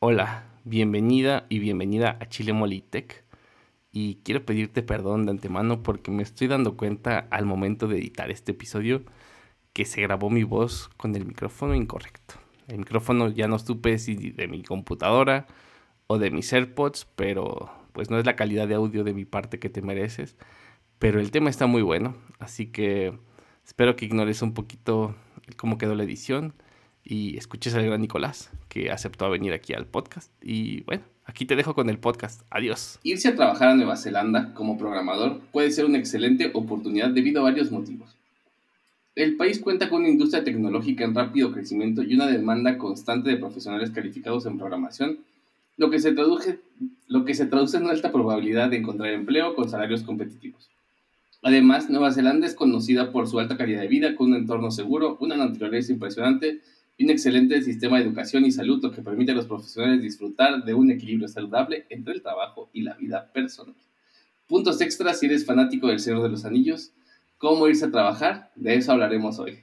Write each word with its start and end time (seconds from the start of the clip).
Hola, 0.00 0.44
bienvenida 0.62 1.46
y 1.48 1.58
bienvenida 1.58 2.18
a 2.20 2.28
Chile 2.28 2.52
Molitech. 2.52 3.24
Y 3.90 4.20
quiero 4.22 4.46
pedirte 4.46 4.84
perdón 4.84 5.26
de 5.26 5.32
antemano 5.32 5.82
porque 5.82 6.12
me 6.12 6.22
estoy 6.22 6.46
dando 6.46 6.76
cuenta 6.76 7.26
al 7.30 7.46
momento 7.46 7.88
de 7.88 7.98
editar 7.98 8.30
este 8.30 8.52
episodio 8.52 9.02
que 9.72 9.84
se 9.84 10.00
grabó 10.00 10.30
mi 10.30 10.44
voz 10.44 10.88
con 10.96 11.16
el 11.16 11.26
micrófono 11.26 11.74
incorrecto. 11.74 12.34
El 12.68 12.78
micrófono 12.78 13.28
ya 13.30 13.48
no 13.48 13.58
supe 13.58 13.98
si 13.98 14.14
de 14.14 14.46
mi 14.46 14.62
computadora 14.62 15.48
o 16.06 16.18
de 16.18 16.30
mis 16.30 16.52
AirPods, 16.52 17.08
pero 17.16 17.68
pues 17.92 18.08
no 18.08 18.20
es 18.20 18.24
la 18.24 18.36
calidad 18.36 18.68
de 18.68 18.76
audio 18.76 19.02
de 19.02 19.14
mi 19.14 19.24
parte 19.24 19.58
que 19.58 19.68
te 19.68 19.82
mereces. 19.82 20.36
Pero 21.00 21.18
el 21.18 21.32
tema 21.32 21.50
está 21.50 21.66
muy 21.66 21.82
bueno, 21.82 22.14
así 22.38 22.66
que 22.66 23.18
espero 23.66 23.96
que 23.96 24.04
ignores 24.04 24.42
un 24.42 24.54
poquito 24.54 25.16
cómo 25.56 25.76
quedó 25.76 25.96
la 25.96 26.04
edición 26.04 26.54
y 27.08 27.38
escuches 27.38 27.74
al 27.74 27.86
gran 27.86 28.02
Nicolás, 28.02 28.50
que 28.68 28.90
aceptó 28.90 29.30
venir 29.30 29.54
aquí 29.54 29.72
al 29.72 29.86
podcast. 29.86 30.30
Y 30.42 30.82
bueno, 30.82 31.02
aquí 31.24 31.46
te 31.46 31.56
dejo 31.56 31.74
con 31.74 31.88
el 31.88 31.98
podcast. 31.98 32.42
Adiós. 32.50 33.00
Irse 33.02 33.28
a 33.28 33.34
trabajar 33.34 33.68
a 33.68 33.74
Nueva 33.74 33.96
Zelanda 33.96 34.52
como 34.52 34.76
programador 34.76 35.40
puede 35.50 35.70
ser 35.70 35.86
una 35.86 35.98
excelente 35.98 36.50
oportunidad 36.52 37.08
debido 37.08 37.40
a 37.40 37.44
varios 37.44 37.70
motivos. 37.72 38.14
El 39.14 39.36
país 39.36 39.58
cuenta 39.58 39.88
con 39.88 40.02
una 40.02 40.10
industria 40.10 40.44
tecnológica 40.44 41.02
en 41.02 41.14
rápido 41.14 41.50
crecimiento 41.50 42.02
y 42.02 42.14
una 42.14 42.26
demanda 42.26 42.76
constante 42.76 43.30
de 43.30 43.38
profesionales 43.38 43.90
calificados 43.90 44.44
en 44.44 44.58
programación, 44.58 45.18
lo 45.78 45.90
que 45.90 46.00
se 46.00 46.12
traduce, 46.12 46.60
lo 47.08 47.24
que 47.24 47.34
se 47.34 47.46
traduce 47.46 47.78
en 47.78 47.84
una 47.84 47.92
alta 47.92 48.12
probabilidad 48.12 48.68
de 48.68 48.76
encontrar 48.76 49.10
empleo 49.14 49.54
con 49.54 49.68
salarios 49.68 50.02
competitivos. 50.02 50.68
Además, 51.42 51.88
Nueva 51.88 52.12
Zelanda 52.12 52.46
es 52.46 52.54
conocida 52.54 53.12
por 53.12 53.28
su 53.28 53.38
alta 53.38 53.56
calidad 53.56 53.80
de 53.80 53.88
vida, 53.88 54.14
con 54.14 54.32
un 54.32 54.36
entorno 54.36 54.70
seguro, 54.70 55.16
una 55.20 55.36
naturaleza 55.36 55.92
impresionante 55.92 56.60
y 56.98 57.04
un 57.04 57.10
excelente 57.10 57.62
sistema 57.62 57.96
de 57.96 58.04
educación 58.04 58.44
y 58.44 58.50
salud 58.50 58.92
que 58.92 59.02
permite 59.02 59.30
a 59.30 59.34
los 59.36 59.46
profesionales 59.46 60.02
disfrutar 60.02 60.64
de 60.64 60.74
un 60.74 60.90
equilibrio 60.90 61.28
saludable 61.28 61.86
entre 61.90 62.12
el 62.12 62.22
trabajo 62.22 62.68
y 62.72 62.82
la 62.82 62.94
vida 62.94 63.30
personal. 63.32 63.76
Puntos 64.48 64.80
extras 64.80 65.20
si 65.20 65.26
eres 65.26 65.46
fanático 65.46 65.86
del 65.86 66.00
Señor 66.00 66.24
de 66.24 66.28
los 66.28 66.44
Anillos, 66.44 66.92
cómo 67.38 67.68
irse 67.68 67.84
a 67.84 67.92
trabajar, 67.92 68.50
de 68.56 68.74
eso 68.74 68.90
hablaremos 68.90 69.38
hoy. 69.38 69.60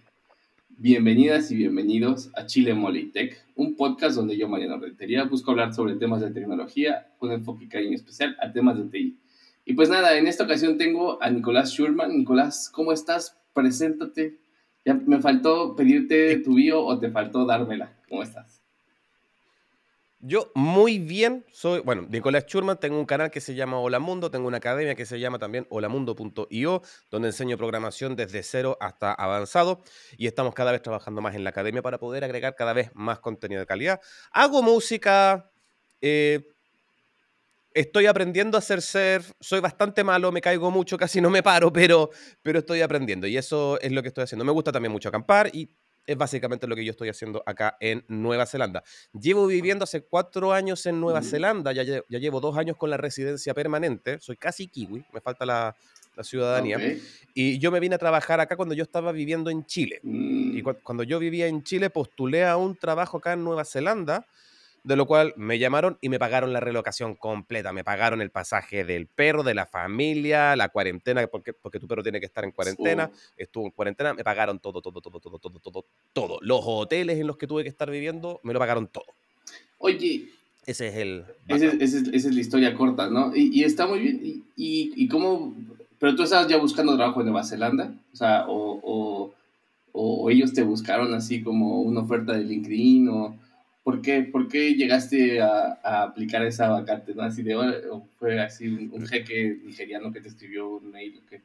Bienvenidas 0.70 1.52
y 1.52 1.58
bienvenidos 1.58 2.32
a 2.36 2.46
Chile 2.46 2.74
Molitech, 2.74 3.44
un 3.56 3.76
podcast 3.76 4.16
donde 4.16 4.38
yo, 4.38 4.48
Mariano 4.48 4.80
Rentería, 4.80 5.26
busco 5.26 5.52
hablar 5.52 5.74
sobre 5.74 5.96
temas 5.96 6.22
de 6.22 6.32
tecnología 6.32 7.10
con 7.18 7.34
enfoque 7.34 7.66
y 7.66 7.68
cariño 7.68 7.96
especial 7.96 8.38
a 8.42 8.54
temas 8.54 8.78
de 8.78 8.86
TI. 8.86 9.20
Y 9.66 9.74
pues 9.74 9.90
nada, 9.90 10.18
en 10.18 10.28
esta 10.28 10.46
ocasión 10.46 10.78
tengo 10.78 11.22
a 11.22 11.30
Nicolás 11.30 11.72
Schurman. 11.72 12.18
Nicolás, 12.18 12.70
¿cómo 12.72 12.94
estás? 12.94 13.38
Preséntate, 13.54 14.38
ya 14.86 14.94
me 14.94 15.20
faltó 15.20 15.76
pedirte 15.76 16.38
tu 16.38 16.56
bio 16.56 16.86
o 16.86 17.00
te 17.00 17.10
faltó 17.10 17.46
dármela. 17.46 17.98
¿Cómo 18.08 18.22
estás? 18.22 18.62
Yo 20.20 20.52
muy 20.56 20.98
bien, 20.98 21.46
soy, 21.52 21.82
bueno, 21.82 22.08
Nicolás 22.10 22.46
Schurman, 22.48 22.80
tengo 22.80 22.98
un 22.98 23.06
canal 23.06 23.30
que 23.30 23.42
se 23.42 23.54
llama 23.54 23.80
Hola 23.80 24.00
Mundo, 24.00 24.32
tengo 24.32 24.48
una 24.48 24.58
academia 24.58 24.96
que 24.96 25.06
se 25.06 25.20
llama 25.20 25.38
también 25.38 25.68
holamundo.io, 25.70 26.82
donde 27.12 27.28
enseño 27.28 27.58
programación 27.58 28.16
desde 28.16 28.42
cero 28.42 28.76
hasta 28.80 29.14
avanzado 29.14 29.84
y 30.18 30.26
estamos 30.26 30.56
cada 30.56 30.72
vez 30.72 30.82
trabajando 30.82 31.22
más 31.22 31.36
en 31.36 31.44
la 31.44 31.52
academia 31.52 31.84
para 31.84 32.00
poder 32.00 32.24
agregar 32.24 32.56
cada 32.56 32.74
vez 32.74 32.90
más 32.96 33.20
contenido 33.20 33.60
de 33.60 33.68
calidad. 33.68 34.02
Hago 34.32 34.64
música, 34.64 35.52
eh, 36.02 36.55
estoy 37.76 38.08
aprendiendo 38.08 38.58
a 38.58 38.60
hacer 38.60 38.82
surf, 38.82 39.32
soy 39.40 39.60
bastante 39.60 40.04
malo, 40.04 40.32
me 40.32 40.42
caigo 40.42 40.72
mucho, 40.72 40.98
casi 40.98 41.22
no 41.22 41.30
me 41.30 41.44
paro, 41.44 41.72
pero, 41.72 42.10
pero 42.42 42.60
estoy 42.60 42.82
aprendiendo 42.82 43.28
y 43.28 43.38
eso 43.38 43.80
es 43.82 43.92
lo 43.92 44.02
que 44.02 44.08
estoy 44.08 44.24
haciendo. 44.24 44.46
Me 44.46 44.52
gusta 44.52 44.72
también 44.72 44.92
mucho 44.92 45.10
acampar 45.10 45.52
y 45.54 45.70
es 46.08 46.18
básicamente 46.18 46.68
lo 46.68 46.76
que 46.76 46.86
yo 46.86 46.92
estoy 46.92 47.10
haciendo 47.10 47.44
acá 47.46 47.78
en 47.80 48.06
Nueva 48.08 48.46
Zelanda. 48.46 48.84
Llevo 49.12 49.48
viviendo 49.48 49.84
hace 49.84 50.02
cuatro 50.02 50.54
años 50.54 50.86
en 50.86 51.02
Nueva 51.02 51.22
Zelanda, 51.22 51.74
ya, 51.74 51.84
ya 51.84 52.20
llevo 52.20 52.40
dos 52.40 52.58
años 52.58 52.78
con 52.78 52.90
la 52.90 52.98
residencia 52.98 53.54
permanente, 53.54 54.20
soy 54.20 54.38
casi 54.38 54.68
kiwi, 54.68 55.04
me 55.12 55.20
falta 55.20 55.46
la, 55.46 55.76
la 56.16 56.24
ciudadanía. 56.24 56.80
Y 57.34 57.58
yo 57.60 57.72
me 57.72 57.80
vine 57.80 57.96
a 57.96 57.98
trabajar 57.98 58.40
acá 58.40 58.56
cuando 58.56 58.76
yo 58.76 58.84
estaba 58.84 59.12
viviendo 59.12 59.50
en 59.50 59.66
Chile. 59.66 60.00
Y 60.04 60.62
mm. 60.62 60.64
cuando 60.84 61.04
yo 61.04 61.20
vivía 61.20 61.48
en 61.48 61.64
Chile 61.64 61.90
postulé 61.90 62.46
a 62.46 62.56
un 62.56 62.76
trabajo 62.76 63.18
acá 63.18 63.34
en 63.34 63.44
Nueva 63.44 63.66
Zelanda 63.66 64.26
de 64.86 64.96
lo 64.96 65.08
cual 65.08 65.34
me 65.36 65.58
llamaron 65.58 65.98
y 66.00 66.10
me 66.10 66.20
pagaron 66.20 66.54
la 66.54 66.60
relocación 66.60 67.16
completa, 67.16 67.74
me 67.74 67.84
pagaron 67.84 68.22
el 68.22 68.30
pasaje 68.30 68.86
del 68.86 69.08
perro, 69.08 69.42
de 69.42 69.56
la 69.56 69.66
familia, 69.66 70.56
la 70.56 70.70
cuarentena, 70.70 71.26
porque, 71.26 71.54
porque 71.54 71.80
tu 71.80 71.88
perro 71.88 72.04
tiene 72.04 72.20
que 72.20 72.28
estar 72.28 72.44
en 72.44 72.52
cuarentena, 72.52 73.10
estuvo 73.36 73.66
en 73.66 73.72
cuarentena, 73.72 74.14
me 74.14 74.24
pagaron 74.24 74.60
todo, 74.60 74.84
todo, 74.84 75.02
todo, 75.02 75.20
todo, 75.20 75.40
todo, 75.40 75.60
todo, 75.60 75.86
todo. 76.14 76.38
Los 76.42 76.62
hoteles 76.64 77.20
en 77.20 77.26
los 77.26 77.38
que 77.38 77.48
tuve 77.48 77.64
que 77.64 77.70
estar 77.70 77.90
viviendo, 77.90 78.40
me 78.44 78.54
lo 78.54 78.60
pagaron 78.60 78.88
todo. 78.88 79.06
Oye. 79.80 80.30
Ese 80.68 80.88
es 80.88 80.96
el... 80.98 81.26
Ese, 81.48 81.68
esa 81.84 82.00
es 82.16 82.26
la 82.26 82.42
historia 82.42 82.76
corta, 82.76 83.10
¿no? 83.10 83.36
Y, 83.36 83.60
y 83.60 83.64
está 83.64 83.88
muy 83.88 84.00
bien. 84.00 84.22
Y, 84.24 84.44
y, 84.56 84.94
y, 84.96 85.08
cómo... 85.08 85.56
Pero 85.98 86.16
tú 86.16 86.24
estabas 86.24 86.48
ya 86.48 86.58
buscando 86.58 86.96
trabajo 86.96 87.22
en 87.22 87.28
Nueva 87.28 87.44
Zelanda, 87.44 87.92
o 88.14 88.16
sea, 88.16 88.46
o, 88.48 88.80
o, 88.84 89.34
o 89.94 90.30
ellos 90.30 90.54
te 90.54 90.62
buscaron 90.62 91.14
así 91.16 91.42
como 91.42 91.82
una 91.82 92.02
oferta 92.02 92.34
de 92.34 92.44
LinkedIn 92.44 93.10
o 93.10 93.36
¿Por 93.86 94.02
qué, 94.02 94.24
¿Por 94.24 94.48
qué 94.48 94.74
llegaste 94.74 95.40
a, 95.40 95.74
aplicar 95.84 96.44
esa 96.44 96.70
vacante? 96.70 97.14
¿no? 97.14 97.22
Así 97.22 97.46
¿O 97.54 98.08
fue 98.18 98.40
así 98.40 98.68
un, 98.68 98.90
un, 98.92 99.06
jeque 99.06 99.60
nigeriano 99.64 100.12
que 100.12 100.22
te 100.22 100.30
escribió 100.30 100.68
un 100.70 100.90
mail? 100.90 101.22
¿o 101.24 101.26
qué? 101.30 101.44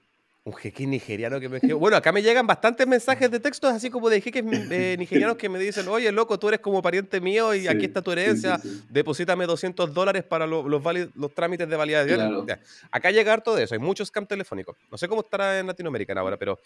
Un 0.50 0.56
jeque 0.56 0.84
nigeriano 0.84 1.38
que 1.38 1.48
me 1.48 1.56
escribió. 1.58 1.78
Bueno, 1.78 1.96
acá 1.96 2.10
me 2.10 2.22
llegan 2.22 2.44
bastantes 2.44 2.84
mensajes 2.84 3.30
de 3.30 3.38
textos 3.38 3.72
así 3.72 3.88
como 3.88 4.10
de 4.10 4.20
jeques 4.20 4.44
eh, 4.44 4.96
nigerianos 4.98 5.36
que 5.36 5.48
me 5.48 5.60
dicen, 5.60 5.86
oye, 5.86 6.10
loco, 6.10 6.40
tú 6.40 6.48
eres 6.48 6.58
como 6.58 6.82
pariente 6.82 7.20
mío 7.20 7.54
y 7.54 7.68
aquí 7.68 7.84
está 7.84 8.02
tu 8.02 8.10
herencia, 8.10 8.58
sí, 8.58 8.68
sí, 8.68 8.82
deposítame 8.88 9.46
200 9.46 9.94
dólares 9.94 10.24
para 10.24 10.48
los, 10.48 10.66
los, 10.66 10.82
los, 11.14 11.34
trámites 11.34 11.68
de 11.68 11.76
validación. 11.76 12.44
Claro. 12.44 12.62
Acá 12.90 13.12
llega 13.12 13.32
harto 13.32 13.54
de 13.54 13.62
eso, 13.62 13.74
hay 13.74 13.80
muchos 13.80 14.08
scam 14.08 14.26
telefónicos. 14.26 14.76
No 14.90 14.98
sé 14.98 15.06
cómo 15.06 15.20
estará 15.20 15.60
en 15.60 15.68
Latinoamérica 15.68 16.14
ahora, 16.18 16.36
pero 16.36 16.58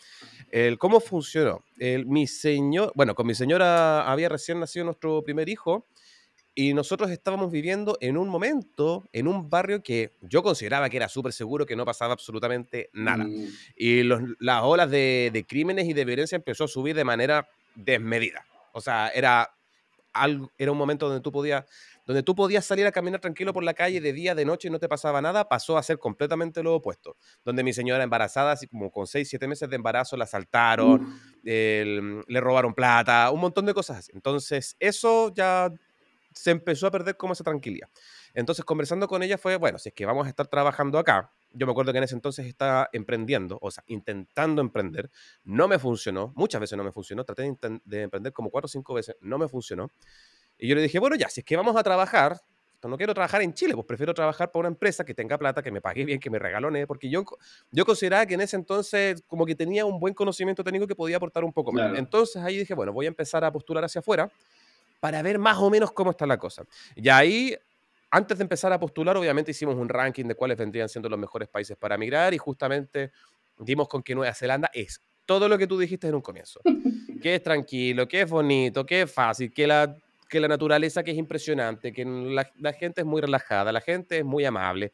el, 0.51 0.79
¿cómo 0.79 0.99
funcionó? 0.99 1.61
El, 1.79 2.07
mi 2.07 2.27
señor, 2.27 2.91
bueno, 2.95 3.15
con 3.15 3.27
mi 3.27 3.35
señora 3.35 4.11
había 4.11 4.31
recién 4.31 4.61
nacido 4.61 4.87
nuestro 4.87 5.23
primer 5.23 5.51
hijo 5.51 5.85
y 6.55 6.73
nosotros 6.75 7.11
estábamos 7.11 7.51
viviendo 7.51 7.99
en 8.01 8.17
un 8.17 8.29
momento, 8.29 9.05
en 9.13 9.27
un 9.27 9.51
barrio 9.51 9.83
que 9.83 10.13
yo 10.23 10.43
consideraba 10.43 10.89
que 10.89 10.97
era 10.97 11.09
súper 11.09 11.33
seguro, 11.33 11.67
que 11.67 11.77
no 11.77 11.85
pasaba 11.85 12.13
absolutamente 12.13 12.91
nada. 12.93 13.25
Mm. 13.25 13.49
Y 13.77 14.03
los, 14.05 14.23
las 14.39 14.63
olas 14.63 14.91
de, 14.91 15.31
de, 15.33 15.45
crímenes 15.45 15.89
y 15.89 15.93
de 15.93 16.05
violencia 16.05 16.37
empezó 16.37 16.65
a 16.65 16.69
subir 16.69 16.95
de 16.95 17.05
manera 17.05 17.49
desmedida. 17.75 18.47
O 18.73 18.81
sea, 18.81 19.09
era, 19.09 19.53
algo, 20.13 20.53
era 20.57 20.71
un 20.71 20.79
momento 20.79 21.09
donde 21.09 21.21
tú 21.21 21.33
podías 21.33 21.65
donde 22.07 22.23
tú 22.23 22.35
podías 22.35 22.65
salir 22.65 22.87
a 22.87 22.93
caminar 22.93 23.21
tranquilo 23.21 23.53
por 23.53 23.65
la 23.65 23.75
calle 23.75 24.01
de 24.01 24.13
día, 24.13 24.35
de 24.35 24.45
noche 24.45 24.69
y 24.69 24.71
no 24.71 24.79
te 24.79 24.89
pasaba 24.89 25.23
nada, 25.23 25.49
pasó 25.49 25.79
a 25.79 25.83
ser 25.83 25.99
completamente 25.99 26.63
lo 26.63 26.75
opuesto. 26.75 27.17
Donde 27.45 27.65
mi 27.65 27.73
señora 27.73 28.05
embarazada, 28.05 28.53
así 28.53 28.67
como 28.67 28.91
con 28.91 29.07
6, 29.07 29.27
7 29.27 29.49
meses 29.49 29.71
de 29.71 29.77
embarazo, 29.77 30.17
la 30.17 30.25
asaltaron, 30.25 31.19
el, 31.45 32.23
le 32.27 32.41
robaron 32.41 32.75
plata, 32.75 33.31
un 33.31 33.41
montón 33.41 33.65
de 33.65 33.73
cosas 33.73 33.99
así. 33.99 34.13
Entonces, 34.15 34.77
eso 34.81 35.33
ya 35.35 35.73
se 36.35 36.51
empezó 36.51 36.87
a 36.87 36.91
perder 36.91 37.17
como 37.17 37.33
esa 37.33 37.45
tranquilidad. 37.45 37.89
Entonces, 38.35 38.65
conversando 38.65 39.09
con 39.09 39.23
ella 39.23 39.39
fue, 39.39 39.57
bueno, 39.57 39.79
si 39.79 39.89
es 39.89 39.95
que 39.95 40.05
vamos 40.05 40.27
a 40.27 40.29
estar 40.29 40.47
trabajando 40.49 40.99
acá, 40.99 41.33
yo 41.53 41.67
me 41.67 41.71
acuerdo 41.71 41.93
que 41.93 41.99
en 41.99 42.05
ese 42.05 42.15
entonces 42.15 42.47
estaba 42.47 42.89
emprendiendo, 42.93 43.59
o 43.63 43.71
sea, 43.71 43.85
intentando 43.87 44.61
emprender, 44.61 45.11
no 45.45 45.69
me 45.69 45.79
funcionó, 45.79 46.33
muchas 46.37 46.61
veces 46.61 46.77
no 46.77 46.85
me 46.85 46.93
funcionó, 46.93 47.25
traté 47.25 47.43
de, 47.43 47.81
de 47.85 48.03
emprender 48.03 48.33
como 48.33 48.51
cuatro 48.51 48.67
o 48.67 48.69
cinco 48.69 48.95
veces, 48.95 49.17
no 49.21 49.39
me 49.39 49.49
funcionó. 49.49 49.89
Y 50.59 50.69
yo 50.69 50.75
le 50.75 50.83
dije, 50.83 50.99
bueno, 50.99 51.17
ya, 51.17 51.29
si 51.29 51.41
es 51.41 51.45
que 51.45 51.57
vamos 51.57 51.77
a 51.77 51.83
trabajar, 51.83 52.41
no 52.89 52.97
quiero 52.97 53.15
trabajar 53.15 53.43
en 53.43 53.53
Chile, 53.55 53.75
pues 53.75 53.87
prefiero 53.87 54.15
trabajar 54.15 54.51
para 54.51 54.61
una 54.61 54.69
empresa 54.69 55.05
que 55.05 55.15
tenga 55.15 55.39
plata, 55.39 55.63
que 55.63 55.71
me 55.71 55.81
pague 55.81 56.05
bien, 56.05 56.21
que 56.21 56.31
me 56.31 56.39
regalone, 56.39 56.87
porque 56.87 57.09
yo, 57.09 57.25
yo 57.71 57.85
consideraba 57.85 58.27
que 58.27 58.35
en 58.35 58.41
ese 58.43 58.57
entonces 58.57 59.23
como 59.27 59.47
que 59.47 59.55
tenía 59.55 59.85
un 59.85 59.99
buen 59.99 60.15
conocimiento 60.15 60.63
técnico 60.63 60.87
que 60.87 60.95
podía 60.95 61.17
aportar 61.17 61.45
un 61.45 61.53
poco 61.53 61.73
más. 61.73 61.85
Claro. 61.85 61.99
Entonces 61.99 62.43
ahí 62.43 62.59
dije, 62.59 62.75
bueno, 62.75 62.93
voy 62.93 63.07
a 63.07 63.09
empezar 63.09 63.45
a 63.45 63.53
postular 63.53 63.85
hacia 63.85 64.01
afuera 64.01 64.31
para 65.05 65.21
ver 65.21 65.39
más 65.39 65.59
o 65.59 65.69
menos 65.69 65.93
cómo 65.93 66.13
está 66.13 66.25
la 66.25 66.39
cosa. 66.39 66.65
Y 66.97 67.11
ahí, 67.11 67.55
antes 68.11 68.39
de 68.39 68.43
empezar 68.43 68.73
a 68.73 68.81
postular, 68.81 69.15
obviamente 69.19 69.51
hicimos 69.51 69.75
un 69.77 69.87
ranking 69.87 70.25
de 70.25 70.35
cuáles 70.35 70.57
vendrían 70.57 70.89
siendo 70.89 71.11
los 71.11 71.19
mejores 71.19 71.47
países 71.47 71.77
para 71.77 71.99
migrar 71.99 72.33
y 72.33 72.39
justamente 72.39 73.13
dimos 73.59 73.87
con 73.87 74.03
que 74.03 74.15
Nueva 74.15 74.33
Zelanda 74.33 74.71
es 74.73 75.03
todo 75.27 75.47
lo 75.47 75.59
que 75.59 75.67
tú 75.67 75.79
dijiste 75.79 76.09
en 76.09 76.15
un 76.15 76.23
comienzo. 76.23 76.59
que 77.23 77.35
es 77.35 77.43
tranquilo, 77.43 78.09
que 78.09 78.23
es 78.23 78.31
bonito, 78.31 78.87
que 78.87 79.03
es 79.03 79.13
fácil, 79.13 79.53
que 79.53 79.67
la, 79.67 79.95
que 80.27 80.41
la 80.41 80.49
naturaleza 80.49 81.03
que 81.03 81.11
es 81.11 81.19
impresionante, 81.19 81.93
que 81.93 82.07
la, 82.07 82.51
la 82.57 82.73
gente 82.73 83.03
es 83.03 83.07
muy 83.07 83.21
relajada, 83.21 83.73
la 83.73 83.83
gente 83.83 84.21
es 84.21 84.25
muy 84.25 84.47
amable, 84.47 84.91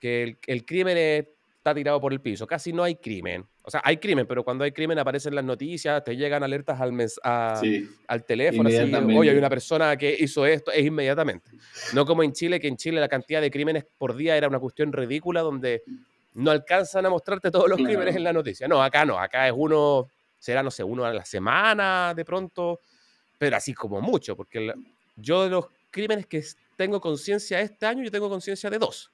que 0.00 0.24
el, 0.24 0.38
el 0.48 0.64
crimen 0.64 0.98
es 0.98 1.26
está 1.62 1.72
tirado 1.72 2.00
por 2.00 2.12
el 2.12 2.20
piso. 2.20 2.44
Casi 2.48 2.72
no 2.72 2.82
hay 2.82 2.96
crimen. 2.96 3.46
O 3.64 3.70
sea, 3.70 3.80
hay 3.84 3.98
crimen, 3.98 4.26
pero 4.26 4.42
cuando 4.42 4.64
hay 4.64 4.72
crimen 4.72 4.98
aparecen 4.98 5.34
las 5.34 5.44
noticias, 5.44 6.02
te 6.02 6.16
llegan 6.16 6.42
alertas 6.42 6.80
al, 6.80 6.92
mes, 6.92 7.20
a, 7.22 7.56
sí, 7.60 7.88
al 8.08 8.24
teléfono. 8.24 8.68
Así, 8.68 8.92
Oye, 9.16 9.30
hay 9.30 9.36
una 9.36 9.48
persona 9.48 9.96
que 9.96 10.16
hizo 10.18 10.44
esto, 10.44 10.72
es 10.72 10.84
inmediatamente. 10.84 11.50
No 11.94 12.04
como 12.04 12.24
en 12.24 12.32
Chile, 12.32 12.58
que 12.58 12.66
en 12.66 12.76
Chile 12.76 13.00
la 13.00 13.08
cantidad 13.08 13.40
de 13.40 13.50
crímenes 13.50 13.84
por 13.98 14.16
día 14.16 14.36
era 14.36 14.48
una 14.48 14.58
cuestión 14.58 14.92
ridícula 14.92 15.42
donde 15.42 15.82
no 16.34 16.50
alcanzan 16.50 17.06
a 17.06 17.10
mostrarte 17.10 17.50
todos 17.50 17.68
los 17.68 17.76
claro. 17.76 17.90
crímenes 17.90 18.16
en 18.16 18.24
la 18.24 18.32
noticia. 18.32 18.66
No, 18.66 18.82
acá 18.82 19.04
no, 19.04 19.18
acá 19.18 19.46
es 19.46 19.54
uno, 19.56 20.08
será, 20.38 20.62
no 20.62 20.70
sé, 20.70 20.82
uno 20.82 21.04
a 21.04 21.12
la 21.12 21.24
semana 21.24 22.14
de 22.14 22.24
pronto, 22.24 22.80
pero 23.38 23.56
así 23.56 23.74
como 23.74 24.00
mucho, 24.00 24.34
porque 24.34 24.72
yo 25.14 25.44
de 25.44 25.50
los 25.50 25.66
crímenes 25.90 26.26
que 26.26 26.42
tengo 26.76 27.00
conciencia 27.00 27.60
este 27.60 27.86
año, 27.86 28.02
yo 28.02 28.10
tengo 28.10 28.28
conciencia 28.28 28.68
de 28.70 28.78
dos. 28.78 29.12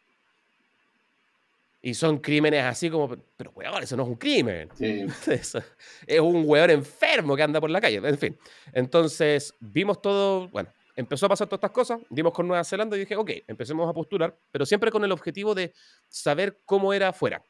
Y 1.80 1.94
son 1.94 2.18
crímenes 2.18 2.64
así 2.64 2.90
como, 2.90 3.16
pero 3.36 3.52
weón, 3.54 3.82
eso 3.82 3.96
no 3.96 4.02
es 4.02 4.08
un 4.08 4.16
crimen. 4.16 4.68
es 4.80 6.20
un 6.20 6.42
weón 6.46 6.70
enfermo 6.70 7.36
que 7.36 7.42
anda 7.42 7.60
por 7.60 7.70
la 7.70 7.80
calle. 7.80 8.00
En 8.02 8.18
fin. 8.18 8.36
Entonces, 8.72 9.54
vimos 9.60 10.02
todo, 10.02 10.48
bueno, 10.48 10.68
empezó 10.96 11.26
a 11.26 11.28
pasar 11.28 11.46
todas 11.46 11.58
estas 11.58 11.70
cosas, 11.70 12.00
dimos 12.10 12.32
con 12.32 12.48
Nueva 12.48 12.64
Zelanda 12.64 12.96
y 12.96 13.00
dije, 13.00 13.14
ok, 13.14 13.30
empecemos 13.46 13.88
a 13.88 13.92
postular, 13.92 14.36
pero 14.50 14.66
siempre 14.66 14.90
con 14.90 15.04
el 15.04 15.12
objetivo 15.12 15.54
de 15.54 15.72
saber 16.08 16.58
cómo 16.64 16.92
era 16.92 17.10
afuera. 17.10 17.42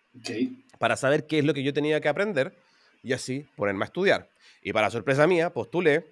Para 0.79 0.97
saber 0.97 1.27
qué 1.27 1.39
es 1.39 1.45
lo 1.47 1.55
que 1.55 1.63
yo 1.63 1.73
tenía 1.73 2.01
que 2.01 2.09
aprender 2.09 2.55
y 3.03 3.15
así 3.15 3.47
ponerme 3.57 3.85
a 3.85 3.87
estudiar. 3.87 4.29
Y 4.63 4.75
para 4.75 4.91
sorpresa 4.91 5.27
mía, 5.27 5.51
postulé, 5.51 6.05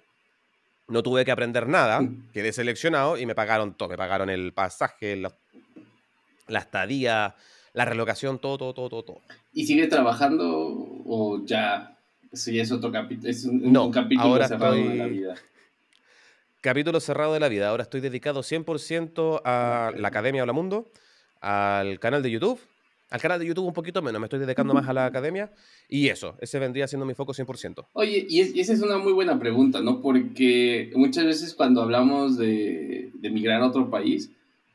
no 0.87 1.03
tuve 1.03 1.25
que 1.25 1.31
aprender 1.31 1.67
nada, 1.67 2.01
mm. 2.01 2.31
quedé 2.33 2.51
seleccionado 2.51 3.17
y 3.17 3.27
me 3.27 3.35
pagaron 3.35 3.75
todo. 3.75 3.89
Me 3.89 3.97
pagaron 3.97 4.31
el 4.31 4.53
pasaje, 4.53 5.15
la, 5.15 5.31
la 6.47 6.59
estadía, 6.59 7.35
la 7.77 7.85
relocación, 7.85 8.39
todo, 8.39 8.57
todo, 8.57 8.73
todo, 8.73 9.03
todo, 9.03 9.21
¿Y 9.53 9.67
sigue 9.67 9.85
trabajando 9.85 10.43
o 11.05 11.45
ya? 11.45 11.95
Eso 12.31 12.49
ya 12.49 12.63
es 12.63 12.71
otro 12.71 12.91
capítulo, 12.91 13.29
es 13.29 13.45
un, 13.45 13.91
capítulo 13.91 14.47
cerrado 14.47 14.73
de 14.73 14.95
la 14.95 15.05
vida. 15.05 15.35
Capítulo 16.59 16.99
cerrado 16.99 17.35
de 17.35 17.39
la 17.39 17.49
vida. 17.49 17.69
Ahora 17.69 17.83
estoy 17.83 18.01
dedicado 18.01 18.41
100% 18.41 19.41
a 19.45 19.91
la 19.95 20.07
Academia 20.07 20.41
Habla 20.41 20.53
Mundo, 20.53 20.91
al 21.39 21.99
canal 21.99 22.23
de 22.23 22.31
YouTube 22.31 22.59
al 23.09 23.21
canal 23.21 23.39
de 23.39 23.45
YouTube 23.45 23.65
un 23.65 23.73
poquito 23.73 24.01
menos, 24.01 24.19
me 24.19 24.25
estoy 24.25 24.39
dedicando 24.39 24.73
más 24.73 24.89
a 24.89 24.91
la 24.91 25.05
academia 25.05 25.49
y 25.87 26.09
eso, 26.09 26.35
ese 26.41 26.59
vendría 26.59 26.89
siendo 26.89 27.05
mi 27.05 27.13
foco 27.13 27.31
100%. 27.31 27.85
Oye, 27.93 28.25
y, 28.27 28.59
esa 28.59 28.73
es 28.73 28.81
una 28.81 28.97
muy 28.97 29.13
buena 29.13 29.39
pregunta, 29.39 29.79
¿no? 29.79 30.01
Porque 30.01 30.91
muchas 30.93 31.23
veces 31.23 31.53
cuando 31.53 31.81
hablamos 31.83 32.37
de, 32.37 33.11
de 33.13 33.29
migrar 33.29 33.61
a 33.61 33.67
otro 33.67 33.89
país, 33.89 34.31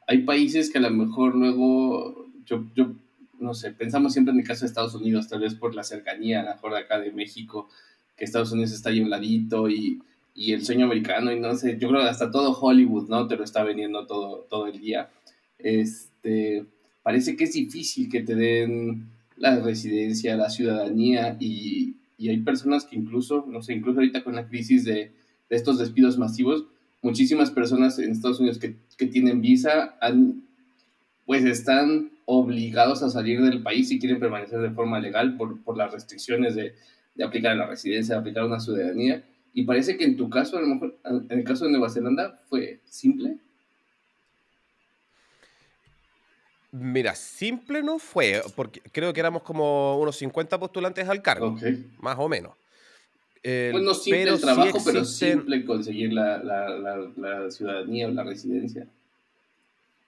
hay 0.07 0.19
países 0.23 0.71
que 0.71 0.79
a 0.79 0.81
lo 0.81 0.91
mejor 0.91 1.35
luego, 1.35 2.32
yo, 2.47 2.65
yo, 2.75 2.93
no 3.39 3.55
sé, 3.55 3.73
pensamos 3.73 4.13
siempre 4.13 4.33
en 4.33 4.41
el 4.41 4.47
caso 4.47 4.61
de 4.61 4.67
Estados 4.69 4.95
Unidos, 4.95 5.29
tal 5.29 5.41
vez 5.41 5.55
por 5.55 5.75
la 5.75 5.83
cercanía, 5.83 6.41
a 6.41 6.45
lo 6.45 6.51
mejor 6.53 6.73
de 6.73 6.79
acá 6.79 6.99
de 7.01 7.13
México, 7.13 7.69
que 8.17 8.25
Estados 8.25 8.53
Unidos 8.53 8.73
está 8.73 8.91
ahí 8.91 9.01
un 9.01 9.11
ladito 9.11 9.69
y, 9.69 10.01
y 10.35 10.53
el 10.53 10.65
sueño 10.65 10.87
americano 10.87 11.33
y 11.33 11.41
no 11.41 11.55
sé, 11.57 11.79
yo 11.79 11.89
creo 11.89 12.03
que 12.03 12.09
hasta 12.09 12.31
todo 12.31 12.53
Hollywood, 12.59 13.09
¿no? 13.09 13.27
Te 13.27 13.37
lo 13.37 13.45
está 13.45 13.65
vendiendo 13.65 14.07
todo, 14.07 14.47
todo 14.49 14.67
el 14.67 14.81
día. 14.81 15.11
Este 15.59 16.65
parece 17.03 17.37
que 17.37 17.45
es 17.45 17.53
difícil 17.53 18.09
que 18.09 18.23
te 18.23 18.35
den 18.35 19.09
la 19.37 19.59
residencia, 19.61 20.37
la 20.37 20.51
ciudadanía 20.51 21.37
y, 21.41 21.97
hay 22.21 22.39
personas 22.39 22.85
que 22.85 22.95
incluso, 22.95 23.45
no 23.49 23.65
sé, 23.65 23.73
incluso 23.73 23.99
ahorita 23.99 24.23
con 24.23 24.37
la 24.37 24.47
crisis 24.47 24.85
de, 24.85 25.11
estos 25.51 25.79
despidos 25.79 26.19
masivos, 26.19 26.65
muchísimas 27.03 27.51
personas 27.51 27.99
en 27.99 28.13
Estados 28.13 28.39
Unidos 28.39 28.59
que, 28.59 28.77
tienen 29.07 29.41
visa 29.41 29.97
han, 30.01 30.45
pues 31.27 31.45
están 31.45 32.12
obligados 32.39 33.03
a 33.03 33.11
salir 33.11 33.43
del 33.43 33.63
país 33.63 33.91
y 33.91 33.99
quieren 33.99 34.19
permanecer 34.19 34.61
de 34.61 34.71
forma 34.71 35.01
legal 35.01 35.37
por, 35.37 35.63
por 35.63 35.77
las 35.77 35.93
restricciones 35.93 36.55
de, 36.55 36.75
de 37.15 37.25
aplicar 37.25 37.57
la 37.57 37.67
residencia, 37.67 38.15
de 38.15 38.21
aplicar 38.21 38.45
una 38.45 38.61
ciudadanía. 38.61 39.23
Y 39.53 39.65
parece 39.65 39.97
que 39.97 40.05
en 40.05 40.17
tu 40.17 40.31
caso, 40.31 40.57
a 40.57 40.61
lo 40.63 40.67
mejor, 40.67 40.99
en 41.05 41.39
el 41.39 41.45
caso 41.45 41.65
de 41.65 41.73
Nueva 41.73 41.91
Zelanda, 41.91 42.41
fue 42.49 42.81
simple. 42.85 43.37
Mira, 46.71 47.15
simple 47.15 47.83
no 47.83 47.99
fue, 47.99 48.43
porque 48.57 48.81
creo 48.93 49.13
que 49.13 49.21
éramos 49.21 49.43
como 49.43 49.99
unos 50.01 50.17
50 50.17 50.59
postulantes 50.59 51.07
al 51.07 51.21
cargo, 51.21 51.55
más 52.01 52.19
o 52.19 52.31
menos. 52.31 52.55
pues 53.43 53.83
no 53.83 53.93
simple 53.93 54.31
el 54.31 54.41
trabajo, 54.41 54.79
pero 54.83 55.05
simple 55.05 55.67
conseguir 55.67 56.15
la, 56.15 57.51
ciudadanía 57.51 58.09
o 58.09 58.11
la 58.11 58.25
residencia. 58.25 58.87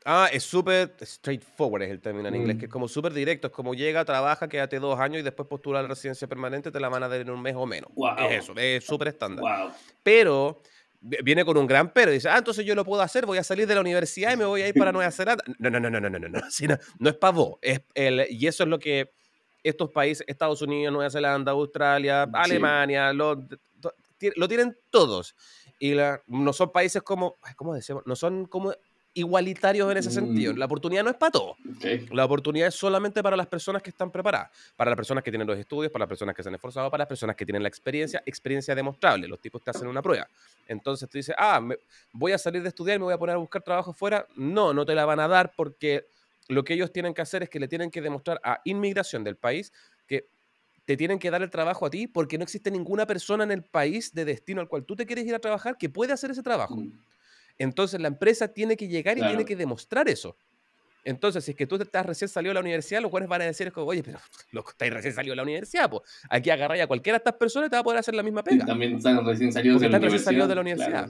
Ah, 0.04 0.28
es 0.30 0.44
súper 0.44 0.94
straightforward, 1.02 1.82
es 1.82 1.90
el 1.90 2.00
término 2.00 2.28
en 2.28 2.34
mm. 2.34 2.36
inglés, 2.36 2.56
que 2.58 2.64
es 2.66 2.70
mm. 2.70 2.72
como 2.72 2.88
súper 2.88 3.12
directo, 3.14 3.46
es 3.46 3.52
como 3.52 3.74
llega, 3.74 4.04
trabaja, 4.04 4.48
quédate 4.48 4.78
dos 4.78 5.00
años 5.00 5.20
y 5.20 5.22
después 5.22 5.48
postula 5.48 5.80
la 5.80 5.88
residencia 5.88 6.28
permanente, 6.28 6.70
te 6.70 6.78
la 6.78 6.90
van 6.90 7.02
a 7.02 7.08
dar 7.08 7.20
en 7.20 7.30
un 7.30 7.40
mes 7.40 7.54
o 7.56 7.64
menos. 7.64 7.90
Wow. 7.94 8.18
Es 8.28 8.44
eso, 8.44 8.52
es 8.56 8.84
súper 8.84 9.08
estándar. 9.08 9.40
Wow. 9.40 9.72
Pero 10.02 10.60
viene 11.00 11.44
con 11.44 11.56
un 11.56 11.66
gran 11.66 11.90
pero. 11.90 12.10
Dice, 12.10 12.28
ah, 12.28 12.38
entonces 12.38 12.64
yo 12.64 12.74
lo 12.74 12.84
puedo 12.84 13.02
hacer, 13.02 13.26
voy 13.26 13.38
a 13.38 13.44
salir 13.44 13.66
de 13.66 13.74
la 13.74 13.80
universidad 13.80 14.32
y 14.32 14.36
me 14.36 14.44
voy 14.44 14.62
a 14.62 14.68
ir 14.68 14.74
para 14.74 14.92
Nueva 14.92 15.10
Zelanda. 15.12 15.44
No, 15.58 15.70
no, 15.70 15.80
no, 15.80 15.90
no, 15.90 16.00
no, 16.00 16.10
no, 16.10 16.28
no, 16.28 16.50
sí, 16.50 16.66
no, 16.66 16.76
no, 16.98 17.10
es 17.10 17.16
para 17.16 17.32
vos. 17.32 17.58
Es 17.62 17.80
el, 17.94 18.26
y 18.28 18.46
eso 18.46 18.64
es 18.64 18.68
lo 18.68 18.78
que 18.78 19.12
estos 19.62 19.90
países, 19.90 20.24
Estados 20.28 20.60
Unidos, 20.60 20.92
Nueva 20.92 21.10
Zelanda, 21.10 21.52
Australia, 21.52 22.26
mm, 22.26 22.36
Alemania, 22.36 23.12
lo, 23.12 23.46
lo, 24.36 24.48
tienen 24.48 24.76
todos. 24.90 25.34
Y 25.78 25.94
la, 25.94 26.22
no 26.26 26.52
son 26.52 26.70
países 26.70 27.02
como, 27.02 27.36
¿cómo 27.56 27.74
decimos? 27.74 28.02
No 28.06 28.14
son 28.14 28.46
como 28.46 28.74
igualitarios 29.14 29.90
en 29.90 29.96
ese 29.96 30.10
sentido. 30.10 30.52
Mm. 30.52 30.58
La 30.58 30.66
oportunidad 30.66 31.04
no 31.04 31.10
es 31.10 31.16
para 31.16 31.30
todos. 31.30 31.56
La 32.10 32.24
oportunidad 32.24 32.68
es 32.68 32.74
solamente 32.74 33.22
para 33.22 33.36
las 33.36 33.46
personas 33.46 33.82
que 33.82 33.90
están 33.90 34.10
preparadas, 34.10 34.50
para 34.76 34.90
las 34.90 34.96
personas 34.96 35.22
que 35.22 35.30
tienen 35.30 35.46
los 35.46 35.58
estudios, 35.58 35.92
para 35.92 36.02
las 36.02 36.08
personas 36.08 36.34
que 36.34 36.42
se 36.42 36.48
han 36.48 36.54
esforzado, 36.56 36.90
para 36.90 37.02
las 37.02 37.08
personas 37.08 37.36
que 37.36 37.46
tienen 37.46 37.62
la 37.62 37.68
experiencia, 37.68 38.22
experiencia 38.26 38.74
demostrable. 38.74 39.28
Los 39.28 39.40
tipos 39.40 39.62
te 39.62 39.70
hacen 39.70 39.86
una 39.86 40.02
prueba. 40.02 40.28
Entonces 40.66 41.08
tú 41.08 41.16
dices, 41.16 41.34
ah, 41.38 41.60
voy 42.12 42.32
a 42.32 42.38
salir 42.38 42.62
de 42.62 42.68
estudiar 42.68 42.96
y 42.96 42.98
me 42.98 43.04
voy 43.04 43.14
a 43.14 43.18
poner 43.18 43.36
a 43.36 43.38
buscar 43.38 43.62
trabajo 43.62 43.92
fuera. 43.92 44.26
No, 44.36 44.74
no 44.74 44.84
te 44.84 44.94
la 44.94 45.04
van 45.04 45.20
a 45.20 45.28
dar 45.28 45.52
porque 45.56 46.06
lo 46.48 46.64
que 46.64 46.74
ellos 46.74 46.92
tienen 46.92 47.14
que 47.14 47.22
hacer 47.22 47.42
es 47.42 47.48
que 47.48 47.60
le 47.60 47.68
tienen 47.68 47.90
que 47.90 48.02
demostrar 48.02 48.40
a 48.42 48.60
inmigración 48.64 49.24
del 49.24 49.36
país 49.36 49.72
que 50.06 50.28
te 50.84 50.96
tienen 50.96 51.18
que 51.18 51.30
dar 51.30 51.42
el 51.42 51.50
trabajo 51.50 51.86
a 51.86 51.90
ti 51.90 52.06
porque 52.06 52.36
no 52.36 52.44
existe 52.44 52.70
ninguna 52.70 53.06
persona 53.06 53.44
en 53.44 53.52
el 53.52 53.62
país 53.62 54.12
de 54.12 54.24
destino 54.24 54.60
al 54.60 54.68
cual 54.68 54.84
tú 54.84 54.96
te 54.96 55.06
quieres 55.06 55.24
ir 55.24 55.34
a 55.34 55.38
trabajar 55.38 55.78
que 55.78 55.88
puede 55.88 56.12
hacer 56.12 56.30
ese 56.30 56.42
trabajo. 56.42 56.76
Mm. 56.76 56.92
Entonces 57.58 58.00
la 58.00 58.08
empresa 58.08 58.48
tiene 58.48 58.76
que 58.76 58.88
llegar 58.88 59.18
y 59.18 59.20
tiene 59.20 59.44
que 59.44 59.56
demostrar 59.56 60.08
eso. 60.08 60.36
Entonces, 61.04 61.44
si 61.44 61.50
es 61.50 61.56
que 61.56 61.66
tú 61.66 61.76
estás 61.76 62.06
recién 62.06 62.28
salido 62.28 62.50
de 62.50 62.54
la 62.54 62.60
universidad, 62.60 63.02
los 63.02 63.10
jueces 63.10 63.28
van 63.28 63.42
a 63.42 63.44
decir, 63.44 63.70
oye, 63.76 64.02
pero 64.02 64.18
loco, 64.52 64.70
estás 64.70 64.90
recién 64.90 65.12
salido 65.12 65.32
de 65.32 65.36
la 65.36 65.42
universidad, 65.42 65.90
pues 65.90 66.02
aquí 66.30 66.50
agarra 66.50 66.82
a 66.82 66.86
cualquiera 66.86 67.18
de 67.18 67.20
estas 67.20 67.34
personas 67.34 67.68
y 67.68 67.70
te 67.70 67.76
va 67.76 67.80
a 67.80 67.84
poder 67.84 68.00
hacer 68.00 68.14
la 68.14 68.22
misma 68.22 68.42
pega. 68.42 68.64
también 68.64 68.96
están 68.96 69.24
recién 69.24 69.52
salidos 69.52 69.80
de 69.80 69.88
la 69.88 69.96
están 69.96 70.10
recién 70.10 70.24
salidos 70.24 70.48
de 70.48 70.54
la 70.54 70.60
universidad. 70.62 71.08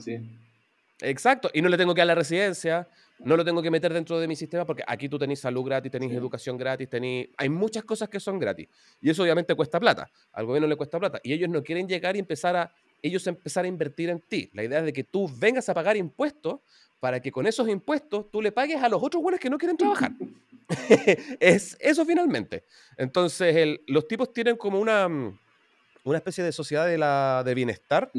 Exacto, 1.01 1.49
y 1.53 1.61
no 1.61 1.67
le 1.67 1.77
tengo 1.77 1.93
que 1.93 1.99
dar 1.99 2.07
la 2.07 2.15
residencia, 2.15 2.87
no 3.19 3.35
lo 3.35 3.43
tengo 3.43 3.61
que 3.61 3.69
meter 3.69 3.93
dentro 3.93 4.17
de 4.17 4.27
mi 4.27 4.35
sistema 4.35 4.65
porque 4.65 4.83
aquí 4.87 5.09
tú 5.09 5.17
tenés 5.17 5.39
salud 5.39 5.63
gratis, 5.63 5.91
tenés 5.91 6.11
educación 6.11 6.57
gratis, 6.57 6.89
tenés... 6.89 7.27
hay 7.37 7.49
muchas 7.49 7.83
cosas 7.83 8.07
que 8.07 8.19
son 8.19 8.39
gratis. 8.39 8.69
Y 9.01 9.09
eso 9.09 9.23
obviamente 9.23 9.55
cuesta 9.55 9.79
plata, 9.79 10.09
al 10.31 10.45
gobierno 10.45 10.67
le 10.67 10.75
cuesta 10.77 10.97
plata. 10.99 11.19
Y 11.21 11.33
ellos 11.33 11.49
no 11.49 11.63
quieren 11.63 11.87
llegar 11.87 12.15
y 12.15 12.19
empezar 12.19 12.55
a 12.55 12.71
ellos 13.07 13.25
empezar 13.27 13.65
a 13.65 13.67
invertir 13.67 14.09
en 14.09 14.19
ti. 14.19 14.49
La 14.53 14.63
idea 14.63 14.79
es 14.79 14.85
de 14.85 14.93
que 14.93 15.03
tú 15.03 15.29
vengas 15.37 15.69
a 15.69 15.73
pagar 15.73 15.97
impuestos 15.97 16.59
para 16.99 17.19
que 17.19 17.31
con 17.31 17.45
esos 17.45 17.69
impuestos 17.69 18.31
tú 18.31 18.41
le 18.41 18.51
pagues 18.51 18.81
a 18.81 18.89
los 18.89 19.01
otros 19.03 19.21
buenos 19.21 19.39
que 19.39 19.49
no 19.49 19.57
quieren 19.57 19.77
trabajar. 19.77 20.11
es 21.39 21.77
eso 21.79 22.05
finalmente. 22.05 22.63
Entonces, 22.97 23.79
los 23.87 24.07
tipos 24.07 24.33
tienen 24.33 24.55
como 24.55 24.79
una, 24.79 25.07
mm, 25.07 25.37
una 26.05 26.17
especie 26.17 26.43
de 26.43 26.51
sociedad 26.51 26.87
de, 26.87 26.97
la, 26.97 27.43
de 27.45 27.53
bienestar, 27.53 28.11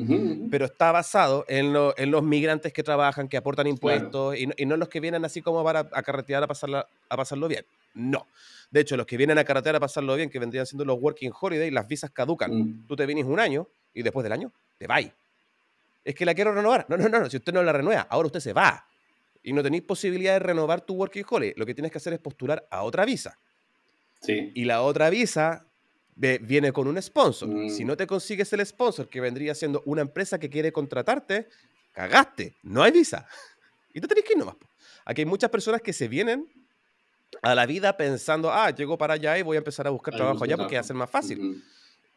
pero 0.50 0.66
está 0.66 0.92
basado 0.92 1.44
en, 1.48 1.74
en, 1.96 2.10
los 2.10 2.22
migrantes 2.22 2.72
que 2.72 2.82
trabajan, 2.82 3.28
que 3.28 3.36
aportan 3.36 3.66
impuestos, 3.66 4.36
y, 4.36 4.46
no, 4.66 4.76
los 4.76 4.88
que 4.88 5.00
vienen 5.00 5.24
así 5.24 5.42
como 5.42 5.64
para 5.64 5.88
a 5.92 6.02
carretear 6.02 6.42
a, 6.42 6.46
pasarla, 6.46 6.86
a 7.08 7.16
pasarlo 7.16 7.48
bien. 7.48 7.64
No. 7.94 8.26
De 8.70 8.80
hecho, 8.80 8.96
los 8.96 9.06
que 9.06 9.16
vienen 9.16 9.38
a 9.38 9.44
carretear 9.44 9.76
a 9.76 9.80
pasarlo 9.80 10.14
bien, 10.14 10.30
que 10.30 10.38
vendrían 10.38 10.66
siendo 10.66 10.84
los 10.84 11.00
working 11.00 11.32
holiday, 11.40 11.70
las 11.70 11.88
visas 11.88 12.10
caducan. 12.10 12.52
Mm. 12.52 12.86
Tú 12.86 12.94
te 12.94 13.06
vienes 13.06 13.24
un 13.24 13.40
año 13.40 13.68
y 13.94 14.02
después 14.02 14.22
del 14.22 14.32
año 14.32 14.52
te 14.78 14.86
vais. 14.86 15.12
Es 16.04 16.14
que 16.14 16.24
la 16.24 16.34
quiero 16.34 16.52
renovar. 16.52 16.86
No, 16.88 16.96
no, 16.96 17.08
no, 17.08 17.28
si 17.28 17.36
usted 17.36 17.52
no 17.52 17.62
la 17.62 17.72
renueva, 17.72 18.06
ahora 18.08 18.26
usted 18.26 18.40
se 18.40 18.52
va. 18.52 18.86
Y 19.42 19.52
no 19.52 19.62
tenéis 19.62 19.82
posibilidad 19.82 20.34
de 20.34 20.38
renovar 20.40 20.80
tu 20.80 20.94
Working 20.94 21.24
Holiday. 21.28 21.54
Lo 21.56 21.66
que 21.66 21.74
tienes 21.74 21.92
que 21.92 21.98
hacer 21.98 22.12
es 22.12 22.18
postular 22.18 22.66
a 22.70 22.82
otra 22.82 23.04
visa. 23.04 23.38
Sí. 24.20 24.52
Y 24.54 24.64
la 24.64 24.82
otra 24.82 25.10
visa 25.10 25.66
viene 26.16 26.72
con 26.72 26.88
un 26.88 27.00
sponsor. 27.00 27.48
Mm. 27.48 27.70
Si 27.70 27.84
no 27.84 27.96
te 27.96 28.06
consigues 28.06 28.52
el 28.52 28.64
sponsor, 28.64 29.08
que 29.08 29.20
vendría 29.20 29.54
siendo 29.54 29.82
una 29.84 30.02
empresa 30.02 30.38
que 30.38 30.48
quiere 30.48 30.72
contratarte, 30.72 31.48
cagaste. 31.92 32.54
No 32.62 32.82
hay 32.82 32.92
visa. 32.92 33.26
Y 33.92 34.00
tú 34.00 34.08
tenés 34.08 34.24
que 34.24 34.32
ir 34.32 34.38
nomás. 34.38 34.56
Aquí 35.04 35.22
hay 35.22 35.26
muchas 35.26 35.50
personas 35.50 35.80
que 35.80 35.92
se 35.92 36.08
vienen 36.08 36.46
a 37.42 37.54
la 37.54 37.66
vida 37.66 37.96
pensando, 37.96 38.52
ah, 38.52 38.70
llego 38.70 38.98
para 38.98 39.14
allá 39.14 39.38
y 39.38 39.42
voy 39.42 39.56
a 39.56 39.58
empezar 39.58 39.86
a 39.86 39.90
buscar 39.90 40.14
trabajo 40.14 40.42
allá 40.44 40.56
porque 40.56 40.74
va 40.74 40.80
a 40.80 40.84
ser 40.84 40.96
más 40.96 41.10
fácil. 41.10 41.62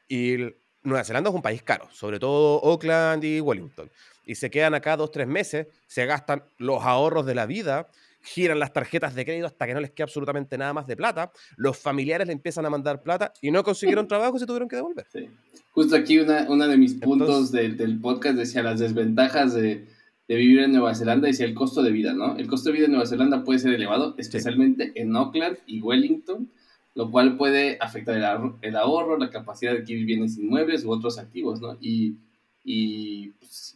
Y 0.08 0.38
Nueva 0.84 1.04
Zelanda 1.04 1.30
es 1.30 1.36
un 1.36 1.42
país 1.42 1.62
caro, 1.62 1.88
sobre 1.92 2.20
todo 2.20 2.64
Auckland 2.64 3.24
y 3.24 3.42
Wellington. 3.42 3.90
Y 4.26 4.36
se 4.36 4.50
quedan 4.50 4.74
acá 4.74 4.96
dos, 4.96 5.12
tres 5.12 5.28
meses, 5.28 5.68
se 5.88 6.06
gastan 6.06 6.44
los 6.58 6.84
ahorros 6.84 7.26
de 7.26 7.36
la 7.36 7.46
vida, 7.46 7.88
giran 8.22 8.60
las 8.60 8.74
tarjetas 8.74 9.16
de 9.16 9.26
crédito 9.26 9.48
hasta 9.48 9.66
que 9.66 9.74
no 9.74 9.80
les 9.80 9.92
queda 9.92 10.06
absolutamente 10.06 10.58
nada 10.58 10.74
más 10.74 10.88
de 10.88 10.96
plata. 10.96 11.32
Los 11.58 11.78
familiares 11.78 12.28
le 12.28 12.34
empiezan 12.34 12.66
a 12.66 12.70
mandar 12.70 13.02
plata 13.02 13.34
y 13.42 13.52
no 13.52 13.64
consiguieron 13.64 14.08
trabajo 14.08 14.38
y 14.38 14.40
se 14.40 14.46
tuvieron 14.46 14.70
que 14.70 14.76
devolver. 14.76 15.08
Justo 15.72 15.96
aquí 15.96 16.20
una, 16.20 16.68
de 16.68 16.78
mis 16.78 16.96
puntos 16.96 17.52
del 17.52 18.00
podcast 18.00 18.36
decía 18.36 18.64
las 18.64 18.80
desventajas 18.80 19.54
de, 19.54 19.88
vivir 20.28 20.60
en 20.60 20.74
Nueva 20.74 20.94
Zelanda, 20.94 21.28
decía 21.28 21.46
el 21.46 21.56
costo 21.56 21.82
de 21.82 21.92
vida, 21.92 22.14
¿no? 22.14 22.38
El 22.38 22.48
costo 22.48 22.70
de 22.70 22.74
vida 22.74 22.86
en 22.86 22.92
Nueva 22.92 23.08
Zelanda 23.08 23.44
puede 23.44 23.60
ser 23.60 23.74
elevado, 23.74 24.14
especialmente 24.18 24.92
en 24.96 25.16
Auckland 25.16 25.58
y 25.66 25.82
Wellington 25.82 26.50
lo 26.96 27.12
cual 27.12 27.38
puede 27.38 27.78
afectar 27.80 28.16
el, 28.62 28.76
ahorro, 28.76 29.18
la 29.18 29.30
capacidad 29.30 29.74
de 29.74 29.80
adquirir 29.80 30.06
bienes 30.06 30.38
inmuebles 30.38 30.84
u 30.84 30.92
otros 30.92 31.18
activos, 31.18 31.62
¿no? 31.62 31.78
Y, 31.80 32.18
y, 32.64 33.30
pues, 33.40 33.76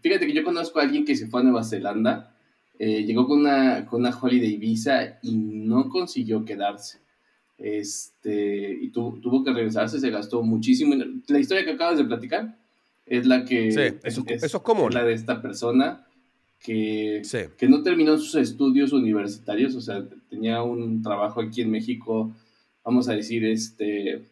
fíjate 0.00 0.26
que 0.26 0.32
yo 0.32 0.44
conozco 0.44 0.78
a 0.78 0.82
alguien 0.82 1.04
que 1.04 1.16
se 1.16 1.26
fue 1.26 1.40
a 1.40 1.44
Nueva 1.44 1.64
Zelanda, 1.64 2.34
eh, 2.78 3.04
llegó 3.04 3.26
con 3.26 3.40
una, 3.40 3.86
con 3.86 4.00
una 4.00 4.16
holiday 4.16 4.56
visa 4.56 5.18
y 5.22 5.36
no 5.36 5.88
consiguió 5.88 6.44
quedarse. 6.44 7.00
Este, 7.58 8.76
y 8.80 8.90
tuvo 8.90 9.44
que 9.44 9.52
regresarse, 9.52 10.00
se 10.00 10.10
gastó 10.10 10.42
muchísimo. 10.42 10.94
La 11.28 11.38
historia 11.38 11.64
que 11.64 11.72
acabas 11.72 11.98
de 11.98 12.04
platicar 12.04 12.58
es 13.06 13.26
la 13.26 13.44
que... 13.44 13.70
Sí, 13.70 13.98
eso 14.02 14.24
es, 14.26 14.52
común. 14.62 14.92
la 14.92 15.04
de 15.04 15.12
esta 15.12 15.40
persona 15.40 16.06
que, 16.62 17.22
que 17.58 17.68
no 17.68 17.82
terminó 17.82 18.16
sus 18.16 18.36
estudios 18.36 18.92
universitarios, 18.92 19.74
o 19.74 19.80
sea, 19.80 20.04
tenía 20.30 20.62
un 20.62 21.02
trabajo 21.02 21.40
aquí 21.40 21.60
en 21.62 21.70
México, 21.70 22.32
vamos 22.84 23.08
a 23.08 23.14
decir, 23.14 23.44
este, 23.44 24.26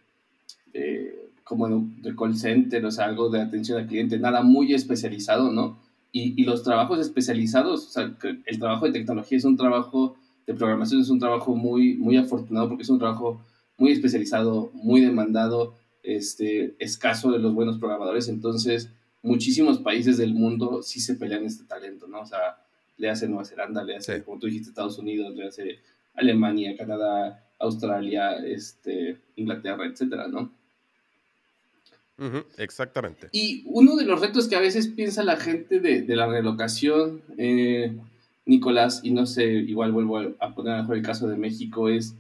eh, 0.73 1.31
como 1.43 1.69
de 1.69 2.15
call 2.15 2.37
center, 2.37 2.85
o 2.85 2.91
sea, 2.91 3.07
algo 3.07 3.31
de 3.31 3.41
atención 3.41 3.79
al 3.79 3.89
cliente, 3.89 4.19
nada 4.19 4.43
muy 4.43 4.73
especializado, 4.73 5.51
¿no? 5.51 5.79
Y, 6.13 6.41
y 6.41 6.45
los 6.45 6.63
trabajos 6.63 7.01
especializados, 7.01 7.89
o 7.89 7.91
sea, 7.91 8.17
el 8.47 8.59
trabajo 8.59 8.87
de 8.87 8.93
tecnología 8.93 9.39
es 9.39 9.45
un 9.45 9.57
trabajo 9.57 10.17
de 10.47 10.55
programación, 10.55 11.01
es 11.01 11.11
un 11.11 11.19
trabajo 11.19 11.57
muy, 11.57 11.97
muy 11.97 12.17
afortunado 12.17 12.69
porque 12.69 12.85
es 12.85 12.91
un 12.91 12.99
trabajo 12.99 13.41
muy 13.77 13.91
especializado, 13.91 14.71
muy 14.75 15.01
demandado, 15.01 15.75
este, 16.05 16.75
escaso 16.79 17.33
de 17.33 17.41
los 17.41 17.55
buenos 17.55 17.79
programadores, 17.79 18.29
entonces 18.29 18.91
muchísimos 19.23 19.79
países 19.79 20.19
del 20.19 20.35
mundo 20.35 20.83
sí 20.83 21.01
se 21.01 21.15
pelean 21.15 21.45
este 21.45 21.65
talento, 21.65 22.07
¿no? 22.07 22.21
O 22.21 22.27
sea, 22.27 22.59
le 22.97 23.11
hace 23.11 23.29
Nueva 23.29 23.45
Zelanda, 23.45 23.83
le 23.83 23.97
hace, 23.97 24.23
como 24.23 24.39
tú 24.39 24.47
dijiste, 24.47 24.71
Estados 24.71 24.99
Unidos, 24.99 25.35
le 25.35 25.47
hace 25.47 25.79
Alemania, 26.15 26.77
Canadá, 26.77 27.45
Australia, 27.59 28.37
este, 28.37 29.19
Inglaterra, 29.37 29.87
etcétera, 29.87 30.29
¿no? 30.29 30.51
exactamente. 32.59 33.29
Y 33.33 33.63
uno 33.65 33.97
de 33.97 34.05
los 34.05 34.21
retos 34.21 34.47
que 34.47 34.55
a 34.55 34.61
veces 34.61 34.89
piensa 34.89 35.25
la 35.25 35.37
gente 35.37 35.81
de, 35.81 36.03
de 36.03 36.17
la 36.17 36.27
relocación, 36.27 37.23
eh, 37.39 37.97
Nicolás, 38.45 39.01
y 39.03 39.13
no 39.13 39.25
sé, 39.25 39.47
igual 39.47 39.93
vuelvo 39.93 40.19
a 40.39 40.55
poner 40.55 40.75
a 40.75 40.83
mejor 40.83 40.97
el 40.97 41.03
caso 41.03 41.29
de 41.29 41.39
México, 41.39 41.89
es 41.89 42.15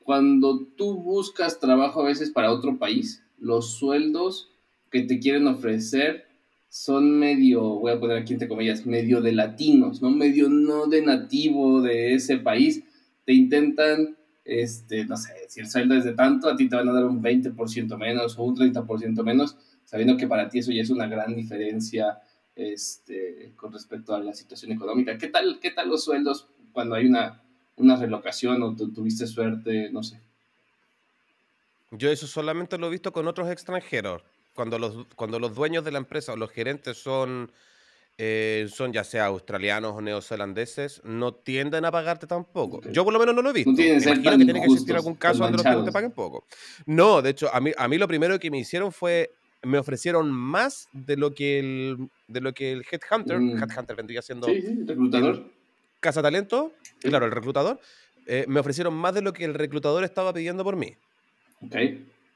cuando 0.00 0.66
tú 0.76 0.96
buscas 0.96 1.60
trabajo 1.60 2.02
a 2.02 2.04
veces 2.04 2.30
para 2.30 2.52
otro 2.52 2.76
país, 2.76 3.22
los 3.38 3.72
sueldos 3.74 4.50
que 4.90 5.02
te 5.02 5.18
quieren 5.18 5.46
ofrecer 5.46 6.27
son 6.68 7.18
medio, 7.18 7.62
voy 7.62 7.92
a 7.92 8.00
poner 8.00 8.18
aquí 8.18 8.34
entre 8.34 8.48
comillas, 8.48 8.84
medio 8.84 9.20
de 9.20 9.32
latinos, 9.32 10.02
¿no? 10.02 10.10
Medio 10.10 10.48
no 10.48 10.86
de 10.86 11.02
nativo 11.02 11.80
de 11.80 12.14
ese 12.14 12.38
país. 12.38 12.84
Te 13.24 13.32
intentan, 13.32 14.16
este, 14.44 15.04
no 15.06 15.16
sé, 15.16 15.32
si 15.48 15.60
el 15.60 15.68
sueldo 15.68 15.94
es 15.94 16.04
de 16.04 16.12
tanto, 16.12 16.48
a 16.48 16.56
ti 16.56 16.68
te 16.68 16.76
van 16.76 16.88
a 16.88 16.92
dar 16.92 17.04
un 17.04 17.22
20% 17.22 17.96
menos 17.96 18.38
o 18.38 18.44
un 18.44 18.56
30% 18.56 19.22
menos, 19.24 19.56
sabiendo 19.84 20.16
que 20.16 20.26
para 20.26 20.48
ti 20.48 20.58
eso 20.58 20.70
ya 20.70 20.82
es 20.82 20.90
una 20.90 21.06
gran 21.06 21.34
diferencia 21.34 22.18
este, 22.54 23.52
con 23.56 23.72
respecto 23.72 24.14
a 24.14 24.20
la 24.20 24.34
situación 24.34 24.72
económica. 24.72 25.16
¿Qué 25.16 25.28
tal, 25.28 25.58
qué 25.60 25.70
tal 25.70 25.88
los 25.88 26.04
sueldos 26.04 26.48
cuando 26.72 26.94
hay 26.96 27.06
una, 27.06 27.42
una 27.76 27.96
relocación 27.96 28.62
o 28.62 28.76
tuviste 28.76 29.26
suerte, 29.26 29.90
no 29.90 30.02
sé? 30.02 30.20
Yo 31.92 32.10
eso 32.10 32.26
solamente 32.26 32.76
lo 32.76 32.88
he 32.88 32.90
visto 32.90 33.12
con 33.12 33.26
otros 33.26 33.50
extranjeros 33.50 34.22
cuando 34.58 34.76
los, 34.76 35.06
cuando 35.14 35.38
los 35.38 35.54
dueños 35.54 35.84
de 35.84 35.92
la 35.92 35.98
empresa 35.98 36.32
o 36.32 36.36
los 36.36 36.50
gerentes 36.50 36.98
son, 36.98 37.52
eh, 38.18 38.66
son 38.68 38.92
ya 38.92 39.04
sea 39.04 39.26
australianos 39.26 39.92
o 39.92 40.00
neozelandeses, 40.00 41.00
no 41.04 41.32
tienden 41.32 41.84
a 41.84 41.92
pagarte 41.92 42.26
tampoco. 42.26 42.80
Yo 42.90 43.04
por 43.04 43.12
lo 43.12 43.20
menos 43.20 43.36
no 43.36 43.42
lo 43.42 43.50
he 43.50 43.52
visto. 43.52 43.70
No 43.70 43.76
tiene 43.76 44.02
Imagino 44.02 44.36
que 44.36 44.44
tiene 44.44 44.60
que 44.60 44.66
existir 44.66 44.96
algún 44.96 45.14
caso 45.14 45.44
donde 45.44 45.62
los 45.62 45.84
te 45.84 45.92
paguen 45.92 46.10
poco. 46.10 46.44
No, 46.86 47.22
de 47.22 47.30
hecho, 47.30 47.54
a 47.54 47.60
mí, 47.60 47.70
a 47.78 47.86
mí 47.86 47.98
lo 47.98 48.08
primero 48.08 48.36
que 48.40 48.50
me 48.50 48.58
hicieron 48.58 48.90
fue 48.90 49.30
me 49.62 49.78
ofrecieron 49.78 50.32
más 50.32 50.88
de 50.92 51.16
lo 51.16 51.32
que 51.34 51.60
el, 51.60 52.10
de 52.26 52.40
lo 52.40 52.52
que 52.52 52.72
el 52.72 52.84
Headhunter, 52.90 53.38
mm. 53.38 53.62
Headhunter 53.62 53.94
vendría 53.94 54.22
siendo... 54.22 54.48
Sí, 54.48 54.60
reclutador. 54.86 55.52
Casa 56.00 56.20
Talento, 56.20 56.72
claro, 57.00 57.26
el 57.26 57.32
reclutador. 57.32 57.78
Eh, 58.26 58.44
me 58.48 58.58
ofrecieron 58.58 58.94
más 58.94 59.14
de 59.14 59.22
lo 59.22 59.32
que 59.32 59.44
el 59.44 59.54
reclutador 59.54 60.02
estaba 60.02 60.32
pidiendo 60.32 60.64
por 60.64 60.74
mí. 60.74 60.96
Ok. 61.62 61.76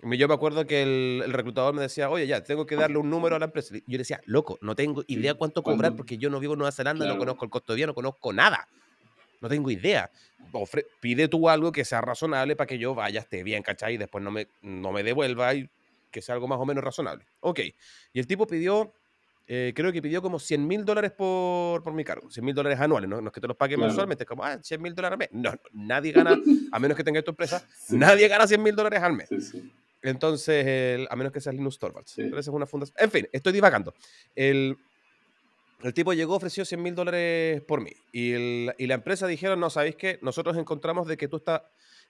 Yo 0.02 0.26
me 0.26 0.34
acuerdo 0.34 0.66
que 0.66 0.82
el, 0.82 1.32
reclutador 1.32 1.74
me 1.74 1.82
decía, 1.82 2.10
oye, 2.10 2.26
ya, 2.26 2.42
tengo 2.42 2.66
que 2.66 2.74
darle 2.74 2.98
un 2.98 3.08
número 3.08 3.36
a 3.36 3.38
la 3.38 3.44
empresa. 3.44 3.74
Yo 3.74 3.82
le 3.86 3.98
decía, 3.98 4.20
loco, 4.24 4.58
no 4.60 4.74
tengo 4.74 5.04
idea 5.06 5.34
cuánto 5.34 5.62
cobrar 5.62 5.94
porque 5.94 6.18
yo 6.18 6.28
no 6.28 6.40
vivo 6.40 6.54
en 6.54 6.58
Nueva 6.58 6.72
Zelanda, 6.72 7.06
no 7.06 7.18
conozco 7.18 7.44
el 7.44 7.50
costo 7.50 7.72
de 7.72 7.76
vida, 7.76 7.86
no 7.86 7.94
conozco 7.94 8.32
nada. 8.32 8.68
No 9.40 9.48
tengo 9.48 9.70
idea. 9.70 10.10
pide 11.00 11.28
tú 11.28 11.48
algo 11.48 11.70
que 11.70 11.84
sea 11.84 12.00
razonable 12.00 12.56
para 12.56 12.66
que 12.66 12.78
yo 12.78 12.94
vaya, 12.94 13.20
esté 13.20 13.44
bien, 13.44 13.62
¿cachai? 13.62 13.94
Y 13.94 13.96
después 13.96 14.22
no 14.24 14.32
me, 14.32 14.48
no 14.60 14.90
me 14.92 15.04
devuelva 15.04 15.54
y 15.54 15.70
que 16.10 16.20
sea 16.20 16.34
algo 16.34 16.48
más 16.48 16.58
o 16.58 16.66
menos 16.66 16.82
razonable. 16.82 17.24
Ok. 17.40 17.60
Y 18.12 18.18
el 18.18 18.26
tipo 18.26 18.46
pidió, 18.46 18.92
eh, 19.46 19.72
creo 19.74 19.92
que 19.92 20.02
pidió 20.02 20.20
como 20.20 20.40
100 20.40 20.66
mil 20.66 20.84
dólares 20.84 21.12
por, 21.12 21.82
por 21.84 21.92
mi 21.92 22.04
cargo. 22.04 22.28
100 22.28 22.44
mil 22.44 22.54
dólares 22.54 22.80
anuales, 22.80 23.08
¿no? 23.08 23.20
no 23.20 23.28
es 23.28 23.32
que 23.32 23.40
te 23.40 23.46
los 23.46 23.56
paguen 23.56 23.78
mensualmente, 23.78 24.26
como, 24.26 24.44
ah, 24.44 24.58
100 24.60 24.82
mil 24.82 24.94
dólares 24.94 25.14
al 25.14 25.18
mes. 25.18 25.28
No, 25.32 25.52
nadie 25.72 26.10
gana, 26.10 26.36
a 26.72 26.78
menos 26.80 26.96
que 26.96 27.04
tenga 27.04 27.22
tu 27.22 27.30
empresa, 27.30 27.64
nadie 27.90 28.26
gana 28.26 28.48
100 28.48 28.62
mil 28.62 28.74
dólares 28.74 29.00
al 29.00 29.12
mes. 29.12 29.28
Sí, 29.28 29.40
sí. 29.40 29.72
Entonces, 30.02 31.06
a 31.08 31.16
menos 31.16 31.32
que 31.32 31.40
sea 31.40 31.52
Linus 31.52 31.78
Torvalds. 31.78 32.18
Esa 32.18 32.38
es 32.38 32.48
una 32.48 32.66
fundación. 32.66 32.96
En 32.98 33.10
fin, 33.10 33.28
estoy 33.32 33.52
divagando. 33.52 33.94
El, 34.34 34.76
el 35.82 35.94
tipo 35.94 36.12
llegó, 36.12 36.36
ofreció 36.36 36.64
100 36.64 36.82
mil 36.82 36.94
dólares 36.94 37.62
por 37.62 37.80
mí. 37.80 37.92
Y, 38.12 38.32
el, 38.32 38.74
y, 38.78 38.86
la 38.86 38.94
empresa 38.94 39.26
dijeron, 39.26 39.60
no, 39.60 39.70
¿sabéis 39.70 39.96
qué? 39.96 40.18
Nosotros 40.22 40.56
encontramos 40.56 41.06
de 41.06 41.16
que 41.16 41.28
tú 41.28 41.36
estás 41.36 41.62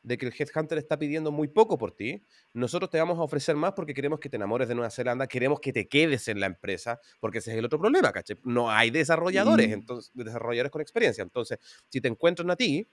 de 0.02 0.18
que 0.18 0.26
el 0.26 0.34
Headhunter 0.36 0.78
está 0.78 0.98
pidiendo 0.98 1.30
muy 1.30 1.48
poco 1.48 1.78
por 1.78 1.92
ti, 1.92 2.22
nosotros 2.52 2.90
te 2.90 2.98
vamos 2.98 3.18
a 3.18 3.22
ofrecer 3.22 3.56
más 3.56 3.72
porque 3.72 3.94
queremos 3.94 4.18
que 4.18 4.28
te 4.28 4.36
enamores 4.36 4.68
de 4.68 4.74
Nueva 4.74 4.90
Zelanda, 4.90 5.26
queremos 5.26 5.60
que 5.60 5.72
te 5.72 5.88
quedes 5.88 6.28
en 6.28 6.40
la 6.40 6.46
empresa, 6.46 7.00
porque 7.20 7.38
ese 7.38 7.52
es 7.52 7.58
el 7.58 7.64
otro 7.64 7.78
problema, 7.78 8.12
¿caché? 8.12 8.36
No 8.44 8.70
hay 8.70 8.90
desarrolladores, 8.90 9.68
mm. 9.68 9.72
entonces, 9.72 10.10
desarrolladores 10.14 10.72
con 10.72 10.82
experiencia. 10.82 11.22
Entonces, 11.22 11.58
si 11.88 12.00
te 12.00 12.08
encuentran 12.08 12.50
a 12.50 12.56
ti, 12.56 12.86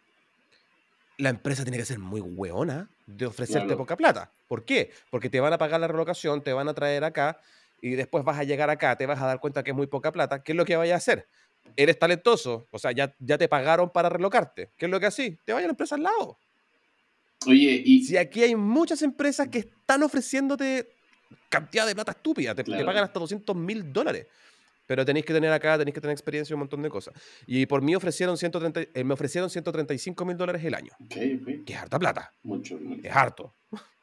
la 1.20 1.30
empresa 1.30 1.64
tiene 1.64 1.78
que 1.78 1.86
ser 1.86 2.00
muy 2.00 2.22
hueona 2.22 2.90
de 3.06 3.26
ofrecerte 3.26 3.76
poca 3.76 3.98
plata. 3.98 4.32
¿Por 4.48 4.64
qué? 4.64 4.92
Porque 5.12 5.30
te 5.30 5.42
van 5.42 5.52
a 5.52 5.58
pagar 5.58 5.80
la 5.82 5.88
relocación, 5.88 6.42
te 6.42 6.54
van 6.54 6.70
a 6.70 6.74
traer 6.74 7.04
acá 7.04 7.40
y 7.82 7.92
después 7.92 8.24
vas 8.24 8.40
a 8.40 8.46
llegar 8.46 8.70
acá, 8.70 8.96
te 8.96 9.06
vas 9.06 9.22
a 9.22 9.26
dar 9.26 9.42
cuenta 9.42 9.62
que 9.62 9.72
es 9.72 9.76
muy 9.76 9.88
poca 9.88 10.14
plata. 10.14 10.42
¿Qué 10.42 10.54
es 10.54 10.56
lo 10.56 10.64
que 10.64 10.78
vaya 10.78 10.94
a 10.94 10.98
hacer? 10.98 11.28
Eres 11.76 12.00
talentoso, 12.00 12.68
o 12.72 12.80
sea, 12.80 12.94
ya, 12.94 13.14
ya 13.20 13.38
te 13.38 13.50
pagaron 13.50 13.90
para 13.90 14.08
relocarte. 14.08 14.72
¿Qué 14.78 14.86
es 14.86 14.92
lo 14.92 15.00
que 15.00 15.08
así? 15.08 15.38
Te 15.44 15.52
vaya 15.52 15.66
a 15.66 15.68
la 15.68 15.74
empresa 15.74 15.96
al 15.96 16.04
lado. 16.04 16.38
Oye, 17.46 17.84
y. 17.86 18.04
Si 18.06 18.16
aquí 18.16 18.42
hay 18.44 18.56
muchas 18.56 19.02
empresas 19.02 19.50
que 19.50 19.60
están 19.60 20.04
ofreciéndote 20.04 20.90
cantidad 21.50 21.86
de 21.86 21.96
plata 21.96 22.14
estúpida, 22.14 22.56
te, 22.56 22.64
te 22.64 22.86
pagan 22.86 23.04
hasta 23.04 23.20
200 23.20 23.56
mil 23.58 23.92
dólares 23.92 24.26
pero 24.90 25.06
tenéis 25.06 25.24
que 25.24 25.34
tener 25.34 25.52
acá, 25.52 25.78
tenéis 25.78 25.94
que 25.94 26.02
tener 26.02 26.14
experiencia 26.14 26.52
y 26.52 26.56
un 26.56 26.62
montón 26.62 26.82
de 26.82 26.90
cosas. 26.90 27.14
Y 27.46 27.68
por 27.68 27.84
mí 27.84 27.94
ofrecieron 27.94 28.36
130, 28.36 28.82
eh, 28.92 29.04
me 29.04 29.14
ofrecieron 29.14 29.48
135 29.48 30.26
mil 30.26 30.36
dólares 30.36 30.64
el 30.66 30.74
año. 30.74 30.92
Ok, 31.06 31.16
ok. 31.42 31.64
Que 31.64 31.74
es 31.74 31.78
harta 31.80 32.00
plata. 32.00 32.34
Mucho, 32.42 32.80
mucho. 32.80 33.08
Es 33.08 33.16
harto. 33.16 33.54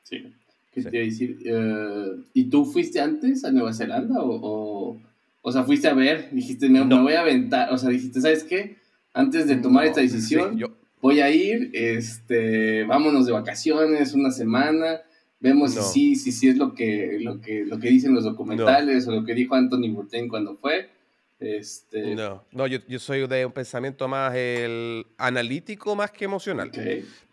Sí. 0.04 0.32
¿Qué 0.70 0.82
te 0.84 0.96
iba 0.96 1.02
a 1.02 1.06
decir? 1.06 1.38
Eh, 1.44 2.22
¿Y 2.34 2.44
tú 2.44 2.64
fuiste 2.64 3.00
antes 3.00 3.44
a 3.44 3.50
Nueva 3.50 3.74
Zelanda 3.74 4.22
o, 4.22 4.96
o, 5.42 5.50
sea, 5.50 5.64
fuiste 5.64 5.88
a 5.88 5.94
ver? 5.94 6.30
Dijiste, 6.30 6.68
me, 6.68 6.78
no. 6.78 6.98
me, 6.98 7.02
voy 7.02 7.14
a 7.14 7.22
aventar. 7.22 7.72
O 7.72 7.78
sea, 7.78 7.90
dijiste, 7.90 8.20
¿sabes 8.20 8.44
qué? 8.44 8.76
Antes 9.12 9.48
de 9.48 9.56
tomar 9.56 9.86
esta 9.86 10.02
decisión, 10.02 10.56
voy 11.02 11.18
a 11.18 11.30
ir, 11.30 11.72
este, 11.72 12.84
vámonos 12.84 13.26
de 13.26 13.32
vacaciones 13.32 14.14
una 14.14 14.30
semana 14.30 15.00
Vemos 15.38 15.74
si 15.74 16.16
sí, 16.16 16.32
si 16.32 16.48
es 16.48 16.56
lo 16.56 16.74
que, 16.74 17.18
lo 17.20 17.40
que, 17.40 17.64
lo 17.64 17.78
que 17.78 17.88
dicen 17.88 18.14
los 18.14 18.24
documentales 18.24 19.06
o 19.06 19.12
lo 19.12 19.24
que 19.24 19.34
dijo 19.34 19.54
Anthony 19.54 19.90
Bourdain 19.92 20.28
cuando 20.28 20.54
fue. 20.54 20.90
Este... 21.38 22.14
No, 22.14 22.44
no 22.52 22.66
yo, 22.66 22.78
yo, 22.88 22.98
soy 22.98 23.26
de 23.26 23.44
un 23.44 23.52
pensamiento 23.52 24.08
más 24.08 24.34
el 24.34 25.06
analítico 25.18 25.94
más 25.94 26.10
que 26.10 26.24
emocional. 26.24 26.70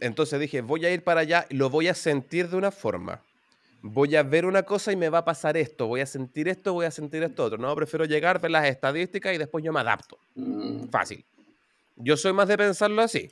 Entonces 0.01 0.39
dije, 0.39 0.61
voy 0.61 0.85
a 0.85 0.93
ir 0.93 1.03
para 1.03 1.21
allá, 1.21 1.45
lo 1.49 1.69
voy 1.69 1.87
a 1.87 1.93
sentir 1.93 2.49
de 2.49 2.57
una 2.57 2.71
forma. 2.71 3.21
Voy 3.81 4.15
a 4.15 4.23
ver 4.23 4.45
una 4.45 4.63
cosa 4.63 4.91
y 4.91 4.95
me 4.95 5.09
va 5.09 5.19
a 5.19 5.25
pasar 5.25 5.57
esto, 5.57 5.87
voy 5.87 6.01
a 6.01 6.05
sentir 6.05 6.47
esto, 6.47 6.73
voy 6.73 6.85
a 6.85 6.91
sentir 6.91 7.23
esto 7.23 7.43
otro. 7.45 7.57
No, 7.57 7.73
prefiero 7.75 8.05
llegar, 8.05 8.39
ver 8.39 8.51
las 8.51 8.65
estadísticas 8.65 9.33
y 9.33 9.37
después 9.37 9.63
yo 9.63 9.73
me 9.73 9.81
adapto. 9.81 10.17
Mm. 10.35 10.87
Fácil. 10.89 11.23
Yo 11.95 12.17
soy 12.17 12.33
más 12.33 12.47
de 12.47 12.57
pensarlo 12.57 13.01
así. 13.01 13.29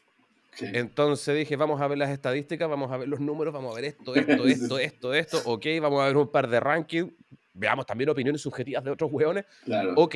Entonces 0.59 1.37
dije, 1.37 1.55
vamos 1.55 1.81
a 1.81 1.87
ver 1.87 1.97
las 1.97 2.09
estadísticas, 2.09 2.69
vamos 2.69 2.91
a 2.91 2.97
ver 2.97 3.07
los 3.07 3.19
números, 3.19 3.53
vamos 3.53 3.71
a 3.71 3.75
ver 3.75 3.85
esto, 3.85 4.13
esto, 4.15 4.45
esto, 4.45 4.79
esto, 4.79 5.13
esto, 5.13 5.41
ok, 5.45 5.65
vamos 5.81 6.01
a 6.01 6.07
ver 6.07 6.17
un 6.17 6.27
par 6.29 6.47
de 6.49 6.59
rankings, 6.59 7.11
veamos 7.53 7.85
también 7.85 8.09
opiniones 8.09 8.41
subjetivas 8.41 8.83
de 8.83 8.91
otros 8.91 9.11
hueones, 9.11 9.45
claro. 9.63 9.93
ok, 9.95 10.15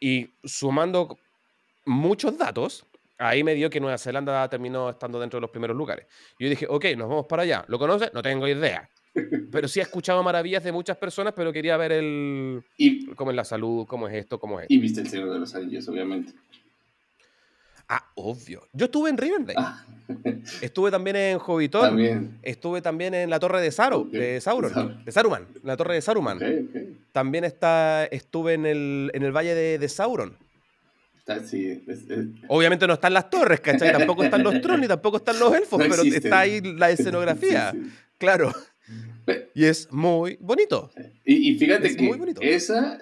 y 0.00 0.28
sumando 0.44 1.18
muchos 1.84 2.36
datos, 2.36 2.84
ahí 3.18 3.42
me 3.42 3.54
dio 3.54 3.70
que 3.70 3.80
Nueva 3.80 3.98
Zelanda 3.98 4.48
terminó 4.48 4.90
estando 4.90 5.18
dentro 5.20 5.38
de 5.38 5.42
los 5.42 5.50
primeros 5.50 5.76
lugares. 5.76 6.06
Yo 6.38 6.48
dije, 6.48 6.66
ok, 6.68 6.84
nos 6.96 7.08
vamos 7.08 7.26
para 7.26 7.42
allá, 7.42 7.64
¿lo 7.68 7.78
conoces? 7.78 8.12
No 8.12 8.22
tengo 8.22 8.46
idea. 8.46 8.88
Pero 9.50 9.68
sí 9.68 9.80
he 9.80 9.82
escuchado 9.82 10.22
maravillas 10.22 10.62
de 10.62 10.70
muchas 10.70 10.96
personas, 10.96 11.32
pero 11.34 11.52
quería 11.52 11.76
ver 11.76 11.92
el... 11.92 12.62
Y, 12.76 13.06
cómo 13.14 13.30
es 13.30 13.36
la 13.36 13.44
salud, 13.44 13.86
cómo 13.86 14.06
es 14.06 14.14
esto, 14.14 14.38
cómo 14.38 14.60
es 14.60 14.66
Y 14.68 14.78
viste 14.78 15.00
el 15.00 15.08
Señor 15.08 15.32
de 15.32 15.40
los 15.40 15.54
Anillos, 15.54 15.88
obviamente. 15.88 16.34
Ah, 17.88 18.04
obvio. 18.16 18.68
Yo 18.74 18.86
estuve 18.86 19.08
en 19.08 19.16
Rivendell. 19.16 19.56
Estuve 20.60 20.90
también 20.90 21.16
en 21.16 21.38
Hobbiton. 21.38 21.82
También. 21.82 22.38
Estuve 22.42 22.82
también 22.82 23.14
en 23.14 23.30
la 23.30 23.38
torre 23.40 23.62
de, 23.62 23.70
Saru, 23.70 24.10
de 24.10 24.40
Sauron. 24.40 25.04
De 25.04 25.12
Saruman. 25.12 25.46
La 25.62 25.76
torre 25.76 25.94
de 25.94 26.02
Saruman. 26.02 26.38
También 27.12 27.44
está, 27.44 28.04
estuve 28.04 28.54
en 28.54 28.66
el, 28.66 29.10
en 29.14 29.22
el 29.22 29.32
valle 29.32 29.54
de, 29.54 29.88
Sauron. 29.88 30.36
sí, 31.46 31.82
Obviamente 32.48 32.86
no 32.86 32.94
están 32.94 33.14
las 33.14 33.30
torres, 33.30 33.60
¿cachai? 33.60 33.92
Tampoco 33.92 34.22
están 34.22 34.42
los 34.42 34.60
tronos 34.60 34.80
ni 34.80 34.88
tampoco 34.88 35.16
están 35.16 35.38
los 35.38 35.54
elfos, 35.54 35.82
pero 35.88 36.02
está 36.02 36.40
ahí 36.40 36.60
la 36.60 36.90
escenografía. 36.90 37.74
Claro. 38.18 38.52
Y 39.54 39.64
es 39.64 39.92
muy 39.92 40.38
bonito. 40.40 40.90
Y, 41.24 41.54
fíjate 41.58 41.94
que 41.94 42.54
esa, 42.54 42.98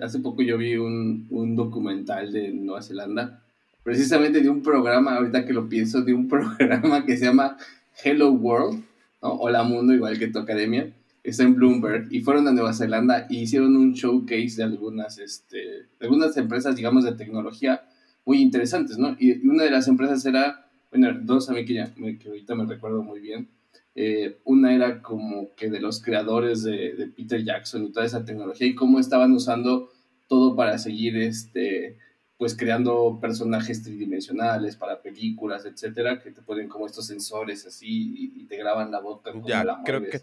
hace 0.00 0.18
poco 0.20 0.42
yo 0.42 0.58
vi 0.58 0.76
un, 0.76 1.26
un 1.30 1.56
documental 1.56 2.32
de 2.32 2.48
Nueva 2.48 2.82
Zelanda 2.82 3.42
precisamente 3.86 4.40
de 4.40 4.50
un 4.50 4.64
programa, 4.64 5.14
ahorita 5.14 5.46
que 5.46 5.52
lo 5.52 5.68
pienso, 5.68 6.02
de 6.02 6.12
un 6.12 6.26
programa 6.28 7.06
que 7.06 7.16
se 7.16 7.24
llama 7.24 7.56
Hello 8.02 8.32
World, 8.32 8.82
¿no? 9.22 9.34
Hola 9.34 9.62
Mundo, 9.62 9.94
igual 9.94 10.18
que 10.18 10.26
tu 10.26 10.40
academia, 10.40 10.92
está 11.22 11.44
en 11.44 11.54
Bloomberg, 11.54 12.08
y 12.10 12.20
fueron 12.20 12.48
a 12.48 12.52
Nueva 12.52 12.72
Zelanda 12.72 13.28
y 13.30 13.42
hicieron 13.42 13.76
un 13.76 13.92
showcase 13.92 14.56
de 14.56 14.64
algunas, 14.64 15.18
este, 15.20 15.86
algunas 16.00 16.36
empresas, 16.36 16.74
digamos, 16.74 17.04
de 17.04 17.12
tecnología 17.12 17.84
muy 18.24 18.42
interesantes, 18.42 18.98
¿no? 18.98 19.16
Y, 19.20 19.46
una 19.46 19.62
de 19.62 19.70
las 19.70 19.86
empresas 19.86 20.26
era, 20.26 20.66
bueno, 20.90 21.16
dos 21.22 21.48
a 21.48 21.52
mí 21.52 21.64
que, 21.64 21.74
ya, 21.74 21.94
que 21.94 22.28
ahorita 22.28 22.56
me 22.56 22.66
recuerdo 22.66 23.04
muy 23.04 23.20
bien, 23.20 23.46
eh, 23.94 24.38
una 24.42 24.74
era 24.74 25.00
como 25.00 25.54
que 25.54 25.70
de 25.70 25.78
los 25.78 26.02
creadores 26.02 26.64
de, 26.64 26.94
de 26.96 27.06
Peter 27.06 27.44
Jackson 27.44 27.84
y 27.84 27.92
toda 27.92 28.04
esa 28.04 28.24
tecnología 28.24 28.66
y 28.66 28.74
cómo 28.74 28.98
estaban 28.98 29.30
usando 29.30 29.90
todo 30.26 30.56
para 30.56 30.76
seguir 30.76 31.16
este 31.18 31.98
pues 32.38 32.54
creando 32.54 33.18
personajes 33.20 33.82
tridimensionales 33.82 34.76
para 34.76 35.00
películas, 35.00 35.64
etcétera, 35.64 36.20
que 36.20 36.30
te 36.30 36.42
ponen 36.42 36.68
como 36.68 36.86
estos 36.86 37.06
sensores 37.06 37.66
así 37.66 38.32
y, 38.36 38.44
te 38.44 38.56
graban 38.56 38.90
la 38.90 39.00
boca 39.00 39.32
como 39.32 39.46
ya, 39.46 39.64
creo 39.84 40.02
que 40.02 40.20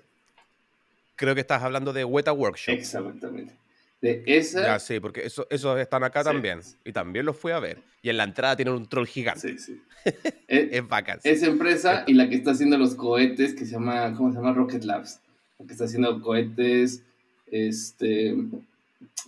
creo 1.15 1.35
que 1.35 1.41
estás 1.41 1.61
hablando 1.63 1.93
de 1.93 2.03
Weta 2.03 2.33
Workshop. 2.33 2.73
Exactamente. 2.73 3.53
De 4.01 4.23
esa. 4.25 4.61
Ya, 4.61 4.79
sí, 4.79 4.99
porque 4.99 5.25
eso, 5.25 5.47
esos 5.49 5.79
están 5.79 6.03
acá 6.03 6.23
también. 6.23 6.59
Y 6.83 6.91
también 6.91 7.25
los 7.25 7.37
fui 7.37 7.53
a 7.53 7.59
ver. 7.59 7.81
Y 8.01 8.09
en 8.09 8.17
la 8.17 8.25
entrada 8.25 8.55
tienen 8.55 8.73
un 8.73 8.87
troll 8.87 9.07
gigante. 9.07 9.57
Sí, 9.57 9.57
sí. 9.57 9.81
es, 10.47 10.87
bacán. 10.87 11.19
Esa 11.23 11.45
empresa 11.45 12.03
y 12.05 12.13
la 12.13 12.27
que 12.27 12.35
está 12.35 12.51
haciendo 12.51 12.77
los 12.77 12.95
cohetes, 12.95 13.53
que 13.53 13.65
se 13.65 13.71
llama, 13.71 14.13
¿cómo 14.15 14.31
se 14.31 14.37
llama? 14.37 14.53
Rocket 14.53 14.83
Labs. 14.83 15.21
La 15.57 15.65
que 15.65 15.71
está 15.71 15.85
haciendo 15.85 16.21
cohetes, 16.21 17.03
este, 17.47 18.35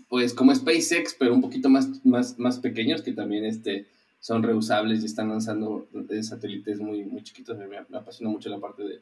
pues 0.10 0.34
como 0.34 0.54
SpaceX, 0.54 1.16
pero 1.18 1.34
un 1.34 1.42
poquito 1.42 1.70
más, 1.70 2.06
más, 2.06 2.38
más 2.40 2.60
pequeños, 2.60 3.02
que 3.02 3.14
también 3.14 3.46
este, 3.46 3.86
son 4.20 4.44
reusables 4.44 5.02
y 5.04 5.06
están 5.06 5.30
lanzando 5.30 5.88
satélites 6.22 6.80
muy, 6.80 7.04
muy 7.04 7.24
chiquitos. 7.24 7.58
Me, 7.58 7.68
me 7.68 7.98
apasiona 7.98 8.32
mucho 8.32 8.50
la 8.50 8.60
parte 8.60 8.84
de, 8.84 9.00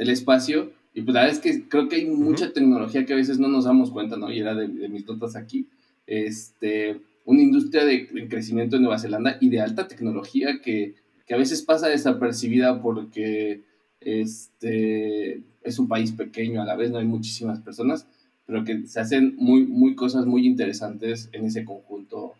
del 0.00 0.10
espacio. 0.10 0.72
Y 0.94 1.02
pues 1.02 1.14
la 1.14 1.22
verdad 1.22 1.36
es 1.36 1.42
que 1.42 1.68
creo 1.68 1.88
que 1.88 1.96
hay 1.96 2.06
mucha 2.06 2.52
tecnología 2.52 3.04
que 3.04 3.12
a 3.12 3.16
veces 3.16 3.38
no 3.38 3.48
nos 3.48 3.64
damos 3.64 3.90
cuenta, 3.90 4.16
¿no? 4.16 4.32
Y 4.32 4.40
era 4.40 4.54
de, 4.54 4.66
mis 4.88 5.06
notas 5.06 5.36
aquí. 5.36 5.68
Este, 6.06 7.00
una 7.24 7.42
industria 7.42 7.84
de, 7.84 8.08
crecimiento 8.28 8.76
en 8.76 8.82
Nueva 8.82 8.98
Zelanda 8.98 9.36
y 9.40 9.50
de 9.50 9.60
alta 9.60 9.86
tecnología 9.86 10.60
que, 10.62 10.94
que 11.26 11.34
a 11.34 11.36
veces 11.36 11.62
pasa 11.62 11.88
desapercibida 11.88 12.82
porque 12.82 13.60
este, 14.00 15.42
es 15.62 15.78
un 15.78 15.86
país 15.86 16.12
pequeño, 16.12 16.62
a 16.62 16.64
la 16.64 16.76
vez 16.76 16.90
no 16.90 16.98
hay 16.98 17.04
muchísimas 17.04 17.60
personas 17.60 18.06
pero 18.50 18.64
que 18.64 18.84
se 18.88 18.98
hacen 18.98 19.36
muy, 19.36 19.64
muy 19.64 19.94
cosas 19.94 20.26
muy 20.26 20.44
interesantes 20.44 21.28
en 21.32 21.46
ese 21.46 21.64
conjunto 21.64 22.34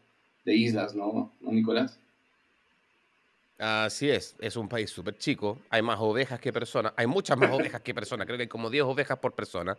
de 0.44 0.56
islas, 0.56 0.92
¿no, 0.92 1.32
¿No 1.40 1.52
Nicolás? 1.52 2.00
Así 3.56 4.10
es, 4.10 4.34
es 4.40 4.56
un 4.56 4.68
país 4.68 4.90
súper 4.90 5.16
chico, 5.18 5.60
hay 5.68 5.82
más 5.82 6.00
ovejas 6.00 6.40
que 6.40 6.52
personas, 6.52 6.94
hay 6.96 7.06
muchas 7.06 7.38
más 7.38 7.52
ovejas 7.52 7.80
que 7.82 7.94
personas, 7.94 8.26
creo 8.26 8.38
que 8.38 8.42
hay 8.42 8.48
como 8.48 8.70
10 8.70 8.84
ovejas 8.84 9.18
por 9.18 9.34
persona, 9.34 9.76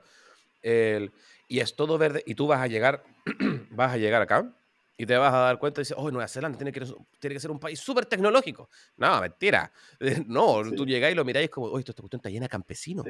y 0.64 1.60
es 1.60 1.76
todo 1.76 1.98
verde, 1.98 2.24
y 2.26 2.34
tú 2.34 2.48
vas 2.48 2.62
a 2.62 2.68
llegar, 2.68 3.04
vas 3.72 3.92
a 3.92 3.98
llegar 3.98 4.22
acá, 4.22 4.54
y 4.98 5.06
te 5.06 5.18
vas 5.18 5.34
a 5.34 5.38
dar 5.38 5.60
cuenta 5.60 5.82
y 5.82 5.84
dices, 5.84 5.98
oh, 6.00 6.12
Nueva 6.12 6.30
Zelanda 6.30 6.58
tiene 6.58 6.72
que, 6.72 6.80
tiene 7.20 7.34
que 7.34 7.40
ser 7.42 7.52
un 7.52 7.60
país 7.60 7.80
súper 7.80 8.06
tecnológico. 8.06 8.70
No, 8.98 9.20
mentira. 9.20 9.72
No, 10.28 10.62
tú 10.76 10.86
llegáis 10.86 11.14
y 11.14 11.16
lo 11.16 11.26
miráis 11.26 11.50
como, 11.50 11.68
oh, 11.68 11.80
esto, 11.80 11.92
esta 11.92 12.04
cuestión 12.04 12.20
está 12.20 12.30
llena 12.30 12.46
de 12.46 12.50
campesinos. 12.50 13.08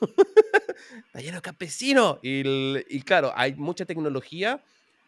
está 1.06 1.20
lleno 1.20 1.36
de 1.36 1.42
campesinos. 1.42 2.18
Y, 2.22 3.00
claro, 3.02 3.32
hay 3.34 3.54
mucha 3.54 3.84
tecnología, 3.84 4.62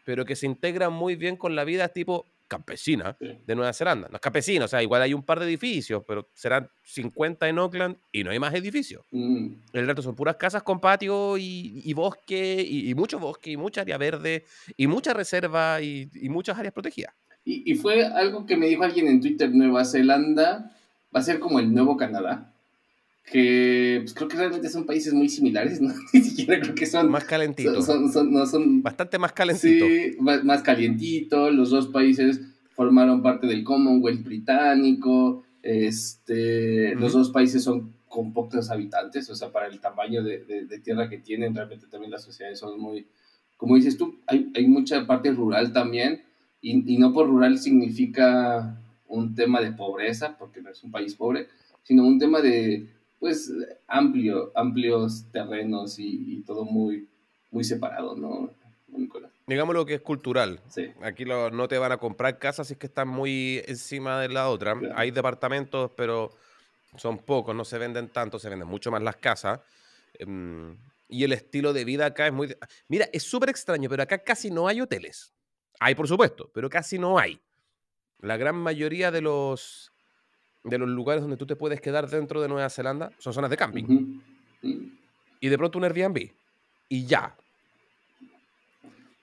pero 0.04 0.24
que 0.24 0.36
se 0.36 0.46
integra 0.46 0.90
muy 0.90 1.16
bien 1.16 1.36
con 1.36 1.54
la 1.54 1.64
vida 1.64 1.88
tipo 1.88 2.26
campesina 2.48 3.16
de 3.20 3.54
Nueva 3.54 3.72
Zelanda. 3.72 4.08
No 4.10 4.16
es 4.16 4.20
campesino, 4.20 4.64
o 4.64 4.68
sea, 4.68 4.82
igual 4.82 5.02
hay 5.02 5.14
un 5.14 5.22
par 5.22 5.38
de 5.38 5.46
edificios, 5.46 6.02
pero 6.06 6.28
serán 6.34 6.68
50 6.82 7.48
en 7.48 7.58
Auckland 7.58 7.96
y 8.10 8.24
no 8.24 8.32
hay 8.32 8.40
más 8.40 8.52
edificios. 8.54 9.04
Mm. 9.12 9.46
El 9.72 9.86
resto 9.86 10.02
son 10.02 10.16
puras 10.16 10.34
casas 10.34 10.64
con 10.64 10.80
patio 10.80 11.38
y, 11.38 11.92
bosque, 11.94 12.66
y, 12.68 12.92
mucho 12.94 13.20
bosque, 13.20 13.52
y 13.52 13.56
mucha 13.56 13.82
área 13.82 13.98
verde, 13.98 14.44
y 14.76 14.88
mucha 14.88 15.14
reserva, 15.14 15.80
y, 15.80 16.10
muchas 16.28 16.58
áreas 16.58 16.74
protegidas. 16.74 17.14
Y, 17.44 17.74
fue 17.76 18.04
algo 18.04 18.44
que 18.44 18.56
me 18.56 18.66
dijo 18.66 18.82
alguien 18.82 19.06
en 19.06 19.20
Twitter, 19.20 19.50
Nueva 19.52 19.84
Zelanda 19.84 20.72
va 21.14 21.20
a 21.20 21.22
ser 21.22 21.38
como 21.38 21.60
el 21.60 21.72
nuevo 21.72 21.96
Canadá 21.96 22.52
que 23.30 24.00
pues, 24.02 24.12
creo 24.12 24.28
que 24.28 24.36
realmente 24.36 24.68
son 24.68 24.84
países 24.84 25.12
muy 25.14 25.28
similares, 25.28 25.80
¿no? 25.80 25.94
Ni 26.12 26.20
siquiera 26.20 26.60
creo 26.60 26.74
que 26.74 26.86
son... 26.86 27.10
Más 27.10 27.24
calentitos. 27.24 27.86
Son, 27.86 28.12
son, 28.12 28.32
no 28.32 28.44
son, 28.44 28.82
Bastante 28.82 29.18
más 29.18 29.32
calentitos. 29.32 29.88
Sí, 29.88 30.16
más, 30.20 30.62
calientitos. 30.62 31.54
Los 31.54 31.70
dos 31.70 31.86
países 31.88 32.40
formaron 32.74 33.22
parte 33.22 33.46
del 33.46 33.62
Commonwealth 33.62 34.24
británico. 34.24 35.44
Este, 35.62 36.94
Los 36.96 37.12
dos 37.12 37.30
países 37.30 37.62
son 37.62 37.92
con 38.08 38.32
pocos 38.32 38.70
habitantes, 38.70 39.30
o 39.30 39.36
sea, 39.36 39.52
para 39.52 39.68
el 39.68 39.78
tamaño 39.78 40.24
de, 40.24 40.38
de, 40.68 40.78
tierra 40.80 41.08
que 41.08 41.18
tienen, 41.18 41.54
realmente 41.54 41.86
también 41.86 42.10
las 42.10 42.24
sociedades 42.24 42.58
son 42.58 42.80
muy... 42.80 43.06
Como 43.56 43.76
dices 43.76 43.96
tú, 43.96 44.18
hay, 44.26 44.50
hay 44.56 44.66
mucha 44.66 45.06
parte 45.06 45.30
rural 45.30 45.72
también, 45.72 46.22
y, 46.60 46.92
y 46.92 46.98
no 46.98 47.12
por 47.12 47.28
rural 47.28 47.58
significa 47.58 48.76
un 49.06 49.36
tema 49.36 49.60
de 49.60 49.70
pobreza, 49.70 50.36
porque 50.36 50.60
no 50.60 50.70
es 50.70 50.82
un 50.82 50.90
país 50.90 51.14
pobre, 51.14 51.46
sino 51.84 52.04
un 52.04 52.18
tema 52.18 52.40
de 52.40 52.88
pues 53.20 53.52
amplio, 53.86 54.50
amplios 54.56 55.30
terrenos 55.30 55.98
y, 55.98 56.42
todo 56.46 56.64
muy, 56.64 57.08
muy 57.50 57.62
separado, 57.62 58.16
¿no, 58.16 58.50
Nicolás? 58.88 59.30
Digamos 59.46 59.74
lo 59.74 59.84
que 59.84 59.94
es 59.94 60.00
cultural. 60.00 60.60
Aquí 61.02 61.24
no 61.24 61.68
te 61.68 61.78
van 61.78 61.92
a 61.92 61.98
comprar 61.98 62.38
casas 62.38 62.68
si 62.68 62.72
es 62.72 62.78
que 62.78 62.86
están 62.86 63.08
muy 63.08 63.62
encima 63.66 64.20
de 64.20 64.30
la 64.30 64.48
otra. 64.48 64.74
Hay 64.94 65.10
departamentos, 65.10 65.90
pero 65.96 66.30
son 66.96 67.18
pocos, 67.18 67.54
no 67.54 67.64
se 67.64 67.78
venden 67.78 68.08
tanto, 68.08 68.38
se 68.38 68.48
venden 68.48 68.68
mucho 68.68 68.90
más 68.90 69.02
las 69.02 69.16
casas. 69.16 69.60
Em, 70.14 70.76
y 71.08 71.24
el 71.24 71.32
estilo 71.32 71.72
de 71.72 71.84
vida 71.84 72.06
acá 72.06 72.26
es 72.26 72.32
muy... 72.32 72.56
Mira, 72.88 73.08
es 73.12 73.24
súper 73.24 73.50
extraño, 73.50 73.90
pero 73.90 74.02
acá 74.02 74.18
casi 74.18 74.50
no 74.50 74.66
hay 74.66 74.80
hoteles. 74.80 75.34
Hay, 75.78 75.94
por 75.94 76.08
supuesto, 76.08 76.50
pero 76.54 76.70
casi 76.70 76.98
no 76.98 77.18
hay. 77.18 77.40
La 78.20 78.36
gran 78.36 78.56
mayoría 78.56 79.10
de 79.10 79.20
los 79.20 79.92
de 80.64 80.78
los 80.78 80.88
lugares 80.88 81.22
donde 81.22 81.36
tú 81.36 81.46
te 81.46 81.56
puedes 81.56 81.80
quedar 81.80 82.08
dentro 82.08 82.40
de 82.40 82.48
Nueva 82.48 82.68
Zelanda 82.70 83.12
son 83.18 83.32
zonas 83.32 83.50
de 83.50 83.56
camping. 83.56 84.20
Y 85.40 85.48
de 85.48 85.58
pronto 85.58 85.78
un 85.78 85.84
Airbnb. 85.84 86.30
Y 86.88 87.06
ya. 87.06 87.36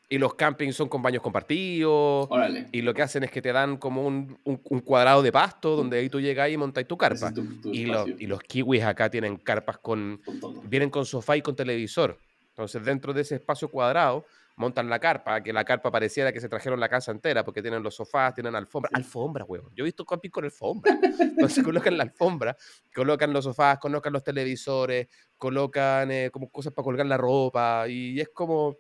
Y 0.10 0.18
los 0.18 0.36
campings 0.36 0.76
son 0.76 0.88
con 0.88 1.02
baños 1.02 1.22
compartidos. 1.22 2.30
Y 2.72 2.82
lo 2.82 2.94
que 2.94 3.02
hacen 3.02 3.24
es 3.26 3.32
que 3.32 3.42
te 3.42 3.52
dan 3.52 3.78
como 3.78 4.08
un, 4.08 4.40
cuadrado 4.84 5.22
de 5.22 5.32
pasto 5.32 5.76
donde 5.76 6.00
ahí 6.00 6.10
tú 6.10 6.22
llegas 6.22 6.50
y 6.50 6.58
montas 6.58 6.88
tu 6.88 6.98
carpa. 6.98 7.32
y, 7.66 7.86
los, 7.86 8.08
y, 8.18 8.26
los, 8.26 8.42
kiwis 8.42 8.84
acá 8.84 9.10
tienen 9.10 9.38
carpas 9.38 9.78
con. 9.80 10.22
vienen 10.64 10.90
con 10.90 11.06
sofá 11.06 11.36
y 11.36 11.42
con 11.42 11.56
televisor. 11.56 12.18
Entonces, 12.50 12.84
dentro 12.84 13.14
de 13.14 13.22
ese 13.22 13.36
espacio 13.36 13.70
cuadrado, 13.70 14.26
montan 14.58 14.90
la 14.90 15.00
carpa, 15.00 15.42
que 15.42 15.54
la 15.54 15.64
carpa 15.64 15.92
pareciera 15.92 16.34
que 16.34 16.42
se 16.42 16.50
trajeron 16.50 16.80
la 16.80 16.90
casa 16.90 17.12
entera 17.12 17.46
porque 17.46 17.62
tienen 17.62 17.82
los 17.84 17.96
sofás, 17.96 18.34
tienen 18.34 18.56
alfombra. 18.56 18.90
Alfombra, 18.94 19.46
huevón. 19.46 19.72
Yo 19.76 19.84
he 19.84 19.86
visto 19.86 20.04
camping 20.04 20.32
con 20.32 20.44
alfombra. 20.44 20.98
Entonces 21.20 21.64
colocan 21.64 21.96
la 21.96 22.04
alfombra, 22.04 22.58
colocan 22.94 23.32
los 23.32 23.46
sofás, 23.46 23.78
colocan 23.78 24.12
los 24.12 24.24
televisores, 24.24 25.08
colocan 25.38 26.12
eh, 26.12 26.32
como 26.32 26.50
cosas 26.50 26.74
para 26.74 26.84
colgar 26.84 27.06
la 27.06 27.18
ropa 27.18 27.88
y 27.88 28.20
es 28.20 28.30
como... 28.30 28.76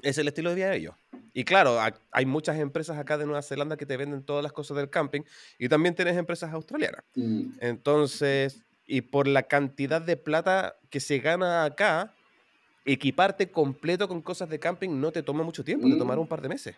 Es 0.00 0.18
el 0.18 0.26
estilo 0.26 0.50
de 0.50 0.56
vida 0.56 0.70
de 0.70 0.78
ellos. 0.78 0.94
Y 1.32 1.44
claro, 1.44 1.78
hay 2.10 2.26
muchas 2.26 2.58
empresas 2.58 2.98
acá 2.98 3.18
de 3.18 3.24
Nueva 3.24 3.42
Zelanda 3.42 3.76
que 3.76 3.86
te 3.86 3.96
venden 3.96 4.24
todas 4.24 4.42
las 4.42 4.52
cosas 4.52 4.76
del 4.76 4.90
camping 4.90 5.20
y 5.58 5.68
también 5.68 5.94
tienes 5.94 6.16
empresas 6.16 6.52
australianas. 6.52 7.04
Mm. 7.14 7.52
Entonces, 7.60 8.64
y 8.86 9.02
por 9.02 9.28
la 9.28 9.44
cantidad 9.44 10.02
de 10.02 10.16
plata 10.16 10.74
que 10.90 10.98
se 10.98 11.20
gana 11.20 11.64
acá, 11.64 12.14
equiparte 12.84 13.50
completo 13.50 14.08
con 14.08 14.22
cosas 14.22 14.48
de 14.48 14.58
camping 14.58 15.00
no 15.00 15.12
te 15.12 15.22
toma 15.22 15.42
mucho 15.44 15.64
tiempo, 15.64 15.88
te 15.88 15.96
tomará 15.96 16.20
un 16.20 16.26
par 16.26 16.42
de 16.42 16.48
meses. 16.48 16.74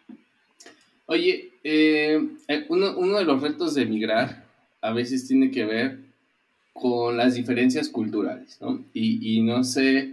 Oye, 1.07 1.53
eh, 1.62 2.21
eh, 2.49 2.67
uno, 2.69 3.19
de 3.19 3.25
los 3.25 3.43
retos 3.43 3.75
de 3.75 3.83
emigrar 3.83 4.45
a 4.81 4.93
veces 4.93 5.27
tiene 5.27 5.51
que 5.51 5.64
ver 5.64 5.99
con 6.73 7.17
las 7.17 7.35
diferencias 7.35 7.88
culturales, 7.88 8.59
¿no? 8.61 8.85
Y, 8.93 9.43
no 9.43 9.64
sé 9.64 10.12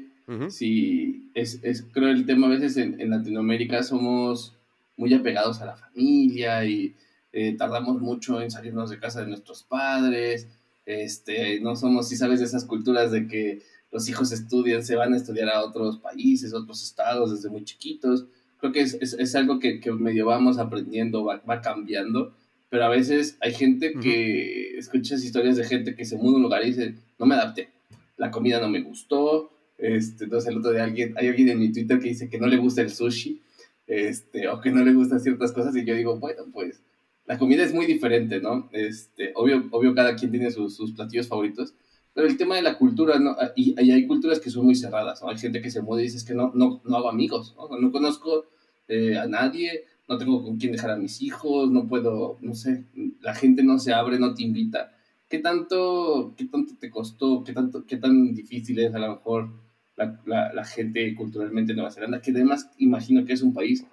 si 0.49 1.29
es, 1.33 1.59
es, 1.63 1.83
creo 1.91 2.09
el 2.09 2.25
tema 2.25 2.47
a 2.47 2.51
veces 2.51 2.77
en, 2.77 3.09
Latinoamérica 3.09 3.83
somos 3.83 4.53
muy 4.95 5.13
apegados 5.13 5.61
a 5.61 5.65
la 5.65 5.75
familia 5.75 6.63
y, 6.65 6.95
eh, 7.33 7.55
tardamos 7.57 8.01
mucho 8.01 8.41
en 8.41 8.51
salirnos 8.51 8.89
de 8.89 8.99
casa 8.99 9.21
de 9.21 9.27
nuestros 9.27 9.63
padres, 9.63 10.47
este, 10.85 11.59
no 11.61 11.75
somos, 11.75 12.09
si 12.09 12.17
sabes, 12.17 12.39
de 12.39 12.45
esas 12.45 12.65
culturas 12.65 13.11
de 13.11 13.27
que 13.27 13.61
los 13.91 14.07
hijos 14.09 14.31
estudian, 14.31 14.83
se 14.83 14.95
van 14.95 15.13
a 15.13 15.17
estudiar 15.17 15.49
a 15.49 15.63
otros 15.63 15.97
países, 15.97 16.53
otros 16.53 16.81
estados 16.81 17.31
desde 17.31 17.49
muy 17.49 17.63
chiquitos. 17.63 18.25
Creo 18.59 18.71
que 18.71 18.81
es, 18.81 18.93
es, 19.01 19.13
es 19.13 19.35
algo 19.35 19.59
que, 19.59 19.79
que, 19.79 19.91
medio 19.91 20.25
vamos 20.27 20.57
aprendiendo, 20.57 21.25
va, 21.25 21.41
va, 21.49 21.61
cambiando, 21.61 22.33
pero 22.69 22.85
a 22.85 22.89
veces 22.89 23.37
hay 23.41 23.53
gente 23.53 23.93
que, 23.93 23.97
uh 23.97 24.75
-huh. 24.75 24.79
escuchas 24.79 25.23
historias 25.23 25.57
de 25.57 25.65
gente 25.65 25.95
que 25.95 26.05
se 26.05 26.17
muda 26.17 26.33
a 26.33 26.35
un 26.37 26.43
lugar 26.43 26.63
y 26.63 26.67
dice, 26.67 26.95
no 27.19 27.25
me 27.25 27.35
adapté, 27.35 27.69
la 28.17 28.31
comida 28.31 28.61
no 28.61 28.69
me 28.69 28.81
gustó, 28.81 29.51
este, 29.77 30.25
entonces 30.25 30.49
el 30.49 30.59
otro 30.59 30.71
día 30.71 30.83
alguien, 30.83 31.15
hay 31.17 31.27
alguien 31.27 31.49
en 31.49 31.59
mi 31.59 31.71
Twitter 31.71 31.99
que 31.99 32.09
dice 32.09 32.29
que 32.29 32.39
no 32.39 32.47
le 32.47 32.57
gusta 32.57 32.81
el 32.81 32.91
sushi, 32.91 33.41
este, 33.87 34.47
o 34.47 34.61
que 34.61 34.71
no 34.71 34.85
le 34.85 34.93
gustan 34.93 35.19
ciertas 35.19 35.51
cosas, 35.51 35.75
y 35.75 35.83
yo 35.83 35.95
digo, 35.95 36.17
bueno, 36.17 36.43
pues 36.53 36.81
la 37.25 37.37
comida 37.37 37.63
es 37.63 37.73
muy 37.73 37.87
diferente, 37.87 38.39
¿no? 38.39 38.69
Este, 38.71 39.31
obvio, 39.35 39.67
obvio 39.71 39.95
cada 39.95 40.15
quien 40.15 40.31
tiene 40.31 40.51
sus, 40.51 40.75
sus 40.75 40.91
platillos 40.91 41.27
favoritos, 41.27 41.73
pero 42.13 42.27
el 42.27 42.37
tema 42.37 42.55
de 42.55 42.61
la 42.61 42.77
cultura, 42.77 43.19
¿no? 43.19 43.35
Y, 43.55 43.75
y, 43.81 43.91
hay 43.91 44.05
culturas 44.07 44.39
que 44.39 44.49
son 44.49 44.65
muy 44.65 44.75
cerradas, 44.75 45.21
¿no? 45.21 45.29
Hay 45.29 45.37
gente 45.37 45.61
que 45.61 45.71
se 45.71 45.81
muda 45.81 46.01
y 46.01 46.05
dice, 46.05 46.17
es 46.17 46.25
que 46.25 46.33
no, 46.33 46.51
no, 46.53 46.81
no 46.83 46.97
hago 46.97 47.09
amigos, 47.09 47.55
¿no? 47.55 47.77
No 47.79 47.91
conozco 47.91 48.45
eh, 48.87 49.17
a 49.17 49.27
nadie, 49.27 49.85
no 50.09 50.17
tengo 50.17 50.43
con 50.43 50.57
quién 50.57 50.73
dejar 50.73 50.91
a 50.91 50.97
mis 50.97 51.21
hijos, 51.21 51.71
no 51.71 51.87
puedo, 51.87 52.37
no 52.41 52.53
sé, 52.53 52.85
la 53.21 53.33
gente 53.33 53.63
no 53.63 53.79
se 53.79 53.93
abre, 53.93 54.19
no 54.19 54.33
te 54.33 54.43
invita. 54.43 54.91
¿Qué 55.29 55.39
tanto, 55.39 56.33
qué 56.35 56.45
tanto 56.45 56.73
te 56.77 56.89
costó, 56.89 57.43
qué, 57.45 57.53
tanto, 57.53 57.85
qué 57.85 57.95
tan 57.95 58.33
difícil 58.33 58.77
es 58.79 58.93
a 58.93 58.99
lo 58.99 59.15
mejor 59.15 59.49
la, 59.95 60.21
la, 60.25 60.53
la 60.53 60.65
gente 60.65 61.15
culturalmente 61.15 61.71
en 61.71 61.77
Nueva 61.77 61.91
Zelanda? 61.91 62.21
Que 62.21 62.31
además 62.31 62.69
imagino 62.77 63.23
que 63.23 63.31
es 63.31 63.41
un 63.41 63.53
país 63.53 63.85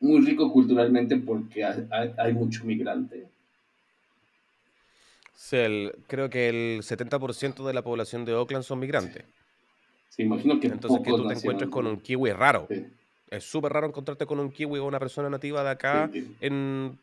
muy 0.00 0.20
rico 0.20 0.52
culturalmente 0.52 1.16
porque 1.16 1.64
hay, 1.64 1.86
hay 2.18 2.34
mucho 2.34 2.66
migrante. 2.66 3.30
Sí, 5.40 5.56
el, 5.56 5.94
creo 6.06 6.28
que 6.28 6.50
el 6.50 6.82
70% 6.82 7.66
de 7.66 7.72
la 7.72 7.80
población 7.80 8.26
de 8.26 8.34
Oakland 8.34 8.62
son 8.62 8.78
migrantes. 8.78 9.24
Sí, 10.10 10.22
imagino 10.22 10.60
que 10.60 10.66
Entonces 10.66 11.00
que 11.02 11.10
tú 11.10 11.26
te 11.26 11.32
encuentres 11.32 11.70
con 11.70 11.86
un 11.86 11.98
kiwi 11.98 12.28
es 12.28 12.36
raro. 12.36 12.66
Sí. 12.68 12.86
Es 13.30 13.44
súper 13.44 13.72
raro 13.72 13.86
encontrarte 13.86 14.26
con 14.26 14.38
un 14.38 14.50
kiwi 14.50 14.78
o 14.78 14.84
una 14.84 14.98
persona 14.98 15.30
nativa 15.30 15.64
de 15.64 15.70
acá 15.70 16.10
sí, 16.12 16.20
sí. 16.20 16.36
en 16.42 16.98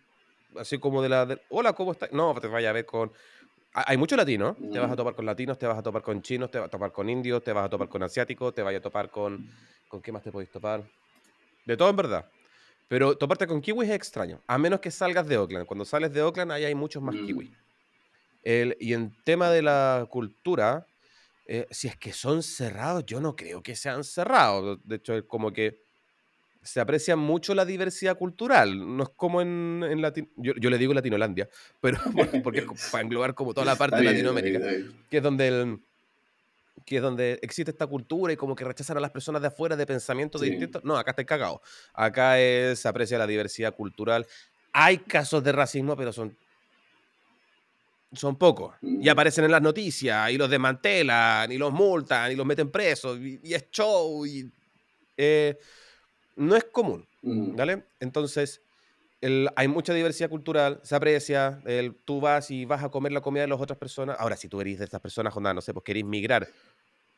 así 0.56 0.78
como 0.78 1.02
de 1.02 1.10
la 1.10 1.26
de, 1.26 1.42
hola, 1.50 1.74
¿cómo 1.74 1.94
estás? 1.94 2.12
No, 2.12 2.36
te 2.40 2.48
vaya 2.48 2.70
a 2.70 2.74
ver 2.74 2.86
con 2.86 3.12
hay 3.74 3.98
muchos 3.98 4.18
latinos, 4.18 4.56
mm. 4.60 4.72
te 4.72 4.80
vas 4.80 4.92
a 4.92 4.96
topar 4.96 5.16
con 5.16 5.26
latinos, 5.26 5.58
te 5.58 5.66
vas 5.66 5.80
a 5.80 5.84
topar 5.84 6.04
con 6.04 6.22
chinos, 6.22 6.52
te 6.52 6.60
vas 6.60 6.68
a 6.68 6.70
topar 6.70 6.92
con 6.92 7.10
indios, 7.10 7.44
te 7.44 7.52
vas 7.52 7.66
a 7.66 7.70
topar 7.70 7.90
con 7.90 8.04
asiáticos, 8.04 8.54
te 8.54 8.62
vas 8.62 8.76
a 8.76 8.80
topar 8.80 9.10
con 9.10 9.50
¿con 9.88 10.00
qué 10.00 10.12
más 10.12 10.22
te 10.22 10.32
podéis 10.32 10.52
topar? 10.52 10.84
De 11.66 11.76
todo 11.76 11.90
en 11.90 11.96
verdad. 11.96 12.30
Pero 12.88 13.18
toparte 13.18 13.48
con 13.48 13.62
kiwis 13.62 13.90
es 13.90 13.96
extraño, 13.96 14.42
a 14.46 14.60
menos 14.60 14.80
que 14.80 14.92
salgas 14.92 15.28
de 15.28 15.38
Oakland. 15.40 15.66
Cuando 15.66 15.86
sales 15.86 16.14
de 16.14 16.22
Oakland, 16.22 16.52
ahí 16.52 16.66
hay 16.66 16.76
muchos 16.76 17.02
más 17.02 17.16
mm. 17.16 17.26
kiwis. 17.26 17.67
El, 18.44 18.78
y 18.80 18.94
en 18.94 19.14
tema 19.24 19.50
de 19.52 19.62
la 19.62 20.08
cultura, 20.10 20.86
eh, 21.46 21.68
si 21.72 21.88
es 21.88 21.98
que 21.98 22.14
son 22.14 22.44
cerrados, 22.44 23.06
yo 23.06 23.20
no 23.20 23.36
creo 23.36 23.62
que 23.62 23.76
sean 23.76 24.04
cerrados. 24.04 24.80
De 24.84 24.98
hecho, 24.98 25.14
es 25.16 25.24
como 25.24 25.52
que 25.52 25.80
se 26.62 26.82
aprecia 26.82 27.16
mucho 27.16 27.56
la 27.56 27.66
diversidad 27.66 28.18
cultural. 28.18 28.96
No 28.96 29.04
es 29.04 29.10
como 29.16 29.42
en, 29.42 29.84
en 29.90 30.02
Latino... 30.02 30.28
Yo, 30.36 30.54
yo, 30.58 30.70
le 30.70 30.78
digo 30.78 30.94
Latinolandia, 30.94 31.48
pero 31.80 31.98
porque 32.44 32.60
es 32.60 32.90
para 32.92 33.04
englobar 33.04 33.34
como 33.34 33.54
toda 33.54 33.66
la 33.66 33.76
parte 33.76 33.98
de 33.98 34.04
Latinoamérica, 34.04 34.60
que 35.10 35.18
es 35.18 35.24
donde 35.24 35.48
el, 35.48 35.80
que 36.86 36.98
es 36.98 37.02
donde 37.02 37.40
existe 37.42 37.72
esta 37.72 37.88
cultura 37.88 38.34
y 38.34 38.38
como 38.38 38.56
que 38.56 38.64
rechazan 38.64 38.98
a 38.98 39.00
las 39.00 39.12
personas 39.12 39.42
de 39.42 39.50
afuera 39.50 39.76
de 39.76 39.86
pensamientos 39.86 40.42
sí. 40.42 40.50
distintos. 40.50 40.84
No, 40.84 40.98
acá 40.98 41.12
está 41.12 41.24
cagado. 41.26 41.62
Acá 41.94 42.40
es, 42.40 42.80
se 42.80 42.88
aprecia 42.88 43.18
la 43.18 43.28
diversidad 43.28 43.76
cultural. 43.76 44.26
Hay 44.74 45.00
casos 45.00 45.44
de 45.44 45.52
racismo, 45.52 45.96
pero 45.96 46.14
son 46.14 46.38
son 48.14 48.38
pocos. 48.38 48.76
Y 48.82 49.08
mm. 49.08 49.10
aparecen 49.10 49.46
en 49.46 49.52
las 49.52 49.62
noticias, 49.62 50.32
y 50.32 50.38
los 50.38 50.50
desmantelan, 50.50 51.52
y 51.52 51.58
los 51.58 51.72
multan, 51.72 52.32
y 52.32 52.36
los 52.36 52.46
meten 52.46 52.72
presos, 52.72 53.20
y, 53.20 53.40
y 53.44 53.54
es 53.54 53.70
show, 53.72 54.26
y 54.26 54.50
eh, 55.18 55.58
no 56.36 56.56
es 56.56 56.66
común, 56.66 57.06
mm. 57.22 57.56
¿vale? 57.56 57.84
Entonces, 58.00 58.62
el, 59.22 59.50
hay 59.56 59.68
mucha 59.68 59.94
diversidad 59.94 60.30
cultural, 60.30 60.80
se 60.84 60.96
aprecia, 60.96 61.60
el, 61.66 61.96
tú 61.96 62.22
vas 62.22 62.52
y 62.52 62.66
vas 62.66 62.84
a 62.84 62.90
comer 62.90 63.12
la 63.12 63.22
comida 63.22 63.42
de 63.42 63.48
las 63.48 63.60
otras 63.60 63.80
personas. 63.80 64.16
Ahora, 64.20 64.38
si 64.38 64.48
tú 64.48 64.62
eres 64.62 64.80
de 64.80 64.86
estas 64.86 65.02
personas, 65.02 65.36
onda, 65.36 65.54
no 65.54 65.62
sé, 65.62 65.74
pues 65.74 65.84
querés 65.84 66.06
migrar 66.06 66.48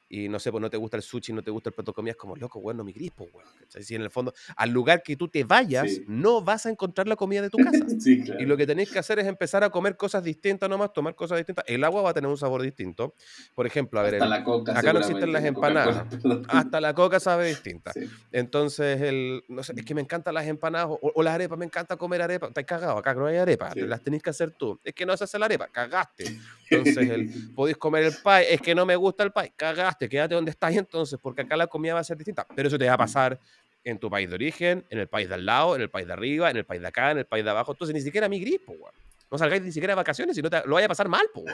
y 0.09 0.27
no 0.27 0.39
sé, 0.39 0.51
pues 0.51 0.61
no 0.61 0.69
te 0.69 0.77
gusta 0.77 0.97
el 0.97 1.03
sushi, 1.03 1.33
no 1.33 1.43
te 1.43 1.51
gusta 1.51 1.69
el 1.69 1.75
plato 1.75 1.91
de 1.91 1.95
comida, 1.95 2.11
es 2.11 2.17
como, 2.17 2.35
loco, 2.35 2.59
bueno, 2.59 2.83
mi 2.83 2.91
grispo, 2.91 3.27
weón. 3.31 3.47
Si 3.67 3.93
en 3.93 4.01
el 4.01 4.09
fondo, 4.09 4.33
al 4.55 4.71
lugar 4.71 5.03
que 5.03 5.15
tú 5.15 5.27
te 5.27 5.43
vayas, 5.43 5.89
sí. 5.91 6.05
no 6.07 6.41
vas 6.41 6.65
a 6.65 6.69
encontrar 6.71 7.07
la 7.07 7.15
comida 7.15 7.43
de 7.43 7.49
tu 7.49 7.57
casa. 7.59 7.77
sí, 7.99 8.23
claro. 8.23 8.41
Y 8.41 8.45
lo 8.45 8.57
que 8.57 8.65
tenés 8.65 8.91
que 8.91 8.97
hacer 8.97 9.19
es 9.19 9.27
empezar 9.27 9.63
a 9.63 9.69
comer 9.69 9.95
cosas 9.95 10.23
distintas 10.23 10.67
nomás, 10.69 10.91
tomar 10.93 11.13
cosas 11.15 11.37
distintas. 11.37 11.63
El 11.67 11.83
agua 11.83 12.01
va 12.01 12.09
a 12.09 12.13
tener 12.13 12.29
un 12.29 12.37
sabor 12.37 12.61
distinto. 12.61 13.13
Por 13.53 13.67
ejemplo, 13.67 13.99
a 13.99 14.03
ver, 14.03 14.15
el, 14.15 14.29
la 14.29 14.43
coca, 14.43 14.77
acá 14.77 14.93
no 14.93 14.99
existen 14.99 15.31
las 15.31 15.43
empanadas. 15.43 16.05
Hasta 16.47 16.81
la 16.81 16.93
coca 16.95 17.19
sabe 17.19 17.47
distinta. 17.47 17.93
Sí. 17.93 18.09
Entonces, 18.31 19.01
el, 19.01 19.43
no 19.47 19.61
sé, 19.61 19.73
es 19.77 19.85
que 19.85 19.93
me 19.93 20.01
encantan 20.01 20.33
las 20.33 20.47
empanadas 20.47 20.87
o, 20.89 21.11
o, 21.13 21.23
las 21.23 21.35
arepas, 21.35 21.57
me 21.59 21.65
encanta 21.65 21.97
comer 21.97 22.23
arepas. 22.23 22.49
Estás 22.49 22.65
cagado, 22.65 22.97
acá 22.97 23.13
no 23.13 23.27
hay 23.27 23.37
arepas, 23.37 23.75
las 23.75 24.01
tenés 24.01 24.23
que 24.23 24.31
hacer 24.31 24.51
tú. 24.51 24.79
Es 24.83 24.93
que 24.93 25.05
no 25.05 25.15
se 25.15 25.25
hace 25.25 25.37
la 25.37 25.45
arepa, 25.45 25.67
cagaste. 25.67 26.39
Entonces, 26.69 27.09
el, 27.09 27.53
podéis 27.53 27.77
comer 27.77 28.05
el 28.05 28.13
pie, 28.13 28.53
es 28.53 28.61
que 28.61 28.73
no 28.73 28.85
me 28.85 28.95
gusta 28.95 29.23
el 29.23 29.31
pie, 29.31 29.53
cagaste, 29.55 29.98
quédate 30.07 30.35
donde 30.35 30.51
estás 30.51 30.75
entonces, 30.75 31.19
porque 31.21 31.41
acá 31.41 31.57
la 31.57 31.67
comida 31.67 31.93
va 31.93 31.99
a 31.99 32.03
ser 32.03 32.17
distinta. 32.17 32.47
Pero 32.55 32.67
eso 32.67 32.77
te 32.77 32.87
va 32.87 32.93
a 32.93 32.97
pasar 32.97 33.39
en 33.83 33.97
tu 33.97 34.09
país 34.09 34.29
de 34.29 34.35
origen, 34.35 34.85
en 34.89 34.99
el 34.99 35.07
país 35.07 35.27
de 35.27 35.35
al 35.35 35.45
lado, 35.45 35.75
en 35.75 35.81
el 35.81 35.89
país 35.89 36.07
de 36.07 36.13
arriba, 36.13 36.49
en 36.49 36.57
el 36.57 36.65
país 36.65 36.81
de 36.81 36.87
acá, 36.87 37.11
en 37.11 37.17
el 37.19 37.25
país 37.25 37.43
de 37.43 37.49
abajo. 37.49 37.71
Entonces 37.71 37.93
ni 37.93 38.01
siquiera 38.01 38.29
mi 38.29 38.39
gripo, 38.39 38.73
weón. 38.73 38.93
No 39.31 39.37
salgáis 39.37 39.61
ni 39.61 39.71
siquiera 39.71 39.91
de 39.91 39.97
vacaciones 39.97 40.37
y 40.37 40.41
no 40.41 40.49
te 40.49 40.61
lo 40.65 40.75
vaya 40.75 40.85
a 40.85 40.89
pasar 40.89 41.07
mal, 41.07 41.25
pues. 41.33 41.45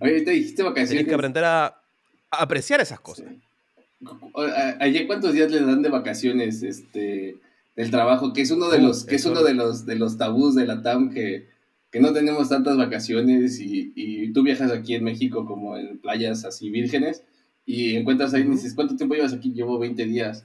Oye, 0.00 0.22
te 0.22 0.30
dijiste 0.30 0.62
vacaciones. 0.62 0.90
Tienes 0.90 1.08
que 1.08 1.14
aprender 1.14 1.44
a, 1.44 1.66
a, 1.66 1.76
apreciar 2.30 2.80
esas 2.80 3.00
cosas. 3.00 3.26
Sí. 3.28 3.42
¿Ayer 4.80 5.06
cuántos 5.06 5.32
días 5.32 5.50
le 5.50 5.60
dan 5.60 5.82
de 5.82 5.88
vacaciones 5.88 6.62
este, 6.62 7.36
del 7.76 7.90
trabajo? 7.90 8.32
Que 8.32 8.42
es 8.42 8.50
uno 8.50 8.68
de 8.70 8.78
los, 8.78 9.04
que 9.04 9.16
es 9.16 9.24
uno 9.24 9.42
de 9.42 9.54
los, 9.54 9.86
de 9.86 9.96
los 9.96 10.18
tabús 10.18 10.54
de 10.54 10.66
la 10.66 10.82
TAM 10.82 11.12
que, 11.12 11.48
que 11.94 12.00
no 12.00 12.12
tenemos 12.12 12.48
tantas 12.48 12.76
vacaciones 12.76 13.60
y, 13.60 13.92
y 13.94 14.32
tú 14.32 14.42
viajas 14.42 14.72
aquí 14.72 14.96
en 14.96 15.04
México 15.04 15.46
como 15.46 15.76
en 15.76 15.98
playas 15.98 16.44
así 16.44 16.68
vírgenes 16.68 17.22
y 17.64 17.94
encuentras 17.94 18.34
ahí 18.34 18.42
y 18.42 18.48
dices, 18.48 18.74
¿cuánto 18.74 18.96
tiempo 18.96 19.14
llevas 19.14 19.32
aquí? 19.32 19.52
Llevo 19.52 19.78
20 19.78 20.04
días. 20.06 20.44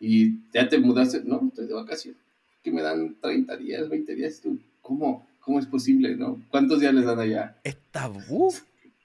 Y 0.00 0.40
ya 0.52 0.68
te 0.68 0.76
mudaste, 0.78 1.22
no, 1.22 1.40
estoy 1.46 1.68
de 1.68 1.74
vacaciones. 1.74 2.20
Que 2.64 2.72
me 2.72 2.82
dan 2.82 3.14
30 3.20 3.56
días, 3.58 3.88
20 3.88 4.12
días. 4.16 4.40
¿Tú? 4.40 4.58
¿Cómo? 4.82 5.24
¿Cómo 5.38 5.60
es 5.60 5.66
posible, 5.66 6.16
no? 6.16 6.42
¿Cuántos 6.50 6.80
días 6.80 6.92
les 6.92 7.04
dan 7.04 7.20
allá? 7.20 7.56
¿Es 7.62 7.76
tabú? 7.92 8.52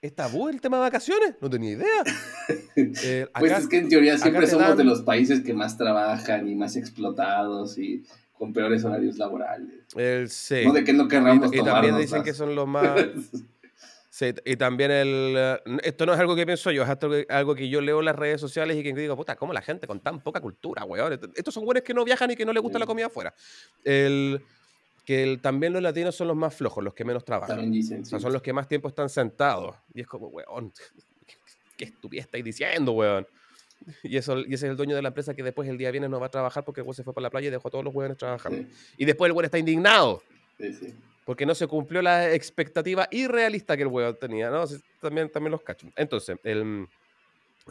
¿Es 0.02 0.16
tabú 0.16 0.50
el 0.50 0.60
tema 0.62 0.78
de 0.78 0.82
vacaciones? 0.82 1.36
No 1.42 1.48
tenía 1.48 1.74
idea. 1.74 2.04
eh, 2.76 3.28
acá, 3.30 3.40
pues 3.40 3.52
es 3.52 3.68
que 3.68 3.78
en 3.78 3.90
teoría 3.90 4.18
siempre 4.18 4.48
somos 4.48 4.70
dan... 4.70 4.78
de 4.78 4.84
los 4.84 5.04
países 5.04 5.42
que 5.42 5.54
más 5.54 5.78
trabajan 5.78 6.50
y 6.50 6.56
más 6.56 6.76
explotados 6.76 7.78
y 7.78 8.04
con 8.34 8.54
peores 8.54 8.84
horarios 8.84 9.18
laborales. 9.18 9.86
El, 9.96 10.30
sí. 10.30 10.64
No 10.66 10.74
de 10.74 10.84
que 10.84 10.94
no 10.94 11.08
querramos 11.08 11.54
Y, 11.54 11.60
y 11.60 11.64
también 11.64 11.98
dicen 11.98 12.24
que 12.24 12.34
son 12.34 12.56
los 12.56 12.68
más... 12.68 12.98
Sí, 14.14 14.28
y 14.46 14.58
también 14.58 14.92
el. 14.92 15.34
Eh, 15.36 15.60
esto 15.86 16.06
no 16.06 16.14
es 16.14 16.20
algo 16.20 16.36
que 16.36 16.46
pienso 16.46 16.70
yo, 16.70 16.84
es 16.84 17.26
algo 17.30 17.56
que 17.56 17.68
yo 17.68 17.82
leo 17.82 17.98
en 17.98 18.06
las 18.06 18.16
redes 18.16 18.40
sociales 18.40 18.78
y 18.78 18.84
que 18.84 18.94
digo, 18.94 19.16
puta, 19.16 19.36
¿cómo 19.36 19.54
la 19.54 19.62
gente 19.64 19.88
con 19.88 20.02
tan 20.02 20.22
poca 20.22 20.40
cultura, 20.40 20.86
weón? 20.86 21.20
Estos 21.34 21.52
son 21.52 21.66
güeyes 21.66 21.84
que 21.84 21.96
no 21.96 22.06
viajan 22.06 22.30
y 22.30 22.36
que 22.36 22.46
no 22.46 22.54
les 22.54 22.62
gusta 22.62 22.78
la 22.78 22.86
comida 22.86 23.08
afuera. 23.08 23.34
El, 23.84 24.40
que 25.04 25.24
el, 25.24 25.42
también 25.42 25.74
los 25.74 25.82
latinos 25.82 26.16
son 26.16 26.28
los 26.28 26.38
más 26.38 26.54
flojos, 26.54 26.84
los 26.84 26.94
que 26.94 27.04
menos 27.04 27.26
trabajan. 27.26 27.56
También 27.56 27.72
dicen, 27.72 28.02
o 28.04 28.06
sea, 28.06 28.20
son 28.20 28.32
los 28.32 28.44
que 28.44 28.54
más 28.54 28.68
tiempo 28.68 28.88
están 28.88 29.10
sentados. 29.10 29.76
Y 29.96 30.02
es 30.02 30.08
como, 30.08 30.28
weón, 30.28 30.72
¿qué, 31.26 31.34
qué 31.76 31.86
estupidez 31.86 32.26
estáis 32.26 32.44
diciendo, 32.44 32.92
weón? 32.92 33.26
Y, 34.04 34.18
eso, 34.18 34.40
y 34.40 34.54
ese 34.54 34.54
es 34.54 34.64
el 34.64 34.78
dueño 34.78 34.96
de 34.96 35.02
la 35.02 35.10
empresa 35.10 35.34
que 35.34 35.44
después 35.44 35.68
el 35.70 35.78
día 35.78 35.92
viene 35.92 36.10
no 36.10 36.20
va 36.20 36.28
a 36.28 36.32
trabajar 36.32 36.64
porque 36.64 36.82
el 36.82 36.86
güey 36.86 36.96
se 36.96 37.04
fue 37.04 37.14
para 37.14 37.24
la 37.24 37.30
playa 37.30 37.48
y 37.48 37.52
dejó 37.52 37.68
a 37.68 37.72
todos 37.72 37.84
los 37.84 37.94
weones 37.94 38.18
trabajando. 38.18 38.60
Sí. 38.60 38.68
Y 38.98 39.06
después 39.06 39.28
el 39.28 39.34
güey 39.34 39.46
está 39.46 39.58
indignado. 39.58 40.22
Sí, 40.58 40.74
sí 40.74 40.94
porque 41.26 41.46
no 41.46 41.56
se 41.56 41.68
cumplió 41.68 42.02
la 42.02 42.34
expectativa 42.34 43.08
irrealista 43.12 43.78
que 43.78 43.84
el 43.84 43.88
huevo 43.88 44.14
tenía, 44.16 44.50
¿no? 44.50 44.66
También, 45.00 45.30
también 45.30 45.52
los 45.52 45.62
cacho. 45.62 45.88
Entonces, 45.96 46.38
el, 46.44 46.88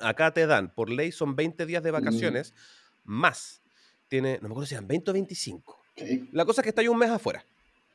acá 0.01 0.33
te 0.33 0.46
dan, 0.46 0.72
por 0.72 0.90
ley 0.90 1.12
son 1.12 1.37
20 1.37 1.66
días 1.66 1.83
de 1.83 1.90
vacaciones, 1.90 2.53
mm. 3.05 3.12
más, 3.12 3.61
tiene, 4.09 4.38
no 4.40 4.48
me 4.48 4.53
acuerdo 4.53 4.66
si 4.66 4.75
eran 4.75 4.88
20 4.88 5.11
o 5.11 5.14
25. 5.14 5.83
Okay. 5.92 6.29
La 6.33 6.44
cosa 6.44 6.62
es 6.62 6.64
que 6.64 6.68
está 6.70 6.81
ahí 6.81 6.88
un 6.88 6.98
mes 6.98 7.11
afuera, 7.11 7.44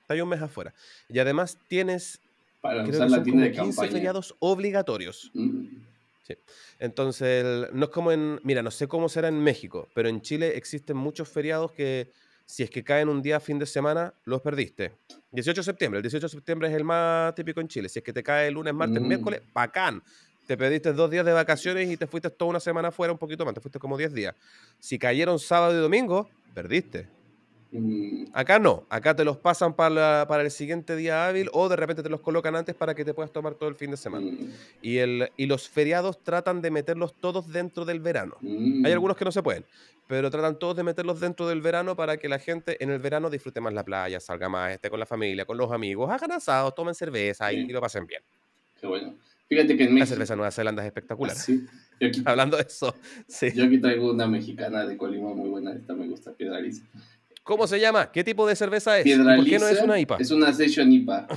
está 0.02 0.14
ahí 0.14 0.22
un 0.22 0.30
mes 0.30 0.42
afuera. 0.42 0.74
Y 1.10 1.18
además 1.20 1.58
tienes, 1.68 2.20
Para 2.62 2.84
creo 2.84 2.92
que 2.92 2.98
son 2.98 3.10
como 3.10 3.24
15 3.24 3.52
campaña. 3.54 3.92
feriados 3.92 4.36
obligatorios. 4.40 5.32
Mm. 5.34 5.66
Sí. 6.28 6.36
Entonces, 6.80 7.46
el, 7.46 7.68
no 7.72 7.86
es 7.86 7.92
como 7.92 8.12
en, 8.12 8.42
mira, 8.44 8.62
no 8.62 8.70
sé 8.70 8.88
cómo 8.90 9.08
será 9.08 9.30
en 9.30 9.42
México, 9.42 9.88
pero 9.94 10.10
en 10.10 10.22
Chile 10.22 10.58
existen 10.58 10.98
muchos 10.98 11.30
feriados 11.30 11.72
que 11.72 12.12
si 12.46 12.64
es 12.64 12.70
que 12.70 12.84
caen 12.84 13.08
un 13.08 13.22
día 13.22 13.40
fin 13.40 13.58
de 13.60 13.66
semana, 13.66 14.14
los 14.26 14.42
perdiste. 14.42 14.92
18 15.32 15.62
de 15.62 15.64
septiembre, 15.64 16.00
el 16.00 16.04
18 16.04 16.26
de 16.26 16.30
septiembre 16.30 16.68
es 16.68 16.74
el 16.74 16.84
más 16.84 17.34
típico 17.34 17.62
en 17.62 17.70
Chile. 17.70 17.88
Si 17.88 18.00
es 18.00 18.04
que 18.04 18.12
te 18.12 18.24
cae 18.24 18.50
el 18.50 18.56
lunes, 18.56 18.74
martes, 18.74 19.02
mm. 19.02 19.08
miércoles, 19.08 19.42
bacán. 19.54 20.04
Te 20.48 20.58
pediste 20.58 20.92
dos 20.92 21.10
días 21.10 21.26
de 21.26 21.32
vacaciones 21.32 21.90
y 21.90 21.96
te 21.96 22.08
fuiste 22.08 22.30
toda 22.30 22.50
una 22.50 22.60
semana 22.60 22.92
fuera, 22.92 23.14
un 23.14 23.20
poquito 23.20 23.46
más, 23.46 23.54
te 23.54 23.62
fuiste 23.62 23.80
como 23.80 23.98
10 23.98 24.14
días. 24.14 24.36
Si 24.80 25.00
cayeron 25.00 25.40
sábado 25.40 25.78
y 25.78 25.82
domingo, 25.82 26.30
perdiste. 26.54 27.08
Mm. 27.72 28.26
Acá 28.34 28.60
no, 28.60 28.86
acá 28.90 29.16
te 29.16 29.24
los 29.24 29.38
pasan 29.38 29.74
para, 29.74 30.26
para, 30.28 30.44
el 30.44 30.52
siguiente 30.52 30.96
día 30.96 31.28
hábil 31.28 31.50
o 31.54 31.68
de 31.68 31.76
repente 31.76 32.02
te 32.02 32.10
los 32.10 32.22
colocan 32.22 32.56
antes 32.56 32.76
para 32.76 32.96
que 32.96 33.04
te 33.04 33.14
puedas 33.14 33.32
tomar 33.32 33.56
todo 33.56 33.70
el 33.70 33.76
fin 33.76 33.92
de 33.92 33.98
semana. 33.98 34.26
Mm. 34.26 34.52
Y, 34.82 34.98
el, 34.98 35.32
y 35.36 35.46
los 35.46 35.68
feriados 35.68 36.24
tratan 36.24 36.62
de 36.62 36.72
meterlos 36.72 37.14
todos 37.20 37.52
dentro 37.52 37.86
del 37.86 38.00
verano. 38.00 38.36
Mm. 38.42 38.86
Hay 38.86 38.92
algunos 38.94 39.18
que 39.18 39.26
no 39.26 39.32
se 39.32 39.44
pueden, 39.44 39.66
pero 40.08 40.32
tratan 40.32 40.58
todos 40.58 40.78
de 40.78 40.84
meterlos 40.84 41.20
dentro 41.20 41.48
del 41.48 41.62
verano 41.62 41.96
para 41.96 42.18
que 42.18 42.30
la 42.30 42.40
gente 42.40 42.82
en 42.82 42.90
el 42.90 43.00
verano 43.00 43.30
disfrute 43.30 43.60
más 43.60 43.74
la 43.74 43.84
playa, 43.84 44.20
salga 44.20 44.48
más, 44.48 44.72
esté 44.72 44.90
con 44.90 45.00
la 45.00 45.06
familia, 45.06 45.46
con 45.46 45.58
los 45.58 45.72
amigos, 45.72 46.10
hagan 46.10 46.32
asados, 46.32 46.74
tomen 46.74 46.96
cerveza 46.96 47.52
y, 47.52 47.68
lo 47.68 47.82
pasen 47.82 48.08
bien. 48.08 48.22
Qué 48.80 48.88
bueno. 48.88 49.16
Fíjate 49.50 49.78
que 49.78 49.84
en 49.84 49.94
México... 49.94 50.00
La 50.00 50.06
cerveza 50.06 50.36
Nueva 50.36 50.52
Zelanda 50.52 50.84
es 50.84 50.88
espectacular. 50.88 51.36
Sí. 51.48 51.66
Hablando 52.26 52.58
de 52.58 52.64
eso, 52.64 52.96
sí. 53.28 53.48
Yo 53.56 53.66
aquí 53.66 53.80
traigo 53.80 54.12
una 54.12 54.28
mexicana 54.28 54.86
de 54.86 54.98
Colima 54.98 55.34
muy 55.34 55.50
buena, 55.50 55.74
esta 55.74 55.96
me 55.96 56.08
gusta, 56.08 56.32
Piedraliza. 56.32 56.84
¿Cómo 57.48 57.66
se 57.66 57.80
llama? 57.80 58.12
¿Qué 58.12 58.26
tipo 58.26 58.46
de 58.46 58.58
cerveza 58.58 59.00
es? 59.00 59.06
¿Por 59.18 59.46
qué 59.46 59.58
no 59.58 59.70
es 59.70 59.82
una 59.82 59.98
IPA? 59.98 60.18
Es 60.18 60.32
una 60.32 60.52
Session 60.52 60.92
IPA. 60.92 61.28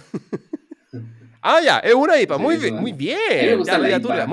ah, 1.40 1.60
ya, 1.64 1.78
es 1.78 1.94
una 1.94 2.20
IPA. 2.20 2.36
Muy 2.36 2.56
bien, 2.56 2.74
muy 2.74 2.90
bien. 2.90 3.16
me 3.30 3.54
gusta 3.54 3.78
la 3.78 3.96
IPA. 3.96 4.26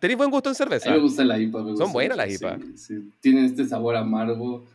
¿Tenéis 0.00 0.18
buen 0.18 0.28
gusto 0.28 0.48
en 0.48 0.56
cerveza? 0.56 0.88
A 0.88 0.92
mí 0.92 0.98
me 0.98 1.04
gusta 1.04 1.24
la 1.24 1.38
IPA. 1.38 1.76
Son 1.76 1.92
buenas 1.92 2.16
las 2.16 2.34
IPA. 2.34 2.58
Tienen 3.20 3.44
este 3.44 3.64
sabor 3.64 3.94
amargo. 3.94 4.66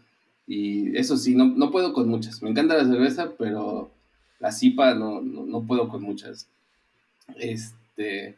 Y 0.48 0.96
eso 0.96 1.18
sí, 1.18 1.36
no, 1.36 1.44
no, 1.44 1.72
puedo 1.72 1.92
con 1.92 2.08
muchas. 2.08 2.42
Me 2.42 2.50
encanta 2.52 2.78
la 2.78 2.86
cerveza, 2.86 3.34
pero 3.38 3.92
las 4.40 4.64
IPA 4.64 4.96
no, 4.96 5.20
no, 5.20 5.62
puedo 5.68 5.90
con 5.90 6.04
muchas. 6.04 6.48
Este. 7.38 8.38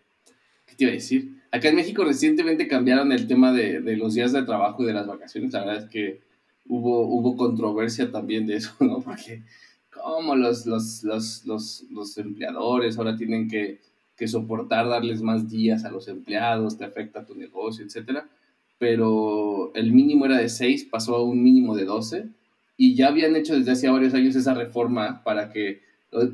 ¿Qué 0.65 0.75
te 0.75 0.83
iba 0.85 0.91
a 0.91 0.95
decir? 0.95 1.37
Acá 1.51 1.69
en 1.69 1.75
México 1.75 2.03
recientemente 2.03 2.67
cambiaron 2.67 3.11
el 3.11 3.27
tema 3.27 3.53
de, 3.53 3.79
de 3.79 3.95
los 3.95 4.15
días 4.15 4.31
de 4.31 4.41
trabajo 4.41 4.81
y 4.81 4.87
de 4.87 4.93
las 4.93 5.05
vacaciones. 5.05 5.53
La 5.53 5.59
verdad 5.59 5.83
es 5.83 5.89
que 5.91 6.26
hubo, 6.67 7.07
hubo 7.07 7.35
controversia 7.35 8.11
también 8.11 8.47
de 8.47 8.57
eso, 8.57 8.73
¿no? 8.79 9.01
Porque 9.05 9.43
como 9.89 10.35
los, 10.35 10.65
los, 10.65 11.03
los, 11.03 11.45
los, 11.45 11.85
los 11.89 12.17
empleadores 12.17 12.97
ahora 12.97 13.15
tienen 13.15 13.49
que, 13.49 13.79
que, 14.15 14.27
soportar 14.27 14.87
darles 14.87 15.21
más 15.21 15.49
días 15.49 15.85
a 15.85 15.91
los 15.91 16.07
empleados, 16.07 16.77
te 16.77 16.85
afecta 16.85 17.25
tu 17.25 17.35
negocio, 17.35 17.85
etcétera. 17.85 18.29
Pero 18.79 19.73
el 19.73 19.91
mínimo 19.91 20.25
era 20.25 20.37
de 20.37 20.49
6, 20.49 20.85
pasó 20.85 21.15
a 21.15 21.23
un 21.23 21.41
mínimo 21.43 21.75
de 21.75 21.85
12 21.85 22.29
y 22.77 22.95
ya 22.95 23.07
habían 23.07 23.35
hecho 23.35 23.55
desde 23.55 23.71
hace 23.71 23.89
varios 23.89 24.13
años 24.13 24.35
esa 24.35 24.53
reforma 24.53 25.23
para 25.23 25.49
que 25.49 25.81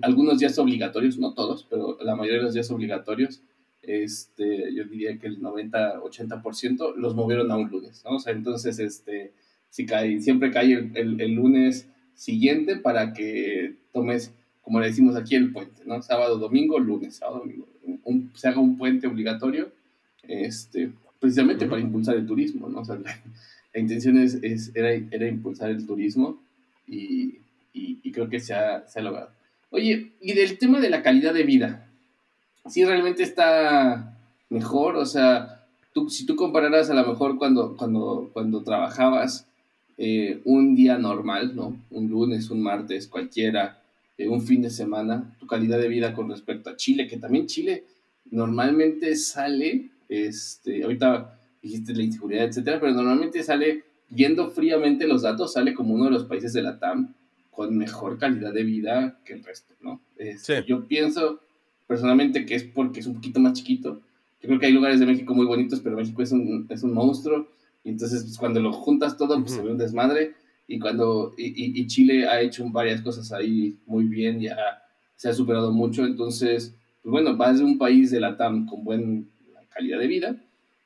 algunos 0.02 0.40
días 0.40 0.58
obligatorios, 0.60 1.18
no 1.18 1.34
todos, 1.34 1.66
pero 1.70 1.98
la 2.02 2.16
mayoría 2.16 2.40
de 2.40 2.46
los 2.46 2.54
días 2.54 2.70
obligatorios, 2.70 3.42
este, 3.82 4.74
yo 4.74 4.84
diría 4.86 5.18
que 5.18 5.28
el 5.28 5.42
90-80% 5.42 6.96
los 6.96 7.16
movieron 7.16 7.52
a 7.52 7.58
un 7.58 7.70
lunes, 7.70 8.04
¿no? 8.06 8.18
O 8.18 8.20
sea, 8.20 8.34
entonces, 8.34 8.80
este, 8.80 9.34
si 9.74 9.88
cae, 9.88 10.22
siempre 10.22 10.52
cae 10.52 10.92
el, 10.94 11.20
el, 11.20 11.34
lunes 11.34 11.90
siguiente 12.14 12.76
para 12.76 13.12
que 13.12 13.74
tomes, 13.92 14.32
como 14.62 14.80
le 14.80 14.86
decimos 14.86 15.16
aquí, 15.16 15.34
el 15.34 15.52
puente, 15.52 15.82
¿no? 15.88 16.00
Sábado, 16.04 16.38
domingo, 16.38 16.78
lunes, 16.78 17.16
sábado, 17.16 17.40
domingo. 17.40 17.66
se 18.36 18.48
haga 18.48 18.60
un 18.60 18.78
puente 18.78 19.08
obligatorio, 19.08 19.72
este, 20.28 20.92
precisamente 21.20 21.66
para 21.66 21.82
impulsar 21.82 22.18
el 22.18 22.28
turismo, 22.28 22.70
¿no? 22.70 22.82
O 22.82 22.86
sea, 22.86 22.98
la, 22.98 23.20
intención 23.80 24.20
es, 24.20 24.36
es, 24.44 24.76
era, 24.76 24.92
era, 24.92 25.28
impulsar 25.28 25.72
el 25.72 25.88
turismo 25.88 26.40
y, 26.88 27.40
y, 27.74 28.12
creo 28.12 28.30
que 28.30 28.40
se 28.40 28.54
ha, 28.54 28.88
se 28.88 29.00
ha, 29.00 29.02
logrado. 29.02 29.32
Oye, 29.72 30.12
y 30.22 30.34
del 30.34 30.60
tema 30.60 30.82
de 30.82 30.92
la 30.92 31.02
calidad 31.02 31.34
de 31.34 31.46
vida, 31.46 31.90
¿sí 32.68 32.86
realmente 32.86 33.24
está 33.24 34.20
mejor? 34.52 34.98
O 34.98 35.06
sea, 35.08 35.66
tú, 35.96 36.12
si 36.12 36.28
tú 36.28 36.36
compararas 36.36 36.92
a 36.92 36.94
lo 36.94 37.08
mejor 37.08 37.40
cuando, 37.40 37.76
cuando, 37.76 38.30
cuando 38.34 38.62
trabajabas 38.62 39.48
eh, 39.98 40.42
un 40.46 40.76
día 40.76 40.98
normal, 40.98 41.56
¿no? 41.56 41.78
Un 41.92 42.10
lunes, 42.10 42.50
un 42.50 42.62
martes, 42.62 43.08
cualquiera, 43.08 43.82
eh, 44.18 44.28
un 44.28 44.42
fin 44.42 44.62
de 44.62 44.70
semana, 44.70 45.36
tu 45.40 45.48
calidad 45.48 45.80
de 45.80 45.88
vida 45.88 46.14
con 46.14 46.30
respecto 46.30 46.70
a 46.70 46.76
Chile, 46.76 47.08
que 47.08 47.18
también 47.18 47.48
Chile 47.48 47.84
normalmente 48.32 49.16
sale, 49.16 49.90
este, 50.10 50.84
ahorita 50.84 51.40
dijiste 51.62 51.94
la 51.94 52.04
inseguridad, 52.04 52.46
etcétera, 52.46 52.80
pero 52.80 52.94
normalmente 52.94 53.44
sale, 53.44 53.84
viendo 54.10 54.50
fríamente 54.50 55.08
los 55.08 55.22
datos, 55.22 55.54
sale 55.54 55.74
como 55.74 55.94
uno 55.94 56.06
de 56.06 56.12
los 56.12 56.26
países 56.26 56.54
de 56.54 56.62
la 56.62 56.80
TAM 56.80 57.14
con 57.52 57.78
mejor 57.78 58.18
calidad 58.18 58.54
de 58.54 58.64
vida 58.64 59.20
que 59.24 59.34
el 59.34 59.44
resto, 59.44 59.74
¿no? 59.82 60.02
Este, 60.18 60.64
yo 60.66 60.88
pienso 60.88 61.40
personalmente 61.88 62.46
que 62.46 62.56
es 62.56 62.64
porque 62.64 63.00
es 63.00 63.08
un 63.08 63.16
poquito 63.16 63.40
más 63.40 63.54
chiquito. 63.54 64.02
Yo 64.42 64.48
creo 64.48 64.60
que 64.60 64.66
hay 64.66 64.74
lugares 64.74 65.00
de 65.00 65.06
México 65.06 65.34
muy 65.34 65.46
bonitos, 65.46 65.80
pero 65.80 65.96
México 65.96 66.22
es 66.22 66.32
un, 66.32 66.66
es 66.70 66.84
un 66.84 66.94
monstruo 66.94 67.48
entonces, 67.92 68.24
pues, 68.24 68.38
cuando 68.38 68.60
lo 68.60 68.72
juntas 68.72 69.18
todo, 69.18 69.40
pues 69.40 69.54
se 69.54 69.62
ve 69.62 69.72
un 69.72 69.78
desmadre. 69.78 70.34
Y, 70.68 70.80
cuando, 70.80 71.34
y, 71.38 71.80
y, 71.80 71.88
Chile 71.88 72.28
ha 72.28 72.40
hecho 72.42 72.68
varias 72.70 73.02
cosas 73.02 73.32
ahí 73.34 73.78
muy 73.86 74.06
bien, 74.06 74.40
ya 74.40 74.56
se 75.16 75.30
ha 75.30 75.34
superado 75.34 75.72
mucho. 75.72 76.06
Entonces, 76.06 76.74
pues 77.02 77.12
bueno, 77.12 77.36
vas 77.36 77.60
de 77.60 77.66
un 77.66 77.78
país 77.78 78.12
de 78.12 78.22
la 78.22 78.38
TAM 78.38 78.66
con 78.66 78.84
buena 78.84 79.24
calidad 79.70 80.00
de 80.00 80.08
vida 80.08 80.36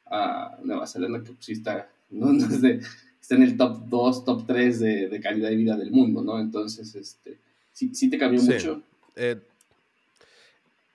a 0.10 0.58
Nueva 0.64 0.88
Zelanda, 0.88 1.24
que 1.24 1.34
pues, 1.34 1.46
sí 1.46 1.52
está, 1.54 1.90
no, 2.10 2.32
está 3.22 3.36
en 3.36 3.44
el 3.44 3.56
top 3.56 3.88
2, 3.88 4.26
top 4.26 4.48
3 4.48 4.80
de, 4.80 5.10
de, 5.10 5.20
calidad 5.20 5.50
de 5.50 5.56
vida 5.56 5.78
del 5.78 5.92
mundo, 5.92 6.24
¿no? 6.24 6.40
Entonces, 6.40 6.96
este, 6.96 7.38
sí, 7.72 7.94
sí 7.94 8.10
te 8.10 8.18
cambió 8.18 8.42
mucho. 8.42 8.82
Eh, 9.16 9.40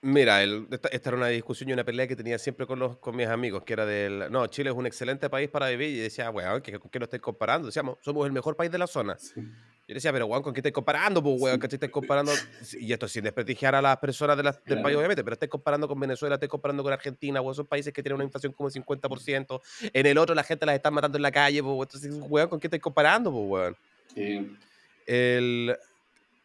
Mira, 0.05 0.43
esta, 0.43 0.89
era 0.91 1.15
una 1.15 1.27
discusión 1.27 1.69
y 1.69 1.73
una 1.73 1.85
pelea 1.85 2.05
que 2.05 2.17
tenía 2.17 2.37
siempre 2.37 2.67
con, 2.67 2.77
los, 2.77 2.97
con 2.97 3.15
mis 3.15 3.25
amigos, 3.25 3.63
que 3.63 3.71
era 3.71 3.85
del, 3.85 4.29
no, 4.29 4.47
Chile 4.47 4.69
es 4.69 4.75
un 4.75 4.85
excelente 4.85 5.29
país 5.29 5.49
para 5.49 5.69
vivir, 5.69 5.91
y 5.91 5.97
decía, 5.97 6.29
weón, 6.29 6.61
¿con 6.61 6.89
qué 6.91 6.99
lo 6.99 7.05
estáis 7.05 7.21
comparando? 7.21 7.67
Decíamos, 7.67 7.99
somos 8.01 8.25
el 8.25 8.33
mejor 8.33 8.57
país 8.57 8.69
de 8.69 8.77
la 8.77 8.85
zona. 8.85 9.15
Yo 9.33 9.95
decía, 9.95 10.11
pero 10.11 10.25
weón, 10.25 10.43
¿con 10.43 10.53
qué 10.53 10.59
estáis 10.59 10.73
comparando? 10.73 11.23
Pues, 11.23 11.41
weón, 11.41 11.57
¿qué 11.57 11.67
estáis 11.67 11.89
comparando? 11.89 12.33
Y 12.81 12.91
esto 12.91 13.07
sin 13.07 13.23
desprestigiar 13.23 13.75
a 13.75 13.81
las 13.81 13.95
personas 13.95 14.35
de 14.35 14.43
del 14.43 14.81
país, 14.81 14.97
obviamente, 14.97 15.23
pero 15.23 15.35
estáis 15.35 15.49
comparando 15.49 15.87
con 15.87 15.97
Venezuela, 15.97 16.35
estáis 16.35 16.49
comparando 16.49 16.83
con 16.83 16.91
Argentina, 16.91 17.39
weón, 17.39 17.55
son 17.55 17.65
países 17.65 17.93
que 17.93 18.03
tienen 18.03 18.15
una 18.15 18.25
inflación 18.25 18.51
como 18.51 18.67
el 18.67 18.73
50%. 18.73 19.61
En 19.93 20.05
el 20.05 20.17
otro 20.17 20.35
la 20.35 20.43
gente 20.43 20.65
las 20.65 20.75
está 20.75 20.91
matando 20.91 21.17
en 21.17 21.21
la 21.21 21.31
calle, 21.31 21.63
pues, 21.63 21.75
entonces, 21.81 22.13
weón, 22.27 22.49
¿con 22.49 22.59
qué 22.59 22.67
estáis 22.67 22.83
comparando, 22.83 23.31
pues, 23.31 23.45
weón? 23.47 23.77
Sí. 24.13 24.57
El 25.05 25.77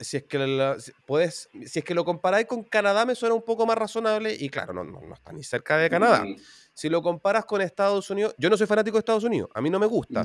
si 0.00 0.18
es 0.18 0.24
que 0.24 0.76
puedes, 1.06 1.48
si 1.66 1.80
es 1.80 1.84
que 1.84 1.94
lo 1.94 2.04
comparáis 2.04 2.46
con 2.46 2.62
Canadá 2.62 3.04
me 3.04 3.14
suena 3.14 3.34
un 3.34 3.42
poco 3.42 3.66
más 3.66 3.76
razonable 3.76 4.36
y 4.38 4.48
claro, 4.48 4.72
no, 4.72 4.84
no, 4.84 5.00
está 5.12 5.32
ni 5.32 5.42
cerca 5.42 5.76
de 5.76 5.90
Canadá. 5.90 6.24
Si 6.72 6.88
lo 6.88 7.02
comparas 7.02 7.44
con 7.44 7.60
Estados 7.60 8.08
Unidos, 8.10 8.34
yo 8.38 8.48
no 8.48 8.56
soy 8.56 8.66
fanático 8.66 8.96
de 8.96 9.00
Estados 9.00 9.24
Unidos, 9.24 9.50
a 9.54 9.60
mí 9.60 9.70
no 9.70 9.78
me 9.78 9.86
gusta. 9.86 10.24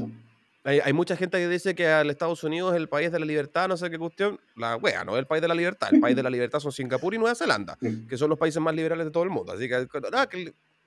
Hay, 0.66 0.80
hay, 0.80 0.94
mucha 0.94 1.18
gente 1.18 1.38
que 1.40 1.50
dice 1.50 1.76
que 1.76 1.92
el 1.92 2.10
Estados 2.10 2.42
Unidos 2.44 2.74
es 2.74 2.78
el 2.78 2.88
país 2.88 3.12
de 3.12 3.20
la 3.20 3.26
libertad, 3.26 3.68
no 3.68 3.76
sé 3.76 3.90
qué 3.90 4.00
cuestión. 4.00 4.40
La 4.56 4.78
wea, 4.78 5.04
no 5.04 5.14
es 5.14 5.20
el 5.20 5.28
país 5.28 5.42
de 5.42 5.50
la 5.50 5.56
libertad. 5.56 5.90
El 5.92 6.00
país 6.00 6.16
de 6.16 6.24
la 6.24 6.30
libertad 6.30 6.60
son 6.60 6.72
Singapur 6.72 7.14
y 7.14 7.18
Nueva 7.18 7.36
Zelanda, 7.36 7.78
que 8.10 8.18
son 8.18 8.30
los 8.30 8.40
países 8.40 8.62
más 8.62 8.74
liberales 8.74 9.06
de 9.06 9.12
todo 9.12 9.24
el 9.24 9.30
mundo. 9.30 9.52
Así 9.52 9.68
que, 9.68 9.86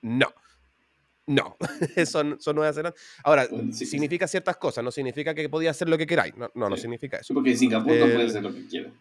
no. 0.01 0.27
No, 0.27 0.33
son, 2.05 2.39
son 2.39 2.55
Nueva 2.55 2.73
Zelanda. 2.73 2.97
Ahora, 3.23 3.47
significa 3.71 4.27
ciertas 4.27 4.57
cosas, 4.57 4.83
no 4.83 4.91
significa 4.91 5.33
que 5.33 5.49
podía 5.49 5.71
hacer 5.71 5.89
lo 5.89 5.97
que 5.97 6.07
queráis. 6.07 6.35
No, 6.37 6.49
no, 6.55 6.69
no 6.69 6.77
significa 6.77 7.17
eso. 7.17 7.33
Porque 7.33 7.51
en 7.51 7.57
Singapur 7.57 7.93
no 7.93 8.05
puede 8.05 8.25
hacer 8.25 8.43
lo 8.43 8.53
que 8.53 8.65
quiera. 8.67 8.91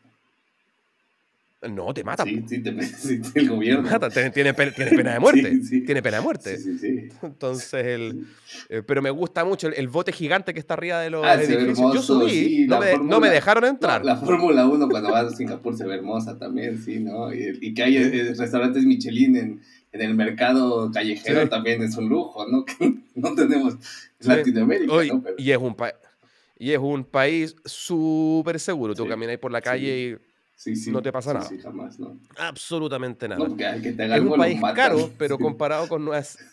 No, 1.71 1.93
te 1.95 2.05
mata. 2.05 2.25
Sí, 2.25 2.45
sí, 2.47 2.63
te, 2.63 2.71
el 3.41 3.49
gobierno. 3.49 3.89
mata, 3.89 4.11
tiene, 4.11 4.53
pena 4.55 5.15
de 5.15 5.21
muerte. 5.21 5.59
Tiene 5.87 6.03
pena 6.03 6.19
de 6.19 6.23
muerte. 6.23 6.59
Entonces, 7.23 7.87
el, 7.87 8.27
eh, 8.69 8.83
pero 8.87 9.01
me 9.01 9.11
gusta 9.11 9.45
mucho 9.45 9.69
el, 9.69 9.89
bote 9.89 10.13
gigante 10.13 10.53
que 10.53 10.61
está 10.61 10.75
arriba 10.75 11.01
de 11.01 11.11
los 11.11 11.25
ah, 11.25 11.35
edificios. 11.35 11.79
Yo 11.79 12.03
subí, 12.03 12.67
no, 12.69 12.79
me, 12.79 12.99
no, 12.99 13.21
me, 13.21 13.31
dejaron 13.31 13.65
entrar. 13.65 14.05
la 14.05 14.17
Fórmula 14.17 14.67
1 14.67 14.89
cuando 14.89 15.11
vas 15.11 15.33
a 15.33 15.37
Singapur 15.37 15.77
se 15.77 15.87
ve 15.87 15.95
hermosa 15.95 16.39
también, 16.39 16.79
sí, 16.79 17.01
¿no? 17.01 17.33
Y, 17.33 17.59
y 17.61 17.75
que 17.75 17.83
hay 17.83 17.97
eh, 17.97 18.35
restaurantes 18.37 18.85
Michelin 18.85 19.37
en 19.37 19.61
en 19.97 20.11
el 20.11 20.15
mercado 20.15 20.91
callejero 20.93 21.49
también 21.49 21.83
es 21.83 21.97
un 21.97 22.09
lujo, 22.09 22.47
¿no? 22.47 22.65
no 23.15 23.35
tenemos 23.35 23.75
Latinoamérica. 24.21 24.93
y, 25.39 25.51
es 25.51 25.59
un 25.59 25.77
y 26.59 26.73
es 26.73 26.79
un 26.79 27.05
país 27.05 27.57
súper 27.65 28.61
seguro. 28.61 28.95
Tú 28.95 29.07
caminas 29.07 29.39
por 29.39 29.53
la 29.53 29.61
calle 29.61 30.19
y 30.67 30.91
no 30.91 31.03
te 31.03 31.13
pasa 31.13 31.35
nada. 31.35 31.47
Sí, 31.47 31.59
jamás, 31.59 31.99
¿no? 31.99 32.19
Absolutamente 32.37 33.29
nada. 33.29 33.45
es 33.45 34.21
un 34.21 34.37
país 34.37 34.61
caro, 34.75 35.11
pero 35.19 35.39
comparado 35.39 35.89
con 35.89 36.05
nuestras... 36.05 36.45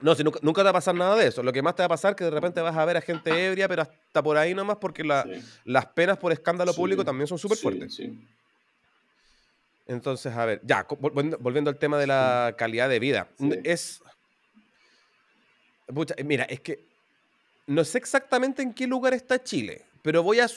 No, 0.00 0.16
si 0.16 0.24
nunca, 0.24 0.40
te 0.40 0.64
va 0.64 0.70
a 0.70 0.72
pasar 0.72 0.96
nada 0.96 1.14
de 1.14 1.28
eso. 1.28 1.44
Lo 1.44 1.52
que 1.52 1.62
más 1.62 1.76
te 1.76 1.82
va 1.82 1.86
a 1.86 1.90
pasar 1.90 2.12
es 2.12 2.16
que 2.16 2.24
de 2.24 2.30
repente 2.30 2.60
vas 2.60 2.76
a 2.76 2.84
ver 2.84 2.96
a 2.96 3.00
gente 3.00 3.30
ebria, 3.46 3.68
pero 3.68 3.82
hasta 3.82 4.20
por 4.20 4.36
ahí 4.36 4.52
nomás, 4.52 4.78
porque 4.78 5.04
las 5.04 5.86
penas 5.94 6.18
por 6.18 6.32
escándalo 6.32 6.74
público 6.74 7.04
también 7.04 7.28
son 7.28 7.38
súper 7.38 7.56
fuertes. 7.56 7.94
Sí. 7.94 8.18
Entonces, 9.92 10.32
a 10.34 10.44
ver, 10.44 10.60
ya, 10.64 10.86
volviendo 10.98 11.70
al 11.70 11.78
tema 11.78 11.98
de 11.98 12.06
la 12.06 12.54
calidad 12.56 12.88
de 12.88 12.98
vida. 12.98 13.28
Es. 13.64 14.02
mira, 16.24 16.44
es 16.44 16.60
que 16.60 16.80
no 17.66 17.84
sé 17.84 17.98
exactamente 17.98 18.62
en 18.62 18.72
qué 18.72 18.86
lugar 18.86 19.14
está 19.14 19.42
Chile, 19.42 19.82
pero 20.02 20.22
voy 20.22 20.40
a. 20.40 20.48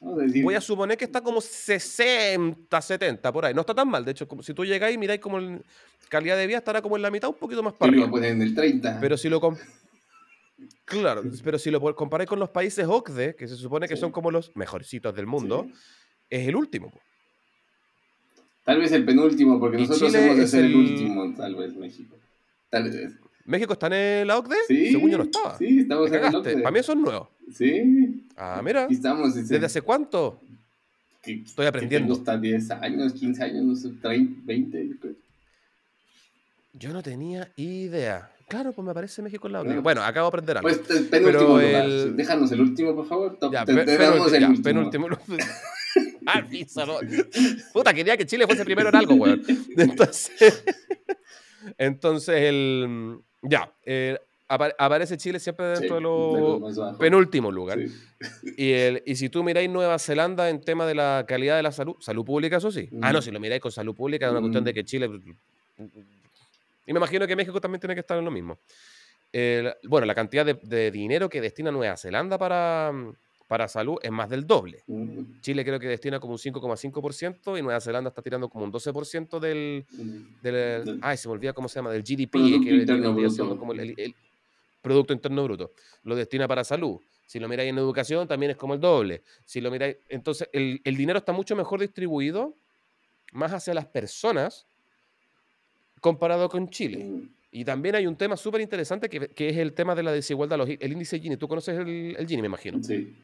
Voy 0.00 0.54
a 0.54 0.60
suponer 0.60 0.96
que 0.96 1.06
está 1.06 1.20
como 1.20 1.40
60, 1.40 2.80
70, 2.80 3.32
por 3.32 3.44
ahí. 3.44 3.52
No 3.52 3.62
está 3.62 3.74
tan 3.74 3.88
mal. 3.88 4.04
De 4.04 4.12
hecho, 4.12 4.28
como, 4.28 4.44
si 4.44 4.54
tú 4.54 4.64
llegáis 4.64 4.94
y 4.94 4.98
miráis 4.98 5.20
como 5.20 5.40
calidad 6.08 6.36
de 6.36 6.46
vida, 6.46 6.58
estará 6.58 6.80
como 6.80 6.94
en 6.94 7.02
la 7.02 7.10
mitad, 7.10 7.28
un 7.28 7.36
poquito 7.36 7.64
más 7.64 7.74
para 7.74 7.90
arriba. 7.90 8.08
en 8.26 8.40
el 8.40 8.54
30. 8.54 8.98
Pero 9.00 9.16
si 9.16 9.28
lo, 9.28 9.40
Claro, 10.84 11.22
pero 11.44 11.58
si 11.58 11.70
lo 11.70 11.80
comparáis 11.94 12.28
con 12.28 12.38
los 12.38 12.48
países 12.50 12.86
OCDE, 12.88 13.36
que 13.36 13.46
se 13.46 13.56
supone 13.56 13.86
que 13.86 13.96
son 13.96 14.10
como 14.10 14.30
los 14.30 14.54
mejorcitos 14.56 15.14
del 15.14 15.26
mundo, 15.26 15.68
es 16.30 16.48
el 16.48 16.56
último. 16.56 16.92
Tal 18.68 18.80
vez 18.80 18.92
el 18.92 19.02
penúltimo, 19.06 19.58
porque 19.58 19.78
nosotros 19.78 20.12
hemos 20.12 20.36
de 20.36 20.46
ser 20.46 20.66
el... 20.66 20.76
último, 20.76 21.32
tal 21.34 21.54
vez 21.54 21.74
México. 21.74 22.14
Tal 22.68 22.84
vez. 22.84 23.12
¿México 23.46 23.72
está 23.72 23.86
en 23.86 24.26
la 24.26 24.36
OCDE? 24.36 24.56
Sí. 24.66 24.92
Según 24.92 25.10
yo 25.10 25.16
no 25.16 25.24
estaba. 25.24 25.56
Sí, 25.56 25.78
estamos 25.80 26.12
en 26.12 26.20
la 26.20 26.28
OCDE. 26.28 26.58
Para 26.58 26.70
mí 26.70 26.78
eso 26.78 26.92
es 26.92 26.98
nuevo. 26.98 27.30
Sí. 27.50 28.26
Ah, 28.36 28.60
mira. 28.62 28.86
estamos. 28.90 29.34
¿Desde 29.36 29.64
hace 29.64 29.80
cuánto? 29.80 30.38
Estoy 31.22 31.64
aprendiendo. 31.64 32.12
Hasta 32.12 32.36
10 32.36 32.70
años, 32.72 33.14
15 33.14 33.42
años, 33.42 33.64
no 33.64 33.74
sé, 33.74 33.88
30, 34.02 34.42
20. 34.44 35.14
Yo 36.74 36.92
no 36.92 37.02
tenía 37.02 37.50
idea. 37.56 38.30
Claro, 38.48 38.72
pues 38.72 38.84
me 38.84 38.90
aparece 38.90 39.22
México 39.22 39.46
en 39.46 39.54
la 39.54 39.62
OCDE. 39.62 39.78
Bueno, 39.78 40.02
acabo 40.02 40.26
de 40.26 40.28
aprender 40.28 40.58
algo. 40.58 40.68
Pues 40.68 41.08
penúltimo 41.08 41.56
lugar. 41.58 41.84
El... 41.86 42.16
Déjanos 42.16 42.52
el 42.52 42.60
último, 42.60 42.94
por 42.94 43.08
favor. 43.08 43.38
Ya, 43.50 43.64
te, 43.64 43.74
te 43.74 43.96
damos 43.96 44.30
el 44.30 44.40
ya, 44.42 44.48
último. 44.50 44.90
penúltimo. 44.90 45.08
Ah, 46.28 46.46
Puta, 47.72 47.94
quería 47.94 48.16
que 48.16 48.26
Chile 48.26 48.46
fuese 48.46 48.64
primero 48.64 48.88
en 48.88 48.96
algo, 48.96 49.14
weón. 49.14 49.42
Entonces, 49.76 50.64
entonces 51.78 52.34
el... 52.36 53.18
Ya, 53.42 53.72
eh, 53.84 54.18
aparece 54.48 55.16
Chile 55.16 55.38
siempre 55.38 55.66
dentro 55.66 55.96
de 55.96 56.00
los 56.00 56.98
penúltimos 56.98 57.52
lugares. 57.52 57.92
Y, 58.56 58.72
el, 58.72 59.02
y 59.04 59.16
si 59.16 59.28
tú 59.28 59.44
miráis 59.44 59.68
Nueva 59.68 59.98
Zelanda 59.98 60.48
en 60.48 60.60
tema 60.60 60.86
de 60.86 60.94
la 60.94 61.24
calidad 61.28 61.56
de 61.56 61.62
la 61.62 61.72
salud, 61.72 61.96
salud 62.00 62.24
pública, 62.24 62.56
eso 62.56 62.72
sí. 62.72 62.88
Ah, 63.02 63.12
no, 63.12 63.20
si 63.20 63.30
lo 63.30 63.38
miráis 63.38 63.60
con 63.60 63.70
salud 63.70 63.94
pública, 63.94 64.26
es 64.26 64.32
una 64.32 64.40
cuestión 64.40 64.64
de 64.64 64.74
que 64.74 64.84
Chile. 64.84 65.08
Y 66.86 66.92
me 66.92 66.98
imagino 66.98 67.26
que 67.26 67.36
México 67.36 67.60
también 67.60 67.80
tiene 67.80 67.94
que 67.94 68.00
estar 68.00 68.18
en 68.18 68.24
lo 68.24 68.30
mismo. 68.30 68.58
bueno, 69.84 70.06
la 70.06 70.14
cantidad 70.14 70.46
de, 70.46 70.90
dinero 70.90 71.28
que 71.28 71.40
destina 71.40 71.70
Nueva 71.70 71.96
Zelanda 71.96 72.38
para, 72.38 72.92
para 73.48 73.66
salud 73.66 73.96
es 74.02 74.10
más 74.10 74.28
del 74.28 74.46
doble. 74.46 74.84
Chile 75.40 75.64
creo 75.64 75.80
que 75.80 75.88
destina 75.88 76.20
como 76.20 76.34
un 76.34 76.38
5,5% 76.38 77.58
y 77.58 77.62
Nueva 77.62 77.80
Zelanda 77.80 78.08
está 78.08 78.20
tirando 78.20 78.48
como 78.50 78.66
un 78.66 78.72
12% 78.72 79.40
del, 79.40 79.86
del, 80.42 80.98
Ay, 81.00 81.16
se 81.16 81.28
me 81.28 81.32
olvida 81.32 81.54
cómo 81.54 81.66
se 81.66 81.76
llama, 81.76 81.90
del 81.90 82.02
GDP, 82.02 82.32
que, 82.62 82.86
como 83.58 83.72
el, 83.72 84.14
Producto 84.82 85.14
Interno 85.14 85.44
Bruto. 85.44 85.72
Lo 86.04 86.14
destina 86.14 86.46
para 86.46 86.62
salud. 86.62 87.00
Si 87.26 87.40
lo 87.40 87.48
miráis 87.48 87.70
en 87.70 87.78
educación, 87.78 88.28
también 88.28 88.50
es 88.50 88.56
como 88.58 88.74
el 88.74 88.80
doble. 88.80 89.22
Si 89.46 89.62
lo 89.62 89.70
miráis, 89.70 89.96
entonces 90.10 90.48
el, 90.52 90.80
dinero 90.84 91.18
está 91.18 91.32
mucho 91.32 91.56
mejor 91.56 91.80
distribuido, 91.80 92.54
más 93.32 93.52
hacia 93.52 93.72
las 93.72 93.86
personas, 93.86 94.66
comparado 96.00 96.50
con 96.50 96.68
Chile. 96.68 97.04
Mm. 97.04 97.28
Y 97.50 97.64
también 97.64 97.94
hay 97.94 98.06
un 98.06 98.14
tema 98.14 98.36
súper 98.36 98.60
interesante 98.60 99.08
que, 99.08 99.48
es 99.48 99.56
el 99.56 99.72
tema 99.72 99.94
de 99.94 100.02
la 100.02 100.12
desigualdad, 100.12 100.60
el 100.68 100.92
índice 100.92 101.18
Gini. 101.18 101.38
¿Tú 101.38 101.48
conoces 101.48 101.78
el, 101.78 102.14
el 102.18 102.26
Gini, 102.26 102.42
me 102.42 102.46
imagino? 102.46 102.82
Sí. 102.82 103.16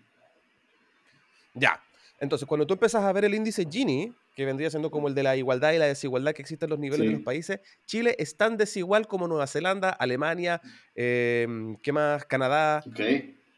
Ya. 1.55 1.81
Entonces, 2.21 2.47
cuando 2.47 2.67
tú 2.67 2.75
empiezas 2.75 3.03
a 3.03 3.13
ver 3.13 3.25
el 3.25 3.35
índice 3.35 3.67
Gini, 3.71 4.15
que 4.35 4.45
vendría 4.45 4.71
siendo 4.71 4.91
como 4.91 5.09
el 5.09 5.15
de 5.15 5.23
la 5.23 5.37
igualdad 5.37 5.73
y 5.73 5.79
la 5.79 5.87
desigualdad 5.87 6.33
que 6.33 6.43
existen 6.43 6.69
en 6.69 6.71
los 6.71 6.79
niveles 6.79 7.07
de 7.07 7.13
los 7.15 7.23
países, 7.23 7.61
Chile 7.87 8.17
es 8.19 8.37
tan 8.37 8.57
desigual 8.57 9.07
como 9.07 9.29
Nueva 9.29 9.47
Zelanda, 9.47 9.91
Alemania, 9.91 10.61
em, 10.95 11.77
¿qué 11.77 11.93
más? 11.93 12.25
Canadá. 12.25 12.83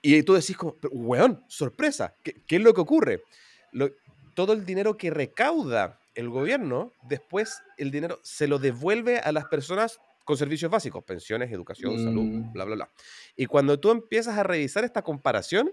Y 0.03 0.23
tú 0.23 0.35
decís 0.35 0.57
como, 0.57 0.77
weón, 0.91 1.45
sorpresa, 1.49 2.15
¿qué, 2.23 2.35
es 2.49 2.61
lo 2.61 2.73
que 2.75 2.81
ocurre? 2.81 3.23
todo 4.35 4.53
el 4.53 4.65
dinero 4.65 4.97
que 4.97 5.11
recauda 5.11 5.99
el 6.15 6.29
gobierno, 6.29 6.93
después 7.09 7.63
el 7.79 7.91
dinero 7.91 8.19
se 8.23 8.47
lo 8.47 8.59
devuelve 8.59 9.19
a 9.19 9.33
las 9.33 9.47
personas 9.47 9.99
con 10.25 10.37
servicios 10.37 10.71
básicos, 10.71 11.05
pensiones, 11.05 11.53
educación, 11.53 11.99
salud, 11.99 12.23
mm. 12.23 12.53
bla, 12.53 12.65
bla, 12.65 12.75
bla. 12.75 12.91
Y 13.37 13.47
cuando 13.47 13.79
tú 13.79 13.91
empiezas 13.91 14.37
a 14.37 14.43
revisar 14.43 14.85
esta 14.85 15.03
comparación, 15.03 15.73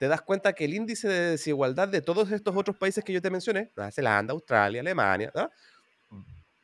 te 0.00 0.08
das 0.08 0.22
cuenta 0.22 0.54
que 0.54 0.64
el 0.64 0.72
índice 0.72 1.08
de 1.08 1.30
desigualdad 1.32 1.86
de 1.86 2.00
todos 2.00 2.32
estos 2.32 2.56
otros 2.56 2.74
países 2.74 3.04
que 3.04 3.12
yo 3.12 3.20
te 3.20 3.28
mencioné, 3.28 3.70
Nueva 3.76 3.92
Zelanda, 3.92 4.32
Australia, 4.32 4.80
Alemania, 4.80 5.30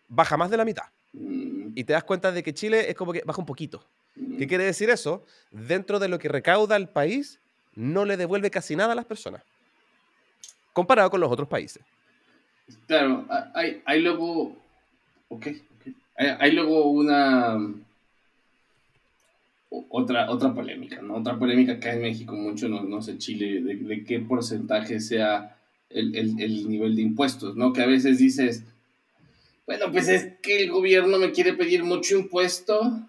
baja 0.08 0.38
más 0.38 0.48
de 0.48 0.56
la 0.56 0.64
mitad. 0.64 0.84
Mm. 1.12 1.72
Y 1.74 1.84
te 1.84 1.92
das 1.92 2.02
cuenta 2.02 2.32
de 2.32 2.42
que 2.42 2.54
Chile 2.54 2.88
es 2.88 2.96
como 2.96 3.12
que 3.12 3.20
baja 3.26 3.38
un 3.38 3.44
poquito. 3.44 3.84
¿Qué 4.14 4.46
mm. 4.46 4.48
quiere 4.48 4.64
decir 4.64 4.88
eso? 4.88 5.22
Dentro 5.50 5.98
de 5.98 6.08
lo 6.08 6.18
que 6.18 6.30
recauda 6.30 6.76
el 6.76 6.88
país, 6.88 7.38
no 7.74 8.06
le 8.06 8.16
devuelve 8.16 8.50
casi 8.50 8.74
nada 8.74 8.92
a 8.92 8.96
las 8.96 9.04
personas, 9.04 9.42
comparado 10.72 11.10
con 11.10 11.20
los 11.20 11.30
otros 11.30 11.46
países. 11.46 11.82
Claro, 12.86 13.26
hay, 13.52 13.82
hay 13.84 14.00
luego, 14.00 14.56
ok, 15.28 15.48
hay, 16.16 16.36
hay 16.40 16.52
luego 16.52 16.90
una 16.90 17.58
otra, 19.88 20.30
otra 20.30 20.54
polémica, 20.54 21.02
¿no? 21.02 21.16
Otra 21.16 21.38
polémica 21.38 21.78
que 21.78 21.88
hay 21.88 21.96
en 21.96 22.02
México 22.02 22.34
mucho, 22.34 22.68
no, 22.68 22.82
no 22.82 23.02
sé, 23.02 23.18
Chile, 23.18 23.60
de, 23.60 24.04
qué 24.04 24.20
porcentaje 24.20 25.00
sea 25.00 25.56
el, 25.90 26.14
el, 26.14 26.68
nivel 26.68 26.96
de 26.96 27.02
impuestos, 27.02 27.56
¿no? 27.56 27.72
Que 27.72 27.82
a 27.82 27.86
veces 27.86 28.18
dices, 28.18 28.64
bueno, 29.66 29.90
pues 29.92 30.08
es 30.08 30.34
que 30.42 30.62
el 30.62 30.70
gobierno 30.70 31.18
me 31.18 31.32
quiere 31.32 31.52
pedir 31.54 31.84
mucho 31.84 32.18
impuesto, 32.18 33.00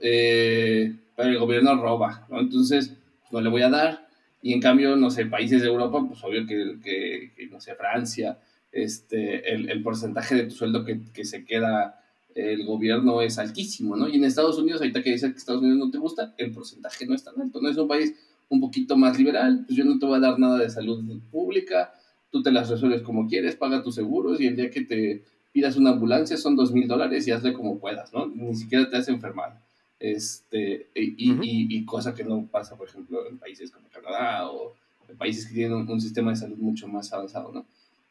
eh, 0.00 0.94
pero 1.16 1.30
el 1.30 1.38
gobierno 1.38 1.80
roba, 1.80 2.26
¿no? 2.30 2.40
Entonces, 2.40 2.92
pues, 3.22 3.32
no 3.32 3.40
le 3.40 3.50
voy 3.50 3.62
a 3.62 3.70
dar. 3.70 4.06
Y 4.42 4.52
en 4.52 4.60
cambio, 4.60 4.96
no 4.96 5.10
sé, 5.10 5.26
países 5.26 5.62
de 5.62 5.68
Europa, 5.68 6.04
pues 6.06 6.22
obvio 6.22 6.46
que, 6.46 6.76
que, 6.82 7.48
no 7.50 7.60
sé, 7.60 7.74
Francia, 7.74 8.38
este, 8.70 9.52
el, 9.52 9.70
el 9.70 9.82
porcentaje 9.82 10.34
de 10.34 10.44
tu 10.44 10.50
sueldo 10.50 10.84
que, 10.84 11.00
que 11.12 11.24
se 11.24 11.44
queda 11.44 12.02
el 12.36 12.66
gobierno 12.66 13.22
es 13.22 13.38
altísimo, 13.38 13.96
¿no? 13.96 14.08
Y 14.08 14.16
en 14.16 14.24
Estados 14.24 14.58
Unidos, 14.58 14.82
ahorita 14.82 15.02
que 15.02 15.10
dices 15.10 15.32
que 15.32 15.38
Estados 15.38 15.62
Unidos 15.62 15.78
no 15.78 15.90
te 15.90 15.96
gusta, 15.96 16.34
el 16.36 16.52
porcentaje 16.52 17.06
no 17.06 17.14
es 17.14 17.24
tan 17.24 17.40
alto, 17.40 17.62
¿no? 17.62 17.70
Es 17.70 17.78
un 17.78 17.88
país 17.88 18.14
un 18.50 18.60
poquito 18.60 18.96
más 18.96 19.18
liberal, 19.18 19.64
pues 19.66 19.76
yo 19.76 19.84
no 19.86 19.98
te 19.98 20.04
voy 20.04 20.18
a 20.18 20.20
dar 20.20 20.38
nada 20.38 20.58
de 20.58 20.68
salud 20.68 21.02
pública, 21.30 21.94
tú 22.30 22.42
te 22.42 22.52
las 22.52 22.68
resuelves 22.68 23.00
como 23.00 23.26
quieres, 23.26 23.56
paga 23.56 23.82
tus 23.82 23.94
seguros 23.94 24.38
y 24.40 24.46
el 24.46 24.54
día 24.54 24.70
que 24.70 24.82
te 24.82 25.24
pidas 25.50 25.76
una 25.76 25.90
ambulancia 25.90 26.36
son 26.36 26.54
dos 26.56 26.72
mil 26.72 26.86
dólares 26.86 27.26
y 27.26 27.30
hazle 27.30 27.54
como 27.54 27.78
puedas, 27.78 28.12
¿no? 28.12 28.26
Ni 28.26 28.54
siquiera 28.54 28.88
te 28.90 28.98
hace 28.98 29.12
enfermar. 29.12 29.58
Este, 29.98 30.90
y, 30.94 31.74
y, 31.74 31.84
cosa 31.86 32.14
que 32.14 32.22
no 32.22 32.46
pasa, 32.46 32.76
por 32.76 32.86
ejemplo, 32.86 33.26
en 33.26 33.38
países 33.38 33.70
como 33.70 33.88
Canadá 33.88 34.50
o 34.50 34.74
en 35.08 35.16
países 35.16 35.46
que 35.46 35.54
tienen 35.54 35.72
un, 35.72 35.88
un 35.88 36.00
sistema 36.02 36.32
de 36.32 36.36
salud 36.36 36.58
mucho 36.58 36.86
más 36.86 37.10
avanzado, 37.14 37.50
¿no? 37.50 37.64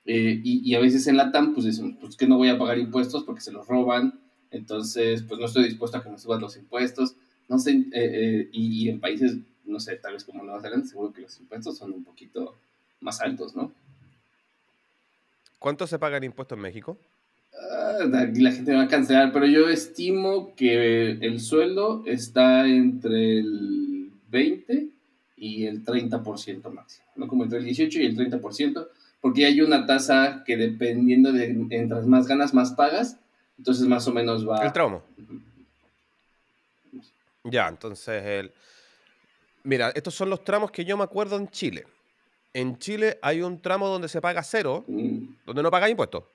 Eh, 0.05 0.39
y, 0.43 0.75
a 0.75 0.79
veces 0.79 1.07
en 1.07 1.17
la 1.17 1.31
TAM, 1.31 1.53
pues 1.53 1.65
dicen, 1.65 1.95
pues 1.95 2.15
que 2.15 2.27
no 2.27 2.37
voy 2.37 2.49
a 2.49 2.59
pagar 2.59 2.77
impuestos 2.77 3.23
porque 3.23 3.41
se 3.41 3.51
los 3.51 3.67
roban, 3.67 4.19
entonces 4.51 5.23
pues 5.23 5.39
no 5.39 5.47
estoy 5.47 5.63
dispuesto 5.63 5.97
a 5.97 6.03
que 6.03 6.09
me 6.09 6.19
suban 6.19 6.41
los 6.41 6.55
impuestos, 6.57 7.15
no 7.49 7.57
sé, 7.57 7.71
eh, 7.71 7.87
eh, 7.93 8.49
y, 8.51 8.87
en 8.89 8.99
países, 8.99 9.37
no 9.65 9.79
sé, 9.79 9.95
tal 9.95 10.13
vez 10.13 10.23
como 10.23 10.43
Nueva 10.43 10.61
Zelanda, 10.61 10.87
seguro 10.87 11.11
que 11.11 11.21
los 11.21 11.39
impuestos 11.39 11.77
son 11.77 11.91
un 11.91 12.03
poquito 12.03 12.55
más 13.01 13.19
altos, 13.19 13.55
¿no? 13.55 13.71
¿Cuánto 15.57 15.87
se 15.87 15.97
paga 15.97 16.17
en 16.17 16.25
impuestos 16.25 16.55
en 16.55 16.61
México? 16.61 16.97
Aquí 18.13 18.41
la 18.41 18.51
gente 18.51 18.71
me 18.71 18.77
va 18.77 18.83
a 18.83 18.87
cancelar, 18.87 19.31
pero 19.31 19.47
yo 19.47 19.69
estimo 19.69 20.53
que 20.55 21.11
el 21.11 21.39
sueldo 21.39 22.03
está 22.05 22.67
entre 22.67 23.39
el 23.39 24.11
20 24.29 24.87
y 25.37 25.65
el 25.65 25.83
30% 25.83 26.71
máximo, 26.71 27.05
¿no? 27.15 27.27
Como 27.27 27.43
entre 27.43 27.59
el 27.59 27.65
18 27.65 27.99
y 27.99 28.05
el 28.05 28.15
30% 28.15 28.87
porque 29.25 29.43
hay 29.43 29.59
una 29.59 29.87
tasa 29.87 30.43
que 30.45 30.55
dependiendo 30.55 31.33
de 31.33 31.45
entras 31.71 32.05
más 32.05 32.27
ganas, 32.27 32.53
más 32.53 32.73
pagas, 32.73 33.17
entonces 33.57 33.87
más 33.87 34.07
o 34.07 34.13
menos 34.13 34.47
va... 34.47 34.63
El 34.63 34.71
tramo. 34.71 35.01
Ya, 37.43 37.67
entonces 37.67 38.23
el... 38.23 38.51
Mira, 39.63 39.89
estos 39.95 40.13
son 40.13 40.29
los 40.29 40.43
tramos 40.43 40.69
que 40.69 40.85
yo 40.85 40.95
me 40.95 41.03
acuerdo 41.03 41.37
en 41.37 41.47
Chile. 41.47 41.87
En 42.53 42.77
Chile 42.77 43.17
hay 43.19 43.41
un 43.41 43.59
tramo 43.59 43.87
donde 43.87 44.09
se 44.09 44.21
paga 44.21 44.43
cero, 44.43 44.85
mm. 44.87 45.17
donde 45.43 45.63
no 45.63 45.71
pagáis 45.71 45.93
impuestos. 45.93 46.25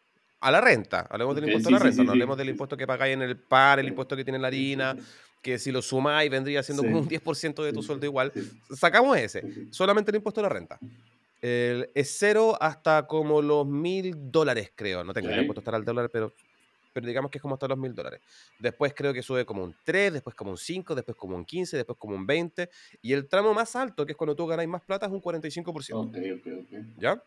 A 0.41 0.51
la 0.51 0.61
renta. 0.61 1.07
Hablemos 1.09 1.37
del 1.37 1.45
impuesto 1.45 1.69
a 1.69 1.73
la 1.73 1.79
renta. 1.79 2.03
no 2.03 2.11
hablemos 2.11 2.37
del 2.37 2.49
impuesto 2.49 2.77
que 2.77 2.89
pagáis 2.89 3.15
en 3.15 3.23
el 3.23 3.37
par, 3.37 3.79
el 3.79 3.87
impuesto 3.87 4.17
que 4.17 4.25
tiene 4.25 4.41
la 4.41 4.49
harina, 4.49 4.97
que 5.41 5.61
si 5.61 5.71
lo 5.71 5.81
sumáis 5.81 6.29
vendría 6.29 6.61
siendo 6.65 6.83
como 6.83 6.99
un 6.99 7.09
10% 7.09 7.63
de 7.63 7.73
tu 7.73 7.85
sueldo 7.85 8.05
igual. 8.05 8.33
Sacamos 8.75 9.17
ese. 9.17 9.45
Solamente 9.71 10.11
el 10.11 10.17
impuesto 10.17 10.41
a 10.41 10.43
la 10.43 10.49
renta 10.49 10.81
es 11.43 12.17
cero 12.19 12.57
hasta 12.61 13.07
como 13.07 13.41
los 13.41 13.67
mil 13.67 14.31
dólares, 14.31 14.73
creo. 14.75 15.05
No 15.05 15.15
tengo 15.15 15.29
idea 15.29 15.45
cuánto 15.47 15.61
estará 15.61 15.79
el 15.79 15.85
dólar, 15.85 16.11
pero, 16.13 16.33
pero 16.93 17.07
digamos 17.07 17.31
que 17.31 17.39
es 17.39 17.43
como 17.43 17.55
hasta 17.55 17.69
los 17.69 17.79
mil 17.79 17.95
dólares. 17.95 18.21
Después 18.59 18.93
creo 18.95 19.13
que 19.13 19.23
sube 19.23 19.45
como 19.45 19.65
un 19.65 19.75
3, 19.85 20.13
después 20.13 20.37
como 20.37 20.51
un 20.51 20.59
5, 20.59 20.95
después 20.95 21.17
como 21.17 21.37
un 21.37 21.45
15, 21.45 21.79
después 21.79 21.99
como 21.99 22.15
un 22.15 22.27
20. 22.27 22.69
Y 23.03 23.13
el 23.13 23.27
tramo 23.27 23.55
más 23.55 23.75
alto, 23.77 24.05
que 24.05 24.13
es 24.13 24.19
cuando 24.19 24.37
tú 24.37 24.47
ganas 24.47 24.67
más 24.67 24.83
plata, 24.83 25.07
es 25.07 25.13
un 25.13 25.23
45%. 25.23 25.95
Ok, 25.95 26.17
ok, 26.39 26.53
ok. 26.61 26.79
¿Ya? 26.99 27.23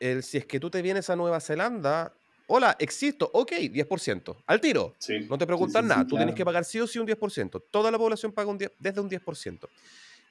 El, 0.00 0.22
si 0.22 0.38
es 0.38 0.46
que 0.46 0.58
tú 0.58 0.70
te 0.70 0.82
vienes 0.82 1.08
a 1.10 1.16
Nueva 1.16 1.40
Zelanda, 1.40 2.12
hola, 2.48 2.74
existo, 2.80 3.30
ok, 3.32 3.52
10%. 3.52 4.36
Al 4.46 4.60
tiro. 4.60 4.94
no 5.28 5.38
te 5.38 5.46
preguntan 5.46 5.86
nada. 5.86 6.06
tú 6.06 6.16
tienes 6.16 6.34
que 6.34 6.44
pagar 6.44 6.64
sí 6.64 6.80
o 6.80 6.86
sí 6.86 6.98
un 6.98 7.06
10%. 7.06 7.62
Toda 7.70 7.90
la 7.92 7.98
población 7.98 8.32
paga 8.32 8.50
un 8.50 8.58
10, 8.58 8.72
desde 8.78 9.00
un 9.00 9.08
10%. 9.08 9.68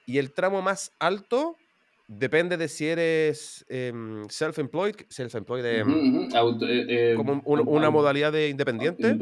Y 0.06 0.18
el 0.18 0.32
tramo 0.34 0.62
más 0.62 0.92
alto 1.00 1.56
Depende 2.10 2.58
de 2.58 2.68
si 2.68 2.88
eres 2.88 3.64
em, 3.70 4.28
self-employed, 4.30 5.06
self-employed 5.10 5.64
em, 5.64 6.24
eh, 6.24 6.86
eh, 6.90 7.14
como 7.16 7.40
una 7.46 7.92
modalidad 7.92 8.34
de 8.34 8.50
independiente. 8.50 9.16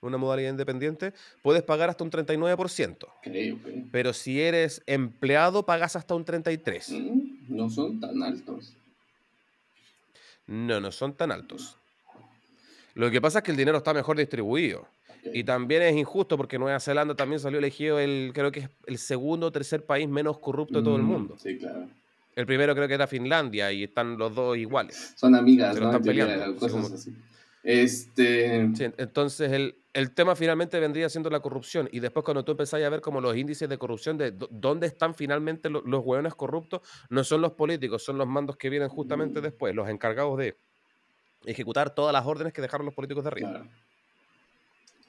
una 0.00 0.16
modalidad 0.16 0.50
independiente, 0.50 1.12
puedes 1.42 1.62
pagar 1.62 1.90
hasta 1.90 2.04
un 2.04 2.10
39%. 2.10 3.06
Okay, 3.18 3.50
okay. 3.50 3.86
Pero 3.92 4.14
si 4.14 4.40
eres 4.40 4.82
empleado, 4.86 5.66
pagas 5.66 5.94
hasta 5.94 6.14
un 6.14 6.24
33%. 6.24 6.98
Mm, 6.98 7.54
no 7.54 7.68
son 7.68 8.00
tan 8.00 8.22
altos. 8.22 8.74
No, 10.46 10.80
no 10.80 10.90
son 10.90 11.12
tan 11.12 11.32
altos. 11.32 11.76
Lo 12.94 13.10
que 13.10 13.20
pasa 13.20 13.40
es 13.40 13.44
que 13.44 13.50
el 13.50 13.58
dinero 13.58 13.76
está 13.76 13.92
mejor 13.92 14.16
distribuido. 14.16 14.88
Y 15.34 15.44
también 15.44 15.82
es 15.82 15.96
injusto 15.96 16.36
porque 16.36 16.58
Nueva 16.58 16.80
Zelanda 16.80 17.14
también 17.14 17.40
salió 17.40 17.58
elegido 17.58 17.98
el, 17.98 18.30
creo 18.34 18.50
que 18.52 18.60
es 18.60 18.70
el 18.86 18.98
segundo 18.98 19.46
o 19.48 19.52
tercer 19.52 19.84
país 19.84 20.08
menos 20.08 20.38
corrupto 20.38 20.78
de 20.78 20.84
todo 20.84 20.96
el 20.96 21.02
Mm, 21.02 21.06
mundo. 21.06 21.36
Sí, 21.38 21.58
claro. 21.58 21.88
El 22.36 22.46
primero 22.46 22.74
creo 22.74 22.86
que 22.86 22.94
era 22.94 23.06
Finlandia 23.06 23.72
y 23.72 23.84
están 23.84 24.16
los 24.16 24.34
dos 24.34 24.56
iguales. 24.56 25.14
Son 25.16 25.34
amigas, 25.34 25.78
¿no? 25.80 25.86
están 25.86 26.02
peleando, 26.02 26.56
Cosas 26.56 26.92
así. 26.92 27.12
Este. 27.64 28.70
Sí, 28.74 28.84
entonces 28.96 29.50
el, 29.52 29.74
el 29.92 30.12
tema 30.12 30.36
finalmente 30.36 30.78
vendría 30.78 31.08
siendo 31.08 31.28
la 31.30 31.40
corrupción. 31.40 31.88
Y 31.92 31.98
después 32.00 32.24
cuando 32.24 32.44
tú 32.44 32.52
empezás 32.52 32.80
a 32.82 32.88
ver 32.88 33.00
como 33.00 33.20
los 33.20 33.36
índices 33.36 33.68
de 33.68 33.76
corrupción, 33.76 34.16
de 34.16 34.32
dó- 34.32 34.48
dónde 34.50 34.86
están 34.86 35.14
finalmente 35.14 35.68
lo- 35.68 35.82
los 35.82 36.04
hueones 36.04 36.34
corruptos, 36.34 36.80
no 37.10 37.24
son 37.24 37.40
los 37.40 37.52
políticos, 37.52 38.04
son 38.04 38.16
los 38.18 38.26
mandos 38.28 38.56
que 38.56 38.70
vienen 38.70 38.88
justamente 38.88 39.40
después, 39.40 39.74
los 39.74 39.88
encargados 39.88 40.38
de 40.38 40.56
ejecutar 41.44 41.94
todas 41.94 42.12
las 42.12 42.24
órdenes 42.26 42.52
que 42.52 42.62
dejaron 42.62 42.86
los 42.86 42.94
políticos 42.94 43.24
de 43.24 43.28
arriba. 43.28 43.50
Claro. 43.50 43.68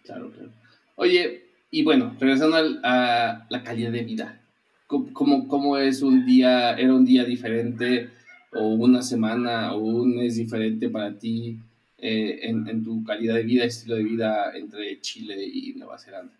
Claro, 0.04 0.32
claro. 0.32 0.52
Oye, 0.96 1.44
y 1.72 1.84
bueno, 1.84 2.16
regresando 2.20 2.58
a 2.84 3.46
la 3.50 3.64
calidad 3.64 3.92
de 3.92 4.04
vida. 4.04 4.42
¿Cómo, 4.88 5.14
cómo, 5.14 5.48
cómo 5.48 5.78
es 5.78 6.02
un 6.02 6.26
día, 6.26 6.74
era 6.74 6.94
un 6.94 7.06
día 7.06 7.24
diferente 7.24 8.10
o 8.52 8.70
una 8.70 9.02
semana 9.04 9.74
o 9.74 9.80
un 9.80 10.18
mes 10.18 10.36
diferente 10.36 10.90
para 10.90 11.18
ti 11.18 11.60
eh, 12.00 12.40
en, 12.42 12.68
en 12.68 12.84
tu 12.84 13.04
calidad 13.04 13.36
de 13.36 13.44
vida, 13.44 13.66
estilo 13.66 13.96
de 13.96 14.04
vida 14.04 14.52
entre 14.56 15.00
Chile 15.00 15.36
y 15.44 15.74
Nueva 15.74 16.00
Zelanda? 16.00 16.34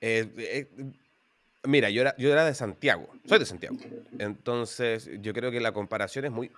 Eh, 0.00 0.28
eh, 0.36 0.66
mira, 1.64 1.90
yo 1.90 2.02
era, 2.02 2.16
yo 2.16 2.30
era 2.30 2.44
de 2.44 2.54
Santiago, 2.54 3.08
soy 3.24 3.40
de 3.40 3.46
Santiago. 3.46 3.76
Entonces, 4.18 5.10
yo 5.20 5.32
creo 5.34 5.50
que 5.50 5.60
la 5.60 5.72
comparación 5.72 6.26
es 6.26 6.30
muy... 6.30 6.50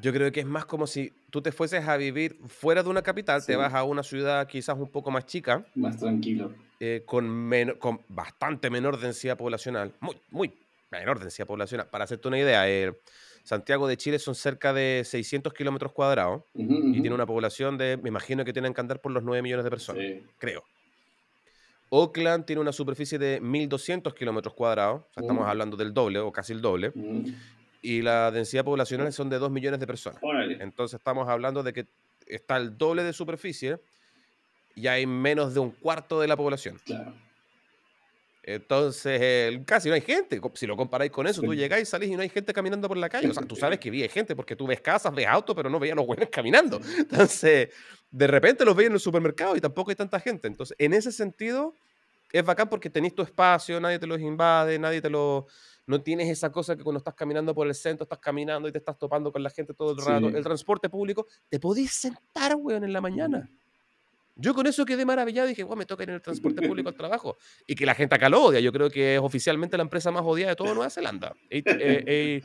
Yo 0.00 0.12
creo 0.14 0.32
que 0.32 0.40
es 0.40 0.46
más 0.46 0.64
como 0.64 0.86
si 0.86 1.12
tú 1.32 1.40
te 1.40 1.50
fueses 1.50 1.88
a 1.88 1.96
vivir 1.96 2.36
fuera 2.46 2.82
de 2.82 2.90
una 2.90 3.00
capital, 3.02 3.40
Sí. 3.40 3.46
te 3.48 3.56
vas 3.56 3.72
a 3.72 3.82
una 3.84 4.02
ciudad 4.02 4.46
quizás 4.46 4.76
un 4.78 4.88
poco 4.90 5.10
más 5.10 5.24
chica, 5.24 5.64
Más 5.74 5.96
tranquilo. 5.96 6.52
eh, 6.78 7.02
con, 7.06 7.26
men- 7.28 7.74
con 7.78 8.00
bastante 8.08 8.68
menor 8.68 9.00
densidad 9.00 9.38
poblacional, 9.38 9.92
muy, 10.00 10.14
muy 10.30 10.52
menor 10.90 11.18
densidad 11.18 11.46
poblacional. 11.46 11.86
Para 11.88 12.04
hacerte 12.04 12.28
una 12.28 12.38
idea, 12.38 12.68
eh, 12.68 12.92
Santiago 13.44 13.88
de 13.88 13.96
Chile 13.96 14.18
son 14.18 14.34
cerca 14.34 14.74
de 14.74 15.02
600 15.06 15.54
kilómetros 15.54 15.92
cuadrados 15.92 16.42
y 16.54 17.00
tiene 17.00 17.14
una 17.14 17.24
población 17.26 17.78
de, 17.78 17.96
me 17.96 18.10
imagino 18.10 18.44
que 18.44 18.52
tienen 18.52 18.74
que 18.74 18.80
andar 18.82 19.00
por 19.00 19.10
los 19.10 19.22
9 19.24 19.40
millones 19.42 19.64
de 19.64 19.70
personas 19.70 20.02
Sí. 20.02 20.22
creo. 20.38 20.62
Oakland 21.88 22.44
tiene 22.44 22.60
una 22.60 22.72
superficie 22.72 23.18
de 23.18 23.40
1.200 23.40 24.14
kilómetros 24.14 24.54
cuadrados, 24.54 25.00
o 25.02 25.14
sea, 25.14 25.22
estamos 25.22 25.46
hablando 25.48 25.76
del 25.78 25.92
doble 25.94 26.18
o 26.20 26.30
casi 26.30 26.52
el 26.52 26.60
doble. 26.60 26.92
Y 27.82 28.00
la 28.00 28.30
densidad 28.30 28.64
poblacional 28.64 29.12
son 29.12 29.28
de 29.28 29.38
2 29.38 29.50
millones 29.50 29.80
de 29.80 29.86
personas. 29.86 30.22
Órale. 30.22 30.56
Entonces 30.62 30.98
estamos 30.98 31.28
hablando 31.28 31.62
de 31.62 31.72
que 31.72 31.86
está 32.26 32.56
el 32.56 32.78
doble 32.78 33.02
de 33.02 33.12
superficie 33.12 33.78
y 34.74 34.86
hay 34.86 35.04
menos 35.06 35.52
de 35.52 35.60
un 35.60 35.70
cuarto 35.72 36.20
de 36.20 36.28
la 36.28 36.36
población. 36.36 36.78
Claro. 36.84 37.12
Entonces, 38.44 39.20
eh, 39.22 39.62
casi 39.64 39.88
no 39.88 39.94
hay 39.94 40.00
gente. 40.00 40.40
Si 40.54 40.66
lo 40.66 40.76
comparáis 40.76 41.12
con 41.12 41.26
eso, 41.28 41.40
tú 41.42 41.52
Sí. 41.52 41.58
llegáis, 41.58 41.88
salís 41.88 42.10
y 42.10 42.16
no 42.16 42.22
hay 42.22 42.28
gente 42.28 42.52
caminando 42.52 42.88
por 42.88 42.96
la 42.96 43.08
calle. 43.08 43.28
O 43.28 43.34
sea, 43.34 43.44
tú 43.46 43.54
sabes 43.54 43.78
que 43.78 43.88
vi 43.90 44.06
gente 44.08 44.34
porque 44.34 44.56
tú 44.56 44.66
ves 44.66 44.80
casas, 44.80 45.14
ves 45.14 45.26
autos, 45.28 45.54
pero 45.54 45.70
no 45.70 45.78
veías 45.78 45.96
los 45.96 46.06
buenos 46.06 46.28
caminando. 46.28 46.80
Entonces, 46.98 47.68
de 48.10 48.26
repente 48.26 48.64
los 48.64 48.74
veis 48.74 48.88
en 48.88 48.94
el 48.94 49.00
supermercado 49.00 49.56
y 49.56 49.60
tampoco 49.60 49.90
hay 49.90 49.96
tanta 49.96 50.18
gente. 50.18 50.48
Entonces, 50.48 50.76
en 50.80 50.92
ese 50.92 51.12
sentido, 51.12 51.76
es 52.32 52.44
bacán 52.44 52.68
porque 52.68 52.90
tenés 52.90 53.14
tu 53.14 53.22
espacio, 53.22 53.78
nadie 53.78 53.98
te 54.00 54.06
los 54.08 54.20
invade, 54.20 54.78
nadie 54.78 55.00
te 55.00 55.10
lo... 55.10 55.46
No 55.86 56.00
tienes 56.00 56.28
esa 56.28 56.52
cosa 56.52 56.76
que 56.76 56.82
cuando 56.82 56.98
estás 56.98 57.14
caminando 57.14 57.54
por 57.54 57.66
el 57.66 57.74
centro, 57.74 58.04
estás 58.04 58.20
caminando 58.20 58.68
y 58.68 58.72
te 58.72 58.78
estás 58.78 58.98
topando 58.98 59.32
con 59.32 59.42
la 59.42 59.50
gente 59.50 59.74
todo 59.74 59.92
el 59.92 59.98
rato. 59.98 60.30
Sí. 60.30 60.36
El 60.36 60.42
transporte 60.44 60.88
público, 60.88 61.26
te 61.48 61.58
podés 61.58 61.92
sentar, 61.92 62.54
weón, 62.56 62.84
en 62.84 62.92
la 62.92 63.00
mañana. 63.00 63.50
Yo 64.34 64.54
con 64.54 64.66
eso 64.66 64.84
quedé 64.84 65.04
maravillado 65.04 65.48
y 65.48 65.50
dije, 65.50 65.62
guau, 65.62 65.76
me 65.76 65.84
toca 65.84 66.04
ir 66.04 66.08
en 66.08 66.14
el 66.16 66.22
transporte 66.22 66.66
público 66.66 66.88
al 66.88 66.94
trabajo. 66.96 67.36
Y 67.66 67.74
que 67.74 67.84
la 67.84 67.94
gente 67.94 68.14
acá 68.14 68.28
lo 68.28 68.44
odia. 68.44 68.60
Yo 68.60 68.72
creo 68.72 68.90
que 68.90 69.16
es 69.16 69.20
oficialmente 69.20 69.76
la 69.76 69.82
empresa 69.82 70.10
más 70.10 70.22
odiada 70.24 70.50
de 70.50 70.56
toda 70.56 70.74
Nueva 70.74 70.90
Zelanda. 70.90 71.28
AT, 71.50 71.50
eh, 71.50 72.04
eh, 72.06 72.42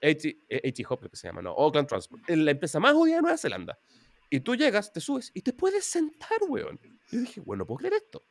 eh, 0.00 0.84
Hop, 0.88 1.10
que 1.10 1.16
se 1.16 1.28
llama, 1.28 1.42
no, 1.42 1.50
Auckland 1.50 1.88
Transport. 1.88 2.28
La 2.28 2.50
empresa 2.52 2.80
más 2.80 2.94
odiada 2.94 3.18
de 3.18 3.22
Nueva 3.22 3.38
Zelanda. 3.38 3.78
Y 4.30 4.40
tú 4.40 4.56
llegas, 4.56 4.92
te 4.92 5.00
subes 5.00 5.30
y 5.34 5.42
te 5.42 5.52
puedes 5.52 5.84
sentar, 5.84 6.38
weón. 6.48 6.80
Y 7.10 7.16
yo 7.16 7.20
dije, 7.20 7.40
bueno, 7.40 7.66
¿puedo 7.66 7.78
creer 7.78 7.94
esto? 7.94 8.24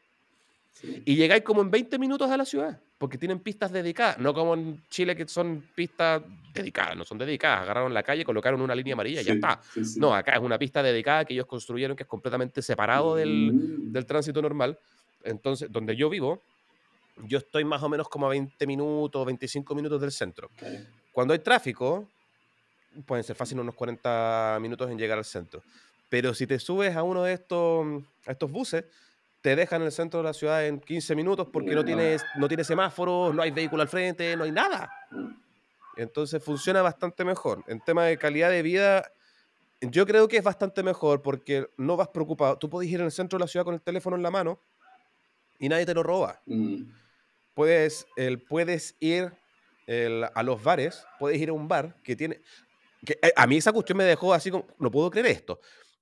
Sí. 0.72 1.04
Y 1.06 1.16
llegáis 1.16 1.44
como 1.44 1.62
en 1.62 1.70
20 1.70 2.00
minutos 2.00 2.30
a 2.32 2.38
la 2.38 2.46
ciudad, 2.46 2.80
porque 2.98 3.18
tienen 3.18 3.40
pistas 3.40 3.72
dedicadas, 3.72 4.18
no 4.18 4.34
como 4.34 4.54
en 4.56 4.82
Chile 4.90 5.16
que 5.16 5.28
son 5.28 5.64
pistas 5.76 6.24
dedicadas, 6.54 6.96
no 6.96 7.06
son 7.06 7.18
dedicadas, 7.18 7.62
agarraron 7.62 7.94
la 7.94 8.04
calle, 8.04 8.24
colocaron 8.26 8.62
una 8.62 8.74
línea 8.74 8.94
amarilla 8.94 9.22
y 9.22 9.26
ya 9.26 9.34
Sí, 9.34 9.38
está. 9.38 9.62
sí. 9.84 10.00
No, 10.00 10.16
acá 10.16 10.34
es 10.34 10.40
una 10.40 10.58
pista 10.58 10.82
dedicada 10.82 11.26
que 11.26 11.34
ellos 11.34 11.46
construyeron 11.46 11.96
que 11.96 12.04
es 12.04 12.10
completamente 12.10 12.62
separado 12.62 13.16
del, 13.16 13.54
Mm. 13.54 13.92
del 13.92 14.06
tránsito 14.06 14.42
normal. 14.42 14.78
Entonces, 15.24 15.72
donde 15.72 15.96
yo 15.96 16.10
vivo, 16.10 16.42
yo 17.28 17.38
estoy 17.38 17.64
más 17.64 17.84
o 17.84 17.90
menos 17.90 18.08
como 18.10 18.26
a 18.26 18.30
20 18.30 18.66
minutos, 18.66 19.26
25 19.26 19.76
minutos 19.76 20.02
del 20.02 20.12
centro. 20.12 20.48
Ok. 20.56 20.64
Cuando 21.12 21.34
hay 21.34 21.40
tráfico, 21.40 22.08
pueden 23.06 23.24
ser 23.24 23.36
fácil 23.36 23.60
unos 23.60 23.76
40 23.76 24.58
minutos 24.62 24.90
en 24.90 24.98
llegar 24.98 25.18
al 25.18 25.26
centro. 25.26 25.62
Pero 26.10 26.34
si 26.34 26.48
te 26.48 26.58
subes 26.60 26.96
a 26.96 27.04
uno 27.04 27.24
de 27.24 27.34
estos, 27.34 27.86
a 28.26 28.32
estos 28.32 28.50
buses, 28.52 28.86
te 29.42 29.56
dejan 29.56 29.82
en 29.82 29.88
el 29.88 29.92
centro 29.92 30.20
de 30.20 30.24
la 30.26 30.34
ciudad 30.34 30.66
en 30.66 30.80
15 30.80 31.16
minutos 31.16 31.48
porque 31.52 31.74
no 31.74 31.84
tienes, 31.84 32.24
no 32.36 32.48
tiene 32.48 32.64
semáforos, 32.64 33.34
no 33.34 33.42
hay 33.42 33.52
vehículo 33.52 33.82
al 33.82 33.90
frente, 33.90 34.36
no 34.38 34.44
hay 34.44 34.52
nada. 34.52 34.92
Entonces 35.98 36.44
funciona 36.44 36.82
bastante 36.82 37.26
mejor. 37.26 37.64
En 37.68 37.80
tema 37.82 38.06
de 38.06 38.18
calidad 38.18 38.52
de 38.52 38.62
vida, 38.62 39.12
yo 39.82 40.06
creo 40.06 40.28
que 40.28 40.38
es 40.38 40.44
bastante 40.44 40.84
mejor 40.84 41.22
porque 41.22 41.68
no 41.78 41.98
vas 41.98 42.10
preocupado. 42.10 42.58
Tú 42.58 42.70
puedes 42.70 42.90
ir 42.90 43.00
en 43.00 43.06
el 43.06 43.12
centro 43.12 43.38
de 43.38 43.44
la 43.44 43.48
ciudad 43.48 43.66
con 43.66 43.74
el 43.74 43.82
teléfono 43.82 44.16
en 44.16 44.24
la 44.24 44.32
mano 44.32 44.60
y 45.60 45.70
nadie 45.70 45.86
te 45.86 45.94
lo 45.94 46.04
roba. 46.04 46.40
Mm. 46.46 46.84
Puedes, 47.56 48.06
el, 48.16 48.42
puedes 48.44 48.96
ir 49.00 49.34
el, 49.88 50.26
a 50.34 50.44
los 50.44 50.64
bares, 50.64 51.06
puedes 51.20 51.40
ir 51.42 51.50
a 51.50 51.54
un 51.54 51.68
bar 51.68 51.96
que 52.04 52.16
tiene... 52.16 52.42
Que, 53.04 53.18
eh, 53.22 53.34
a 53.36 53.48
mí 53.48 53.58
esa 53.58 53.74
cuestión 53.74 53.98
me 53.98 54.04
dejó 54.04 54.34
así 54.34 54.52
como, 54.52 54.68
no 54.78 54.92
puedo 54.92 55.10
creer 55.10 55.26
esto. 55.26 55.60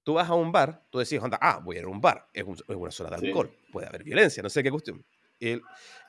Tú 0.09 0.15
vas 0.15 0.27
a 0.27 0.33
un 0.33 0.51
bar, 0.51 0.81
tú 0.89 0.97
decís, 0.97 1.19
onda, 1.21 1.37
ah, 1.39 1.59
voy 1.63 1.75
a 1.75 1.79
ir 1.81 1.85
a 1.85 1.87
un 1.87 2.01
bar, 2.01 2.25
es, 2.33 2.43
un- 2.43 2.55
es 2.55 2.75
una 2.75 2.89
zona 2.89 3.11
de 3.11 3.19
Sí. 3.19 3.27
alcohol, 3.27 3.51
puede 3.71 3.85
haber 3.85 4.03
violencia, 4.03 4.41
no 4.41 4.49
sé 4.49 4.63
qué 4.63 4.71
cuestión. 4.71 5.05
El- 5.39 5.61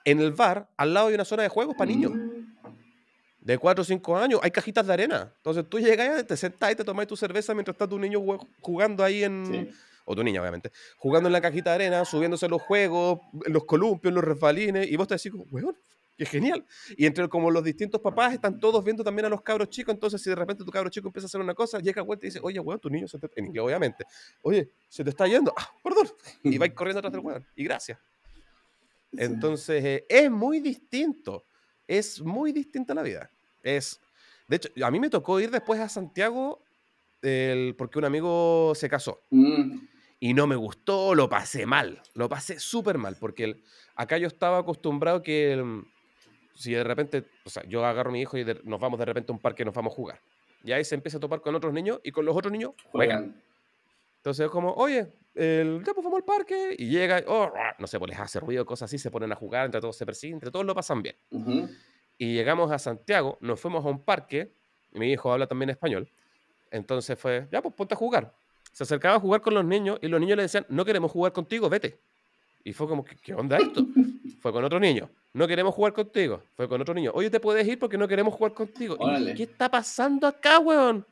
en 0.07 0.21
el 0.21 0.33
bar, 0.33 0.71
al 0.79 0.95
lado 0.95 1.09
hay 1.09 1.15
una 1.17 1.27
zona 1.27 1.43
de 1.43 1.51
juegos 1.51 1.75
para 1.77 1.91
niños 1.91 2.13
Mm. 2.13 2.47
de 3.41 3.59
4 3.59 3.83
o 3.83 3.85
5 3.85 4.17
años, 4.17 4.41
hay 4.43 4.51
cajitas 4.53 4.87
de 4.87 4.93
arena. 4.95 5.35
Entonces 5.37 5.67
tú 5.69 5.79
llegas, 5.79 6.27
te 6.27 6.35
sentás 6.39 6.73
y 6.73 6.77
te 6.77 6.83
tomás 6.85 7.07
tu 7.09 7.15
cerveza 7.15 7.53
mientras 7.53 7.75
está 7.75 7.87
tu 7.87 7.99
niño 7.99 8.21
jugando 8.63 9.05
ahí 9.05 9.23
en... 9.23 9.45
Sí. 9.47 9.71
O 10.07 10.17
tu 10.17 10.25
niña, 10.25 10.41
obviamente. 10.41 10.73
Jugando 10.97 11.29
en 11.29 11.35
la 11.35 11.43
cajita 11.43 11.69
de 11.69 11.75
arena, 11.75 12.05
subiéndose 12.07 12.49
los 12.49 12.63
juegos, 12.63 13.21
los 13.49 13.65
columpios, 13.67 14.15
los 14.15 14.25
resbalines. 14.25 14.91
Y 14.91 14.97
vos 14.97 15.07
te 15.07 15.17
decís, 15.17 15.31
como, 15.31 15.45
weón, 16.21 16.27
qué 16.27 16.27
genial. 16.27 16.65
Y 16.97 17.07
entre 17.07 17.29
como 17.29 17.51
los 17.51 17.65
distintos 17.65 18.01
papás 18.01 18.35
están 18.35 18.59
todos 18.61 18.85
viendo 18.85 19.03
también 19.03 19.27
a 19.27 19.29
los 19.29 19.43
cabros 19.43 19.71
chicos. 19.71 19.95
Entonces, 19.95 20.21
si 20.23 20.31
de 20.31 20.37
repente 20.37 20.65
tu 20.65 20.71
cabro 20.71 20.91
chico 20.91 21.09
empieza 21.09 21.27
a 21.27 21.29
hacer 21.29 21.41
una 21.41 21.55
cosa, 21.55 21.79
llega 21.81 22.03
vuelta 22.03 22.27
y 22.27 22.29
dice, 22.29 22.41
oye, 22.43 22.61
weón, 22.61 22.79
tu 22.81 22.91
niño 22.91 23.09
se 23.09 23.19
te... 23.19 23.29
En 23.37 23.47
inglés, 23.47 23.65
obviamente. 23.65 24.05
Oye, 24.43 24.69
se 24.89 25.03
te 25.05 25.11
está 25.11 25.27
yendo. 25.27 25.53
Ah, 25.57 25.71
perdón. 25.83 26.09
Y 26.43 26.59
vais 26.59 26.73
corriendo 26.75 26.99
atrás 26.99 27.13
del 27.13 27.21
weón. 27.23 27.47
Y 27.57 27.65
gracias. 27.65 27.99
Entonces, 29.13 29.85
eh, 29.85 30.07
es 30.09 30.31
muy 30.31 30.61
distinto. 30.61 31.45
Es 31.87 32.21
muy 32.21 32.53
distinta 32.53 32.95
la 32.95 33.03
vida. 33.03 33.31
Es, 33.63 34.01
de 34.47 34.57
hecho, 34.57 34.69
a 34.85 34.91
mí 34.91 35.01
me 35.01 35.11
tocó 35.11 35.41
ir 35.41 35.51
después 35.51 35.81
a 35.81 35.89
Santiago 35.89 36.63
el- 37.23 37.75
porque 37.77 37.99
un 37.99 38.05
amigo 38.07 38.73
se 38.75 38.89
casó 38.89 39.21
Mm. 39.31 39.79
y 40.21 40.33
no 40.35 40.47
me 40.47 40.57
gustó, 40.57 41.15
lo 41.15 41.29
pasé 41.29 41.67
mal, 41.67 42.01
lo 42.15 42.29
pasé 42.29 42.59
súper 42.59 42.97
mal, 42.97 43.17
porque 43.21 43.45
el- 43.45 43.63
acá 43.95 44.17
yo 44.17 44.27
estaba 44.29 44.59
acostumbrado 44.59 45.23
que 45.23 45.53
el- 45.53 45.85
si 46.61 46.73
de 46.73 46.85
repente, 46.85 47.25
o 47.45 47.51
sea, 47.51 47.63
yo 47.67 47.85
agarro 47.85 48.11
a 48.11 48.13
mi 48.13 48.21
hijo 48.21 48.37
y 48.37 48.45
de- 48.45 48.61
nos 48.65 48.79
vamos 48.81 48.99
de 48.99 49.05
repente 49.07 49.33
a 49.33 49.35
un 49.35 49.41
parque 49.41 49.63
y 49.63 49.67
nos 49.67 49.75
vamos 49.75 49.93
a 49.93 49.97
jugar. 49.97 50.21
Y 50.63 50.73
ahí 50.73 50.85
se 50.85 50.95
empieza 50.95 51.17
a 51.17 51.21
topar 51.21 51.41
con 51.41 51.55
otros 51.55 51.73
niños 51.73 52.01
y 52.05 52.13
con 52.13 52.25
los 52.25 52.37
otros 52.37 52.53
niños 52.53 52.73
juegan. 52.93 53.35
Entonces 54.19 54.45
es 54.45 54.51
como, 54.51 54.73
oye, 54.75 55.11
el, 55.35 55.83
ya 55.87 55.95
pues 55.95 56.05
vamos 56.05 56.19
al 56.19 56.25
parque 56.25 56.75
y 56.79 56.89
llega, 56.91 57.23
oh, 57.27 57.51
no 57.79 57.87
sé, 57.87 57.99
pues 57.99 58.11
les 58.11 58.21
hace 58.21 58.39
ruido, 58.41 58.67
cosas 58.67 58.91
así, 58.91 58.99
se 58.99 59.11
ponen 59.11 59.33
a 59.33 59.35
jugar, 59.37 59.65
entre 59.65 59.81
todos 59.81 59.97
se 59.97 60.05
persiguen, 60.05 60.35
entre 60.35 60.51
todos 60.51 60.67
lo 60.67 60.75
pasan 60.75 61.03
bien. 61.03 61.17
Y 62.19 62.35
llegamos 62.35 62.71
a 62.71 62.79
Santiago, 62.79 63.39
nos 63.41 63.59
fuimos 63.59 63.83
a 63.87 63.89
un 63.89 64.05
parque, 64.05 64.53
y 64.93 64.99
mi 64.99 65.11
hijo 65.11 65.33
habla 65.33 65.47
también 65.47 65.71
español, 65.71 66.11
entonces 66.71 67.19
fue, 67.19 67.49
ya 67.51 67.63
pues 67.63 67.75
ponte 67.75 67.95
a 67.95 67.97
jugar. 67.97 68.35
Se 68.73 68.83
acercaba 68.85 69.17
a 69.17 69.21
jugar 69.21 69.41
con 69.41 69.55
los 69.55 69.65
niños 69.65 69.99
y 70.03 70.09
los 70.09 70.21
niños 70.21 70.37
le 70.37 70.43
decían, 70.43 70.67
no 70.69 70.85
queremos 70.85 71.11
jugar 71.11 71.33
contigo, 71.33 71.71
vete. 71.71 71.99
Y 72.63 72.75
fue 72.75 72.87
como, 72.87 73.03
¿qué, 73.03 73.17
qué 73.17 73.33
onda 73.35 73.57
esto? 73.57 73.83
fue 74.41 74.53
con 74.53 74.63
otro 74.65 74.79
niño, 74.79 75.09
no 75.33 75.47
queremos 75.47 75.75
jugar 75.75 75.93
contigo. 75.93 76.01
Fue 76.01 76.01
con 76.01 76.01
otro 76.01 76.01
niño, 76.01 76.01
oye, 76.01 76.01
te 76.01 76.01
puedes 76.01 76.07
ir 76.07 76.07
porque 76.09 76.09
no 76.09 76.09
queremos 76.09 76.13
jugar 76.13 76.13
contigo. 76.13 76.15
Órale. 76.15 76.15
¿Qué 76.15 76.15
está 76.15 76.19
pasando 76.19 76.19
acá, 76.19 76.19
weón? 76.19 76.19
¿Qué 76.19 76.19
está 76.19 76.19
pasando 76.19 76.19
acá, 76.19 76.19
weón? 76.19 76.21
Y 76.21 76.21
yo 76.21 76.21
dije, 76.21 76.21
bueno, 76.21 76.21
¿por 76.21 76.21
qué 76.21 76.25
esto? 76.27 76.43
Fue 76.57 76.69
con 76.69 76.81
otro 76.81 76.95
niño, 76.95 77.11
oye, 77.15 77.31
te 77.31 77.41
puedes 77.41 77.67
ir 77.67 77.79
porque 77.79 77.99
no 77.99 78.09
queremos 78.09 78.35
jugar 78.35 78.53
contigo. 78.53 78.97
Y 79.01 79.27
yo, 79.27 79.35
¿qué 79.35 79.43
está 79.45 79.71
pasando 79.71 80.27
acá, 80.27 80.59
weón? 80.59 81.05
¿Qué 81.05 81.05
está 81.05 81.07
pasando 81.07 81.07
acá, 81.07 81.09
weón? 81.09 81.11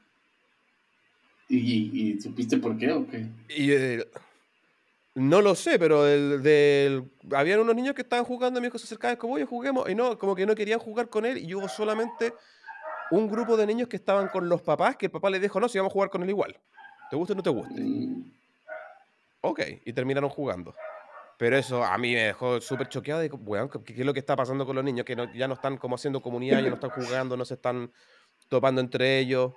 ¿Y, 1.50 2.20
supiste 2.20 2.58
por 2.58 2.76
qué 2.76 2.92
o 2.92 3.06
qué? 3.08 3.26
Y, 3.48 3.72
eh, 3.72 4.04
no 5.14 5.40
lo 5.40 5.54
sé, 5.54 5.78
pero 5.78 6.06
el, 6.06 6.42
del, 6.42 7.10
habían 7.34 7.60
unos 7.60 7.74
niños 7.74 7.94
que 7.94 8.02
estaban 8.02 8.24
jugando, 8.24 8.60
mi 8.60 8.66
hijo 8.68 8.78
se 8.78 8.84
acercaba 8.84 9.14
y 9.14 9.16
como, 9.16 9.34
oye, 9.34 9.44
juguemos. 9.44 9.88
Y 9.88 9.94
no, 9.94 10.18
como 10.18 10.34
que 10.36 10.46
no 10.46 10.54
querían 10.54 10.78
jugar 10.78 11.08
con 11.08 11.24
él 11.26 11.38
y 11.38 11.54
hubo 11.54 11.68
solamente 11.68 12.34
un 13.10 13.28
grupo 13.28 13.56
de 13.56 13.66
niños 13.66 13.88
que 13.88 13.96
estaban 13.96 14.28
con 14.28 14.48
los 14.48 14.62
papás 14.62 14.96
que 14.96 15.06
el 15.06 15.12
papá 15.12 15.30
les 15.30 15.40
dijo, 15.40 15.58
no, 15.58 15.68
si 15.68 15.78
vamos 15.78 15.90
a 15.90 15.94
jugar 15.94 16.10
con 16.10 16.22
él 16.22 16.30
igual. 16.30 16.56
¿Te 17.10 17.16
gusta 17.16 17.32
o 17.32 17.36
no 17.36 17.42
te 17.42 17.50
guste? 17.50 17.80
Mm. 17.80 18.32
Ok, 19.40 19.60
y 19.84 19.92
terminaron 19.92 20.28
jugando. 20.28 20.74
Pero 21.38 21.56
eso 21.56 21.82
a 21.84 21.96
mí 21.96 22.12
me 22.12 22.24
dejó 22.24 22.60
súper 22.60 22.88
choqueado. 22.88 23.20
de 23.20 23.28
weón, 23.28 23.70
¿qué, 23.70 23.92
es 23.92 24.04
lo 24.04 24.12
que 24.12 24.20
está 24.20 24.36
pasando 24.36 24.66
con 24.66 24.76
los 24.76 24.84
niños? 24.84 25.06
Que 25.06 25.16
ya 25.34 25.48
no 25.48 25.54
están 25.54 25.78
como 25.78 25.94
haciendo 25.94 26.20
comunidad, 26.20 26.60
ya 26.60 26.68
no 26.68 26.74
están 26.74 26.90
jugando, 26.90 27.36
no 27.36 27.44
se 27.44 27.54
están 27.54 27.90
topando 28.48 28.80
entre 28.80 29.18
ellos. 29.20 29.52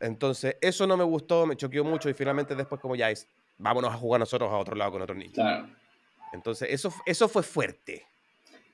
Entonces, 0.00 0.56
eso 0.60 0.86
no 0.86 0.96
me 0.96 1.04
gustó, 1.04 1.46
me 1.46 1.56
choqueó 1.56 1.82
mucho 1.82 2.10
y 2.10 2.14
finalmente 2.14 2.54
después 2.54 2.80
como 2.80 2.94
ya 2.94 3.10
es, 3.10 3.26
vámonos 3.58 3.92
a 3.92 3.96
jugar 3.96 4.20
nosotros 4.20 4.50
a 4.52 4.56
otro 4.56 4.76
lado 4.76 4.92
con 4.92 5.02
otros 5.02 5.16
niños. 5.16 5.34
Claro. 5.34 5.66
Entonces, 6.34 6.68
eso, 6.70 6.92
eso 7.06 7.28
fue 7.28 7.42
fuerte. 7.42 8.04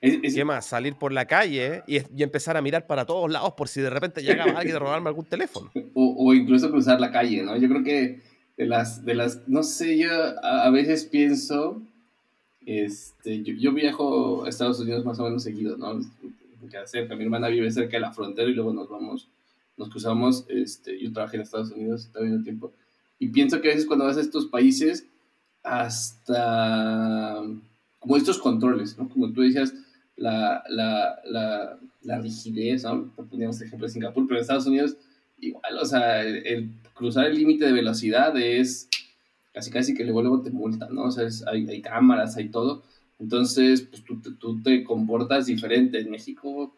Es, 0.01 0.33
¿Qué 0.33 0.43
más? 0.43 0.65
Salir 0.65 0.95
por 0.95 1.13
la 1.13 1.25
calle 1.25 1.83
y, 1.87 1.97
y, 1.99 2.23
empezar 2.23 2.57
a 2.57 2.61
mirar 2.61 2.87
para 2.87 3.05
todos 3.05 3.31
lados 3.31 3.53
por 3.53 3.69
si 3.69 3.81
de 3.81 3.89
repente 3.91 4.23
llegaba 4.23 4.59
alguien 4.59 4.75
a 4.75 4.79
robarme 4.79 5.09
algún 5.09 5.25
teléfono. 5.25 5.71
O, 5.93 6.15
o, 6.17 6.33
incluso 6.33 6.71
cruzar 6.71 6.99
la 6.99 7.11
calle, 7.11 7.43
¿no? 7.43 7.55
Yo 7.55 7.69
creo 7.69 7.83
que 7.83 8.19
de 8.57 8.65
las, 8.65 9.05
de 9.05 9.13
las 9.13 9.47
no 9.47 9.61
sé, 9.61 9.99
yo 9.99 10.09
a, 10.43 10.69
veces 10.71 11.05
pienso, 11.05 11.83
este, 12.65 13.43
yo, 13.43 13.53
yo, 13.53 13.73
viajo 13.73 14.45
a 14.45 14.49
Estados 14.49 14.79
Unidos 14.79 15.05
más 15.05 15.19
o 15.19 15.23
menos 15.23 15.43
seguido, 15.43 15.77
¿no? 15.77 15.99
Porque 16.59 16.77
cerca, 16.85 17.15
mi 17.15 17.23
hermana 17.23 17.47
vive 17.47 17.71
cerca 17.71 17.97
de 17.97 18.01
la 18.01 18.13
frontera 18.13 18.49
y 18.49 18.53
luego 18.53 18.73
nos 18.73 18.89
vamos, 18.89 19.27
nos 19.77 19.89
cruzamos, 19.89 20.45
este, 20.47 20.99
yo 20.99 21.11
trabajé 21.11 21.37
en 21.37 21.43
Estados 21.43 21.71
Unidos 21.71 22.09
también 22.13 22.35
un 22.35 22.43
tiempo, 22.43 22.71
y 23.19 23.27
pienso 23.29 23.61
que 23.61 23.69
a 23.69 23.73
veces 23.73 23.87
cuando 23.87 24.05
vas 24.05 24.17
a 24.17 24.21
estos 24.21 24.45
países, 24.45 25.05
hasta 25.63 27.43
como 27.99 28.17
estos 28.17 28.39
controles, 28.39 28.97
¿no? 28.97 29.07
Como 29.09 29.31
tú 29.31 29.41
decías, 29.41 29.73
la, 30.15 30.63
la, 30.69 31.19
la, 31.25 31.79
la 32.01 32.19
rigidez, 32.19 32.83
¿no? 32.83 33.11
Poníamos 33.29 33.61
ejemplo 33.61 33.87
de 33.87 33.93
Singapur, 33.93 34.25
pero 34.27 34.37
en 34.37 34.41
Estados 34.41 34.65
Unidos 34.65 34.97
igual, 35.39 35.77
o 35.77 35.85
sea, 35.85 36.23
el, 36.23 36.69
cruzar 36.93 37.25
el 37.25 37.35
límite 37.35 37.65
de 37.65 37.73
velocidad 37.73 38.37
es 38.37 38.87
casi 39.53 39.71
casi 39.71 39.93
que 39.93 40.03
luego, 40.03 40.21
luego 40.21 40.41
te 40.41 40.51
multan, 40.51 40.93
¿no? 40.93 41.03
O 41.03 41.11
sea, 41.11 41.27
hay, 41.51 41.67
hay, 41.69 41.81
cámaras, 41.81 42.37
hay 42.37 42.49
todo. 42.49 42.83
Entonces, 43.19 43.81
pues 43.81 44.03
tú, 44.03 44.21
tú, 44.21 44.61
te 44.61 44.83
comportas 44.83 45.45
diferente. 45.45 45.99
En 45.99 46.09
México 46.09 46.73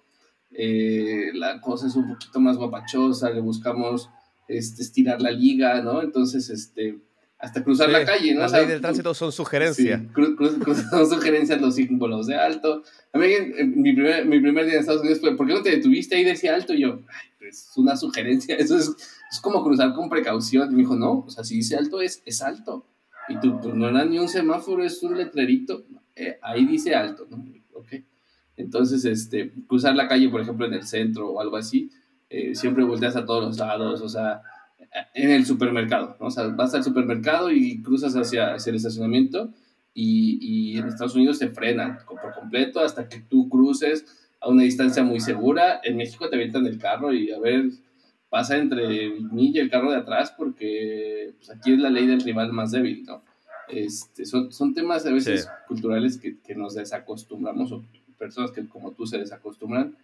eh, 0.55 1.31
la 1.33 1.59
cosa 1.59 1.87
es 1.87 1.95
un 1.95 2.07
poquito 2.07 2.39
más 2.39 2.57
guapachosa, 2.57 3.31
le 3.31 3.41
buscamos 3.41 4.09
este, 4.47 4.83
estirar 4.83 5.21
la 5.21 5.31
liga, 5.31 5.81
¿no? 5.81 6.03
Entonces, 6.03 6.49
este, 6.49 6.99
hasta 7.39 7.63
cruzar 7.63 7.89
la 7.89 8.05
calle, 8.05 8.33
¿no? 8.33 8.41
Las 8.41 8.51
leyes 8.51 8.69
del 8.69 8.81
tránsito 8.81 9.13
son 9.13 9.31
sugerencias. 9.31 10.01
son 10.91 11.09
sugerencias 11.09 11.59
los 11.59 11.75
símbolos 11.75 12.27
de 12.27 12.35
alto. 12.35 12.83
A 13.11 13.17
mí, 13.17 13.27
mi 13.65 13.93
primer, 13.93 14.25
mi 14.25 14.39
primer 14.39 14.65
día 14.65 14.75
en 14.75 14.79
Estados 14.81 15.01
Unidos 15.01 15.19
fue, 15.21 15.35
¿por 15.35 15.47
qué 15.47 15.53
no 15.53 15.63
te 15.63 15.71
detuviste 15.71 16.15
ahí 16.15 16.23
decía 16.23 16.53
alto? 16.53 16.73
Y 16.73 16.81
yo, 16.81 16.99
ay, 17.07 17.29
pues 17.39 17.69
es 17.69 17.77
una 17.77 17.97
sugerencia, 17.97 18.55
eso 18.59 18.77
es, 18.77 18.91
es 19.33 19.39
como 19.39 19.63
cruzar 19.63 19.93
con 19.93 20.09
precaución. 20.09 20.69
Y 20.69 20.75
me 20.75 20.81
dijo, 20.81 20.95
no, 20.95 21.23
o 21.25 21.29
sea, 21.29 21.43
si 21.43 21.55
dice 21.55 21.75
alto 21.75 22.01
es, 22.01 22.21
es 22.25 22.43
alto. 22.43 22.85
Y 23.27 23.39
tú, 23.39 23.59
pues 23.59 23.73
no 23.73 23.89
era 23.89 24.05
ni 24.05 24.19
un 24.19 24.29
semáforo, 24.29 24.83
es 24.83 25.01
un 25.01 25.17
letrerito. 25.17 25.85
Eh, 26.15 26.37
ahí 26.43 26.65
dice 26.65 26.93
alto, 26.93 27.25
¿no? 27.29 27.43
Ok. 27.73 27.93
Entonces, 28.57 29.03
este, 29.05 29.51
cruzar 29.67 29.95
la 29.95 30.07
calle, 30.07 30.29
por 30.29 30.41
ejemplo, 30.41 30.67
en 30.67 30.73
el 30.73 30.83
centro 30.83 31.31
o 31.31 31.41
algo 31.41 31.57
así, 31.57 31.89
eh, 32.29 32.53
siempre 32.53 32.83
volteas 32.83 33.15
a 33.15 33.25
todos 33.25 33.43
los 33.43 33.57
lados, 33.57 34.01
o 34.01 34.09
sea, 34.09 34.43
en 35.15 35.31
el 35.31 35.47
supermercado, 35.47 36.15
¿no? 36.19 36.27
O 36.27 36.31
sea, 36.31 36.47
vas 36.49 36.75
al 36.75 36.83
supermercado 36.83 37.49
y 37.49 37.81
cruzas 37.81 38.15
hacia, 38.15 38.53
hacia 38.53 38.69
el 38.69 38.75
estacionamiento 38.75 39.51
y, 39.95 40.37
y, 40.41 40.77
en 40.77 40.87
Estados 40.87 41.15
Unidos 41.15 41.39
se 41.39 41.49
frenan 41.49 41.97
por 42.07 42.33
completo 42.39 42.81
hasta 42.81 43.09
que 43.09 43.19
tú 43.21 43.49
cruces 43.49 44.29
a 44.39 44.49
una 44.49 44.61
distancia 44.61 45.03
muy 45.03 45.19
segura. 45.19 45.81
En 45.83 45.97
México 45.97 46.29
te 46.29 46.35
avientan 46.35 46.67
el 46.67 46.77
carro 46.77 47.11
y 47.11 47.31
a 47.31 47.39
ver, 47.39 47.71
pasa 48.33 48.57
entre 48.57 49.11
mí 49.11 49.51
y 49.53 49.59
el 49.59 49.69
carro 49.69 49.91
de 49.91 49.97
atrás 49.97 50.33
porque 50.35 51.35
pues, 51.37 51.51
aquí 51.51 51.73
es 51.73 51.77
la 51.77 51.91
ley 51.91 52.07
del 52.07 52.21
rival 52.21 52.51
más 52.51 52.71
débil, 52.71 53.03
¿no? 53.05 53.21
Este, 53.67 54.25
son, 54.25 54.51
son 54.51 54.73
temas 54.73 55.05
a 55.05 55.11
veces 55.11 55.47
culturales 55.67 56.17
que, 56.17 56.39
que, 56.39 56.55
nos 56.55 56.73
desacostumbramos 56.73 57.71
o 57.71 57.83
personas 58.17 58.49
que 58.49 58.67
como 58.67 58.91
tú 58.91 59.05
se 59.05 59.19
desacostumbran 59.19 59.95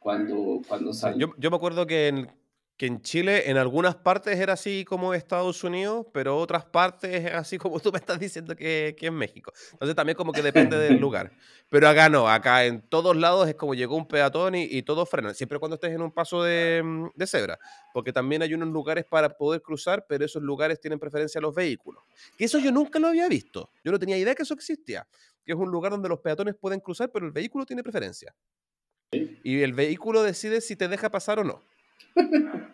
cuando, 0.00 0.62
cuando 0.66 0.92
salen. 0.92 1.20
Yo, 1.20 1.28
yo 1.38 1.48
me 1.48 1.56
acuerdo 1.58 1.86
que 1.86 2.08
en, 2.08 2.28
que 2.76 2.86
en 2.86 3.00
Chile 3.00 3.50
en 3.50 3.56
algunas 3.56 3.96
partes 3.96 4.38
era 4.38 4.52
así 4.52 4.84
como 4.84 5.14
Estados 5.14 5.64
Unidos, 5.64 6.06
pero 6.12 6.36
otras 6.36 6.66
partes 6.66 7.24
es 7.24 7.32
así 7.32 7.56
como 7.56 7.80
tú 7.80 7.90
me 7.90 7.98
estás 7.98 8.20
diciendo 8.20 8.54
que, 8.54 8.94
que 8.98 9.06
es 9.06 9.12
México. 9.12 9.52
Entonces 9.72 9.96
también 9.96 10.16
como 10.16 10.32
que 10.32 10.42
depende 10.42 10.76
del 10.76 10.96
lugar. 11.00 11.32
Pero 11.70 11.88
acá 11.88 12.08
no, 12.08 12.28
acá 12.28 12.64
en 12.66 12.82
todos 12.82 13.16
lados 13.16 13.48
es 13.48 13.54
como 13.54 13.74
llegó 13.74 13.96
un 13.96 14.06
peatón 14.06 14.54
y, 14.54 14.64
y 14.64 14.82
todos 14.82 15.08
frenan, 15.08 15.34
siempre 15.34 15.58
cuando 15.58 15.76
estés 15.76 15.92
en 15.92 16.02
un 16.02 16.12
paso 16.12 16.42
de, 16.42 16.82
mm, 16.84 17.08
de, 17.14 17.26
cebra, 17.26 17.58
porque 17.94 18.12
también 18.12 18.42
hay 18.42 18.52
unos 18.52 18.68
lugares 18.68 19.04
para 19.04 19.30
poder 19.30 19.62
cruzar, 19.62 20.04
pero 20.06 20.24
esos 20.24 20.42
lugares 20.42 20.78
tienen 20.78 20.98
preferencia 20.98 21.38
a 21.38 21.42
los 21.42 21.54
vehículos. 21.54 22.04
Y 22.38 22.44
eso 22.44 22.58
yo 22.58 22.70
nunca 22.70 22.98
lo 22.98 23.08
había 23.08 23.28
visto, 23.28 23.70
yo 23.82 23.90
no 23.90 23.98
tenía 23.98 24.18
idea 24.18 24.34
que 24.34 24.42
eso 24.42 24.54
existía, 24.54 25.08
que 25.44 25.52
es 25.52 25.58
un 25.58 25.70
lugar 25.70 25.92
donde 25.92 26.08
los 26.08 26.20
peatones 26.20 26.54
pueden 26.54 26.80
cruzar, 26.80 27.10
pero 27.10 27.24
el 27.26 27.32
vehículo 27.32 27.64
tiene 27.64 27.82
preferencia. 27.82 28.34
Y 29.10 29.62
el 29.62 29.72
vehículo 29.72 30.22
decide 30.22 30.60
si 30.60 30.76
te 30.76 30.88
deja 30.88 31.10
pasar 31.10 31.38
o 31.38 31.44
no. 31.44 31.62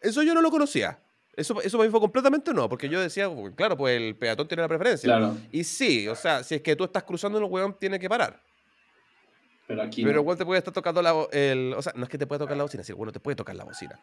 Eso 0.00 0.22
yo 0.22 0.34
no 0.34 0.42
lo 0.42 0.50
conocía. 0.50 0.98
Eso, 1.36 1.60
eso 1.60 1.78
me 1.78 1.90
fue 1.90 2.00
completamente 2.00 2.54
no, 2.54 2.66
porque 2.66 2.88
yo 2.88 2.98
decía, 2.98 3.28
claro, 3.54 3.76
pues 3.76 3.96
el 4.00 4.16
peatón 4.16 4.48
tiene 4.48 4.62
la 4.62 4.68
preferencia. 4.68 5.36
Y 5.52 5.64
sí, 5.64 6.08
o 6.08 6.14
sea, 6.14 6.42
si 6.42 6.54
es 6.54 6.62
que 6.62 6.74
tú 6.74 6.84
estás 6.84 7.02
cruzando, 7.02 7.38
el 7.38 7.44
weón 7.44 7.78
tiene 7.78 7.98
que 7.98 8.08
parar. 8.08 8.40
Pero 9.66 9.82
aquí. 9.82 10.02
Pero 10.02 10.20
igual 10.20 10.38
te 10.38 10.46
puede 10.46 10.58
estar 10.58 10.72
tocando 10.72 11.02
la 11.02 11.26
el, 11.32 11.74
O 11.76 11.82
sea, 11.82 11.92
no 11.94 12.04
es 12.04 12.08
que 12.08 12.16
te 12.16 12.26
puede 12.26 12.38
tocar 12.38 12.56
la 12.56 12.62
bocina, 12.62 12.82
sí, 12.82 12.92
bueno, 12.92 13.12
te 13.12 13.20
puede 13.20 13.36
tocar 13.36 13.54
la 13.54 13.64
bocina. 13.64 13.98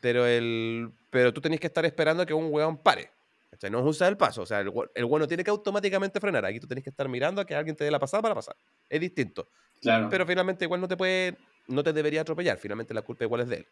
pero 0.00 0.26
el 0.26 0.90
pero 1.10 1.32
tú 1.32 1.40
tenés 1.40 1.60
que 1.60 1.68
estar 1.68 1.84
esperando 1.84 2.24
a 2.24 2.26
que 2.26 2.34
un 2.34 2.52
weón 2.52 2.78
pare. 2.78 3.10
O 3.54 3.60
sea, 3.60 3.70
no 3.70 3.78
es 3.78 3.84
usar 3.84 4.08
el 4.08 4.16
paso. 4.16 4.42
O 4.42 4.46
sea, 4.46 4.60
el, 4.60 4.72
el 4.94 5.08
no 5.08 5.28
tiene 5.28 5.44
que 5.44 5.50
automáticamente 5.50 6.18
frenar. 6.18 6.44
Aquí 6.44 6.58
tú 6.58 6.66
tenés 6.66 6.82
que 6.82 6.90
estar 6.90 7.08
mirando 7.08 7.40
a 7.40 7.44
que 7.44 7.54
alguien 7.54 7.76
te 7.76 7.84
dé 7.84 7.90
la 7.90 8.00
pasada 8.00 8.22
para 8.22 8.34
pasar. 8.34 8.56
Es 8.88 9.00
distinto. 9.00 9.46
Claro. 9.80 10.08
Pero 10.10 10.26
finalmente 10.26 10.64
igual 10.64 10.80
no 10.80 10.88
te 10.88 10.96
puede. 10.96 11.36
No 11.68 11.84
te 11.84 11.92
debería 11.92 12.22
atropellar. 12.22 12.58
Finalmente 12.58 12.92
la 12.92 13.02
culpa 13.02 13.24
igual 13.24 13.42
es 13.42 13.48
de 13.48 13.56
él. 13.56 13.66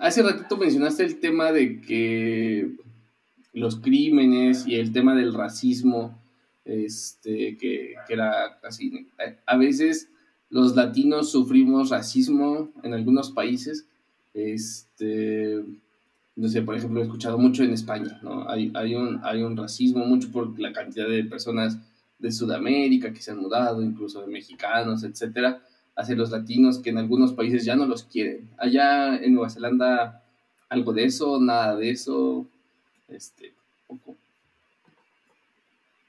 hace 0.00 0.22
ratito 0.22 0.56
mencionaste 0.56 1.04
el 1.04 1.20
tema 1.20 1.52
de 1.52 1.80
que 1.80 2.76
los 3.52 3.76
crímenes 3.76 4.66
y 4.66 4.76
el 4.76 4.92
tema 4.92 5.14
del 5.14 5.32
racismo, 5.32 6.20
este, 6.64 7.56
que, 7.56 7.94
era 8.08 8.58
así. 8.62 9.08
A 9.46 9.56
veces 9.56 10.10
los 10.50 10.76
latinos 10.76 11.30
sufrimos 11.30 11.90
racismo 11.90 12.70
en 12.82 12.92
algunos 12.92 13.30
países. 13.30 13.86
Este, 14.34 15.62
no 16.34 16.48
sé, 16.48 16.60
por 16.62 16.76
ejemplo, 16.76 17.00
he 17.00 17.04
escuchado 17.04 17.38
mucho 17.38 17.62
en 17.62 17.72
España, 17.72 18.20
¿no? 18.22 18.48
Hay, 18.48 18.70
hay, 18.74 18.94
un, 18.94 19.20
hay 19.22 19.42
un 19.42 19.56
racismo 19.56 20.04
mucho 20.04 20.30
por 20.30 20.58
la 20.60 20.72
cantidad 20.72 21.08
de 21.08 21.24
personas 21.24 21.78
de 22.18 22.32
Sudamérica 22.32 23.12
que 23.12 23.22
se 23.22 23.30
han 23.30 23.38
mudado, 23.38 23.82
incluso 23.82 24.20
de 24.20 24.28
mexicanos, 24.28 25.04
etcétera, 25.04 25.62
hacia 25.94 26.16
los 26.16 26.30
latinos 26.30 26.78
que 26.78 26.90
en 26.90 26.98
algunos 26.98 27.32
países 27.32 27.64
ya 27.64 27.76
no 27.76 27.86
los 27.86 28.04
quieren. 28.04 28.50
Allá 28.58 29.16
en 29.16 29.34
Nueva 29.34 29.50
Zelanda, 29.50 30.22
algo 30.68 30.92
de 30.92 31.04
eso, 31.04 31.40
nada 31.40 31.76
de 31.76 31.90
eso, 31.90 32.46
este, 33.08 33.54
poco. 33.86 34.16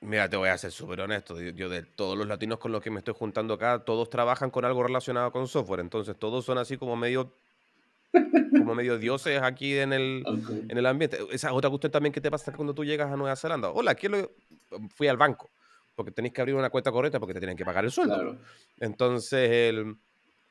Mira, 0.02 0.30
te 0.30 0.38
voy 0.38 0.50
a 0.50 0.58
ser 0.58 0.72
súper 0.72 1.02
honesto. 1.02 1.40
Yo, 1.42 1.70
de 1.70 1.84
todos 1.84 2.18
los 2.18 2.28
latinos 2.28 2.60
con 2.60 2.72
los 2.72 2.82
que 2.82 2.92
me 2.92 3.00
estoy 3.00 3.14
juntando 3.18 3.56
acá, 3.56 3.80
todos 3.80 4.10
trabajan 4.10 4.50
con 4.50 4.64
algo 4.64 4.84
relacionado 4.84 5.32
con 5.32 5.48
software. 5.48 5.82
Entonces, 5.82 6.16
todos 6.18 6.46
son 6.46 6.58
así 6.58 6.78
como 6.78 6.96
medio 6.96 7.34
como 8.58 8.74
medio 8.74 8.98
dioses 8.98 9.42
aquí 9.42 9.78
en 9.78 9.92
el, 9.92 10.24
en 10.70 10.78
el 10.78 10.86
ambiente. 10.86 11.20
Esa 11.32 11.52
otra 11.52 11.70
cuestión 11.70 11.92
también 11.92 12.14
que 12.14 12.22
te 12.22 12.32
pasa 12.32 12.54
cuando 12.54 12.74
tú 12.74 12.86
llegas 12.86 13.12
a 13.12 13.18
Nueva 13.18 13.36
Zelanda. 13.36 13.70
Hola, 13.70 13.98
lo... 14.02 14.32
fui 14.96 15.08
al 15.08 15.18
banco 15.18 15.50
porque 15.98 16.12
tenéis 16.12 16.32
que 16.32 16.42
abrir 16.42 16.56
una 16.56 16.70
cuenta 16.70 16.92
correcta 16.92 17.20
porque 17.20 17.34
te 17.34 17.40
tienen 17.40 17.58
que 17.58 17.66
pagar 17.66 17.84
el 17.84 17.92
sueldo. 17.92 18.38
Entonces, 18.80 19.50
él, 19.50 19.98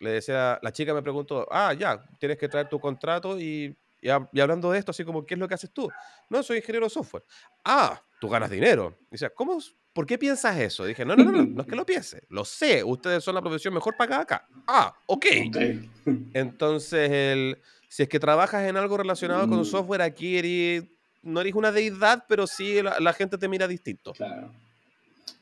le 0.01 0.11
decía, 0.11 0.59
la 0.61 0.73
chica 0.73 0.93
me 0.93 1.03
preguntó, 1.03 1.47
ah, 1.53 1.73
ya, 1.73 2.05
tienes 2.19 2.37
que 2.37 2.49
traer 2.49 2.69
tu 2.69 2.81
contrato 2.81 3.39
y, 3.39 3.79
y, 4.03 4.11
hablando 4.41 4.73
de 4.73 4.81
esto, 4.81 4.91
así 4.91 5.05
como, 5.05 5.25
¿qué 5.25 5.35
es 5.35 5.41
lo 5.41 5.47
que 5.47 5.55
haces 5.55 5.71
tú? 5.71 5.89
No, 6.29 6.43
soy 6.43 6.57
ingeniero 6.57 6.87
de 6.87 6.91
software. 6.91 7.23
Ah, 7.65 8.03
tú 8.21 8.29
ganas 8.29 8.51
dinero. 8.51 8.99
Dice, 9.09 9.31
¿cómo? 9.31 9.61
¿Por 9.93 10.05
qué 10.05 10.19
piensas 10.19 10.59
eso? 10.59 10.85
Dije, 10.85 11.05
no, 11.05 11.15
no, 11.15 11.23
no, 11.23 11.31
no, 11.31 11.45
no 11.45 11.61
es 11.63 11.69
que 11.69 11.77
lo 11.77 11.87
piense, 11.87 12.25
lo 12.29 12.45
sé, 12.45 12.83
ustedes 12.83 13.23
son 13.23 13.37
la 13.37 13.41
profesión 13.41 13.73
mejor 13.73 13.97
pagada 13.97 14.23
acá. 14.23 14.49
Ah, 14.67 14.93
ok. 15.07 15.27
Entonces, 16.35 17.09
el, 17.09 17.63
si 17.89 18.03
es 18.03 18.09
que 18.09 18.19
trabajas 18.19 18.69
en 18.69 18.77
algo 18.77 18.97
relacionado 18.97 19.49
con 19.49 19.61
mm. 19.61 19.65
software, 19.65 20.03
aquí 20.03 20.39
eres, 20.39 20.91
no 21.23 21.41
eres 21.41 21.55
una 21.55 21.71
deidad, 21.71 22.25
pero 22.29 22.49
sí 22.49 22.83
la, 22.83 22.99
la 22.99 23.13
gente 23.13 23.39
te 23.39 23.47
mira 23.47 23.69
distinto. 23.69 24.13
Claro. 24.13 24.53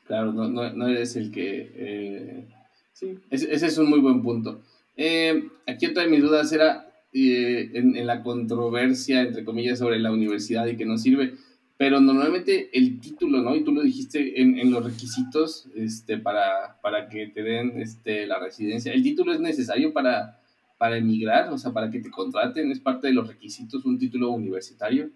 Claro, 0.06 0.32
no, 0.32 0.48
no, 0.48 0.70
no 0.72 0.88
eres 0.88 1.16
el 1.16 1.30
que, 1.30 1.72
eh, 1.74 2.46
Sí, 2.94 3.18
ese, 3.28 3.52
es 3.52 3.76
un 3.76 3.90
muy 3.90 3.98
buen 3.98 4.22
punto. 4.22 4.62
Eh, 4.96 5.48
aquí 5.66 5.86
otra 5.86 6.04
de 6.04 6.08
mis 6.08 6.22
dudas 6.22 6.52
era 6.52 6.88
eh, 7.12 7.70
en, 7.74 8.06
la 8.06 8.22
controversia, 8.22 9.22
entre 9.22 9.44
comillas, 9.44 9.80
sobre 9.80 9.98
la 9.98 10.12
universidad 10.12 10.64
y 10.66 10.76
que 10.76 10.86
no 10.86 10.96
sirve, 10.96 11.34
pero 11.76 12.00
normalmente 12.00 12.70
el 12.72 13.00
título, 13.00 13.42
¿no? 13.42 13.56
Y 13.56 13.64
tú 13.64 13.72
lo 13.72 13.82
dijiste 13.82 14.40
en, 14.40 14.60
en 14.60 14.70
los 14.70 14.84
requisitos 14.84 15.66
este, 15.74 16.18
para, 16.18 16.80
para 16.80 17.08
que 17.08 17.26
te 17.26 17.42
den 17.42 17.80
este, 17.80 18.28
la 18.28 18.38
residencia, 18.38 18.92
¿el 18.92 19.02
título 19.02 19.32
es 19.32 19.40
necesario 19.40 19.92
para, 19.92 20.40
para 20.78 20.96
emigrar? 20.96 21.52
O 21.52 21.58
sea, 21.58 21.72
para 21.72 21.90
que 21.90 21.98
te 21.98 22.12
contraten, 22.12 22.70
¿es 22.70 22.78
parte 22.78 23.08
de 23.08 23.12
los 23.12 23.26
requisitos 23.26 23.84
un 23.84 23.98
título 23.98 24.30
universitario? 24.30 25.10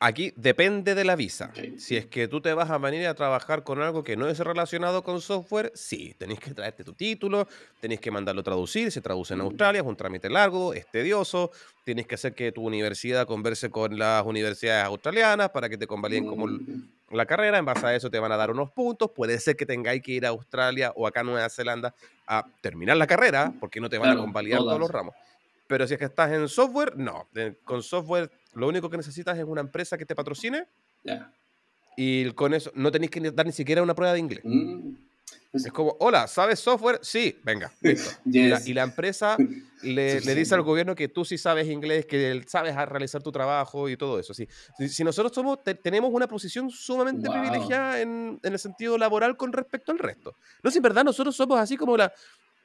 Aquí 0.00 0.32
depende 0.36 0.94
de 0.94 1.04
la 1.04 1.16
visa. 1.16 1.50
Si 1.76 1.96
es 1.96 2.06
que 2.06 2.28
tú 2.28 2.40
te 2.40 2.54
vas 2.54 2.70
a 2.70 2.78
venir 2.78 3.08
a 3.08 3.14
trabajar 3.14 3.64
con 3.64 3.82
algo 3.82 4.04
que 4.04 4.16
no 4.16 4.28
es 4.28 4.38
relacionado 4.38 5.02
con 5.02 5.20
software, 5.20 5.72
sí, 5.74 6.14
tenéis 6.18 6.38
que 6.38 6.54
traerte 6.54 6.84
tu 6.84 6.92
título, 6.92 7.48
tenéis 7.80 8.00
que 8.00 8.12
mandarlo 8.12 8.42
a 8.42 8.44
traducir, 8.44 8.92
se 8.92 9.00
traduce 9.00 9.34
en 9.34 9.40
Australia, 9.40 9.80
es 9.80 9.86
un 9.86 9.96
trámite 9.96 10.30
largo, 10.30 10.72
es 10.72 10.88
tedioso, 10.88 11.50
tienes 11.84 12.06
que 12.06 12.14
hacer 12.14 12.32
que 12.32 12.52
tu 12.52 12.64
universidad 12.64 13.26
converse 13.26 13.70
con 13.70 13.98
las 13.98 14.24
universidades 14.24 14.84
australianas 14.84 15.50
para 15.50 15.68
que 15.68 15.76
te 15.76 15.88
convaliden 15.88 16.26
como 16.26 16.46
la 17.10 17.26
carrera, 17.26 17.58
en 17.58 17.64
base 17.64 17.84
a 17.84 17.96
eso 17.96 18.08
te 18.08 18.20
van 18.20 18.30
a 18.30 18.36
dar 18.36 18.52
unos 18.52 18.70
puntos, 18.70 19.10
puede 19.10 19.40
ser 19.40 19.56
que 19.56 19.66
tengáis 19.66 20.00
que 20.00 20.12
ir 20.12 20.26
a 20.26 20.28
Australia 20.28 20.92
o 20.94 21.08
acá 21.08 21.20
a 21.20 21.24
Nueva 21.24 21.48
Zelanda 21.48 21.92
a 22.24 22.46
terminar 22.60 22.96
la 22.96 23.08
carrera, 23.08 23.52
porque 23.58 23.80
no 23.80 23.88
te 23.88 23.98
van 23.98 24.10
a 24.10 24.16
convalidar 24.16 24.60
todos 24.60 24.78
los 24.78 24.90
ramos. 24.90 25.16
Pero 25.66 25.86
si 25.88 25.94
es 25.94 25.98
que 25.98 26.06
estás 26.06 26.32
en 26.32 26.48
software, 26.48 26.96
no. 26.96 27.28
Con 27.64 27.82
software 27.82 28.30
lo 28.54 28.68
único 28.68 28.90
que 28.90 28.96
necesitas 28.96 29.38
es 29.38 29.44
una 29.44 29.60
empresa 29.60 29.96
que 29.98 30.06
te 30.06 30.14
patrocine. 30.14 30.66
Ya. 31.04 31.32
Y 31.96 32.30
con 32.32 32.54
eso 32.54 32.70
no 32.74 32.90
tenéis 32.92 33.10
que 33.10 33.20
dar 33.30 33.44
ni 33.46 33.52
siquiera 33.52 33.82
una 33.82 33.94
prueba 33.94 34.12
de 34.12 34.20
inglés. 34.20 34.42
Mm. 34.44 34.94
Es 35.52 35.72
como, 35.72 35.96
hola, 35.98 36.26
¿sabes 36.28 36.60
software? 36.60 37.00
Sí, 37.02 37.38
venga, 37.42 37.72
listo. 37.80 38.10
Y, 38.24 38.74
la, 38.74 38.82
empresa 38.82 39.36
le, 39.82 40.20
dice 40.20 40.54
al 40.54 40.62
gobierno 40.62 40.94
que 40.94 41.08
tú 41.08 41.24
sí 41.24 41.38
sabes 41.38 41.68
inglés, 41.68 42.06
que 42.06 42.42
sabes 42.46 42.76
realizar 42.76 43.22
tu 43.22 43.32
trabajo 43.32 43.88
y 43.88 43.96
todo 43.96 44.18
eso. 44.18 44.34
Sí. 44.34 44.46
Si, 44.88 45.02
nosotros 45.02 45.32
somos, 45.34 45.58
tenemos 45.82 46.10
una 46.12 46.28
posición 46.28 46.70
sumamente 46.70 47.28
privilegiada 47.30 48.00
en, 48.00 48.38
en, 48.42 48.52
el 48.52 48.58
sentido 48.58 48.98
laboral 48.98 49.36
con 49.36 49.52
respecto 49.52 49.90
al 49.90 49.98
resto. 49.98 50.34
No, 50.62 50.70
si 50.70 50.78
en 50.78 50.82
verdad 50.82 51.04
nosotros 51.04 51.34
somos 51.34 51.58
así 51.58 51.76
como 51.76 51.96
la... 51.96 52.12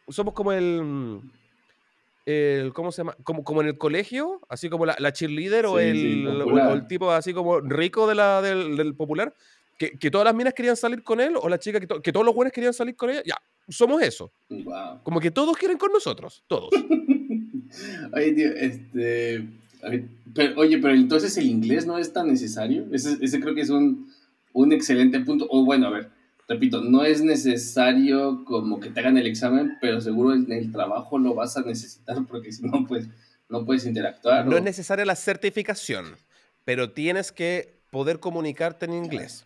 Somos 0.10 0.34
como 0.34 0.52
el 0.52 1.22
el, 2.26 2.74
¿cómo 2.74 2.92
se 2.92 3.02
llama? 3.02 3.16
Como, 3.24 3.44
como 3.44 3.62
en 3.62 3.68
el 3.68 3.78
colegio, 3.78 4.42
así 4.50 4.70
como 4.70 4.86
la, 4.86 4.96
la 5.00 5.12
cheerleader 5.12 5.66
o, 5.66 5.80
el, 5.80 6.28
el, 6.28 6.88
tipo 6.88 7.12
así 7.12 7.34
como 7.34 7.60
rico 7.60 8.08
de 8.08 8.16
la, 8.16 8.42
del, 8.42 8.96
popular, 8.96 9.34
que, 9.78 9.92
que, 9.92 10.10
todas 10.10 10.26
las 10.26 10.36
minas 10.36 10.54
querían 10.54 10.78
salir 10.78 11.04
con 11.04 11.20
él, 11.20 11.36
o 11.36 11.50
la 11.50 11.60
chica 11.60 11.80
que, 11.80 11.88
que 12.02 12.12
todos 12.12 12.26
los 12.26 12.36
buenos 12.36 12.54
querían 12.54 12.74
salir 12.74 12.96
con 12.96 13.10
ella, 13.10 13.24
ya, 13.26 13.36
somos 13.70 14.02
eso. 14.02 14.32
Como 15.04 15.20
que 15.20 15.32
todos 15.32 15.58
quieren 15.58 15.78
con 15.78 15.92
nosotros, 15.92 16.44
todos. 16.48 16.70
oye, 18.14 18.32
tío, 18.34 18.50
este... 18.56 19.48
pero, 20.34 20.60
oye, 20.60 20.78
pero 20.78 20.94
entonces 20.94 21.38
el 21.38 21.48
inglés 21.48 21.86
no 21.86 21.98
es 21.98 22.14
tan 22.14 22.28
necesario. 22.28 22.86
Ese, 22.92 23.18
ese 23.22 23.40
creo 23.40 23.56
que 23.56 23.62
es 23.62 23.70
un, 23.70 24.12
un 24.54 24.72
excelente 24.74 25.20
punto. 25.22 25.48
O 25.50 25.66
bueno, 25.66 25.88
a 25.88 25.92
ver, 25.92 26.10
repito, 26.48 26.82
no 26.82 27.04
es 27.04 27.22
necesario 27.22 28.44
como 28.46 28.80
que 28.80 28.90
te 28.90 29.00
hagan 29.00 29.18
el 29.18 29.28
examen, 29.28 29.78
pero 29.82 30.02
seguro 30.02 30.34
en 30.34 30.52
el 30.52 30.72
trabajo 30.72 31.18
lo 31.18 31.34
vas 31.34 31.58
a 31.58 31.62
necesitar 31.62 32.18
porque 32.28 32.52
si 32.52 32.64
no, 32.64 32.86
pues 32.88 33.08
no 33.50 33.66
puedes 33.66 33.86
interactuar. 33.86 34.46
No 34.46 34.58
es 34.58 34.64
necesaria 34.64 35.06
la 35.06 35.16
certificación, 35.16 36.18
pero 36.66 36.92
tienes 36.92 37.32
que 37.32 37.82
poder 37.92 38.20
comunicarte 38.20 38.86
en 38.86 38.94
inglés. 38.94 39.46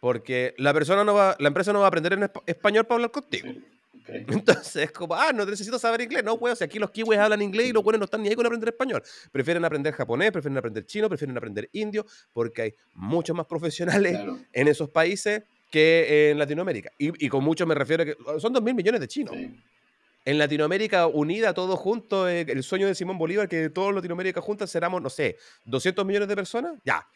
Porque 0.00 0.54
la 0.58 0.72
persona 0.72 1.02
no 1.02 1.14
va, 1.14 1.36
la 1.40 1.48
empresa 1.48 1.72
no 1.72 1.80
va 1.80 1.86
a 1.86 1.88
aprender 1.88 2.12
en 2.12 2.30
español 2.46 2.84
para 2.84 2.96
hablar 2.96 3.10
contigo. 3.10 3.48
Entonces 4.08 4.76
es 4.76 4.92
como, 4.92 5.14
ah, 5.14 5.32
no 5.34 5.44
necesito 5.44 5.78
saber 5.78 6.00
inglés. 6.00 6.24
No, 6.24 6.38
pues, 6.38 6.58
si 6.58 6.64
aquí 6.64 6.78
los 6.78 6.90
kiwis 6.90 7.18
hablan 7.18 7.42
inglés 7.42 7.68
y 7.68 7.72
los 7.72 7.82
buenos 7.82 7.98
no 7.98 8.04
están 8.04 8.22
ni 8.22 8.28
ahí 8.28 8.34
con 8.34 8.46
aprender 8.46 8.68
español. 8.68 9.02
Prefieren 9.32 9.64
aprender 9.64 9.92
japonés, 9.92 10.30
prefieren 10.30 10.56
aprender 10.56 10.86
chino, 10.86 11.08
prefieren 11.08 11.36
aprender 11.36 11.68
indio, 11.72 12.06
porque 12.32 12.62
hay 12.62 12.74
muchos 12.94 13.36
más 13.36 13.46
profesionales 13.46 14.18
en 14.52 14.68
esos 14.68 14.88
países 14.88 15.42
que 15.70 16.30
en 16.30 16.38
Latinoamérica. 16.38 16.90
Y, 16.98 17.28
con 17.28 17.44
mucho 17.44 17.66
me 17.66 17.74
refiero 17.74 18.02
a 18.02 18.06
que 18.06 18.16
son 18.40 18.52
dos 18.52 18.62
mil 18.62 18.74
millones 18.74 19.00
de 19.00 19.08
chinos. 19.08 19.34
En 20.24 20.38
Latinoamérica 20.38 21.06
unida, 21.06 21.54
todos 21.54 21.78
juntos, 21.78 22.28
eh, 22.28 22.44
el 22.48 22.62
sueño 22.62 22.86
de 22.86 22.94
Simón 22.94 23.16
Bolívar, 23.16 23.48
que 23.48 23.70
todos 23.70 23.94
Latinoamérica 23.94 24.40
juntas 24.40 24.70
seramos, 24.70 25.00
no 25.00 25.08
sé, 25.08 25.36
200 25.64 26.04
millones 26.04 26.28
de 26.28 26.36
personas, 26.36 26.74
ya, 26.84 27.06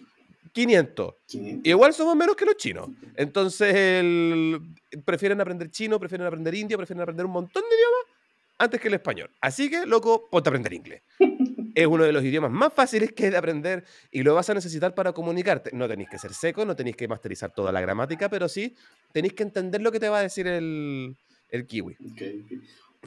500. 0.53 1.15
Igual 1.63 1.93
somos 1.93 2.17
menos 2.17 2.37
que 2.37 2.47
los 2.47 2.57
chinos. 2.57 2.89
Entonces, 3.17 3.75
prefieren 5.05 5.41
aprender 5.41 5.71
chino, 5.71 5.99
prefieren 5.99 6.27
aprender 6.27 6.55
indio, 6.55 6.79
prefieren 6.79 7.03
aprender 7.03 7.27
un 7.27 7.33
montón 7.33 7.63
de 7.69 7.77
idiomas 7.77 8.12
antes 8.59 8.81
que 8.81 8.89
el 8.89 8.95
español. 8.95 9.31
Así 9.41 9.69
que, 9.71 9.87
loco, 9.87 10.29
ponte 10.31 10.49
a 10.49 10.51
aprender 10.51 10.73
inglés. 10.73 11.03
es 11.75 11.87
uno 11.87 12.05
de 12.05 12.13
los 12.13 12.25
idiomas 12.25 12.51
más 12.51 12.73
fáciles 12.73 13.13
que 13.13 13.31
de 13.31 13.37
aprender 13.37 13.85
y 14.11 14.23
lo 14.23 14.35
vas 14.35 14.49
a 14.51 14.55
necesitar 14.55 14.95
para 14.95 15.13
comunicarte. 15.13 15.71
No 15.73 15.89
tenéis 15.89 16.09
que 16.11 16.19
ser 16.19 16.35
seco, 16.35 16.65
no 16.65 16.77
tenéis 16.77 16.97
que 16.97 17.09
masterizar 17.09 17.53
toda 17.53 17.73
la 17.73 17.81
gramática, 17.81 18.29
pero 18.29 18.49
sí 18.49 18.75
tenéis 19.13 19.35
que 19.35 19.43
entender 19.43 19.81
lo 19.81 19.93
que 19.93 20.01
te 20.01 20.09
va 20.09 20.19
a 20.19 20.23
decir 20.23 20.47
el, 20.47 21.17
el 21.49 21.67
kiwi. 21.67 21.97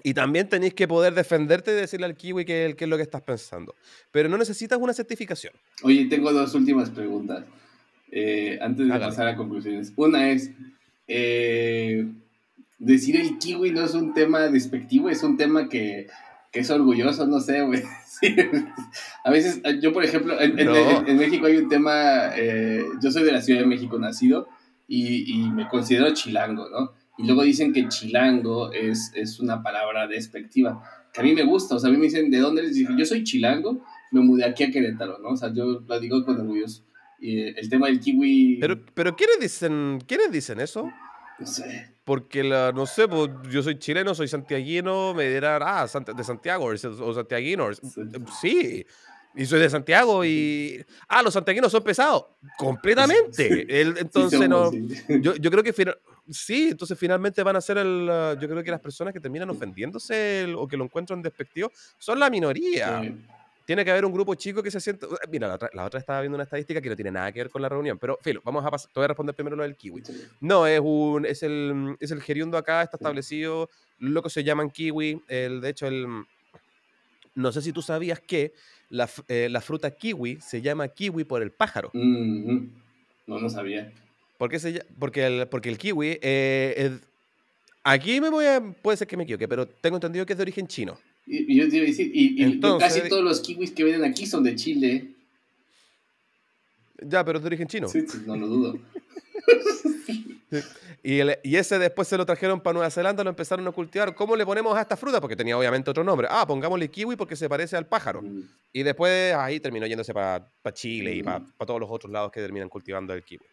Y 0.04 0.14
también 0.14 0.50
tenéis 0.50 0.74
que 0.74 0.88
poder 0.88 1.14
defenderte 1.14 1.72
y 1.72 1.76
decirle 1.76 2.06
al 2.06 2.16
kiwi 2.16 2.46
qué, 2.46 2.76
es 2.78 2.88
lo 2.88 2.98
que 2.98 3.04
estás 3.04 3.22
pensando. 3.22 3.76
Pero 4.12 4.30
no 4.30 4.38
necesitas 4.38 4.80
una 4.80 4.94
certificación. 4.94 5.54
Oye, 5.84 6.06
tengo 6.06 6.32
dos 6.34 6.54
últimas 6.54 6.90
preguntas. 6.90 7.46
Eh, 8.12 8.58
antes 8.62 8.88
de 8.88 9.00
pasar 9.00 9.28
a 9.28 9.36
conclusiones. 9.36 9.92
Una 9.96 10.30
es, 10.30 10.52
eh, 11.08 12.08
decir 12.78 13.16
el 13.16 13.38
kiwi 13.38 13.72
no 13.72 13.84
es 13.84 13.94
un 13.94 14.14
tema 14.14 14.42
despectivo, 14.48 15.10
es 15.10 15.24
un 15.24 15.38
tema 15.38 15.70
que, 15.70 16.08
que 16.52 16.60
es 16.60 16.70
orgulloso, 16.70 17.28
no 17.28 17.40
sé, 17.40 17.62
güey. 17.62 17.84
A 19.24 19.32
veces, 19.32 19.62
yo 19.82 19.92
por 19.92 20.04
ejemplo, 20.04 20.40
en, 20.40 20.56
México 21.18 21.48
hay 21.48 21.58
un 21.58 21.70
tema, 21.70 22.30
eh, 22.36 22.86
yo 23.02 23.12
soy 23.12 23.24
de 23.24 23.32
la 23.32 23.42
Ciudad 23.42 23.62
de 23.62 23.66
México 23.66 24.00
nacido 24.00 24.48
y, 24.88 25.34
y, 25.34 25.50
me 25.50 25.68
considero 25.68 26.14
chilango, 26.14 26.70
¿no? 26.70 26.94
Y 27.18 27.26
luego 27.26 27.44
dicen 27.44 27.74
que 27.74 27.88
chilango 27.88 28.72
es, 28.72 29.12
es 29.16 29.40
una 29.40 29.64
palabra 29.64 30.08
despectiva, 30.08 30.82
que 31.14 31.22
a 31.22 31.24
mí 31.24 31.34
me 31.34 31.44
gusta, 31.44 31.76
o 31.76 31.80
sea, 31.80 31.90
a 31.90 31.92
mí 31.92 31.98
me 31.98 32.06
dicen, 32.06 32.30
¿de 32.30 32.40
dónde 32.40 32.64
les 32.64 32.76
dije? 32.76 32.94
Yo 32.98 33.06
soy 33.06 33.24
chilango, 33.24 33.84
me 34.12 34.22
mudé 34.22 34.46
aquí 34.46 34.64
a 34.64 34.72
Querétaro, 34.72 35.20
¿no? 35.20 35.30
O 35.30 35.38
sea, 35.38 35.54
yo 35.54 35.82
lo 35.86 36.00
digo 36.00 36.24
con 36.26 36.40
orgulloso. 36.40 36.86
Y 37.20 37.42
el 37.42 37.70
tema 37.70 37.88
del 37.88 38.00
kiwi... 38.00 38.58
Pero, 38.60 38.80
pero 38.94 39.16
¿quiénes 39.16 39.40
dicen, 39.40 40.00
¿quiénes 40.06 40.32
dicen 40.32 40.60
eso? 40.60 40.92
No 41.40 41.46
sé. 41.46 41.96
Porque, 42.04 42.44
la, 42.44 42.72
no 42.72 42.86
sé, 42.86 43.08
pues, 43.08 43.30
yo 43.50 43.64
soy 43.64 43.80
chileno, 43.80 44.14
soy 44.14 44.28
santiaguino, 44.28 45.14
me 45.14 45.28
dirán, 45.28 45.62
ah, 45.66 45.88
de 46.16 46.24
Santiago 46.24 46.66
o 46.66 47.14
santiaguino. 47.14 47.70
Sí. 48.40 48.86
Y 49.38 49.46
soy 49.46 49.60
de 49.60 49.70
Santiago 49.70 50.24
y... 50.24 50.84
Ah, 51.10 51.22
los 51.22 51.34
santiaguinos 51.34 51.72
son 51.72 51.84
pesados. 51.84 52.26
Completamente. 52.58 53.66
entonces, 54.00 54.48
no... 54.48 54.72
Yo, 55.10 55.36
yo, 55.36 55.52
creo 55.52 55.64
que... 55.64 55.74
Sí, 56.30 56.70
entonces 56.72 56.98
finalmente 56.98 57.44
van 57.44 57.56
a 57.58 57.62
ser 57.62 57.78
el... 57.78 58.08
Yo 58.40 58.48
creo 58.48 58.64
que 58.64 58.72
las 58.72 58.80
personas 58.80 59.14
que 59.14 59.20
terminan 59.20 59.50
ofendiéndose 59.50 60.48
o 60.56 60.68
que 60.68 60.78
lo 60.78 60.86
encuentran 60.86 61.22
despectivo 61.22 61.72
son 61.98 62.20
la 62.20 62.30
minoría. 62.30 63.02
Tiene 63.66 63.84
que 63.84 63.90
haber 63.90 64.06
un 64.06 64.14
grupo 64.14 64.36
chico 64.36 64.62
que 64.62 64.70
se 64.70 64.80
siente. 64.80 65.08
Mira, 65.30 65.58
la 65.74 65.86
otra, 65.86 66.00
estaba 66.00 66.22
viendo 66.22 66.36
una 66.36 66.44
estadística 66.44 66.80
que 66.80 66.90
no 66.90 66.96
tiene 66.96 67.12
nada 67.12 67.32
que 67.32 67.40
ver 67.40 67.50
con 67.50 67.64
la 67.64 67.70
reunión, 67.70 67.98
pero 67.98 68.20
filo, 68.22 68.42
vamos 68.46 68.64
a 68.64 68.70
pasar. 68.70 68.92
Te 68.92 69.00
voy 69.00 69.06
a 69.06 69.08
responder 69.08 69.36
primero 69.36 69.56
lo 69.56 69.64
del 69.64 69.76
kiwi. 69.76 70.04
No, 70.40 70.68
es 70.68 70.80
un 70.84 71.26
es 71.26 71.42
el, 71.42 71.98
es 72.00 72.12
el 72.12 72.22
geriondo 72.22 72.58
acá, 72.58 72.84
está 72.84 72.98
establecido. 72.98 73.70
Lo 73.98 74.28
se 74.30 74.44
llaman 74.44 74.70
kiwi. 74.70 75.24
El, 75.28 75.62
de 75.62 75.70
hecho, 75.70 75.88
el. 75.88 76.08
No 77.34 77.52
sé 77.52 77.62
si 77.64 77.74
tú 77.74 77.82
sabías 77.82 78.20
que 78.20 78.54
la, 78.90 79.10
eh, 79.28 79.50
la 79.50 79.62
fruta 79.62 79.90
kiwi 79.92 80.40
se 80.42 80.62
llama 80.62 80.88
kiwi 80.88 81.24
por 81.24 81.42
el 81.42 81.52
pájaro. 81.52 81.90
No, 81.94 82.70
no 83.40 83.50
sabía. 83.50 83.92
¿Por 84.38 84.50
qué 84.52 84.60
se, 84.60 84.86
porque, 85.00 85.26
el, 85.26 85.48
porque 85.48 85.70
el 85.70 85.80
kiwi. 85.80 86.20
Eh, 86.22 87.00
aquí 87.84 88.22
me 88.22 88.30
voy 88.30 88.46
a. 88.46 88.62
Puede 88.62 88.98
ser 88.98 89.08
que 89.08 89.18
me 89.18 89.24
equivoque, 89.24 89.48
pero 89.48 89.66
tengo 89.68 89.98
entendido 89.98 90.24
que 90.26 90.34
es 90.34 90.38
de 90.38 90.44
origen 90.44 90.68
chino. 90.68 91.00
Y, 91.28 91.56
yo 91.56 91.68
te 91.70 91.78
iba 91.78 91.86
a 91.86 91.88
decir, 91.88 92.12
y, 92.14 92.60
casi 92.80 93.08
todos 93.10 93.24
los 93.24 93.40
kiwis 93.42 93.72
que 93.72 93.84
vienen 93.84 94.04
aquí 94.04 94.26
son 94.26 94.44
de 94.44 94.56
Chile. 94.56 95.16
Ya, 97.02 97.24
pero 97.26 97.40
de 97.40 97.48
origen 97.48 97.68
chino. 97.68 97.88
Sí, 97.88 98.06
no 98.26 98.36
lo 98.36 98.48
dudo. 98.48 98.80
y, 101.04 101.20
y, 101.44 101.56
ese 101.56 101.80
después 101.80 102.08
se 102.08 102.18
lo 102.18 102.26
trajeron 102.26 102.62
para 102.62 102.74
Nueva 102.76 102.90
Zelanda, 102.90 103.24
lo 103.24 103.30
empezaron 103.32 103.68
a 103.68 103.72
cultivar. 103.72 104.16
¿Cómo 104.16 104.36
le 104.36 104.46
ponemos 104.46 104.78
a 104.78 104.82
esta 104.82 104.96
fruta? 104.96 105.20
Porque 105.20 105.36
tenía 105.36 105.58
obviamente 105.58 105.90
otro 105.90 106.04
nombre. 106.04 106.28
Ah, 106.30 106.46
pongámosle 106.48 106.90
kiwi 106.90 107.16
porque 107.16 107.36
se 107.36 107.50
parece 107.50 107.76
al 107.76 107.88
pájaro. 107.88 108.24
Y 108.72 108.84
después 108.84 109.34
ahí 109.34 109.60
terminó 109.60 109.88
yéndose 109.88 110.14
para 110.14 110.50
Chile 110.74 111.16
y 111.16 111.24
para 111.24 111.44
todos 111.66 111.80
los 111.80 111.90
otros 111.90 112.12
lados 112.12 112.32
que 112.32 112.40
terminan 112.40 112.70
cultivando 112.70 113.14
el 113.14 113.24
kiwi. 113.24 113.44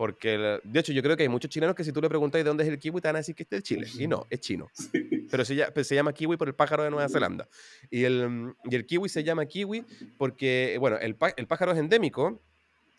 Porque, 0.00 0.58
de 0.64 0.80
hecho, 0.80 0.92
yo 0.94 1.02
creo 1.02 1.14
que 1.14 1.24
hay 1.24 1.28
muchos 1.28 1.50
chilenos 1.50 1.76
que 1.76 1.84
si 1.84 1.92
tú 1.92 2.00
le 2.00 2.08
preguntas 2.08 2.38
de 2.38 2.42
dónde 2.44 2.62
es 2.64 2.70
el 2.70 2.78
kiwi, 2.78 3.02
te 3.02 3.08
van 3.08 3.16
a 3.16 3.18
decir 3.18 3.34
que 3.34 3.42
es 3.42 3.50
de 3.50 3.62
Chile. 3.62 3.86
Y 3.98 4.08
no, 4.08 4.26
es 4.30 4.40
chino. 4.40 4.66
Pero 5.30 5.44
se, 5.44 5.54
llama, 5.54 5.72
se 5.84 5.94
llama 5.94 6.14
kiwi 6.14 6.38
por 6.38 6.48
el 6.48 6.54
pájaro 6.54 6.84
de 6.84 6.90
Nueva 6.90 7.06
Zelanda. 7.10 7.46
Y 7.90 8.04
el, 8.04 8.54
y 8.64 8.76
el 8.76 8.86
kiwi 8.86 9.10
se 9.10 9.22
llama 9.22 9.44
kiwi 9.44 9.84
porque, 10.16 10.78
bueno, 10.80 10.96
el, 10.96 11.18
el 11.36 11.46
pájaro 11.46 11.72
es 11.72 11.78
endémico. 11.78 12.40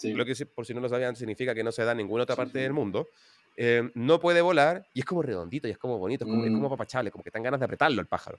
Lo 0.04 0.24
que, 0.26 0.36
por 0.46 0.68
si 0.68 0.76
no 0.76 0.80
lo 0.80 0.90
sabían, 0.90 1.16
significa 1.16 1.56
que 1.56 1.64
no 1.64 1.72
se 1.72 1.84
da 1.84 1.94
en 1.94 1.98
ninguna 1.98 2.22
otra 2.22 2.36
parte 2.36 2.60
del 2.60 2.72
mundo. 2.72 3.08
eh, 3.58 3.90
no 3.96 4.20
puede 4.20 4.42
volar 4.42 4.86
y 4.94 5.00
es 5.00 5.06
como 5.06 5.24
redondito 5.24 5.68
y 5.68 5.72
es 5.72 5.80
como 5.80 5.98
bonito, 5.98 6.24
es 6.26 6.30
como, 6.30 6.46
es 6.46 6.52
como 6.52 6.68
Mm. 6.68 6.70
papachable, 6.70 7.10
como 7.10 7.24
que 7.24 7.32
dan 7.32 7.42
ganas 7.42 7.60
de 7.60 7.66
apretarlo 7.66 8.00
el 8.00 8.08
pájaro. 8.08 8.38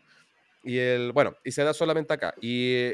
Y 0.63 0.79
el, 0.79 1.11
bueno, 1.11 1.35
y 1.45 1.51
se 1.51 1.65
da 1.65 1.75
solamente 1.75 2.15
acá. 2.15 2.33
Y, 2.41 2.93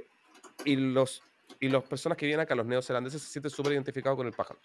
y 0.64 0.76
los 0.76 1.22
y 1.60 1.68
las 1.68 1.82
personas 1.84 2.16
que 2.16 2.24
vienen 2.24 2.40
acá, 2.44 2.54
los 2.54 2.66
neozelandeses, 2.66 3.20
se 3.20 3.28
sienten 3.32 3.50
súper 3.50 3.72
identificados 3.72 4.16
con 4.16 4.26
el 4.26 4.32
pájaro. 4.32 4.60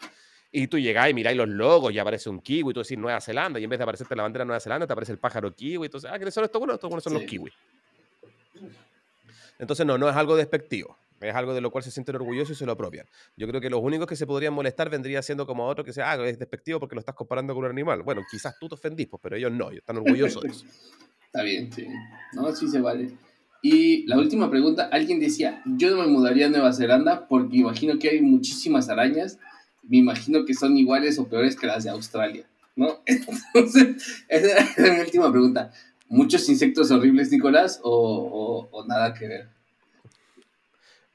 Y 0.56 0.68
tú 0.68 0.78
llegás 0.78 1.10
y 1.10 1.16
miráis 1.16 1.36
los 1.36 1.50
logos 1.50 1.92
y 1.92 1.98
aparece 1.98 2.30
un 2.30 2.40
kiwi, 2.40 2.70
y 2.70 2.74
tú 2.76 2.82
decís 2.82 2.96
Nueva 2.98 3.20
Zelanda, 3.20 3.60
y 3.60 3.64
en 3.64 3.70
vez 3.72 3.80
de 3.80 3.84
aparecerte 3.84 4.16
la 4.16 4.22
bandera 4.22 4.44
de 4.44 4.48
Nueva 4.48 4.60
Zelanda, 4.60 4.86
te 4.86 4.94
aparece 4.94 5.12
el 5.12 5.18
pájaro 5.18 5.52
kiwi. 5.54 5.88
Entonces, 5.88 6.10
ah, 6.14 6.16
¿quiénes 6.16 6.32
son 6.34 6.44
estos 6.44 6.60
buenos? 6.60 6.76
Estos 6.76 6.90
buenos 6.90 7.04
son 7.04 7.14
los 7.14 7.24
Sí. 7.24 7.28
kiwis. 7.28 7.54
Entonces, 9.60 9.86
no, 9.86 9.98
no 9.98 10.10
es 10.10 10.16
algo 10.16 10.36
despectivo. 10.36 10.98
Es 11.22 11.34
algo 11.34 11.54
de 11.54 11.62
lo 11.62 11.72
cual 11.72 11.84
se 11.84 11.90
sienten 11.92 12.16
orgullosos 12.16 12.56
y 12.56 12.60
se 12.60 12.66
lo 12.66 12.74
apropian. 12.74 13.06
Yo 13.38 13.48
creo 13.48 13.62
que 13.62 13.70
los 13.70 13.82
únicos 13.82 14.08
que 14.08 14.16
se 14.16 14.28
podrían 14.28 14.54
molestar 14.54 14.90
vendría 14.90 15.22
siendo 15.22 15.48
como 15.48 15.66
otro 15.66 15.84
que 15.84 15.94
sea, 15.94 16.12
ah, 16.12 16.28
es 16.28 16.38
despectivo 16.38 16.80
porque 16.80 16.96
lo 16.96 17.00
estás 17.00 17.16
comparando 17.16 17.56
con 17.56 17.64
un 17.64 17.72
animal. 17.72 18.04
Bueno, 18.04 18.22
quizás 18.30 18.56
tú 18.60 18.68
te 18.68 18.76
ofendís, 18.76 19.08
pues, 19.08 19.22
pero 19.24 19.38
ellos 19.38 19.52
no, 19.52 19.70
ellos 19.70 19.80
están 19.80 19.98
orgullosos 19.98 20.44
de 20.44 20.50
eso. 20.50 20.66
Está 21.26 21.42
bien, 21.42 21.72
sí. 21.74 21.88
No, 22.34 22.54
sí 22.56 22.68
se 22.68 22.80
vale. 22.80 23.12
Y 23.62 24.06
la 24.06 24.18
última 24.18 24.52
pregunta, 24.52 24.90
alguien 24.92 25.20
decía, 25.20 25.64
yo 25.66 25.90
no 25.96 26.02
me 26.02 26.08
mudaría 26.08 26.46
a 26.48 26.50
Nueva 26.50 26.74
Zelanda 26.74 27.28
porque 27.28 27.58
imagino 27.58 27.98
que 27.98 28.10
hay 28.10 28.22
muchísimas 28.22 28.90
arañas, 28.90 29.40
me 29.84 29.98
imagino 29.98 30.46
que 30.46 30.54
son 30.54 30.76
iguales 30.78 31.20
o 31.20 31.28
peores 31.28 31.56
que 31.56 31.68
las 31.68 31.84
de 31.84 31.90
Australia, 31.92 32.46
¿no? 32.76 33.02
Entonces, 33.06 34.24
esa 34.28 34.68
era 34.78 34.94
mi 34.96 35.00
última 35.02 35.32
pregunta. 35.32 35.72
¿Muchos 36.10 36.48
insectos 36.50 36.92
horribles, 36.92 37.32
Nicolás, 37.32 37.80
o, 37.84 37.90
o- 37.92 38.70
o 38.72 38.86
nada 38.86 39.14
que 39.14 39.28
ver? 39.28 39.50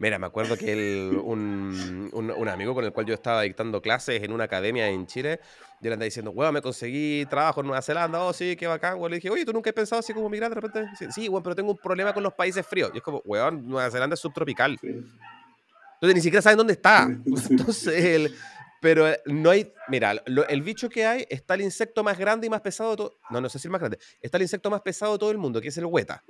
Mira, 0.00 0.18
me 0.18 0.26
acuerdo 0.26 0.56
que 0.56 0.72
el- 0.72 1.16
un, 1.24 2.08
un- 2.12 2.30
un 2.30 2.48
amigo 2.48 2.72
con 2.72 2.84
el 2.84 2.92
cual 2.92 3.04
yo 3.06 3.14
estaba 3.14 3.42
dictando 3.42 3.82
clases 3.82 4.22
en 4.22 4.32
una 4.32 4.44
academia 4.44 4.88
en 4.88 5.06
Chile, 5.06 5.40
yo 5.80 5.88
le 5.90 5.94
andaba 5.94 6.04
diciendo, 6.04 6.30
weón, 6.30 6.54
me 6.54 6.62
conseguí 6.62 7.26
trabajo 7.26 7.60
en 7.62 7.66
Nueva 7.66 7.82
Zelanda, 7.82 8.20
oh, 8.22 8.32
sí, 8.32 8.54
qué 8.56 8.66
bacán, 8.68 8.94
weón. 8.98 9.10
Le 9.10 9.16
dije, 9.16 9.28
oye, 9.30 9.44
¿tú 9.44 9.52
nunca 9.52 9.70
has 9.70 9.74
pensado 9.74 9.98
así 10.00 10.12
como 10.12 10.28
migrar 10.28 10.50
de 10.54 10.60
repente? 10.60 10.88
Sí, 11.12 11.28
weón, 11.28 11.42
pero 11.42 11.56
tengo 11.56 11.72
un 11.72 11.78
problema 11.78 12.12
con 12.12 12.22
los 12.22 12.32
países 12.32 12.64
fríos. 12.66 12.90
Y 12.94 12.98
es 12.98 13.02
como, 13.02 13.20
weón, 13.24 13.66
Nueva 13.68 13.90
Zelanda 13.90 14.14
es 14.14 14.20
subtropical. 14.20 14.78
Entonces 14.82 16.14
ni 16.14 16.20
siquiera 16.20 16.42
saben 16.42 16.58
dónde 16.58 16.74
está. 16.74 17.08
Entonces, 17.50 18.04
el- 18.04 18.34
pero 18.80 19.08
eh, 19.08 19.20
no 19.26 19.50
hay. 19.50 19.72
Mira, 19.88 20.14
lo- 20.26 20.46
el 20.48 20.62
bicho 20.62 20.88
que 20.88 21.06
hay 21.06 21.26
está 21.28 21.54
el 21.54 21.62
insecto 21.62 22.02
más 22.04 22.18
grande 22.18 22.46
y 22.46 22.50
más 22.50 22.60
pesado 22.60 22.90
de 22.90 22.96
todo. 22.96 23.18
No, 23.30 23.40
no 23.40 23.48
sé 23.48 23.58
si 23.58 23.66
el 23.68 23.72
más 23.72 23.80
grande. 23.80 23.98
Está 24.20 24.36
el 24.38 24.42
insecto 24.42 24.70
más 24.70 24.80
pesado 24.82 25.12
de 25.12 25.18
todo 25.18 25.30
el 25.30 25.38
mundo, 25.38 25.60
que 25.60 25.68
es 25.68 25.76
el 25.78 25.86
hueta. 25.86 26.22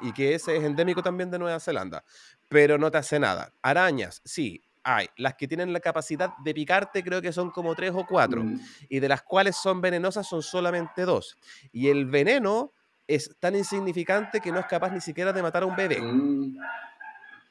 Y 0.00 0.12
que 0.12 0.34
ese 0.34 0.56
es 0.56 0.64
endémico 0.64 1.02
también 1.02 1.30
de 1.30 1.38
Nueva 1.38 1.60
Zelanda. 1.60 2.04
Pero 2.48 2.78
no 2.78 2.90
te 2.90 2.98
hace 2.98 3.18
nada. 3.18 3.52
Arañas, 3.62 4.20
sí, 4.24 4.62
hay. 4.82 5.08
Las 5.16 5.34
que 5.34 5.46
tienen 5.48 5.72
la 5.72 5.80
capacidad 5.80 6.30
de 6.44 6.52
picarte, 6.54 7.02
creo 7.02 7.22
que 7.22 7.32
son 7.32 7.50
como 7.50 7.74
tres 7.74 7.92
o 7.94 8.04
cuatro. 8.06 8.42
Mm, 8.44 8.60
Y 8.88 9.00
de 9.00 9.08
las 9.08 9.22
cuales 9.22 9.56
son 9.56 9.80
venenosas, 9.80 10.26
son 10.28 10.42
solamente 10.42 11.02
dos. 11.02 11.36
Y 11.72 11.88
el 11.88 12.06
veneno 12.06 12.72
es 13.06 13.36
tan 13.38 13.54
insignificante 13.54 14.40
que 14.40 14.50
no 14.50 14.58
es 14.60 14.66
capaz 14.66 14.90
ni 14.90 15.00
siquiera 15.00 15.32
de 15.32 15.42
matar 15.42 15.62
a 15.62 15.66
un 15.66 15.76
bebé. 15.76 16.00
mm, 16.00 16.56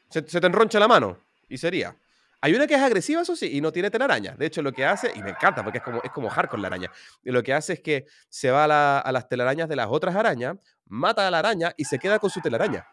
Se, 0.10 0.28
se 0.28 0.40
te 0.42 0.48
enroncha 0.48 0.80
la 0.80 0.88
mano 0.88 1.18
y 1.50 1.58
sería. 1.58 1.96
Hay 2.44 2.54
una 2.54 2.68
que 2.68 2.74
es 2.74 2.82
agresiva, 2.82 3.22
eso 3.22 3.38
sí, 3.38 3.56
y 3.56 3.62
no 3.62 3.72
tiene 3.72 3.90
telaraña. 3.90 4.36
De 4.38 4.46
hecho, 4.46 4.62
lo 4.62 4.74
que 4.74 4.84
hace, 4.86 5.10
y 5.16 5.24
me 5.24 5.30
encanta 5.30 5.64
porque 5.64 5.78
es 5.78 5.84
como, 5.84 6.02
es 6.04 6.12
como 6.12 6.28
hardcore 6.30 6.62
la 6.62 6.68
araña, 6.68 6.92
y 7.24 7.32
lo 7.32 7.42
que 7.42 7.54
hace 7.54 7.72
es 7.72 7.80
que 7.80 8.06
se 8.28 8.52
va 8.52 8.66
a, 8.66 8.68
la- 8.68 9.00
a 9.00 9.12
las 9.14 9.30
telarañas 9.30 9.70
de 9.70 9.78
las 9.78 9.88
otras 9.90 10.14
arañas, 10.14 10.58
mata 10.86 11.26
a 11.26 11.32
la 11.32 11.40
araña 11.40 11.74
y 11.78 11.86
se 11.86 11.98
queda 11.98 12.20
con 12.20 12.30
su 12.30 12.42
telaraña. 12.42 12.86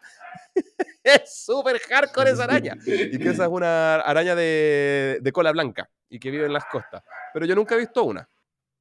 es 1.03 1.43
súper 1.43 1.79
hardcore 1.79 2.31
esa 2.31 2.45
araña. 2.45 2.75
Y 2.85 3.17
que 3.19 3.29
esa 3.29 3.43
es 3.43 3.49
una 3.49 3.95
araña 3.95 4.35
de, 4.35 5.19
de 5.21 5.31
cola 5.33 5.51
blanca 5.51 5.89
y 6.09 6.17
que 6.17 6.31
vive 6.31 6.45
en 6.45 6.53
las 6.53 6.63
costas. 6.65 7.03
Pero 7.33 7.45
yo 7.45 7.53
nunca 7.53 7.75
he 7.75 7.79
visto 7.79 8.03
una. 8.03 8.25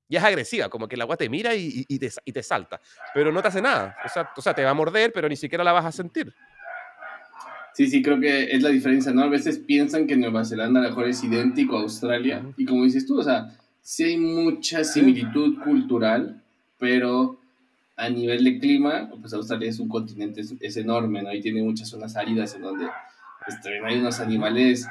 Y 0.08 0.16
es 0.16 0.22
agresiva, 0.22 0.68
como 0.68 0.86
que 0.86 0.94
el 0.94 1.00
agua 1.02 1.16
te 1.16 1.28
mira 1.28 1.52
y, 1.54 1.84
y- 1.88 1.98
te, 1.98 2.10
y 2.24 2.32
te 2.32 2.42
salta. 2.42 2.80
Pero 3.12 3.30
no 3.32 3.42
te 3.42 3.48
hace 3.48 3.60
nada. 3.62 3.96
O 4.04 4.08
sea, 4.08 4.30
o 4.36 4.40
sea, 4.42 4.54
te 4.54 4.62
va 4.64 4.70
a 4.70 4.74
morder, 4.74 5.12
pero 5.12 5.28
ni 5.28 5.36
siquiera 5.36 5.64
la 5.64 5.72
vas 5.72 5.84
a 5.84 5.92
sentir. 5.92 6.32
Sí, 7.80 7.86
sí, 7.88 8.02
creo 8.02 8.20
que 8.20 8.54
es 8.54 8.62
la 8.62 8.68
diferencia, 8.68 9.10
¿no? 9.10 9.22
A 9.22 9.28
veces 9.28 9.56
piensan 9.58 10.06
que 10.06 10.14
Nueva 10.14 10.44
Zelanda 10.44 10.80
a 10.80 10.82
lo 10.82 10.88
mejor 10.90 11.08
es 11.08 11.24
idéntico 11.24 11.78
a 11.78 11.80
Australia. 11.80 12.44
Y 12.58 12.66
como 12.66 12.84
dices 12.84 13.06
tú, 13.06 13.18
o 13.18 13.22
sea, 13.22 13.56
sí 13.80 14.04
hay 14.04 14.16
mucha 14.18 14.84
similitud 14.84 15.58
cultural, 15.64 16.42
pero 16.78 17.38
a 17.96 18.10
nivel 18.10 18.44
de 18.44 18.58
clima, 18.58 19.08
pues 19.18 19.32
Australia 19.32 19.70
es 19.70 19.78
un 19.78 19.88
continente, 19.88 20.42
es, 20.42 20.52
es 20.60 20.76
enorme, 20.76 21.22
¿no? 21.22 21.32
Y 21.32 21.40
tiene 21.40 21.62
muchas 21.62 21.88
zonas 21.88 22.16
áridas 22.16 22.54
en 22.54 22.60
donde 22.60 22.86
también 23.62 23.84
hay 23.86 23.98
unos 23.98 24.20
animales 24.20 24.86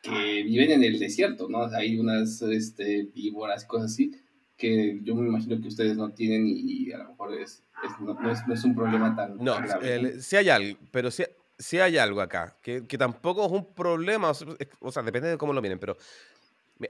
que 0.00 0.44
viven 0.44 0.70
en 0.70 0.84
el 0.84 1.00
desierto, 1.00 1.48
¿no? 1.48 1.64
Hay 1.64 1.98
unas 1.98 2.42
este, 2.42 3.08
víboras 3.12 3.64
cosas 3.64 3.90
así 3.90 4.12
que 4.56 5.00
yo 5.02 5.16
me 5.16 5.26
imagino 5.26 5.60
que 5.60 5.66
ustedes 5.66 5.96
no 5.96 6.10
tienen 6.10 6.46
y, 6.46 6.60
y 6.60 6.92
a 6.92 6.98
lo 6.98 7.08
mejor 7.08 7.34
es, 7.34 7.64
es- 7.84 8.00
no, 8.00 8.14
no 8.14 8.30
es, 8.30 8.38
no 8.46 8.54
es 8.54 8.62
un 8.62 8.76
problema 8.76 9.16
tan, 9.16 9.36
No, 9.38 9.56
grave. 9.56 9.94
el- 9.96 10.22
sí 10.22 10.36
hay 10.36 10.48
algo, 10.48 10.78
pero 10.92 11.10
sí, 11.10 11.24
sí 11.60 11.78
hay 11.78 11.96
algo 11.98 12.20
acá, 12.20 12.56
que, 12.62 12.86
que 12.86 12.98
tampoco 12.98 13.46
es 13.46 13.52
un 13.52 13.72
problema, 13.74 14.32
o 14.80 14.90
sea, 14.92 15.02
depende 15.04 15.28
de 15.28 15.38
cómo 15.38 15.52
lo 15.52 15.62
miren, 15.62 15.78
pero 15.78 15.96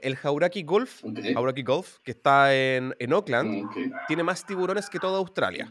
el 0.01 0.17
Hauraki 0.23 0.63
Golf. 0.63 1.03
Hauraki 1.35 1.63
Golf, 1.63 1.99
que 2.03 2.11
está 2.11 2.55
en, 2.55 2.95
en 2.97 3.13
Auckland, 3.13 3.65
Ok, 3.65 3.77
tiene 4.07 4.23
más 4.23 4.45
tiburones 4.45 4.89
que 4.89 4.97
toda 4.99 5.17
Australia. 5.19 5.67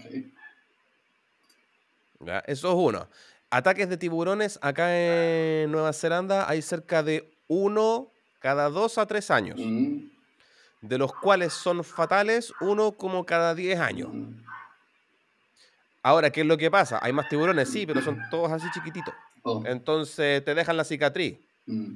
Eso 2.47 2.69
es 2.69 2.75
uno. 2.77 3.09
Ataques 3.51 3.89
de 3.89 3.97
tiburones 3.97 4.59
acá 4.63 4.97
en 4.97 5.73
Nueva 5.73 5.93
Zelanda 5.93 6.49
hay 6.49 6.63
cerca 6.63 7.03
de 7.03 7.33
uno 7.49 8.13
cada 8.39 8.69
dos 8.69 8.99
a 8.99 9.07
tres 9.07 9.31
años, 9.31 9.59
Mm, 9.59 10.05
de 10.83 10.99
los 10.99 11.13
cuales 11.15 11.53
son 11.53 11.83
fatales 11.83 12.53
uno 12.61 12.93
como 12.93 13.25
cada 13.27 13.55
diez 13.55 13.79
años. 13.81 14.11
mm. 14.13 14.50
Ahora, 16.03 16.31
¿qué 16.31 16.41
es 16.41 16.47
lo 16.47 16.57
que 16.57 16.71
pasa? 16.71 16.99
Hay 17.03 17.13
más 17.13 17.29
tiburones, 17.29 17.69
sí, 17.69 17.87
pero 17.87 18.01
son 18.03 18.21
todos 18.31 18.51
así 18.53 18.67
chiquititos. 18.73 19.15
Oh, 19.43 19.63
Entonces 19.67 20.45
te 20.45 20.55
dejan 20.55 20.77
la 20.77 20.85
cicatriz. 20.85 21.39
mm. 21.67 21.95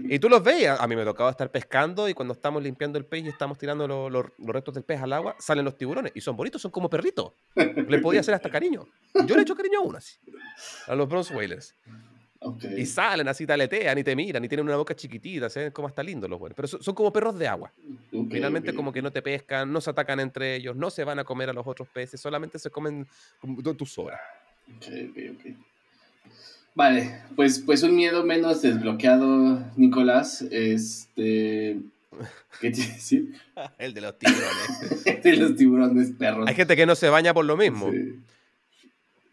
Y 0.00 0.20
tú 0.20 0.28
los 0.28 0.42
veías. 0.44 0.78
A 0.80 0.86
mí 0.86 0.94
me 0.94 1.04
tocaba 1.04 1.28
estar 1.30 1.50
pescando 1.50 2.08
y 2.08 2.14
cuando 2.14 2.32
estamos 2.32 2.62
limpiando 2.62 2.98
el 2.98 3.04
pez 3.04 3.24
y 3.24 3.28
estamos 3.28 3.58
tirando 3.58 3.88
lo- 3.88 4.08
lo- 4.08 4.32
los 4.38 4.48
restos 4.48 4.72
del 4.74 4.84
pez 4.84 5.02
al 5.02 5.12
agua, 5.12 5.34
salen 5.40 5.64
los 5.64 5.76
tiburones 5.76 6.12
y 6.14 6.20
son 6.20 6.36
bonitos, 6.36 6.62
son 6.62 6.70
como 6.70 6.88
perritos. 6.88 7.32
Le 7.56 7.98
podía 7.98 8.20
hacer 8.20 8.32
hasta 8.34 8.48
cariño. 8.48 8.86
Yo 9.26 9.34
le 9.34 9.40
he 9.40 9.42
hecho 9.42 9.56
cariño 9.56 9.80
a 9.80 9.82
uno 9.82 9.98
así. 9.98 10.16
A 10.86 10.94
los 10.94 11.08
bronze 11.08 11.34
whalers. 11.34 11.74
Ok. 12.40 12.64
Y 12.76 12.86
salen 12.86 13.26
así, 13.26 13.46
taletean 13.46 13.98
y 13.98 14.04
te 14.04 14.14
miran 14.14 14.44
y 14.44 14.48
tienen 14.48 14.66
una 14.66 14.76
boca 14.76 14.94
chiquitita, 14.94 15.50
se 15.50 15.60
ven 15.60 15.72
como 15.72 15.88
hasta 15.88 16.02
lindos 16.02 16.30
los 16.30 16.38
buenos. 16.38 16.54
Pero 16.54 16.68
son, 16.68 16.82
son 16.82 16.94
como 16.94 17.12
perros 17.12 17.38
de 17.38 17.48
agua. 17.48 17.72
Ok, 18.12 18.28
Finalmente 18.30 18.70
ok. 18.70 18.76
como 18.76 18.92
que 18.92 19.02
no 19.02 19.10
te 19.10 19.22
pescan, 19.22 19.72
no 19.72 19.80
se 19.80 19.90
atacan 19.90 20.20
entre 20.20 20.54
ellos, 20.56 20.76
no 20.76 20.90
se 20.90 21.04
van 21.04 21.18
a 21.18 21.24
comer 21.24 21.50
a 21.50 21.52
los 21.52 21.66
otros 21.66 21.88
peces, 21.88 22.20
solamente 22.20 22.58
se 22.58 22.70
comen 22.70 23.06
tus 23.76 23.92
sobras. 23.92 24.20
Vale, 26.74 27.22
pues, 27.34 27.58
pues 27.58 27.82
un 27.82 27.96
miedo 27.96 28.22
menos 28.24 28.62
desbloqueado, 28.62 29.64
Nicolás. 29.76 30.42
Este. 30.42 31.76
¿Qué 32.60 32.70
te 32.70 32.80
decir? 32.82 33.34
El 33.78 33.94
de 33.94 34.00
los 34.00 34.16
tiburones. 34.18 35.04
de 35.24 35.36
los 35.36 35.56
tiburones 35.56 36.10
perros. 36.12 36.46
Hay 36.46 36.54
gente 36.54 36.76
que 36.76 36.86
no 36.86 36.94
se 36.94 37.08
baña 37.08 37.34
por 37.34 37.44
lo 37.44 37.56
mismo. 37.56 37.90
Sí, 37.90 38.20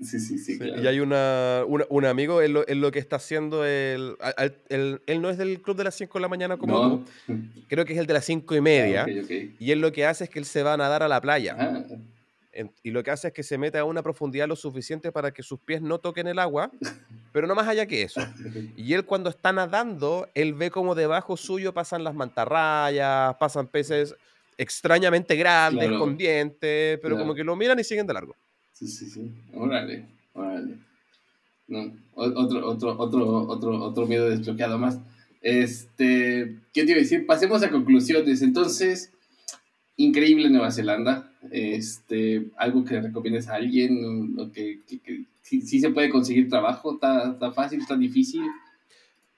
sí, 0.02 0.20
sí. 0.20 0.38
sí, 0.38 0.58
claro. 0.60 0.82
Y 0.82 0.88
hay 0.88 1.00
una, 1.00 1.64
una- 1.68 1.86
un 1.90 2.06
amigo, 2.06 2.42
él 2.42 2.54
lo, 2.54 2.68
él 2.68 2.82
lo 2.82 2.92
que 2.92 3.00
está 3.00 3.16
haciendo, 3.18 3.62
al- 3.62 4.58
él, 4.70 5.02
no 5.22 5.30
es 5.30 5.38
del 5.38 5.62
club 5.62 5.78
de 5.78 5.84
las 5.86 5.96
5 5.96 6.18
de 6.18 6.22
la 6.22 6.28
mañana 6.28 6.58
como 6.58 6.74
No. 6.74 7.06
tú, 7.28 7.34
creo 7.70 7.86
que 7.86 7.94
es 7.94 8.00
el 8.00 8.06
de 8.08 8.14
las 8.14 8.26
5 8.26 8.56
y 8.56 8.62
media, 8.62 9.06
Ah, 9.08 9.12
y 9.60 9.72
él 9.72 9.80
lo 9.82 9.92
que 9.92 10.06
hace 10.06 10.26
es 10.26 10.30
que 10.30 10.40
él 10.40 10.46
se 10.46 10.64
va 10.64 10.74
a 10.74 10.78
nadar 10.78 11.04
a 11.04 11.08
la 11.08 11.20
playa, 11.22 11.56
Ah, 11.60 11.84
en- 12.52 12.72
y 12.84 12.92
lo 12.92 13.04
que 13.04 13.12
hace 13.12 13.28
es 13.28 13.34
que 13.34 13.44
se 13.44 13.58
mete 13.58 13.78
a 13.78 13.84
una 13.84 14.02
profundidad 14.02 14.48
lo 14.48 14.56
suficiente 14.56 15.12
para 15.12 15.32
que 15.32 15.44
sus 15.44 15.60
pies 15.60 15.82
no 15.82 16.00
toquen 16.00 16.28
el 16.28 16.40
agua, 16.40 16.72
pero 17.34 17.48
no 17.48 17.56
más 17.56 17.68
allá 17.68 17.86
que 17.86 18.02
eso. 18.04 18.22
Y 18.78 18.94
él 18.94 19.04
cuando 19.06 19.30
está 19.30 19.52
nadando, 19.52 20.28
él 20.34 20.54
ve 20.54 20.72
como 20.72 20.96
debajo 20.96 21.36
suyo 21.38 21.74
pasan 21.74 22.04
las 22.04 22.14
mantarrayas, 22.16 23.36
pasan 23.38 23.68
peces 23.68 24.16
extrañamente 24.58 25.36
grandes, 25.36 25.88
Claro. 25.90 26.00
con 26.00 26.16
dientes, 26.18 26.98
pero 27.02 27.16
Claro. 27.16 27.20
como 27.24 27.36
que 27.36 27.44
lo 27.44 27.56
miran 27.58 27.78
y 27.80 27.84
siguen 27.84 28.08
de 28.08 28.14
largo. 28.14 28.36
Sí, 28.76 28.88
sí, 28.88 29.10
sí. 29.10 29.32
Órale, 29.54 30.06
órale. 30.34 30.76
No, 31.68 31.92
otro, 32.14 32.68
otro, 32.68 33.00
otro, 33.00 33.48
otro, 33.48 33.84
otro 33.84 34.06
miedo 34.06 34.30
desbloqueado 34.30 34.78
más. 34.78 35.00
Este, 35.42 36.60
¿qué 36.74 36.84
te 36.84 36.92
iba 36.92 37.00
a 37.00 37.04
decir? 37.04 37.26
Pasemos 37.26 37.64
a 37.64 37.72
conclusiones. 37.72 38.42
Entonces, 38.42 39.12
increíble 39.98 40.50
Nueva 40.50 40.72
Zelanda. 40.72 41.32
Este, 41.52 42.48
algo 42.58 42.84
que 42.86 43.02
recomiendes 43.02 43.48
a 43.48 43.56
alguien, 43.56 44.52
que, 44.54 44.80
sí, 45.42 45.62
sí 45.62 45.80
se 45.80 45.90
puede 45.90 46.10
conseguir 46.10 46.50
trabajo, 46.50 46.94
está 46.94 47.52
fácil, 47.54 47.80
está 47.80 47.96
difícil. 47.96 48.44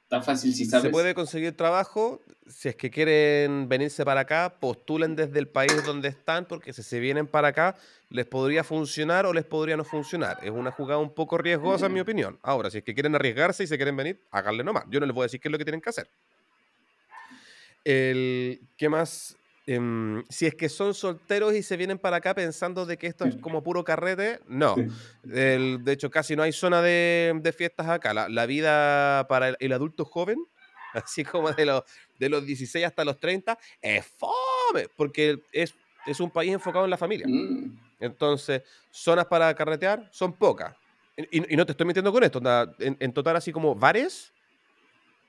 Está 0.08 0.22
fácil 0.22 0.54
si 0.54 0.64
sabes. 0.64 0.84
Se 0.84 0.90
puede 0.90 1.14
conseguir 1.14 1.58
trabajo. 1.58 2.22
Si 2.48 2.70
es 2.70 2.78
que 2.78 2.90
quieren 2.90 3.68
venirse 3.68 4.06
para 4.06 4.22
acá, 4.22 4.56
postulen 4.58 5.18
desde 5.18 5.38
el 5.38 5.50
país 5.50 5.86
donde 5.86 6.08
están, 6.08 6.46
porque 6.46 6.72
si 6.72 6.82
se 6.82 7.02
vienen 7.02 7.28
para 7.28 7.50
acá, 7.50 7.76
les 8.10 8.26
podría 8.26 8.64
funcionar 8.64 9.26
o 9.26 9.34
les 9.34 9.44
podría 9.44 9.76
no 9.76 9.84
funcionar. 9.84 10.40
Es 10.42 10.52
una 10.52 10.72
jugada 10.72 11.02
un 11.02 11.14
poco 11.14 11.38
riesgosa, 11.38 11.88
en 11.88 11.94
mi 11.94 12.00
opinión. 12.00 12.40
Ahora, 12.42 12.72
si 12.72 12.78
es 12.78 12.86
que 12.86 12.94
quieren 12.94 13.16
arriesgarse 13.16 13.66
y 13.66 13.68
se 13.68 13.76
quieren 13.76 13.98
venir, 13.98 14.24
háganle 14.32 14.64
nomás. 14.64 14.86
Yo 14.90 15.02
no 15.02 15.06
les 15.06 15.14
voy 15.14 15.24
a 15.24 15.26
decir 15.26 15.42
qué 15.42 15.50
es 15.50 15.52
lo 15.52 15.58
que 15.58 15.66
tienen 15.66 15.82
que 15.82 15.90
hacer. 15.90 16.10
El, 17.84 18.62
¿Qué 18.78 18.88
más? 18.88 19.36
Em, 19.70 20.24
si 20.30 20.46
es 20.46 20.56
que 20.56 20.70
son 20.70 20.94
solteros 20.94 21.54
y 21.54 21.62
se 21.62 21.76
vienen 21.76 22.00
para 22.00 22.18
acá 22.18 22.34
pensando 22.34 22.86
de 22.86 22.98
que 22.98 23.08
esto 23.08 23.26
es 23.26 23.36
como 23.36 23.62
puro 23.62 23.84
carrete, 23.84 24.40
no. 24.48 24.78
de 25.24 25.92
hecho, 25.92 26.10
casi 26.10 26.38
no 26.38 26.44
hay 26.44 26.54
zona 26.54 26.82
de, 26.82 27.54
fiestas 27.56 27.90
acá. 27.90 28.14
La, 28.14 28.46
vida 28.46 29.28
para 29.28 29.50
el, 29.50 29.74
adulto 29.74 30.06
joven, 30.06 30.40
así 30.94 31.26
como 31.26 31.52
de 31.52 31.66
los, 31.66 31.84
de 32.18 32.30
los 32.30 32.46
16 32.46 32.86
hasta 32.86 33.04
los 33.04 33.20
30, 33.20 33.60
es 33.82 34.06
fome, 34.06 34.88
porque 34.96 35.44
es, 35.52 35.76
es 36.06 36.22
un 36.22 36.32
país 36.32 36.54
enfocado 36.54 36.86
en 36.86 36.92
la 36.92 36.98
familia. 36.98 37.28
Mm. 37.28 37.78
Entonces, 38.00 38.64
zonas 38.90 39.26
para 39.26 39.54
carretear 39.54 40.08
son 40.14 40.32
pocas. 40.32 40.74
Y, 41.30 41.42
no 41.58 41.66
te 41.66 41.74
estoy 41.74 41.86
mintiendo 41.86 42.14
con 42.14 42.24
esto. 42.24 42.40
En, 42.80 42.96
en 43.02 43.12
total, 43.12 43.36
así 43.36 43.52
como 43.52 43.76
bares, 43.76 44.32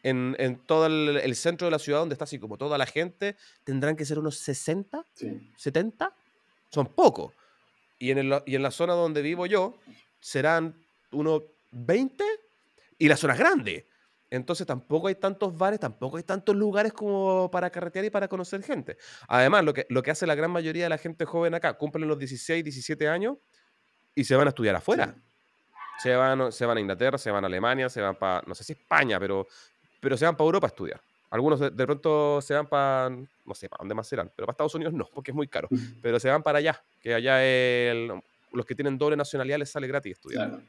en, 0.02 0.60
todo 0.66 0.86
el, 0.86 1.36
centro 1.36 1.66
de 1.66 1.70
la 1.70 1.78
ciudad 1.78 2.00
donde 2.00 2.14
está 2.14 2.24
así 2.24 2.38
como 2.38 2.56
toda 2.56 2.78
la 2.78 2.86
gente, 2.86 3.36
tendrán 3.64 3.96
que 3.96 4.04
ser 4.04 4.18
unos 4.18 4.38
60, 4.38 5.04
70, 5.56 6.14
son 6.70 6.86
pocos. 6.86 7.34
Y 7.98 8.10
en, 8.10 8.32
y 8.46 8.54
en 8.54 8.62
la 8.62 8.70
zona 8.70 8.94
donde 8.94 9.22
vivo 9.22 9.46
yo, 9.46 9.78
serán 10.20 10.74
unos 11.12 11.42
20 11.72 12.24
y 12.98 13.08
la 13.08 13.16
zona 13.16 13.34
es 13.34 13.38
grande. 13.38 13.86
Entonces 14.30 14.66
tampoco 14.66 15.08
hay 15.08 15.14
tantos 15.14 15.56
bares, 15.56 15.80
tampoco 15.80 16.18
hay 16.18 16.22
tantos 16.22 16.54
lugares 16.54 16.92
como 16.92 17.50
para 17.50 17.70
carretear 17.70 18.04
y 18.04 18.10
para 18.10 18.28
conocer 18.28 18.62
gente. 18.62 18.98
Además, 19.26 19.64
lo 19.64 19.72
que, 19.72 19.86
lo 19.88 20.02
que 20.02 20.10
hace 20.10 20.26
la 20.26 20.34
gran 20.34 20.50
mayoría 20.50 20.84
de 20.84 20.90
la 20.90 20.98
gente 20.98 21.24
joven 21.24 21.54
acá, 21.54 21.74
cumplen 21.74 22.06
los 22.06 22.18
16, 22.18 22.62
17 22.62 23.08
años 23.08 23.38
y 24.14 24.24
se 24.24 24.36
van 24.36 24.46
a 24.46 24.50
estudiar 24.50 24.76
afuera. 24.76 25.14
Se 26.02 26.14
van, 26.14 26.52
se 26.52 26.66
van 26.66 26.76
a 26.76 26.80
Inglaterra, 26.80 27.18
se 27.18 27.30
van 27.30 27.44
a 27.44 27.46
Alemania, 27.46 27.88
se 27.88 28.00
van 28.00 28.16
para, 28.16 28.42
no 28.46 28.54
sé 28.54 28.64
si 28.64 28.72
España, 28.74 29.18
pero 29.18 29.46
pero 30.00 30.16
se 30.16 30.24
van 30.24 30.36
para 30.36 30.46
Europa 30.46 30.66
a 30.66 30.68
estudiar. 30.68 31.00
Algunos 31.30 31.60
de, 31.60 31.70
pronto 31.70 32.40
se 32.40 32.54
van 32.54 32.66
para, 32.66 33.10
no 33.10 33.54
sé, 33.54 33.68
para 33.68 33.82
dónde 33.82 33.94
más 33.94 34.06
serán, 34.06 34.30
pero 34.34 34.46
para 34.46 34.54
Estados 34.54 34.74
Unidos 34.74 34.94
no, 34.94 35.08
porque 35.12 35.30
es 35.30 35.34
muy 35.34 35.46
caro. 35.46 35.68
Pero 36.00 36.18
se 36.18 36.30
van 36.30 36.42
para 36.42 36.58
allá, 36.58 36.82
que 37.02 37.12
allá 37.12 37.38
los 38.52 38.64
que 38.64 38.74
tienen 38.74 38.96
doble 38.96 39.16
nacionalidad 39.16 39.58
les 39.58 39.68
sale 39.68 39.86
gratis 39.86 40.12
estudiar. 40.12 40.48
Claro. 40.48 40.62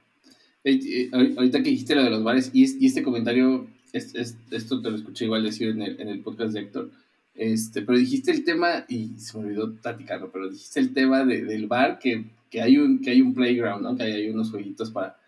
Eh, 0.66 1.10
ahorita 1.14 1.64
que 1.64 1.70
dijiste 1.70 1.96
lo 1.96 2.04
de 2.04 2.10
los 2.10 2.24
bares, 2.24 2.52
y, 2.54 2.86
este 2.86 3.04
comentario, 3.04 3.68
es, 3.94 4.14
esto 4.52 4.82
te 4.82 4.92
lo 4.92 4.98
escuché 4.98 5.26
igual 5.26 5.44
decir 5.44 5.70
en 5.70 5.82
el, 5.82 6.02
en 6.02 6.10
el, 6.10 6.20
podcast 6.20 6.54
de 6.54 6.60
Héctor, 6.60 6.92
este, 7.36 7.82
pero 7.84 7.98
dijiste 7.98 8.32
el 8.32 8.44
tema, 8.44 8.86
y 8.90 9.18
se 9.18 9.38
me 9.38 9.46
olvidó 9.46 9.74
platicarlo, 9.76 10.30
pero 10.30 10.50
dijiste 10.50 10.82
el 10.82 10.94
tema 10.94 11.24
del 11.24 11.68
bar, 11.68 12.00
que, 12.00 12.26
que, 12.50 12.62
hay 12.62 12.78
un, 12.78 13.00
que 13.00 13.12
hay 13.12 13.22
un 13.22 13.34
playground, 13.34 13.82
¿no? 13.82 13.96
que 13.96 14.04
hay, 14.04 14.12
hay 14.12 14.30
unos 14.30 14.52
jueguitos 14.52 14.92
para, 14.92 15.19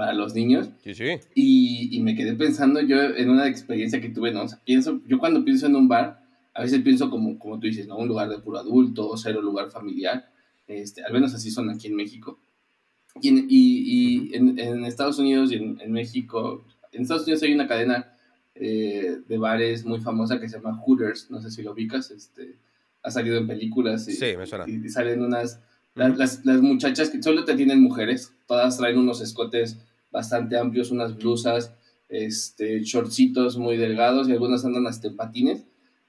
para 0.00 0.14
los 0.14 0.34
niños. 0.34 0.70
Sí, 0.82 0.94
sí. 0.94 1.04
Y, 1.34 1.94
y, 1.94 2.00
me 2.00 2.14
quedé 2.14 2.32
pensando 2.32 2.80
yo 2.80 3.02
en 3.02 3.28
una 3.28 3.46
experiencia 3.46 4.00
que 4.00 4.08
tuve, 4.08 4.32
¿no? 4.32 4.44
O 4.44 4.48
sea, 4.48 4.58
pienso, 4.64 5.02
yo 5.06 5.18
cuando 5.18 5.44
pienso 5.44 5.66
en 5.66 5.76
un 5.76 5.88
bar, 5.88 6.24
a 6.54 6.62
veces 6.62 6.80
pienso 6.80 7.10
como, 7.10 7.38
como 7.38 7.60
tú 7.60 7.66
dices, 7.66 7.86
¿no? 7.86 7.98
Un 7.98 8.08
lugar 8.08 8.30
de 8.30 8.38
puro 8.38 8.56
adulto, 8.56 9.06
o 9.06 9.18
sea, 9.18 9.36
un 9.36 9.44
lugar 9.44 9.70
familiar. 9.70 10.32
Este, 10.66 11.04
al 11.04 11.12
menos 11.12 11.34
así 11.34 11.50
son 11.50 11.68
aquí 11.68 11.88
en 11.88 11.96
México. 11.96 12.40
Y 13.20 13.28
en, 13.28 13.46
y, 13.50 14.30
y 14.30 14.34
en, 14.34 14.58
en, 14.58 14.86
Estados 14.86 15.18
Unidos 15.18 15.52
y 15.52 15.56
en, 15.56 15.78
en, 15.82 15.92
México, 15.92 16.64
en 16.92 17.02
Estados 17.02 17.24
Unidos 17.24 17.42
hay 17.42 17.52
una 17.52 17.68
cadena 17.68 18.16
eh, 18.54 19.18
de 19.28 19.36
bares 19.36 19.84
muy 19.84 20.00
famosa 20.00 20.40
que 20.40 20.48
se 20.48 20.56
llama 20.56 20.78
Hooters, 20.78 21.30
no 21.30 21.42
sé 21.42 21.50
si 21.50 21.62
lo 21.62 21.72
ubicas, 21.72 22.10
este, 22.10 22.56
ha 23.02 23.10
salido 23.10 23.36
en 23.36 23.46
películas 23.46 24.08
y, 24.08 24.12
sí, 24.14 24.34
me 24.38 24.46
suena. 24.46 24.64
y 24.66 24.88
salen 24.88 25.22
unas, 25.22 25.60
las, 25.94 26.16
las, 26.16 26.46
las, 26.46 26.62
muchachas 26.62 27.10
que 27.10 27.22
solo 27.22 27.44
te 27.44 27.54
tienen 27.54 27.82
mujeres, 27.82 28.32
todas 28.46 28.78
traen 28.78 28.96
unos 28.96 29.20
escotes 29.20 29.76
bastante 30.10 30.56
amplios, 30.58 30.90
unas 30.90 31.16
blusas, 31.16 31.72
este, 32.08 32.80
shortcitos 32.80 33.56
muy 33.56 33.76
delgados 33.76 34.28
y 34.28 34.32
algunas 34.32 34.64
andan 34.64 34.86
hasta 34.86 35.08
en 35.08 35.16
patines. 35.16 35.64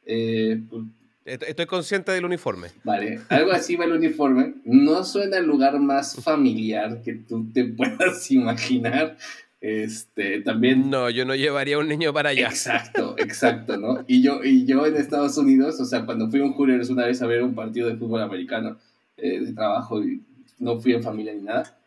Eh, 0.05 0.61
pues, 0.69 0.83
Estoy 1.23 1.67
consciente 1.67 2.11
del 2.11 2.25
uniforme. 2.25 2.69
Vale, 2.83 3.21
algo 3.29 3.51
así 3.51 3.75
va 3.75 3.85
el 3.85 3.91
uniforme. 3.91 4.55
No 4.65 5.03
suena 5.03 5.37
el 5.37 5.45
lugar 5.45 5.79
más 5.79 6.15
familiar 6.15 7.01
que 7.03 7.13
tú 7.13 7.47
te 7.53 7.63
puedas 7.77 8.29
imaginar. 8.31 9.17
Este, 9.61 10.41
también. 10.41 10.89
No, 10.89 11.11
yo 11.11 11.23
no 11.23 11.35
llevaría 11.35 11.75
a 11.75 11.79
un 11.79 11.87
niño 11.87 12.11
para 12.11 12.29
allá. 12.29 12.47
Exacto, 12.47 13.13
exacto, 13.19 13.77
¿no? 13.77 14.03
Y 14.07 14.23
yo, 14.23 14.43
y 14.43 14.65
yo 14.65 14.87
en 14.87 14.95
Estados 14.95 15.37
Unidos, 15.37 15.79
o 15.79 15.85
sea, 15.85 16.03
cuando 16.03 16.31
fui 16.31 16.39
a 16.39 16.43
un 16.43 16.53
Hooters 16.53 16.89
una 16.89 17.05
vez 17.05 17.21
a 17.21 17.27
ver 17.27 17.43
un 17.43 17.53
partido 17.53 17.87
de 17.87 17.95
fútbol 17.95 18.23
americano 18.23 18.79
eh, 19.17 19.39
de 19.39 19.53
trabajo 19.53 20.03
y 20.03 20.23
no 20.57 20.79
fui 20.79 20.93
en 20.93 21.03
familia 21.03 21.35
ni 21.35 21.43
nada, 21.43 21.77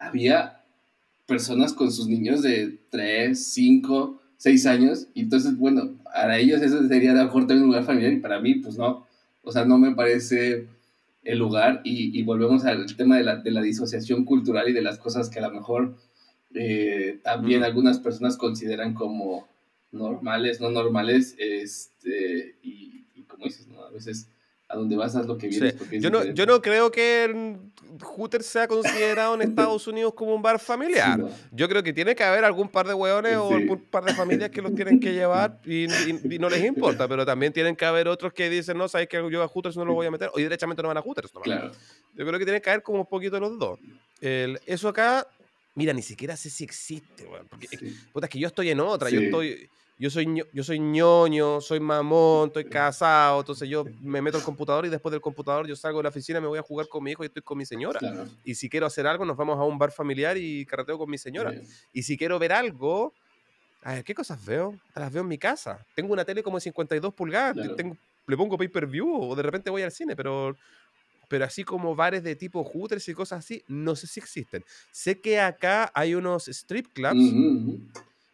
había 0.00 0.59
personas 1.30 1.72
con 1.72 1.92
sus 1.92 2.08
niños 2.08 2.42
de 2.42 2.80
3, 2.90 3.52
5, 3.52 4.20
6 4.36 4.66
años. 4.66 5.06
Y 5.14 5.20
entonces, 5.20 5.56
bueno, 5.56 5.96
para 6.02 6.38
ellos 6.38 6.60
eso 6.60 6.86
sería 6.88 7.12
a 7.12 7.14
lo 7.14 7.24
mejor 7.24 7.44
un 7.44 7.60
lugar 7.60 7.84
familiar 7.84 8.12
y 8.12 8.18
para 8.18 8.40
mí, 8.40 8.56
pues 8.56 8.76
no. 8.76 9.06
O 9.42 9.52
sea, 9.52 9.64
no 9.64 9.78
me 9.78 9.94
parece 9.94 10.66
el 11.22 11.38
lugar 11.38 11.82
y, 11.84 12.20
volvemos 12.24 12.64
al 12.64 12.96
tema 12.96 13.16
de 13.16 13.22
la, 13.22 13.36
de 13.36 13.52
la, 13.52 13.62
disociación 13.62 14.24
cultural 14.24 14.68
y 14.68 14.72
de 14.72 14.82
las 14.82 14.98
cosas 14.98 15.30
que 15.30 15.38
a 15.38 15.42
lo 15.42 15.54
mejor 15.54 15.94
eh, 16.54 17.20
también 17.22 17.62
algunas 17.62 18.00
personas 18.00 18.36
consideran 18.36 18.94
como 18.94 19.46
normales, 19.92 20.60
no 20.60 20.70
normales, 20.70 21.36
este, 21.38 22.56
y, 22.62 23.04
y 23.14 23.22
como 23.28 23.44
dices, 23.44 23.68
¿no? 23.68 23.84
A 23.84 23.90
veces 23.90 24.26
a 24.70 24.76
donde 24.76 24.96
vas 24.96 25.16
haz 25.16 25.26
lo 25.26 25.36
que 25.36 25.48
vienes. 25.48 25.74
Yo, 26.00 26.10
no, 26.10 26.24
yo 26.24 26.46
no 26.46 26.62
creo 26.62 26.90
que 26.90 27.56
Hooters 28.02 28.46
sea 28.46 28.66
considerado 28.68 29.34
en 29.34 29.42
Estados 29.48 29.86
Unidos 29.86 30.14
como 30.14 30.34
un 30.34 30.42
bar 30.42 30.58
familiar. 30.58 31.20
Yo 31.52 31.68
creo 31.68 31.82
que 31.82 31.92
tiene 31.92 32.14
que 32.14 32.22
haber 32.24 32.44
algún 32.44 32.68
par 32.68 32.86
de 32.86 32.94
hueones 32.94 33.36
o 33.36 33.54
algún 33.54 33.80
par 33.80 34.04
de 34.04 34.14
familias 34.14 34.50
que 34.50 34.62
los 34.62 34.74
tienen 34.74 35.00
que 35.00 35.12
llevar 35.12 35.58
y, 35.64 35.86
no 36.38 36.48
les 36.48 36.64
importa, 36.64 37.06
pero 37.08 37.24
también 37.24 37.52
tienen 37.52 37.76
que 37.76 37.84
haber 37.84 38.08
otros 38.08 38.32
que 38.32 38.48
dicen, 38.48 38.78
no, 38.78 38.88
sabes 38.88 39.08
que 39.08 39.16
yo 39.30 39.42
a 39.42 39.48
Hooters 39.48 39.76
no 39.76 39.84
lo 39.84 39.94
voy 39.94 40.06
a 40.06 40.10
meter, 40.10 40.30
o 40.32 40.38
directamente 40.38 40.82
no 40.82 40.88
van 40.88 40.96
a 40.96 41.02
Hooters. 41.02 41.30
Yo 41.32 42.26
creo 42.26 42.38
que 42.38 42.44
tiene 42.44 42.60
que 42.60 42.70
haber 42.70 42.82
como 42.82 43.00
un 43.00 43.06
poquito 43.06 43.36
de 43.36 43.40
los 43.40 43.58
dos. 43.58 43.78
eso 44.20 44.88
acá, 44.88 45.26
mira, 45.74 45.92
ni 45.92 46.02
siquiera 46.02 46.36
sé 46.36 46.50
si 46.50 46.64
existe, 46.64 47.26
porque 47.48 47.68
es 47.72 48.28
que 48.30 48.38
yo 48.38 48.48
estoy 48.48 48.70
en 48.70 48.80
otra, 48.80 49.10
yo 49.10 49.20
estoy 49.20 49.68
yo 50.00 50.08
soy, 50.08 50.42
yo 50.54 50.64
soy 50.64 50.80
ñoño, 50.80 51.60
soy 51.60 51.78
mamón, 51.78 52.46
estoy 52.48 52.64
casado, 52.64 53.40
entonces 53.40 53.68
yo 53.68 53.84
me 54.00 54.22
meto 54.22 54.38
al 54.38 54.42
computador 54.42 54.86
y 54.86 54.88
después 54.88 55.12
del 55.12 55.20
computador 55.20 55.66
yo 55.66 55.76
salgo 55.76 55.98
de 55.98 56.04
la 56.04 56.08
oficina, 56.08 56.40
me 56.40 56.46
voy 56.46 56.58
a 56.58 56.62
jugar 56.62 56.88
con 56.88 57.04
mi 57.04 57.10
hijo 57.10 57.22
y 57.22 57.26
estoy 57.26 57.42
con 57.42 57.58
mi 57.58 57.66
señora. 57.66 58.00
Y 58.42 58.54
si 58.54 58.70
quiero 58.70 58.86
hacer 58.86 59.06
algo, 59.06 59.26
nos 59.26 59.36
vamos 59.36 59.58
a 59.58 59.62
un 59.62 59.76
bar 59.76 59.92
familiar 59.92 60.38
y 60.38 60.64
carreteo 60.64 60.96
con 60.96 61.10
mi 61.10 61.18
señora. 61.18 61.52
Y 61.92 62.02
si 62.02 62.16
quiero 62.16 62.38
ver 62.38 62.50
algo, 62.54 63.12
¿qué 64.06 64.14
cosas 64.14 64.42
veo? 64.42 64.74
Las 64.94 65.12
veo 65.12 65.20
en 65.20 65.28
mi 65.28 65.36
casa. 65.36 65.84
Tengo 65.94 66.14
una 66.14 66.24
tele 66.24 66.42
como 66.42 66.56
de 66.56 66.62
52 66.62 67.12
pulgadas, 67.12 67.54
le 68.26 68.36
pongo 68.38 68.56
pay-per-view 68.56 69.30
o 69.30 69.36
de 69.36 69.42
repente 69.42 69.68
voy 69.68 69.82
al 69.82 69.92
cine, 69.92 70.16
pero 70.16 70.56
pero 71.28 71.44
así 71.44 71.62
como 71.62 71.94
bares 71.94 72.24
de 72.24 72.34
tipo 72.34 72.64
Hooters 72.64 73.06
y 73.08 73.14
cosas 73.14 73.40
así, 73.40 73.62
no 73.68 73.94
sé 73.94 74.06
si 74.06 74.18
existen. 74.18 74.64
Sé 74.90 75.20
que 75.20 75.38
acá 75.38 75.92
hay 75.94 76.14
unos 76.14 76.48
strip 76.48 76.88
clubs 76.92 77.22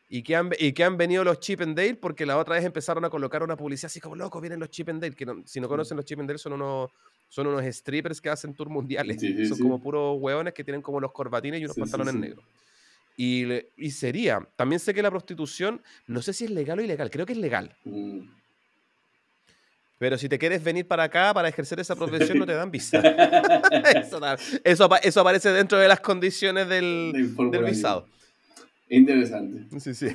y 0.08 0.22
que, 0.22 0.36
han, 0.36 0.50
y 0.58 0.72
que 0.72 0.84
han 0.84 0.96
venido 0.96 1.24
los 1.24 1.40
Chip 1.40 1.60
and 1.62 1.76
Dale 1.76 1.96
porque 1.96 2.24
la 2.26 2.38
otra 2.38 2.54
vez 2.54 2.64
empezaron 2.64 3.04
a 3.04 3.10
colocar 3.10 3.42
una 3.42 3.56
publicidad 3.56 3.86
así 3.86 4.00
como 4.00 4.14
loco, 4.14 4.40
vienen 4.40 4.60
los 4.60 4.70
Chip 4.70 4.88
and 4.88 5.00
Dale, 5.00 5.14
que 5.14 5.26
si 5.44 5.60
no 5.60 5.68
conocen 5.68 5.96
los 5.96 6.06
Chip 6.06 6.20
and 6.20 6.28
Dale 6.28 6.38
son 6.38 6.52
unos, 6.52 6.90
son 7.28 7.48
unos 7.48 7.64
strippers 7.64 8.20
que 8.20 8.28
hacen 8.28 8.54
tour 8.54 8.68
mundiales. 8.68 9.20
son 9.48 9.58
como 9.58 9.80
puros 9.80 10.16
hueones 10.20 10.54
que 10.54 10.62
tienen 10.62 10.80
como 10.80 11.00
los 11.00 11.12
corbatines 11.12 11.60
y 11.60 11.64
unos 11.64 11.76
pantalones 11.76 12.14
negros. 12.14 12.44
Y, 13.16 13.46
y, 13.76 13.90
sería, 13.92 14.46
también 14.56 14.78
sé 14.78 14.92
que 14.92 15.00
la 15.00 15.10
prostitución, 15.10 15.80
no 16.06 16.20
sé 16.20 16.34
si 16.34 16.44
es 16.44 16.50
legal 16.50 16.78
o 16.78 16.82
ilegal, 16.82 17.10
creo 17.10 17.24
que 17.24 17.32
es 17.32 17.38
legal. 17.38 17.74
Mm. 17.84 18.20
Pero 19.98 20.18
si 20.18 20.28
te 20.28 20.38
quieres 20.38 20.62
venir 20.62 20.86
para 20.86 21.04
acá 21.04 21.32
para 21.32 21.48
ejercer 21.48 21.80
esa 21.80 21.96
profesión, 21.96 22.38
no 22.38 22.44
te 22.44 22.52
dan 22.52 22.70
visa. 22.70 23.00
eso, 24.62 24.90
eso, 25.02 25.20
aparece 25.22 25.50
dentro 25.50 25.78
de 25.78 25.88
las 25.88 26.00
condiciones 26.00 26.68
del, 26.68 27.34
del 27.50 27.64
visado. 27.64 28.06
Interesante. 28.88 29.66
Sí, 29.80 29.94
sí. 29.94 30.06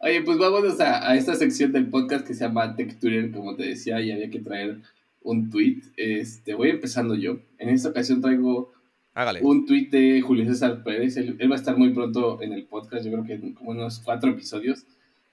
Oye, 0.00 0.22
pues 0.22 0.38
vamos 0.38 0.80
a, 0.80 1.10
a, 1.10 1.16
esta 1.16 1.34
sección 1.34 1.72
del 1.72 1.88
podcast 1.88 2.26
que 2.26 2.34
se 2.34 2.44
llama 2.44 2.74
Tech 2.74 2.98
como 3.32 3.54
te 3.54 3.64
decía, 3.64 4.00
y 4.00 4.10
había 4.10 4.30
que 4.30 4.40
traer 4.40 4.78
un 5.22 5.50
tweet. 5.50 5.82
Este, 5.96 6.54
voy 6.54 6.70
empezando 6.70 7.14
yo. 7.14 7.38
En 7.58 7.68
esta 7.68 7.90
ocasión 7.90 8.20
traigo 8.20 8.72
un 9.42 9.66
tweet 9.66 9.88
de 9.90 10.20
Julio 10.22 10.46
César 10.46 10.82
Pérez. 10.82 11.16
Él, 11.16 11.36
va 11.50 11.56
a 11.56 11.58
estar 11.58 11.76
muy 11.76 11.90
pronto 11.90 12.40
en 12.40 12.52
el 12.52 12.64
podcast, 12.64 13.04
yo 13.04 13.12
creo 13.12 13.24
que 13.24 13.34
en 13.34 13.52
como 13.52 13.70
unos 13.70 14.00
cuatro 14.00 14.30
episodios. 14.30 14.86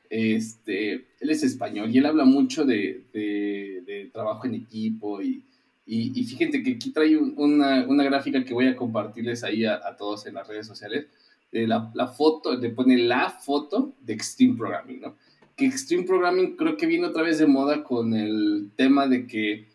Este, 0.10 0.94
él 1.22 1.30
es 1.30 1.42
español 1.44 1.90
y 1.90 2.00
él 2.00 2.06
habla 2.06 2.26
mucho 2.26 2.66
de, 2.66 3.04
de, 3.14 4.10
trabajo 4.12 4.46
en 4.46 4.56
equipo 4.56 5.22
y, 5.22 5.42
y, 5.86 6.24
fíjense 6.26 6.62
que 6.64 6.72
aquí 6.72 6.92
trae 6.92 7.18
una, 7.18 7.86
una, 7.88 8.04
gráfica 8.04 8.44
que 8.44 8.54
voy 8.54 8.68
a 8.68 8.76
compartirles 8.76 9.46
ahí 9.46 9.64
a, 9.64 9.76
a 9.76 9.96
todos 9.96 10.26
en 10.26 10.34
las 10.34 10.46
redes 10.50 10.68
sociales 10.68 11.08
eh, 11.52 11.68
la, 11.68 11.92
la, 11.94 12.08
foto, 12.08 12.56
le 12.56 12.70
pone 12.70 12.98
la 12.98 13.30
foto 13.30 13.94
de 14.02 14.14
Extreme 14.14 14.58
Programming, 14.58 15.02
¿no? 15.02 15.16
Que 15.56 15.66
Extreme 15.66 16.04
Programming 16.04 16.56
creo 16.56 16.78
que 16.78 16.86
viene 16.86 17.08
otra 17.08 17.24
vez 17.24 17.40
de 17.40 17.48
moda 17.48 17.84
con 17.84 18.14
el 18.14 18.72
tema 18.76 19.08
de 19.08 19.28
que 19.28 19.68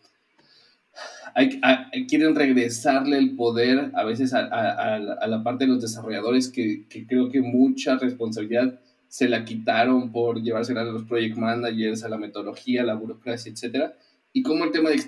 hay, 1.35 2.07
quieren 2.07 2.35
regresarle 2.35 3.19
el 3.19 3.35
poder 3.35 3.91
a 3.93 4.03
veces 4.03 4.33
a, 4.33 4.39
a, 4.39 4.95
a, 4.95 5.27
la 5.27 5.43
parte 5.43 5.65
de 5.65 5.71
los 5.71 5.81
desarrolladores 5.81 6.49
que, 6.49 6.87
que, 6.89 7.05
creo 7.05 7.29
que 7.29 7.41
mucha 7.41 7.97
responsabilidad 7.97 8.79
se 9.07 9.29
la 9.29 9.45
quitaron 9.45 10.11
por 10.11 10.41
llevársela 10.41 10.81
a 10.81 10.85
los 10.85 11.03
project 11.03 11.37
managers, 11.37 12.03
a 12.03 12.09
la 12.09 12.17
metodología, 12.17 12.81
a 12.81 12.85
la 12.85 12.95
burocracia, 12.95 13.51
etc. 13.51 13.91
Y 14.33 14.41
como 14.41 14.63
el 14.63 14.71
tema 14.71 14.89
de 14.89 14.99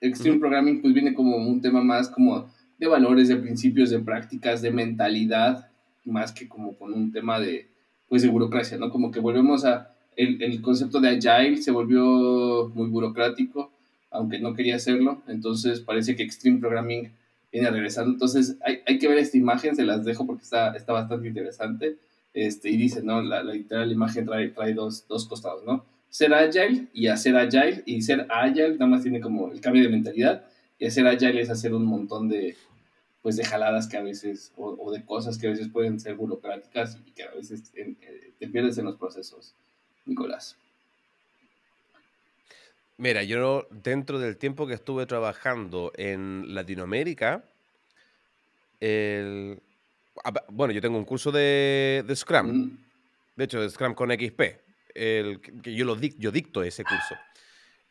Extreme 0.00 0.38
Programming 0.38 0.82
pues 0.82 0.92
viene 0.92 1.14
como 1.14 1.36
un 1.36 1.62
tema 1.62 1.82
más 1.82 2.08
como 2.08 2.52
de 2.78 2.86
valores, 2.86 3.28
de 3.28 3.36
principios, 3.36 3.90
de 3.90 3.98
prácticas, 3.98 4.62
de 4.62 4.70
mentalidad, 4.70 5.70
más 6.08 6.32
que 6.32 6.48
como 6.48 6.76
con 6.76 6.92
un 6.92 7.12
tema 7.12 7.38
de, 7.40 7.68
pues, 8.08 8.22
de 8.22 8.28
burocracia, 8.28 8.78
¿no? 8.78 8.90
Como 8.90 9.10
que 9.10 9.20
volvemos 9.20 9.64
a, 9.64 9.94
el, 10.16 10.42
el 10.42 10.60
concepto 10.62 11.00
de 11.00 11.10
Agile 11.10 11.58
se 11.58 11.70
volvió 11.70 12.70
muy 12.74 12.88
burocrático, 12.88 13.70
aunque 14.10 14.38
no 14.38 14.54
quería 14.54 14.76
hacerlo, 14.76 15.22
entonces 15.28 15.80
parece 15.80 16.16
que 16.16 16.22
Extreme 16.22 16.58
Programming 16.58 17.12
viene 17.52 17.70
regresando, 17.70 18.12
entonces 18.12 18.56
hay, 18.64 18.80
hay 18.86 18.98
que 18.98 19.08
ver 19.08 19.18
esta 19.18 19.36
imagen, 19.36 19.76
se 19.76 19.84
las 19.84 20.04
dejo 20.04 20.26
porque 20.26 20.42
está, 20.42 20.74
está 20.74 20.92
bastante 20.92 21.28
interesante, 21.28 21.96
este, 22.34 22.70
y 22.70 22.76
dice, 22.76 23.02
¿no? 23.02 23.22
La, 23.22 23.42
la 23.42 23.52
literal 23.52 23.90
imagen 23.90 24.26
trae, 24.26 24.48
trae 24.48 24.74
dos, 24.74 25.06
dos 25.08 25.26
costados, 25.26 25.64
¿no? 25.64 25.84
Ser 26.10 26.32
agile 26.34 26.86
y 26.92 27.08
hacer 27.08 27.36
agile, 27.36 27.82
y 27.86 28.02
ser 28.02 28.26
agile 28.30 28.72
nada 28.72 28.86
más 28.86 29.02
tiene 29.02 29.20
como 29.20 29.52
el 29.52 29.60
cambio 29.60 29.82
de 29.82 29.88
mentalidad, 29.88 30.44
y 30.78 30.86
hacer 30.86 31.06
agile 31.06 31.40
es 31.40 31.50
hacer 31.50 31.74
un 31.74 31.84
montón 31.84 32.28
de, 32.28 32.56
pues 33.22 33.36
de 33.36 33.44
jaladas 33.44 33.88
que 33.88 33.96
a 33.96 34.02
veces, 34.02 34.52
o, 34.56 34.90
de 34.92 35.04
cosas 35.04 35.38
que 35.38 35.48
a 35.48 35.50
veces 35.50 35.68
pueden 35.68 35.98
ser 35.98 36.14
burocráticas 36.14 36.98
y 37.04 37.10
que 37.12 37.24
a 37.24 37.30
veces 37.32 37.72
eh, 37.74 38.32
te 38.38 38.48
pierdes 38.48 38.78
en 38.78 38.84
los 38.84 38.96
procesos, 38.96 39.54
Nicolás. 40.06 40.56
Mira, 42.96 43.22
yo 43.22 43.68
dentro 43.70 44.18
del 44.18 44.36
tiempo 44.36 44.66
que 44.66 44.74
estuve 44.74 45.06
trabajando 45.06 45.92
en 45.96 46.54
Latinoamérica, 46.54 47.44
el, 48.80 49.60
bueno, 50.48 50.72
yo 50.72 50.80
tengo 50.80 50.98
un 50.98 51.04
curso 51.04 51.30
de, 51.30 52.04
de 52.06 52.16
Scrum, 52.16 52.46
mm. 52.46 52.78
de 53.36 53.44
hecho, 53.44 53.60
de 53.60 53.70
Scrum 53.70 53.94
con 53.94 54.10
XP, 54.10 54.40
el, 54.94 55.40
que 55.40 55.74
yo, 55.74 55.84
lo, 55.84 55.96
yo 55.96 56.32
dicto 56.32 56.62
ese 56.62 56.82
curso. 56.82 57.14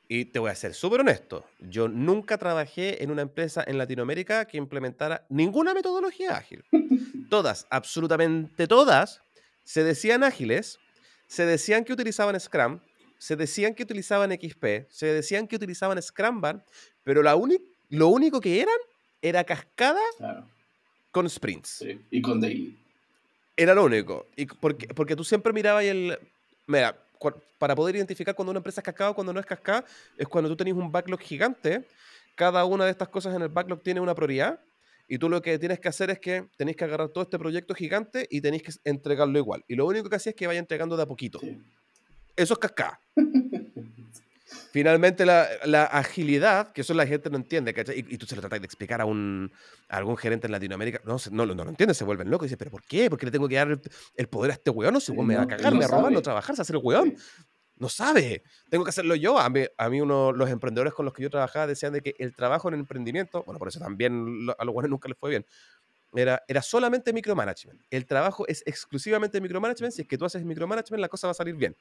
Y 0.10 0.26
te 0.26 0.40
voy 0.40 0.52
a 0.52 0.56
ser 0.56 0.74
súper 0.74 1.02
honesto, 1.02 1.46
yo 1.60 1.90
nunca 1.90 2.38
trabajé 2.38 3.04
en 3.04 3.12
una 3.12 3.24
empresa 3.24 3.64
en 3.68 3.78
Latinoamérica 3.78 4.46
que 4.46 4.58
implementara 4.58 5.26
ninguna 5.30 5.74
metodología 5.74 6.38
ágil. 6.38 6.64
Todas, 7.30 7.68
absolutamente 7.70 8.68
todas, 8.68 9.22
se 9.66 9.84
decían 9.84 10.24
ágiles, 10.24 10.80
se 11.28 11.46
decían 11.46 11.84
que 11.84 11.92
utilizaban 11.92 12.40
Scrum, 12.40 12.80
se 13.18 13.36
decían 13.36 13.76
que 13.76 13.84
utilizaban 13.84 14.32
XP, 14.32 14.90
se 14.90 15.08
decían 15.08 15.46
que 15.46 15.58
utilizaban 15.58 16.02
Scrumban, 16.02 16.64
pero 17.04 17.22
la 17.22 17.38
lo 17.90 18.08
único 18.08 18.40
que 18.40 18.62
eran 18.62 18.78
era 19.22 19.44
cascada 19.44 20.02
con 21.12 21.30
sprints. 21.30 21.84
y 22.12 22.22
con 22.22 22.40
daily. 22.40 22.78
Era 23.58 23.74
lo 23.74 23.84
único. 23.84 24.28
Y 24.36 24.46
porque, 24.46 24.88
porque 24.88 25.16
tú 25.16 25.24
siempre 25.24 25.52
mirabas 25.52 25.84
el... 25.84 26.18
Mira, 26.68 26.96
para 27.58 27.76
poder 27.76 27.96
identificar 27.96 28.36
cuando 28.36 28.52
una 28.52 28.60
empresa 28.60 28.82
es 28.82 28.86
cascada 28.86 29.12
o 29.12 29.16
cuando 29.16 29.34
no 29.34 29.40
es 29.40 29.46
cascada, 29.46 29.86
es 30.18 30.28
cuando 30.28 30.50
tú 30.50 30.56
tenés 30.56 30.74
un 30.74 30.92
backlog 30.92 31.20
gigante. 31.20 31.84
Cada 32.36 32.66
una 32.66 32.86
de 32.86 32.92
estas 32.92 33.10
cosas 33.10 33.36
en 33.36 33.42
el 33.42 33.50
backlog 33.50 33.82
tiene 33.82 34.00
una 34.00 34.16
prioridad. 34.16 34.60
Y 35.10 35.18
tú 35.18 35.30
lo 35.30 35.42
que 35.42 35.58
tienes 35.58 35.80
que 35.80 35.88
hacer 35.88 36.10
es 36.10 36.20
que 36.20 36.48
tenéis 36.58 36.76
que 36.76 36.84
agarrar 36.84 37.10
todo 37.10 37.24
este 37.24 37.40
proyecto 37.40 37.74
gigante 37.74 38.28
y 38.30 38.42
tenéis 38.42 38.64
que 38.64 38.72
entregarlo 38.84 39.40
igual. 39.40 39.64
Y 39.68 39.76
lo 39.76 39.86
único 39.86 40.10
que 40.10 40.18
hacía 40.18 40.32
es 40.32 40.36
que 40.36 40.48
vaya 40.48 40.60
entregando 40.60 40.98
de 40.98 41.04
a 41.04 41.06
poquito. 41.06 41.40
Eso 42.36 42.54
es 42.54 42.60
cascada. 42.60 43.00
Finalmente, 44.72 45.26
la, 45.26 45.84
agilidad, 45.92 46.72
que 46.72 46.82
eso 46.82 46.94
la 46.94 47.06
gente 47.06 47.30
no 47.30 47.38
entiende, 47.38 47.74
Y, 47.96 48.18
tú 48.18 48.26
se 48.26 48.36
lo 48.36 48.42
tratas 48.42 48.60
de 48.60 48.66
explicar 48.66 49.02
a, 49.02 49.06
un, 49.06 49.52
algún 49.90 50.18
gerente 50.18 50.48
en 50.48 50.52
Latinoamérica, 50.52 51.02
no, 51.06 51.18
no, 51.32 51.46
no, 51.46 51.64
lo 51.64 51.70
entiende, 51.70 51.94
se 51.94 52.04
vuelven 52.04 52.30
locos. 52.30 52.46
Y 52.46 52.50
dice, 52.50 52.58
¿pero 52.58 52.72
por 52.72 52.84
qué? 52.84 53.10
¿Por 53.10 53.20
qué 53.20 53.26
le 53.26 53.32
tengo 53.32 53.48
que 53.48 53.56
dar 53.56 53.80
el, 54.16 54.28
poder 54.28 54.52
a 54.52 54.54
este 54.54 54.70
weón? 54.70 54.94
No, 54.94 55.00
si 55.00 55.12
me 55.14 55.36
va 55.36 55.44
a 55.44 55.48
cagar, 55.48 55.74
me 55.74 55.80
va 55.80 55.86
a 55.86 55.90
robar, 55.90 56.12
no 56.12 56.22
trabajar, 56.22 56.56
se 56.56 56.62
hace 56.62 56.74
el 56.74 56.80
weón. 56.82 57.16
No 57.80 57.90
sabe, 57.90 58.44
tengo 58.72 58.84
que 58.84 58.90
hacerlo 58.90 59.14
yo. 59.16 59.38
A 59.38 59.50
mí, 59.50 59.64
a 59.78 59.90
mí 59.90 60.02
uno, 60.02 60.32
los 60.32 60.50
emprendedores 60.50 60.94
con 60.94 61.06
los 61.06 61.14
que 61.14 61.22
yo 61.22 61.30
trabajaba 61.30 61.68
decían 61.68 61.94
de 61.94 62.02
que 62.02 62.16
el 62.18 62.36
trabajo 62.36 62.70
en 62.70 62.74
el 62.74 62.80
emprendimiento, 62.80 63.44
bueno, 63.44 63.60
por 63.60 63.68
eso 63.68 63.80
también 63.80 64.48
a 64.58 64.66
los 64.66 64.74
buenos 64.74 64.90
nunca 64.90 65.08
les 65.08 65.18
fue 65.18 65.30
bien, 65.30 65.46
era, 66.14 66.44
era 66.48 66.62
solamente 66.62 67.12
micromanagement. 67.14 67.82
El 67.90 68.06
trabajo 68.06 68.48
es 68.48 68.64
exclusivamente 68.66 69.42
micromanagement. 69.42 69.94
Si 69.94 70.02
es 70.04 70.08
que 70.08 70.18
tú 70.18 70.26
haces 70.26 70.44
micromanagement, 70.44 71.02
la 71.02 71.10
cosa 71.10 71.28
va 71.28 71.32
a 71.32 71.34
salir 71.34 71.56
bien. 71.56 71.76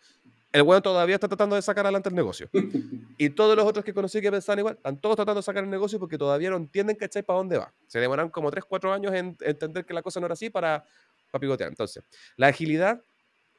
El 0.52 0.62
weón 0.62 0.82
todavía 0.82 1.14
está 1.14 1.28
tratando 1.28 1.56
de 1.56 1.62
sacar 1.62 1.86
adelante 1.86 2.08
el 2.08 2.14
negocio. 2.14 2.48
y 3.18 3.30
todos 3.30 3.56
los 3.56 3.64
otros 3.64 3.84
que 3.84 3.94
conocí 3.94 4.20
que 4.20 4.30
pensaban 4.30 4.58
igual, 4.58 4.74
están 4.76 5.00
todos 5.00 5.16
tratando 5.16 5.40
de 5.40 5.44
sacar 5.44 5.64
el 5.64 5.70
negocio 5.70 5.98
porque 5.98 6.18
todavía 6.18 6.50
no 6.50 6.56
entienden, 6.56 6.96
¿cachai? 6.96 7.22
Para 7.22 7.38
dónde 7.38 7.58
va. 7.58 7.72
Se 7.86 8.00
demoran 8.00 8.28
como 8.30 8.50
3, 8.50 8.64
4 8.64 8.92
años 8.92 9.14
en 9.14 9.36
entender 9.40 9.84
que 9.84 9.94
la 9.94 10.02
cosa 10.02 10.20
no 10.20 10.26
era 10.26 10.34
así 10.34 10.50
para, 10.50 10.84
para 11.30 11.40
pivotear. 11.40 11.68
Entonces, 11.68 12.02
la 12.36 12.48
agilidad, 12.48 13.02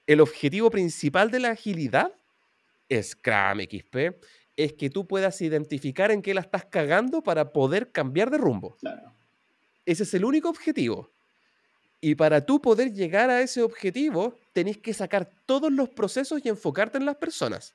el 0.05 0.21
objetivo 0.21 0.69
principal 0.69 1.31
de 1.31 1.39
la 1.39 1.49
agilidad 1.49 2.11
Scrum 2.91 3.59
XP, 3.59 3.95
es 4.55 4.73
que 4.73 4.89
tú 4.89 5.07
puedas 5.07 5.39
identificar 5.41 6.11
en 6.11 6.21
qué 6.21 6.33
la 6.33 6.41
estás 6.41 6.65
cagando 6.65 7.21
para 7.21 7.51
poder 7.51 7.91
cambiar 7.91 8.31
de 8.31 8.37
rumbo. 8.37 8.77
Ese 9.87 10.03
es 10.03 10.13
el 10.13 10.25
único 10.25 10.49
objetivo. 10.49 11.09
Y 12.01 12.15
para 12.15 12.45
tú 12.45 12.61
poder 12.61 12.93
llegar 12.93 13.29
a 13.29 13.41
ese 13.41 13.63
objetivo, 13.63 14.35
tenés 14.53 14.77
que 14.77 14.93
sacar 14.93 15.31
todos 15.45 15.71
los 15.71 15.89
procesos 15.89 16.41
y 16.43 16.49
enfocarte 16.49 16.97
en 16.97 17.05
las 17.05 17.15
personas. 17.15 17.73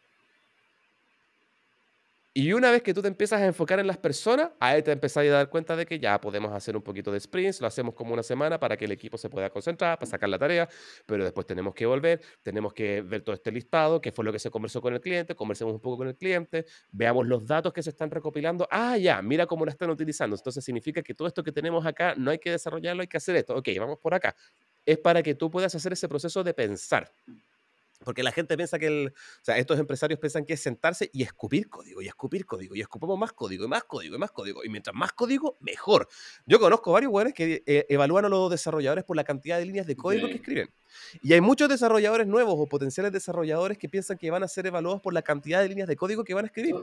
Y 2.35 2.55
una 2.55 2.70
vez 2.70 2.83
que 2.83 2.95
tú 2.95 3.03
te 3.03 3.09
empiezas 3.09 3.43
a 3.43 3.47
enfocar 3.47 3.78
en 3.78 3.87
las 3.87 3.99
personas, 3.99 4.53
ahí 4.59 4.83
te 4.83 4.91
empezás 4.91 5.22
a 5.26 5.28
dar 5.28 5.51
cuenta 5.51 5.76
de 5.76 5.85
que 5.85 5.99
ya 5.99 6.18
podemos 6.18 6.51
hacer 6.53 6.74
un 6.74 6.83
poquito 6.83 7.12
de 7.12 7.20
sprints, 7.20 7.61
lo 7.61 7.66
hacemos 7.66 7.95
como 7.95 8.14
una 8.14 8.22
semana 8.22 8.59
para 8.59 8.74
que 8.78 8.87
el 8.87 8.93
equipo 8.93 9.18
se 9.18 9.28
pueda 9.28 9.51
concentrar, 9.51 9.99
para 9.99 10.11
sacar 10.11 10.30
la 10.30 10.39
tarea, 10.39 10.66
pero 11.05 11.24
después 11.24 11.47
tenemos 11.47 11.74
que 11.74 11.85
volver, 11.85 12.22
tenemos 12.43 12.72
que 12.72 13.03
ver 13.03 13.20
todo 13.20 13.35
este 13.35 13.53
listado, 13.53 14.01
qué 14.01 14.12
fue 14.12 14.24
lo 14.24 14.33
que 14.33 14.39
se 14.39 14.51
conversó 14.51 14.80
con 14.80 14.95
el 14.95 15.01
cliente, 15.03 15.35
conversemos 15.35 15.74
un 15.74 15.80
poco 15.80 15.99
con 15.99 16.09
el 16.09 16.16
cliente, 16.16 16.64
veamos 16.91 17.26
los 17.26 17.47
datos 17.47 17.70
que 17.74 17.83
se 17.83 17.91
están 17.91 18.11
recopilando. 18.11 18.66
Ah, 18.70 18.97
ya, 18.97 19.20
mira 19.20 19.45
cómo 19.45 19.66
lo 19.66 19.70
están 19.70 19.91
utilizando. 19.91 20.35
Entonces 20.35 20.64
significa 20.64 21.03
que 21.03 21.12
todo 21.14 21.28
esto 21.28 21.43
que 21.43 21.53
tenemos 21.53 21.85
acá 21.85 22.14
no 22.16 22.30
hay 22.30 22.39
que 22.39 22.51
desarrollarlo, 22.51 23.03
hay 23.03 23.09
que 23.09 23.18
hacer 23.18 23.37
esto. 23.37 23.55
Ok, 23.57 23.68
vamos 23.78 23.99
por 23.99 24.14
acá. 24.14 24.35
Es 24.87 24.97
para 24.99 25.22
que 25.22 25.35
tú 25.35 25.51
puedas 25.51 25.74
hacer 25.74 25.93
ese 25.93 26.09
proceso 26.09 26.43
de 26.43 26.55
pensar. 26.55 27.12
Porque 28.05 28.22
la 28.22 28.32
gente 28.32 28.57
piensa 28.57 28.78
que 28.78 28.86
el, 28.86 29.09
o 29.09 29.44
sea, 29.44 29.59
estos 29.59 29.78
empresarios 29.78 30.18
piensan 30.18 30.44
que 30.44 30.55
es 30.55 30.61
sentarse 30.61 31.11
y 31.12 31.22
escupir 31.22 31.68
código, 31.68 32.03
y 32.03 32.07
escupir 32.07 32.46
código, 32.46 32.74
y 32.74 32.80
escupamos 32.80 33.18
más 33.18 33.32
código, 33.32 33.64
y 33.64 33.68
más 33.68 33.84
código, 33.84 34.16
y 34.16 34.18
más 34.18 34.30
código. 34.30 34.64
Y 34.64 34.68
mientras 34.68 34.94
más 34.94 35.12
código, 35.12 35.57
mejor. 35.61 36.09
Yo 36.46 36.59
conozco 36.59 36.92
varios 36.92 37.12
buenos 37.12 37.32
que 37.32 37.62
eh, 37.66 37.86
evalúan 37.88 38.24
a 38.24 38.28
los 38.28 38.50
desarrolladores 38.50 39.05
por 39.05 39.16
la 39.16 39.24
cantidad 39.24 39.59
de 39.59 39.66
líneas 39.66 39.86
de 39.86 39.96
código 39.96 40.28
que 40.28 40.34
escriben. 40.34 40.68
Y 41.22 41.32
hay 41.32 41.40
muchos 41.40 41.68
desarrolladores 41.68 42.26
nuevos 42.26 42.55
o 42.59 42.66
potenciales 42.66 43.12
desarrolladores 43.12 43.78
que 43.78 43.88
piensan 43.88 44.18
que 44.18 44.30
van 44.30 44.42
a 44.42 44.48
ser 44.48 44.66
evaluados 44.66 45.00
por 45.00 45.14
la 45.14 45.22
cantidad 45.22 45.62
de 45.62 45.68
líneas 45.68 45.88
de 45.88 45.96
código 45.96 46.24
que 46.24 46.34
van 46.34 46.44
a 46.44 46.48
escribir. 46.48 46.74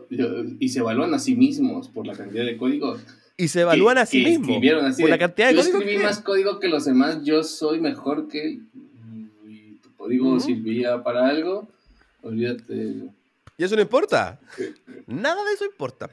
Y 0.60 0.70
se 0.70 0.80
evalúan 0.80 1.14
a 1.14 1.20
sí 1.20 1.36
mismos 1.36 1.90
por 1.90 2.08
la 2.08 2.16
cantidad 2.16 2.46
de 2.46 2.58
código. 2.58 2.98
Y 3.38 3.48
se 3.48 3.62
evalúan 3.62 3.98
a 3.98 4.06
sí 4.06 4.24
mismos 4.24 4.60
por 5.00 5.10
la 5.10 5.18
cantidad 5.18 5.50
de 5.50 5.56
código. 5.56 5.72
Yo 5.72 5.80
escribí 5.80 6.04
más 6.04 6.20
código 6.22 6.60
que 6.60 6.68
los 6.68 6.86
demás, 6.86 7.24
yo 7.24 7.44
soy 7.44 7.80
mejor 7.80 8.28
que... 8.28 8.60
Código 10.00 10.40
servía 10.40 11.04
para 11.04 11.28
algo 11.28 11.68
Olvídate. 12.22 13.12
Y 13.58 13.64
eso 13.64 13.76
no 13.76 13.82
importa. 13.82 14.40
Nada 15.08 15.44
de 15.44 15.54
eso 15.54 15.66
importa. 15.66 16.10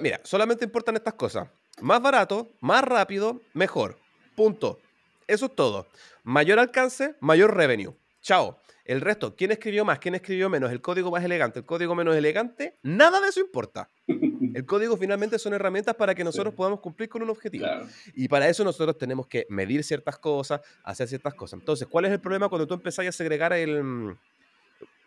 mira, 0.00 0.20
solamente 0.24 0.64
importan 0.64 0.96
estas 0.96 1.14
cosas. 1.14 1.48
Más 1.80 2.00
barato, 2.00 2.50
más 2.60 2.82
rápido, 2.84 3.40
mejor. 3.54 3.98
Punto. 4.34 4.80
Eso 5.26 5.46
es 5.46 5.54
todo. 5.54 5.86
Mayor 6.24 6.58
alcance, 6.58 7.14
mayor 7.20 7.56
revenue. 7.56 7.94
Chao. 8.22 8.59
El 8.90 9.00
resto, 9.00 9.36
¿quién 9.36 9.52
escribió 9.52 9.84
más? 9.84 10.00
¿Quién 10.00 10.16
escribió 10.16 10.50
menos? 10.50 10.72
El 10.72 10.80
código 10.80 11.12
más 11.12 11.22
elegante, 11.22 11.60
el 11.60 11.64
código 11.64 11.94
menos 11.94 12.16
elegante. 12.16 12.76
Nada 12.82 13.20
de 13.20 13.28
eso 13.28 13.38
importa. 13.38 13.88
El 14.52 14.66
código 14.66 14.96
finalmente 14.96 15.38
son 15.38 15.54
herramientas 15.54 15.94
para 15.94 16.12
que 16.12 16.24
nosotros 16.24 16.52
podamos 16.54 16.80
cumplir 16.80 17.08
con 17.08 17.22
un 17.22 17.30
objetivo. 17.30 17.68
Y 18.14 18.26
para 18.26 18.48
eso 18.48 18.64
nosotros 18.64 18.98
tenemos 18.98 19.28
que 19.28 19.46
medir 19.48 19.84
ciertas 19.84 20.18
cosas, 20.18 20.60
hacer 20.82 21.06
ciertas 21.06 21.34
cosas. 21.34 21.60
Entonces, 21.60 21.86
¿cuál 21.86 22.06
es 22.06 22.10
el 22.10 22.20
problema 22.20 22.48
cuando 22.48 22.66
tú 22.66 22.74
empezás 22.74 23.06
a 23.06 23.12
segregar 23.12 23.52
el, 23.52 24.16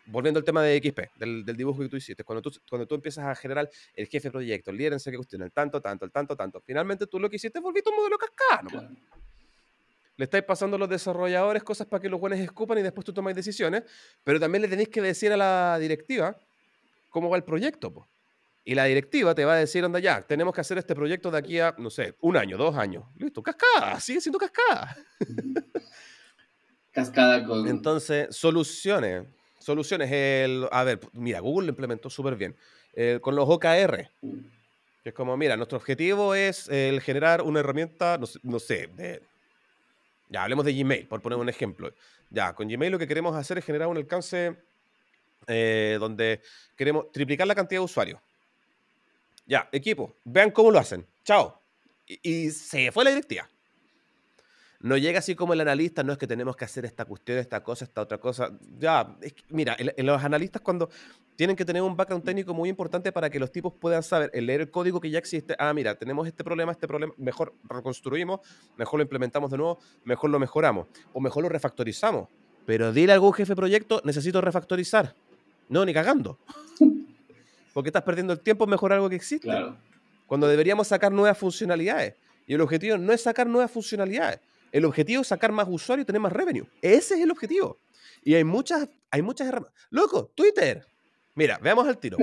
volviendo 0.06 0.38
al 0.38 0.44
tema 0.44 0.62
de 0.62 0.78
XP, 0.78 1.18
del, 1.18 1.44
dibujo 1.44 1.82
que 1.82 1.88
tú 1.90 1.96
hiciste, 1.96 2.24
cuando 2.24 2.40
tú, 2.40 2.58
cuando 2.68 2.86
tú 2.86 2.94
empiezas 2.94 3.26
a 3.26 3.34
generar 3.34 3.68
el 3.94 4.06
jefe 4.06 4.28
de 4.28 4.32
proyecto, 4.32 4.70
el 4.70 4.78
líder 4.78 4.94
en 4.94 4.98
qué 4.98 5.16
cuestión, 5.16 5.42
el 5.42 5.52
tanto, 5.52 5.82
tanto, 5.82 6.06
el 6.06 6.10
tanto, 6.10 6.34
tanto, 6.34 6.62
finalmente 6.64 7.06
tú 7.06 7.18
lo 7.18 7.28
que 7.28 7.36
hiciste 7.36 7.58
es 7.58 7.62
volviste 7.62 7.90
un 7.90 7.96
modelo 7.96 8.16
cascada, 8.16 8.90
Le 10.16 10.24
estáis 10.24 10.44
pasando 10.44 10.76
a 10.76 10.78
los 10.78 10.88
desarrolladores 10.88 11.62
cosas 11.62 11.86
para 11.86 12.00
que 12.00 12.08
los 12.08 12.20
buenos 12.20 12.38
escupan 12.38 12.78
y 12.78 12.82
después 12.82 13.04
tú 13.04 13.12
tomáis 13.12 13.36
decisiones, 13.36 13.82
pero 14.22 14.38
también 14.38 14.62
le 14.62 14.68
tenéis 14.68 14.88
que 14.88 15.02
decir 15.02 15.32
a 15.32 15.36
la 15.36 15.78
directiva 15.78 16.36
cómo 17.10 17.28
va 17.28 17.36
el 17.36 17.44
proyecto. 17.44 18.08
Y 18.64 18.74
la 18.74 18.84
directiva 18.84 19.34
te 19.34 19.44
va 19.44 19.54
a 19.54 19.56
decir, 19.56 19.84
anda 19.84 19.98
ya, 19.98 20.22
tenemos 20.22 20.54
que 20.54 20.60
hacer 20.60 20.78
este 20.78 20.94
proyecto 20.94 21.30
de 21.30 21.38
aquí 21.38 21.58
a, 21.58 21.74
no 21.76 21.90
sé, 21.90 22.14
un 22.20 22.36
año, 22.36 22.56
dos 22.56 22.76
años. 22.76 23.04
Listo, 23.16 23.42
cascada, 23.42 24.00
sigue 24.00 24.20
siendo 24.20 24.38
cascada. 24.38 24.96
cascada 26.92 27.44
con... 27.44 27.68
Entonces, 27.68 28.34
soluciones 28.34 29.26
Soluciones. 29.64 30.12
El, 30.12 30.68
a 30.70 30.84
ver, 30.84 31.00
mira, 31.14 31.40
Google 31.40 31.68
lo 31.68 31.70
implementó 31.70 32.10
súper 32.10 32.36
bien. 32.36 32.54
Eh, 32.92 33.18
con 33.22 33.34
los 33.34 33.48
OKR. 33.48 34.10
Que 35.02 35.08
es 35.08 35.14
como, 35.14 35.34
mira, 35.38 35.56
nuestro 35.56 35.78
objetivo 35.78 36.34
es 36.34 36.68
el 36.68 37.00
generar 37.00 37.40
una 37.40 37.60
herramienta, 37.60 38.18
no, 38.42 38.58
sé, 38.58 38.90
ya 40.34 40.42
hablemos 40.42 40.64
de 40.64 40.74
Gmail, 40.74 41.06
por 41.06 41.22
poner 41.22 41.38
un 41.38 41.48
ejemplo. 41.48 41.94
Ya, 42.28 42.56
con 42.56 42.66
Gmail 42.66 42.90
lo 42.90 42.98
que 42.98 43.06
queremos 43.06 43.36
hacer 43.36 43.58
es 43.58 43.64
generar 43.64 43.86
un 43.86 43.96
alcance 43.96 44.56
eh, 45.46 45.96
donde 46.00 46.40
queremos 46.76 47.12
triplicar 47.12 47.46
la 47.46 47.54
cantidad 47.54 47.80
de 47.80 47.84
usuarios. 47.84 48.20
Ya, 49.46 49.68
equipo, 49.70 50.16
vean 50.24 50.50
cómo 50.50 50.72
lo 50.72 50.80
hacen. 50.80 51.06
Chao. 51.24 51.62
Y, 52.04 52.50
se 52.50 52.90
fue 52.90 53.04
la 53.04 53.10
directiva. 53.10 53.48
No 54.84 54.98
llega 54.98 55.20
así 55.20 55.34
como 55.34 55.54
el 55.54 55.62
analista, 55.62 56.02
no 56.02 56.12
es 56.12 56.18
que 56.18 56.26
tenemos 56.26 56.56
que 56.56 56.66
hacer 56.66 56.84
esta 56.84 57.06
cuestión, 57.06 57.38
esta 57.38 57.62
cosa, 57.62 57.86
esta 57.86 58.02
otra 58.02 58.18
cosa. 58.18 58.50
Ya, 58.78 59.16
mira, 59.48 59.74
los 59.96 60.22
analistas 60.22 60.60
cuando 60.60 60.90
tienen 61.36 61.56
que 61.56 61.64
tener 61.64 61.80
un 61.80 61.96
background 61.96 62.22
técnico 62.22 62.52
muy 62.52 62.68
importante 62.68 63.10
para 63.10 63.30
que 63.30 63.40
los 63.40 63.50
tipos 63.50 63.72
puedan 63.72 64.02
saber, 64.02 64.30
el 64.34 64.44
leer 64.44 64.60
el 64.60 64.70
código 64.70 65.00
que 65.00 65.08
ya 65.08 65.18
existe, 65.18 65.56
ah, 65.58 65.72
mira, 65.72 65.94
tenemos 65.94 66.26
este 66.26 66.44
problema, 66.44 66.70
este 66.70 66.86
problema, 66.86 67.14
mejor 67.16 67.54
reconstruimos, 67.66 68.40
mejor 68.76 68.98
lo 68.98 69.04
implementamos 69.04 69.50
de 69.50 69.56
nuevo, 69.56 69.78
mejor 70.04 70.28
lo 70.28 70.38
mejoramos, 70.38 70.86
o 71.14 71.20
mejor 71.20 71.44
lo 71.44 71.48
refactorizamos. 71.48 72.28
Pero 72.66 72.92
dile 72.92 73.12
a 73.12 73.14
algún 73.14 73.32
jefe 73.32 73.52
de 73.52 73.56
proyecto, 73.56 74.02
necesito 74.04 74.42
refactorizar. 74.42 75.14
No, 75.70 75.86
ni 75.86 75.94
cagando. 75.94 76.38
Porque 77.72 77.88
estás 77.88 78.02
perdiendo 78.02 78.34
el 78.34 78.40
tiempo 78.40 78.64
en 78.64 78.70
mejorar 78.70 78.96
algo 78.96 79.08
que 79.08 79.16
existe. 79.16 79.48
Cuando 80.26 80.46
deberíamos 80.46 80.88
sacar 80.88 81.10
nuevas 81.10 81.38
funcionalidades. 81.38 82.16
Y 82.46 82.52
el 82.52 82.60
objetivo 82.60 82.98
no 82.98 83.14
es 83.14 83.22
sacar 83.22 83.46
nuevas 83.46 83.70
funcionalidades. 83.70 84.40
El 84.74 84.84
objetivo 84.86 85.22
es 85.22 85.28
sacar 85.28 85.52
más 85.52 85.68
usuarios 85.70 86.02
y 86.02 86.06
tener 86.06 86.20
más 86.20 86.32
revenue. 86.32 86.66
Ese 86.82 87.14
es 87.14 87.20
el 87.20 87.30
objetivo. 87.30 87.78
Y 88.24 88.34
hay 88.34 88.42
muchas, 88.42 88.88
hay 89.08 89.22
muchas 89.22 89.46
herramientas. 89.46 89.80
Loco, 89.90 90.32
Twitter. 90.34 90.84
Mira, 91.36 91.58
veamos 91.62 91.86
al 91.86 91.96
tiro. 91.96 92.18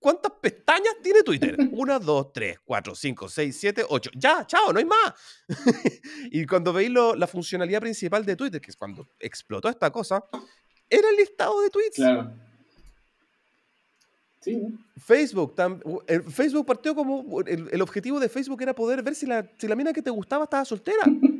¿Cuántas 0.00 0.32
pestañas 0.40 0.96
tiene 1.00 1.22
Twitter? 1.22 1.56
Una, 1.70 2.00
dos, 2.00 2.32
tres, 2.32 2.58
cuatro, 2.64 2.96
cinco, 2.96 3.28
seis, 3.28 3.56
siete, 3.60 3.84
ocho. 3.88 4.10
Ya, 4.16 4.44
chao, 4.44 4.72
no 4.72 4.80
hay 4.80 4.84
más. 4.84 5.14
y 6.32 6.44
cuando 6.46 6.72
veis 6.72 6.90
la 6.90 7.28
funcionalidad 7.28 7.80
principal 7.80 8.24
de 8.26 8.34
Twitter, 8.34 8.60
que 8.60 8.72
es 8.72 8.76
cuando 8.76 9.06
explotó 9.20 9.68
esta 9.68 9.88
cosa, 9.92 10.24
era 10.90 11.08
el 11.08 11.16
listado 11.16 11.60
de 11.60 11.70
tweets. 11.70 11.94
Claro. 11.94 12.32
Facebook, 14.96 15.54
Facebook 16.30 16.66
partió 16.66 16.94
como. 16.94 17.40
El, 17.42 17.80
objetivo 17.82 18.18
de 18.18 18.28
Facebook 18.28 18.62
era 18.62 18.74
poder 18.74 19.02
ver 19.02 19.14
si 19.14 19.26
la, 19.26 19.48
si 19.58 19.68
la 19.68 19.76
mina 19.76 19.92
que 19.92 20.02
te 20.02 20.10
gustaba 20.10 20.44
estaba 20.44 20.64
soltera. 20.64 21.04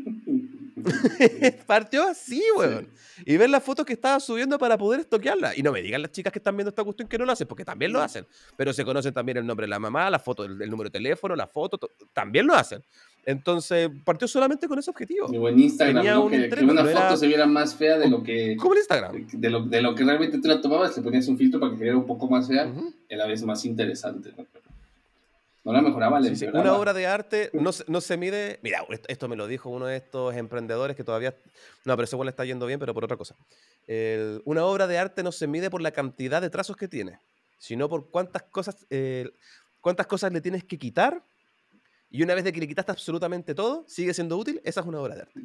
partió 1.67 2.05
así, 2.05 2.43
weón. 2.57 2.89
Y 3.25 3.37
ver 3.37 3.51
las 3.51 3.63
fotos 3.63 3.85
que 3.85 3.93
estaba 3.93 4.21
subiendo 4.21 4.59
para 4.59 4.79
poder 4.79 5.01
estoquearla. 5.01 5.53
Y 5.57 5.63
no 5.63 5.73
me 5.73 5.83
digan 5.83 6.03
las 6.03 6.13
chicas 6.13 6.33
que 6.33 6.39
están 6.39 6.57
viendo 6.57 6.71
esta 6.71 6.85
cuestión 6.85 7.09
que 7.09 7.19
no 7.19 7.25
lo 7.25 7.33
hacen, 7.33 7.47
porque 7.47 7.65
también 7.65 7.93
lo 7.93 8.01
hacen. 8.01 8.27
Pero 8.57 8.73
se 8.73 8.85
conocen 8.85 9.13
también 9.13 9.39
el 9.39 9.47
nombre 9.47 9.65
de 9.65 9.71
la 9.71 9.79
mamá, 9.79 10.09
la 10.11 10.19
foto, 10.19 10.45
el, 10.45 10.59
número 10.71 10.85
de 10.89 10.93
teléfono, 10.93 11.35
la 11.35 11.47
foto, 11.47 11.79
también 12.13 12.47
lo 12.47 12.55
hacen. 12.55 12.83
Entonces, 13.25 13.91
partió 14.05 14.29
solamente 14.29 14.69
con 14.69 14.79
ese 14.79 14.91
objetivo. 14.91 15.29
Y 15.33 15.37
en 15.37 15.59
Instagram, 15.59 16.31
que, 16.31 16.65
una 16.65 16.85
foto 16.85 17.17
se 17.17 17.27
viera 17.27 17.47
más 17.47 17.75
fea 17.75 17.99
de 17.99 18.09
lo 18.09 18.23
que... 18.23 18.57
¿Cómo 18.57 18.75
el 18.75 18.79
Instagram? 18.79 19.27
De 19.33 19.51
lo, 19.51 19.63
de 19.63 19.83
lo 19.83 19.95
que 19.95 20.05
realmente 20.05 20.39
tú 20.39 20.49
la 20.49 20.61
tomabas, 20.61 20.97
le 20.97 21.03
ponías 21.03 21.27
un 21.29 21.37
filtro 21.37 21.61
para 21.61 21.73
que 21.73 21.79
se 21.79 21.83
viera 21.83 21.99
un 21.99 22.07
poco 22.07 22.29
más 22.29 22.49
fea, 22.49 22.73
y 23.09 23.15
a 23.15 23.17
la 23.17 23.27
vez 23.27 23.43
más 23.43 23.65
interesante. 23.65 24.33
¿no? 24.37 24.47
La 25.73 25.83
mejoraba, 25.83 26.21
le 26.21 26.51
Una 26.53 26.75
obra 26.75 26.95
de 26.95 27.07
arte 27.07 27.51
no, 27.53 27.71
no, 27.89 28.01
se 28.01 28.17
mide... 28.17 28.59
Mira, 28.63 28.87
esto 29.09 29.29
me 29.29 29.37
lo 29.37 29.47
dijo 29.47 29.69
uno 29.69 29.87
de 29.87 29.97
estos 29.97 30.35
emprendedores 30.35 30.97
que 30.97 31.05
todavía... 31.05 31.35
No, 31.85 31.95
pero 31.97 32.05
ese 32.05 32.17
igual 32.17 32.27
le 32.27 32.31
está 32.31 32.45
yendo 32.45 32.67
bien, 32.67 32.79
pero 32.81 32.95
por 32.95 33.05
otra 33.05 33.17
cosa. 33.17 33.35
una 34.45 34.65
obra 34.65 34.87
de 34.87 34.99
arte 34.99 35.23
no 35.23 35.33
se 35.33 35.47
mide 35.47 35.71
por 35.71 35.83
la 35.83 35.91
cantidad 35.91 36.41
de 36.41 36.51
trazos 36.51 36.77
que 36.77 36.89
tiene, 36.89 37.19
sino 37.59 37.89
por 37.89 38.11
cuántas 38.11 38.45
cosas, 38.45 38.87
eh, 38.91 39.31
cuántas 39.81 40.07
cosas 40.07 40.33
le 40.33 40.41
tienes 40.41 40.65
que 40.65 40.79
quitar 40.79 41.23
y 42.11 42.23
una 42.23 42.35
vez 42.35 42.45
de 42.45 42.53
que 42.53 42.61
le 42.61 42.69
quitaste 42.69 42.93
absolutamente 42.93 43.55
todo, 43.55 43.85
sigue 43.87 44.15
siendo 44.15 44.39
útil, 44.39 44.61
esa 44.65 44.81
es 44.81 44.87
una 44.87 45.01
obra 45.01 45.15
de 45.17 45.21
arte. 45.23 45.41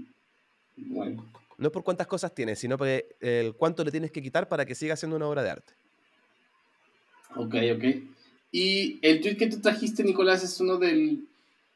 No 1.57 1.67
es 1.67 1.71
por 1.71 1.83
cuántas 1.83 2.07
cosas 2.07 2.33
tienes, 2.33 2.59
sino 2.59 2.77
por 2.77 2.87
el 2.87 3.55
cuánto 3.55 3.83
le 3.83 3.91
tienes 3.91 4.11
que 4.11 4.21
quitar 4.21 4.47
para 4.47 4.65
que 4.65 4.75
siga 4.75 4.95
siendo 4.95 5.17
una 5.17 5.27
obra 5.27 5.43
de 5.43 5.49
arte. 5.49 5.73
Ok, 7.35 7.55
ok. 7.75 7.83
Y 8.53 8.99
el 9.01 9.19
tweet 9.19 9.35
que 9.35 9.47
tú 9.47 9.59
trajiste, 9.59 10.03
Nicolás, 10.03 10.43
es 10.43 10.59
uno 10.61 10.77
del 10.77 11.25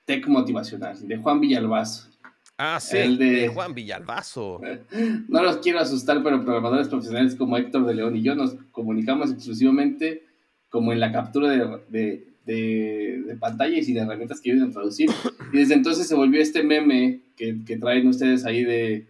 Tech 0.06 0.28
Motivacional, 0.28 1.08
de 1.08 1.18
Juan 1.18 1.42
Villalbazo. 1.42 2.08
Ah, 2.56 2.80
sí, 2.80 2.98
el 2.98 3.18
de... 3.18 3.48
Juan 3.48 3.74
Villalbazo. 3.74 4.62
no 5.28 5.42
los 5.42 5.58
quiero 5.58 5.80
asustar, 5.80 6.22
pero 6.22 6.46
programadores 6.46 6.88
profesionales 6.88 7.34
como 7.34 7.58
Héctor 7.58 7.84
de 7.88 7.96
León 7.96 8.16
y 8.16 8.22
yo 8.22 8.36
nos 8.36 8.56
comunicamos 8.72 9.32
exclusivamente 9.32 10.24
como 10.70 10.94
en 10.94 11.00
la 11.00 11.12
captura 11.12 11.50
de, 11.90 12.28
de, 12.46 13.38
pantalla 13.40 13.76
y 13.76 13.84
sin 13.84 13.98
herramientas 13.98 14.40
que 14.40 14.52
ayuden 14.52 14.70
a 14.70 14.74
traducir. 14.74 15.10
Y 15.52 15.58
desde 15.58 15.74
entonces 15.74 16.08
se 16.08 16.14
volvió 16.14 16.40
este 16.40 16.62
meme 16.62 17.22
que, 17.36 17.58
que 17.66 17.78
traen 17.78 18.08
ustedes 18.08 18.46
ahí 18.46 18.64
de, 18.64 19.08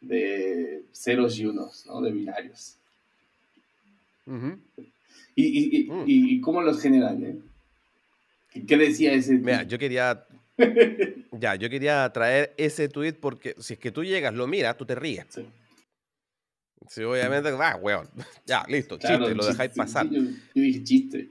de 0.00 0.84
ceros 0.92 1.38
y 1.38 1.44
unos, 1.44 1.84
¿no? 1.84 2.00
De 2.00 2.12
binarios. 2.12 2.76
Y, 5.34 5.78
y, 5.78 5.90
mm. 5.90 6.04
y, 6.06 6.40
cómo 6.40 6.62
los 6.62 6.80
generan? 6.80 7.22
Eh? 7.24 7.38
¿Qué 8.66 8.76
decía 8.76 9.12
ese? 9.12 9.34
Mira, 9.34 9.62
yo 9.62 9.78
quería. 9.78 10.26
ya, 11.32 11.54
yo 11.54 11.70
quería 11.70 12.10
traer 12.12 12.54
ese 12.56 12.88
tweet 12.88 13.14
porque 13.14 13.54
si 13.58 13.74
es 13.74 13.78
que 13.78 13.90
tú 13.90 14.04
llegas, 14.04 14.34
lo 14.34 14.46
miras, 14.46 14.76
tú 14.76 14.84
te 14.84 14.94
ríes. 14.94 15.26
Sí. 16.88 17.02
obviamente, 17.02 17.50
va, 17.52 17.76
weón. 17.76 18.08
Ya, 18.46 18.64
listo, 18.68 18.98
chiste, 18.98 19.34
lo 19.34 19.46
dejáis 19.46 19.72
pasar. 19.72 20.08
yo, 20.10 20.20
dije 20.54 20.82
chiste. 20.84 21.30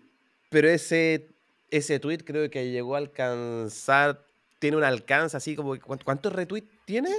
Pero 0.49 0.69
ese 0.69 1.29
ese 1.71 1.99
tweet 1.99 2.19
creo 2.19 2.49
que 2.49 2.71
llegó 2.71 2.95
a 2.95 2.99
alcanzar, 2.99 4.25
tiene 4.59 4.77
un 4.77 4.83
alcance 4.83 5.37
así 5.37 5.55
como, 5.55 5.77
¿cuántos 5.79 6.33
retweets 6.33 6.67
tiene? 6.85 7.09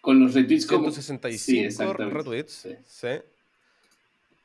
Con 0.00 0.20
los 0.20 0.34
retweets 0.34 0.66
como... 0.66 0.90
165 0.90 1.92
retweets, 1.94 2.66
sí. 2.86 3.08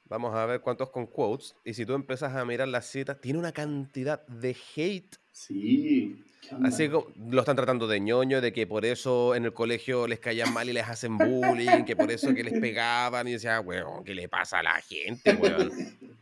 Vamos 0.05 0.35
a 0.35 0.45
ver 0.45 0.61
cuántos 0.61 0.89
con 0.89 1.07
quotes. 1.07 1.55
Y 1.63 1.73
si 1.73 1.85
tú 1.85 1.93
empiezas 1.93 2.35
a 2.35 2.45
mirar 2.45 2.67
las 2.67 2.85
citas, 2.85 3.19
tiene 3.19 3.39
una 3.39 3.51
cantidad 3.51 4.25
de 4.27 4.55
hate. 4.75 5.15
Sí. 5.31 6.23
Así 6.63 6.89
como 6.89 7.07
lo 7.31 7.39
están 7.39 7.55
tratando 7.55 7.87
de 7.87 7.99
ñoño, 7.99 8.41
de 8.41 8.51
que 8.51 8.67
por 8.67 8.85
eso 8.85 9.33
en 9.33 9.45
el 9.45 9.53
colegio 9.53 10.07
les 10.07 10.19
caían 10.19 10.53
mal 10.53 10.69
y 10.69 10.73
les 10.73 10.87
hacen 10.87 11.17
bullying, 11.17 11.85
que 11.85 11.95
por 11.95 12.11
eso 12.11 12.33
que 12.33 12.43
les 12.43 12.59
pegaban 12.59 13.27
y 13.27 13.33
decían, 13.33 13.65
weón, 13.65 14.03
¿qué 14.03 14.13
le 14.13 14.27
pasa 14.27 14.59
a 14.59 14.63
la 14.63 14.81
gente, 14.81 15.33
weón? 15.33 15.71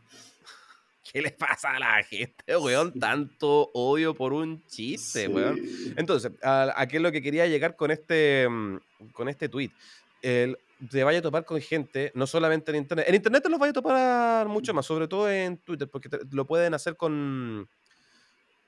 ¿Qué 1.12 1.20
le 1.20 1.32
pasa 1.32 1.72
a 1.72 1.78
la 1.78 2.02
gente, 2.04 2.56
weón? 2.56 2.98
Tanto 2.98 3.70
odio 3.74 4.14
por 4.14 4.32
un 4.32 4.64
chiste, 4.66 5.28
weón. 5.28 5.60
Entonces, 5.96 6.32
¿a, 6.42 6.86
qué 6.88 6.96
es 6.96 7.02
lo 7.02 7.12
que 7.12 7.20
quería 7.20 7.46
llegar 7.46 7.76
con 7.76 7.90
este, 7.90 8.48
mm, 8.48 8.78
con 9.12 9.28
este 9.28 9.50
tweet? 9.50 9.70
El, 10.22 10.56
te 10.90 11.04
vaya 11.04 11.20
a 11.20 11.22
topar 11.22 11.44
con 11.44 11.60
gente, 11.60 12.10
no 12.14 12.26
solamente 12.26 12.70
en 12.70 12.78
Internet. 12.78 13.06
En 13.08 13.14
Internet 13.14 13.42
te 13.42 13.48
los 13.48 13.58
vaya 13.58 13.70
a 13.70 13.74
topar 13.74 14.48
mucho 14.48 14.74
más, 14.74 14.86
sobre 14.86 15.06
todo 15.06 15.30
en 15.30 15.58
Twitter, 15.58 15.88
porque 15.88 16.08
lo 16.30 16.46
pueden 16.46 16.74
hacer 16.74 16.96
con... 16.96 17.68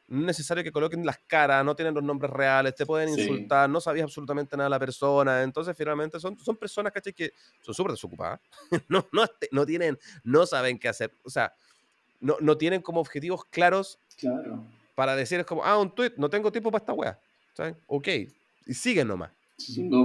No 0.07 0.21
es 0.21 0.27
necesario 0.27 0.63
que 0.63 0.71
coloquen 0.71 1.05
las 1.05 1.19
caras, 1.27 1.65
no 1.65 1.75
tienen 1.75 1.95
los 1.95 2.05
nombres 2.05 2.31
reales, 2.31 2.75
te 2.75 2.85
pueden 2.85 3.09
insultar, 3.09 3.71
no 3.71 3.81
sabías 3.81 4.05
absolutamente 4.05 4.55
nada 4.55 4.67
de 4.67 4.71
la 4.71 4.79
persona. 4.79 5.43
Entonces, 5.43 5.75
finalmente, 5.77 6.21
son, 6.21 6.39
son 6.39 6.57
personas, 6.57 6.93
¿cachai? 6.93 7.15
Que 7.15 7.33
son 7.63 7.75
súper 7.75 7.93
desocupadas. 7.93 8.39
no, 8.89 9.09
no, 9.13 9.25
no 9.51 9.65
tienen, 9.65 9.99
no 10.23 10.45
saben 10.45 10.79
qué 10.79 10.89
hacer. 10.89 11.11
O 11.25 11.31
sea, 11.31 11.55
no, 12.21 12.37
no 12.41 12.57
tienen 12.59 12.83
como 12.83 13.01
objetivos 13.01 13.47
claros 13.47 13.99
para 14.95 15.17
decir, 15.17 15.41
es 15.41 15.47
como, 15.47 15.65
ah, 15.65 15.79
un 15.79 15.95
tweet, 15.95 16.13
no 16.19 16.29
tengo 16.29 16.53
tiempo 16.53 16.71
para 16.71 16.83
esta 16.83 16.93
wea. 16.93 17.19
¿Sabes? 17.55 17.75
Ok, 17.87 18.09
y 18.67 18.75
siguen 18.75 19.09
nomás. 19.09 19.31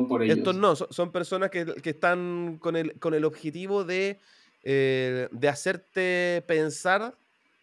Por 0.07 0.23
Estos 0.23 0.55
no, 0.55 0.75
son, 0.75 1.11
personas 1.11 1.49
que, 1.49 1.65
que, 1.65 1.89
están 1.91 2.57
con 2.59 2.75
el, 2.75 2.99
con 2.99 3.13
el 3.13 3.25
objetivo 3.25 3.83
de, 3.83 4.19
eh, 4.63 5.27
de 5.31 5.47
hacerte 5.47 6.43
pensar 6.47 7.15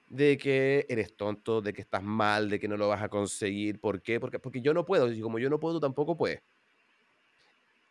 de 0.09 0.39
que 0.39 0.87
eres 0.89 1.17
tonto, 1.17 1.61
de 1.61 1.73
que 1.73 1.83
estás 1.83 2.03
mal, 2.03 2.49
de 2.49 2.61
que 2.61 2.69
no 2.69 2.77
lo 2.77 2.89
vas 2.89 3.03
a 3.03 3.09
conseguir. 3.09 3.81
¿Por 3.81 4.03
qué? 4.03 4.21
Porque, 4.21 4.39
porque 4.39 4.61
yo 4.61 4.73
no 4.73 4.85
puedo. 4.85 5.11
Y 5.13 5.21
como 5.21 5.39
yo 5.39 5.51
no 5.51 5.59
puedo, 5.59 5.75
tú 5.75 5.81
tampoco 5.81 6.17
puedes. 6.17 6.43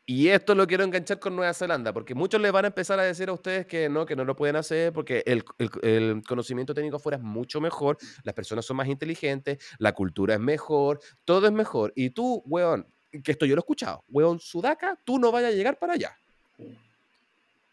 Y 0.08 0.28
esto 0.28 0.54
lo 0.54 0.68
quiero 0.68 0.84
enganchar 0.84 1.18
con 1.18 1.36
Nueva 1.36 1.52
Zelanda, 1.56 1.92
porque 1.92 2.14
muchos 2.14 2.40
les 2.40 2.52
van 2.52 2.66
a 2.66 2.68
empezar 2.68 3.00
a 3.00 3.04
decir 3.04 3.28
a 3.28 3.34
ustedes 3.34 3.66
que 3.66 3.90
no, 3.90 4.06
que 4.06 4.16
no 4.16 4.24
lo 4.24 4.36
pueden 4.36 4.56
hacer, 4.56 4.94
porque 4.94 5.24
el, 5.26 5.44
el, 5.82 6.22
conocimiento 6.28 6.76
técnico 6.76 6.98
afuera 6.98 7.18
es 7.18 7.24
mucho 7.24 7.60
mejor, 7.60 7.98
las 8.22 8.36
personas 8.36 8.66
son 8.66 8.78
más 8.78 8.88
inteligentes, 8.88 9.58
la 9.80 9.94
cultura 9.94 10.36
es 10.36 10.40
mejor, 10.40 11.00
todo 11.24 11.48
es 11.48 11.54
mejor. 11.54 11.92
Y 11.96 12.12
tú, 12.12 12.44
weón, 12.46 12.86
que 13.24 13.32
esto 13.32 13.46
yo 13.46 13.56
lo 13.56 13.60
he 13.60 13.64
escuchado, 13.64 14.04
weón, 14.10 14.40
Sudaca, 14.40 15.00
tú 15.04 15.20
no 15.20 15.32
vayas 15.32 15.54
a 15.54 15.56
llegar 15.56 15.78
para 15.78 15.94
allá. 15.94 16.18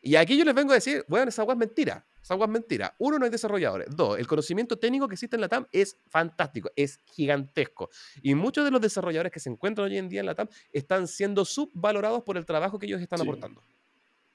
Y 0.00 0.16
aquí 0.16 0.36
yo 0.36 0.44
les 0.44 0.54
vengo 0.54 0.72
a 0.72 0.74
decir, 0.74 1.04
weón, 1.08 1.28
esa 1.28 1.42
agua 1.42 1.54
es 1.54 1.58
mentira. 1.58 2.04
Esa 2.20 2.34
agua 2.34 2.46
es 2.46 2.52
mentira. 2.52 2.94
Uno, 2.98 3.18
no 3.18 3.24
hay 3.24 3.30
desarrolladores. 3.30 3.88
Dos, 3.94 4.18
el 4.18 4.26
conocimiento 4.26 4.78
técnico 4.78 5.08
que 5.08 5.14
existe 5.14 5.36
en 5.36 5.40
la 5.40 5.48
TAM 5.48 5.66
es 5.72 5.96
fantástico, 6.08 6.70
es 6.76 7.00
gigantesco. 7.04 7.90
Y 8.20 8.34
muchos 8.34 8.64
de 8.64 8.70
los 8.70 8.80
desarrolladores 8.80 9.32
que 9.32 9.40
se 9.40 9.50
encuentran 9.50 9.88
hoy 9.88 9.98
en 9.98 10.08
día 10.08 10.20
en 10.20 10.26
la 10.26 10.34
TAM 10.34 10.48
están 10.72 11.08
siendo 11.08 11.44
subvalorados 11.44 12.22
por 12.22 12.36
el 12.36 12.46
trabajo 12.46 12.78
que 12.78 12.86
ellos 12.86 13.00
están 13.00 13.20
aportando. 13.20 13.60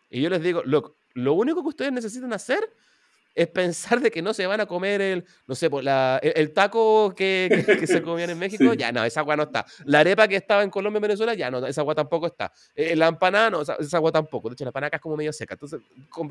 Y 0.09 0.21
yo 0.21 0.29
les 0.29 0.41
digo, 0.41 0.63
lo, 0.65 0.97
lo 1.13 1.33
único 1.33 1.61
que 1.61 1.69
ustedes 1.69 1.91
necesitan 1.91 2.31
hacer 2.33 2.73
es 3.37 3.47
pensar 3.47 4.01
de 4.01 4.09
que 4.09 4.23
no 4.23 4.33
se 4.33 4.47
van 4.47 4.59
a 4.61 4.65
comer 4.65 4.99
el, 4.99 5.23
no 5.45 5.53
sé, 5.53 5.69
pues, 5.69 5.85
la, 5.85 6.19
el, 6.23 6.53
taco 6.53 7.13
que, 7.15 7.63
que, 7.79 7.85
se 7.85 8.01
comían 8.01 8.31
en 8.31 8.39
México, 8.39 8.73
ya 8.73 8.91
no, 8.91 9.03
esa 9.03 9.19
agua 9.19 9.35
no 9.35 9.43
está. 9.43 9.63
La 9.85 9.99
arepa 9.99 10.27
que 10.27 10.37
estaba 10.37 10.63
en 10.63 10.71
Colombia 10.71 10.97
y 10.97 11.01
Venezuela, 11.03 11.35
ya 11.35 11.51
no, 11.51 11.63
esa 11.67 11.81
agua 11.81 11.93
tampoco 11.93 12.25
está. 12.25 12.51
Eh, 12.75 12.95
la 12.95 13.07
empanada, 13.07 13.51
no, 13.51 13.61
esa, 13.61 13.97
agua 13.97 14.11
tampoco. 14.11 14.49
De 14.49 14.53
hecho, 14.53 14.63
la 14.63 14.69
empanada 14.69 14.87
acá 14.87 14.97
es 14.97 15.03
como 15.03 15.15
medio 15.15 15.31
seca. 15.31 15.53
Entonces, 15.53 15.79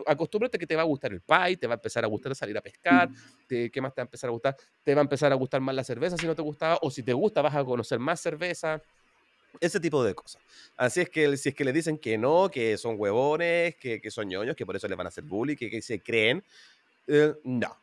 acostúmbrate 0.04 0.58
que 0.58 0.66
te 0.66 0.74
va 0.74 0.82
a 0.82 0.84
gustar 0.84 1.12
el 1.12 1.20
pie, 1.20 1.56
te 1.56 1.68
va 1.68 1.74
a 1.74 1.76
empezar 1.76 2.02
a 2.02 2.08
gustar 2.08 2.34
salir 2.34 2.58
a 2.58 2.60
pescar, 2.60 3.08
te, 3.46 3.70
¿qué 3.70 3.80
más 3.80 3.94
te 3.94 4.00
va 4.00 4.02
a 4.02 4.06
empezar 4.06 4.26
a 4.26 4.32
gustar? 4.32 4.56
Te 4.82 4.92
va 4.92 5.00
a 5.00 5.04
empezar 5.04 5.30
a 5.30 5.36
gustar 5.36 5.60
más 5.60 5.76
la 5.76 5.84
cerveza 5.84 6.16
si 6.16 6.26
no 6.26 6.34
te 6.34 6.42
gustaba, 6.42 6.76
o 6.82 6.90
si 6.90 7.04
te 7.04 7.12
gusta 7.12 7.40
vas 7.40 7.54
a 7.54 7.64
conocer 7.64 8.00
más 8.00 8.20
cerveza. 8.20 8.82
Ese 9.60 9.80
tipo 9.80 10.04
de 10.04 10.14
cosas. 10.14 10.42
Así 10.76 11.00
es 11.00 11.08
que 11.08 11.36
si 11.36 11.50
es 11.50 11.54
que 11.54 11.64
le 11.64 11.72
dicen 11.72 11.98
que 11.98 12.18
no, 12.18 12.50
que 12.50 12.76
son 12.76 12.96
huevones, 12.98 13.76
que, 13.76 14.00
que 14.00 14.10
son 14.10 14.28
ñoños, 14.28 14.56
que 14.56 14.66
por 14.66 14.76
eso 14.76 14.88
les 14.88 14.98
van 14.98 15.06
a 15.06 15.08
hacer 15.08 15.24
bullying, 15.24 15.56
que, 15.56 15.70
que 15.70 15.80
se 15.80 16.00
creen, 16.00 16.42
eh, 17.06 17.34
no. 17.44 17.76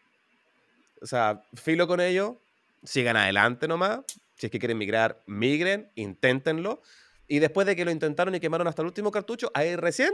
O 1.02 1.06
sea, 1.06 1.44
filo 1.54 1.88
con 1.88 2.00
ellos, 2.00 2.36
sigan 2.84 3.18
adelante 3.18 3.68
nomás. 3.68 4.00
Si 4.36 4.48
es 4.48 4.52
que 4.52 4.60
quieren 4.60 4.78
migrar, 4.78 5.22
migren, 5.28 5.90
inténtenlo. 5.95 6.82
Y 7.28 7.40
después 7.40 7.68
de 7.68 7.76
que 7.76 7.86
lo 7.86 7.91
intentaron 7.91 8.36
y 8.36 8.40
quemaron 8.40 8.68
hasta 8.68 8.82
el 8.82 8.88
último 8.88 9.12
cartucho, 9.12 9.52
ahí 9.54 9.76
recién 9.76 10.12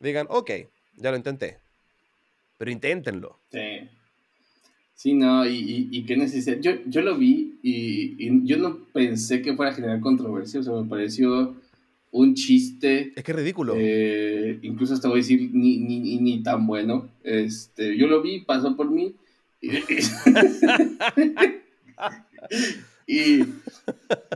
digan, 0.00 0.26
ok, 0.30 0.50
ya 0.96 1.10
lo 1.10 1.16
intenté. 1.16 1.58
Pero 2.56 2.70
inténtenlo. 2.70 3.38
Sí. 3.50 3.88
Sí, 4.94 5.14
no, 5.14 5.46
y, 5.46 5.88
y, 5.92 6.04
qué 6.06 6.16
necesidad. 6.16 6.58
Yo, 6.60 6.72
yo 6.86 7.02
lo 7.02 7.16
vi 7.16 7.60
y, 7.62 8.44
yo 8.44 8.56
no 8.56 8.78
pensé 8.92 9.42
que 9.42 9.54
fuera 9.54 9.70
a 9.70 9.74
generar 9.74 10.00
controversia, 10.00 10.58
o 10.58 10.62
sea, 10.64 10.72
me 10.72 10.88
pareció 10.88 11.54
un 12.10 12.34
chiste. 12.34 13.12
Es 13.14 13.24
que 13.24 13.32
es 13.32 13.38
ridículo. 13.38 13.74
Eh, 13.76 14.58
incluso 14.62 14.94
hasta 14.94 15.08
voy 15.08 15.18
a 15.18 15.22
decir, 15.22 15.50
ni, 15.52 15.78
ni, 15.78 16.18
ni, 16.18 16.42
tan 16.42 16.66
bueno. 16.66 17.08
Este, 17.22 17.96
yo 17.96 18.06
lo 18.06 18.22
vi, 18.22 18.40
pasó 18.40 18.76
por 18.76 18.90
mí. 18.90 19.14
Y, 23.10 23.42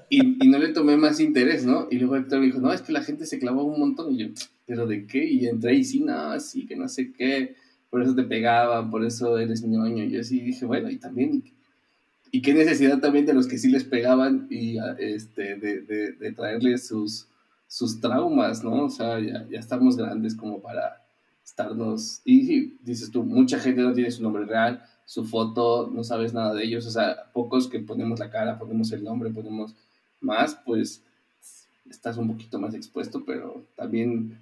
y, 0.08 0.48
no 0.48 0.58
le 0.58 0.68
tomé 0.68 0.96
más 0.96 1.20
interés, 1.20 1.66
¿no? 1.66 1.88
Y 1.90 1.98
luego 1.98 2.16
Héctor 2.16 2.40
me 2.40 2.46
dijo, 2.46 2.58
no, 2.58 2.72
es 2.72 2.80
que 2.80 2.92
la 2.92 3.02
gente 3.02 3.26
se 3.26 3.38
clavó 3.38 3.64
un 3.64 3.78
montón. 3.78 4.14
Y 4.14 4.16
yo, 4.16 4.28
¿pero 4.64 4.86
de 4.86 5.06
qué? 5.06 5.26
Y 5.26 5.46
entré 5.46 5.74
y 5.74 5.84
sí, 5.84 6.00
no, 6.00 6.40
sí, 6.40 6.64
que 6.66 6.74
no 6.74 6.88
sé 6.88 7.12
qué 7.12 7.54
por 7.92 8.02
eso 8.02 8.14
te 8.14 8.22
pegaban, 8.22 8.90
por 8.90 9.04
eso 9.04 9.38
eres 9.38 9.62
ñoño. 9.62 10.04
Y 10.04 10.12
yo 10.12 10.20
así 10.22 10.40
dije, 10.40 10.64
bueno, 10.64 10.88
y 10.88 10.96
también, 10.96 11.44
y, 12.30 12.40
qué 12.40 12.54
necesidad 12.54 13.00
también 13.00 13.26
de 13.26 13.34
los 13.34 13.46
que 13.46 13.58
sí 13.58 13.68
les 13.70 13.84
pegaban 13.84 14.46
y 14.48 14.78
este, 14.98 15.56
de, 15.56 15.82
de, 15.82 16.12
de 16.12 16.32
traerles 16.32 16.86
sus, 16.86 17.26
sus 17.72 18.00
traumas, 18.00 18.62
¿no? 18.62 18.84
O 18.84 18.88
sea, 18.90 19.18
ya, 19.20 19.46
ya 19.48 19.58
estamos 19.58 19.96
grandes 19.96 20.34
como 20.34 20.60
para 20.60 21.02
estarnos... 21.44 22.20
Y 22.24 22.74
dices 22.82 23.10
tú, 23.10 23.24
mucha 23.24 23.58
gente 23.58 23.82
no 23.82 23.92
tiene 23.92 24.10
su 24.10 24.22
nombre 24.22 24.44
real, 24.44 24.82
su 25.06 25.24
foto, 25.24 25.90
no 25.92 26.04
sabes 26.04 26.34
nada 26.34 26.52
de 26.54 26.64
ellos, 26.64 26.86
o 26.86 26.90
sea, 26.90 27.30
pocos 27.32 27.68
que 27.68 27.80
ponemos 27.80 28.18
la 28.20 28.30
cara, 28.30 28.58
ponemos 28.58 28.92
el 28.92 29.04
nombre, 29.04 29.30
ponemos 29.30 29.74
más, 30.20 30.58
pues 30.66 31.02
estás 31.88 32.16
un 32.16 32.28
poquito 32.28 32.58
más 32.58 32.74
expuesto, 32.74 33.24
pero 33.24 33.66
también 33.76 34.38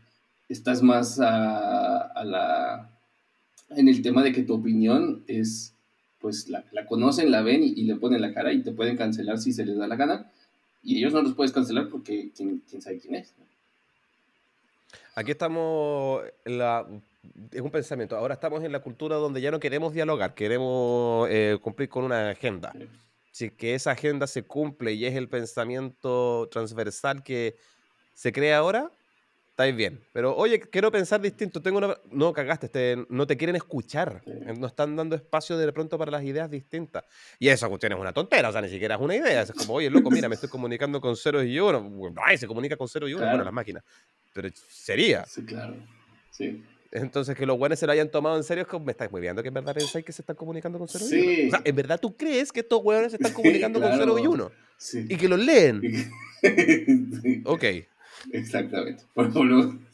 estás 0.48 0.82
más 0.82 1.20
a 1.20 2.24
la 2.24 2.90
en 3.70 3.88
el 3.88 4.02
tema 4.02 4.22
de 4.22 4.32
que 4.32 4.42
tu 4.42 4.54
opinión 4.54 5.22
es, 5.26 5.74
pues 6.18 6.48
la, 6.48 6.64
conocen, 6.88 7.30
la 7.30 7.42
ven 7.42 7.62
y, 7.62 7.84
le 7.84 7.96
ponen 7.96 8.20
la 8.20 8.34
cara 8.34 8.52
y 8.52 8.62
te 8.62 8.72
pueden 8.72 8.96
cancelar 8.96 9.38
si 9.38 9.52
se 9.52 9.64
les 9.64 9.78
da 9.78 9.86
la 9.86 9.96
gana. 9.96 10.30
Y 10.82 10.98
ellos 10.98 11.12
no 11.12 11.22
los 11.22 11.34
puedes 11.34 11.52
cancelar 11.52 11.88
porque 11.88 12.30
quién, 12.34 12.62
sabe 12.80 12.98
quién 12.98 13.16
es. 13.16 13.34
Aquí 15.14 15.32
estamos 15.32 16.22
en 16.44 16.58
la, 16.58 16.86
es 17.52 17.60
un 17.60 17.70
pensamiento. 17.70 18.16
Ahora 18.16 18.34
estamos 18.34 18.64
en 18.64 18.72
la 18.72 18.80
cultura 18.80 19.16
donde 19.16 19.40
ya 19.40 19.50
no 19.50 19.60
queremos 19.60 19.92
dialogar, 19.92 20.34
queremos 20.34 21.28
eh, 21.30 21.58
cumplir 21.60 21.88
con 21.88 22.04
una 22.04 22.30
agenda. 22.30 22.72
Si 23.30 23.50
que 23.50 23.74
esa 23.74 23.92
agenda 23.92 24.26
se 24.26 24.42
cumple 24.42 24.92
y 24.92 25.04
es 25.04 25.14
el 25.14 25.28
pensamiento 25.28 26.48
transversal 26.50 27.22
que 27.22 27.56
se 28.14 28.32
crea 28.32 28.58
ahora, 28.58 28.90
estáis 29.60 29.76
bien. 29.76 30.00
Pero 30.12 30.34
oye, 30.36 30.60
quiero 30.60 30.90
pensar 30.90 31.20
distinto. 31.20 31.60
Tengo 31.60 31.78
una... 31.78 31.96
No, 32.10 32.32
cagaste, 32.32 32.66
este, 32.66 33.04
no 33.08 33.26
te 33.26 33.36
quieren 33.36 33.56
escuchar. 33.56 34.22
No 34.58 34.66
están 34.66 34.96
dando 34.96 35.14
espacio 35.14 35.58
de 35.58 35.72
pronto 35.72 35.98
para 35.98 36.10
las 36.10 36.24
ideas 36.24 36.50
distintas. 36.50 37.04
Y 37.38 37.48
esa 37.48 37.68
cuestión 37.68 37.92
es 37.92 37.98
una 37.98 38.12
tontera, 38.12 38.48
o 38.48 38.52
sea, 38.52 38.62
ni 38.62 38.68
siquiera 38.68 38.94
es 38.94 39.00
una 39.00 39.16
idea. 39.16 39.42
Es 39.42 39.52
como, 39.52 39.74
oye, 39.74 39.90
loco, 39.90 40.10
mira, 40.10 40.28
me 40.28 40.34
estoy 40.34 40.48
comunicando 40.48 41.00
con 41.00 41.14
cero 41.16 41.42
y 41.42 41.58
uno. 41.58 42.12
Ay, 42.24 42.38
se 42.38 42.46
comunica 42.46 42.76
con 42.76 42.88
cero 42.88 43.08
y 43.08 43.14
uno. 43.14 43.26
Bueno, 43.26 43.44
las 43.44 43.52
máquinas. 43.52 43.84
Pero 44.32 44.48
sería. 44.54 45.26
Sí, 45.26 45.44
claro. 45.44 45.76
Sí. 46.30 46.64
Entonces, 46.92 47.36
que 47.36 47.46
los 47.46 47.56
buenos 47.56 47.78
se 47.78 47.86
lo 47.86 47.92
hayan 47.92 48.10
tomado 48.10 48.36
en 48.36 48.42
serio 48.42 48.62
es 48.62 48.68
como, 48.68 48.84
me 48.84 48.92
estáis 48.92 49.10
muy 49.12 49.20
viendo 49.20 49.42
que 49.42 49.48
en 49.48 49.54
verdad 49.54 49.74
pensáis 49.74 50.04
que 50.04 50.12
se 50.12 50.22
están 50.22 50.34
comunicando 50.34 50.78
con 50.78 50.88
cero 50.88 51.04
y 51.08 51.20
uno. 51.20 51.46
O 51.46 51.50
sea, 51.50 51.62
¿en 51.64 51.76
verdad 51.76 52.00
tú 52.00 52.16
crees 52.16 52.50
que 52.50 52.60
estos 52.60 52.80
hueones 52.82 53.12
se 53.12 53.16
están 53.16 53.32
comunicando 53.34 53.80
con 53.80 53.92
cero 53.92 54.18
y 54.18 54.26
uno? 54.26 54.50
Sí. 54.76 55.06
Y 55.08 55.16
que 55.16 55.28
los 55.28 55.38
leen. 55.38 55.82
ok. 57.44 57.64
Exactamente. 58.32 59.04
Por 59.14 59.26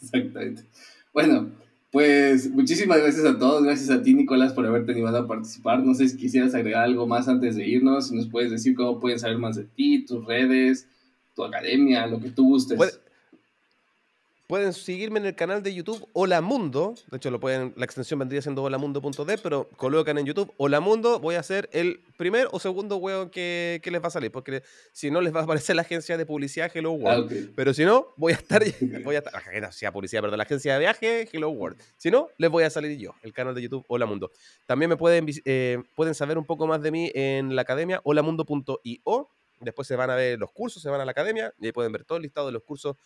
exactamente. 0.02 0.64
Bueno, 1.12 1.50
pues 1.90 2.50
muchísimas 2.50 2.98
gracias 2.98 3.24
a 3.24 3.38
todos. 3.38 3.64
Gracias 3.64 3.90
a 3.90 4.02
ti, 4.02 4.12
Nicolás, 4.14 4.52
por 4.52 4.66
haberte 4.66 4.92
animado 4.92 5.18
a 5.18 5.26
participar. 5.26 5.82
No 5.82 5.94
sé 5.94 6.08
si 6.08 6.16
quisieras 6.16 6.54
agregar 6.54 6.84
algo 6.84 7.06
más 7.06 7.28
antes 7.28 7.56
de 7.56 7.66
irnos. 7.66 8.08
Si 8.08 8.14
nos 8.14 8.28
puedes 8.28 8.50
decir 8.50 8.74
cómo 8.74 9.00
pueden 9.00 9.18
saber 9.18 9.38
más 9.38 9.56
de 9.56 9.64
ti, 9.64 10.04
tus 10.04 10.24
redes, 10.26 10.88
tu 11.34 11.44
academia, 11.44 12.06
lo 12.06 12.20
que 12.20 12.30
tú 12.30 12.48
gustes. 12.48 13.00
Pueden 14.46 14.72
seguirme 14.72 15.18
en 15.18 15.26
el 15.26 15.34
canal 15.34 15.60
de 15.60 15.74
YouTube 15.74 16.08
Hola 16.12 16.40
Mundo. 16.40 16.94
De 17.10 17.16
hecho, 17.16 17.32
lo 17.32 17.40
pueden, 17.40 17.74
la 17.76 17.84
extensión 17.84 18.20
vendría 18.20 18.40
siendo 18.40 18.62
holamundo.de, 18.62 19.38
pero 19.38 19.68
colocan 19.70 20.18
en 20.18 20.26
YouTube 20.26 20.52
Hola 20.56 20.78
Mundo. 20.78 21.18
Voy 21.18 21.34
a 21.34 21.40
hacer 21.40 21.68
el 21.72 21.98
primer 22.16 22.46
o 22.52 22.60
segundo 22.60 22.98
huevo 22.98 23.28
que, 23.28 23.80
que, 23.82 23.90
les 23.90 24.00
va 24.00 24.06
a 24.06 24.10
salir, 24.10 24.30
porque 24.30 24.62
si 24.92 25.10
no 25.10 25.20
les 25.20 25.34
va 25.34 25.40
a 25.40 25.42
aparecer 25.42 25.74
la 25.74 25.82
agencia 25.82 26.16
de 26.16 26.24
publicidad 26.26 26.70
Hello 26.72 26.92
World. 26.92 27.32
Ah, 27.32 27.52
pero 27.56 27.74
si 27.74 27.84
no, 27.84 28.14
voy 28.16 28.34
a 28.34 28.36
estar, 28.36 28.62
voy 29.02 29.16
a 29.16 29.18
estar, 29.18 29.32
la 29.32 29.40
agencia 29.40 29.88
de 29.88 29.92
publicidad, 29.92 30.22
perdón, 30.22 30.38
la 30.38 30.44
agencia 30.44 30.74
de 30.74 30.78
viaje 30.78 31.28
Hello 31.32 31.48
World. 31.48 31.82
Si 31.96 32.12
no, 32.12 32.28
les 32.38 32.48
voy 32.48 32.62
a 32.62 32.70
salir 32.70 32.96
yo, 32.96 33.16
el 33.22 33.32
canal 33.32 33.52
de 33.52 33.62
YouTube 33.62 33.84
Hola 33.88 34.06
Mundo. 34.06 34.30
También 34.66 34.88
me 34.88 34.96
pueden, 34.96 35.26
eh, 35.44 35.82
pueden 35.96 36.14
saber 36.14 36.38
un 36.38 36.44
poco 36.44 36.68
más 36.68 36.80
de 36.82 36.92
mí 36.92 37.10
en 37.16 37.56
la 37.56 37.62
academia 37.62 38.00
holamundo.io. 38.04 39.28
Después 39.58 39.88
se 39.88 39.96
van 39.96 40.10
a 40.10 40.14
ver 40.14 40.38
los 40.38 40.52
cursos, 40.52 40.80
se 40.80 40.88
van 40.88 41.00
a 41.00 41.04
la 41.04 41.10
academia 41.10 41.52
y 41.58 41.66
ahí 41.66 41.72
pueden 41.72 41.90
ver 41.90 42.04
todo 42.04 42.18
el 42.18 42.22
listado 42.22 42.46
de 42.46 42.52
los 42.52 42.62
cursos 42.62 42.96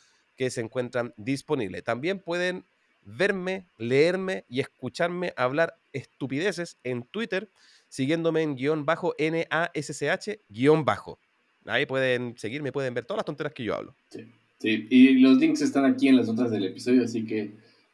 que 0.41 0.49
se 0.49 0.63
encuentran 0.63 1.13
disponibles. 1.19 1.85
También 1.85 2.19
pueden 2.19 2.65
verme, 3.05 3.67
leerme 3.77 4.47
y 4.49 4.61
escucharme 4.61 5.35
hablar 5.37 5.75
estupideces 5.93 6.79
en 6.83 7.03
Twitter, 7.03 7.51
siguiéndome 7.91 8.41
en 8.41 8.57
guion 8.57 8.87
bajo 8.87 9.15
NASSH 9.19 10.39
guion 10.49 10.87
bajo. 10.87 11.19
Ahí 11.67 11.85
pueden 11.85 12.39
seguirme, 12.39 12.73
pueden 12.73 12.95
ver 12.95 13.05
todas 13.05 13.19
las 13.19 13.27
tonteras 13.27 13.53
que 13.53 13.65
yo 13.65 13.75
hablo. 13.75 13.95
Sí, 14.09 14.87
y 14.89 15.19
los 15.19 15.37
links 15.37 15.61
están 15.61 15.85
aquí 15.85 16.09
en 16.09 16.17
las 16.17 16.27
notas 16.27 16.51
del 16.51 16.65
episodio, 16.65 17.05
así 17.05 17.27
que 17.27 17.51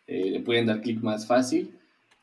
eh, 0.07 0.31
le 0.31 0.39
pueden 0.39 0.67
dar 0.67 0.81
clic 0.83 1.03
más 1.03 1.27
fácil. 1.27 1.73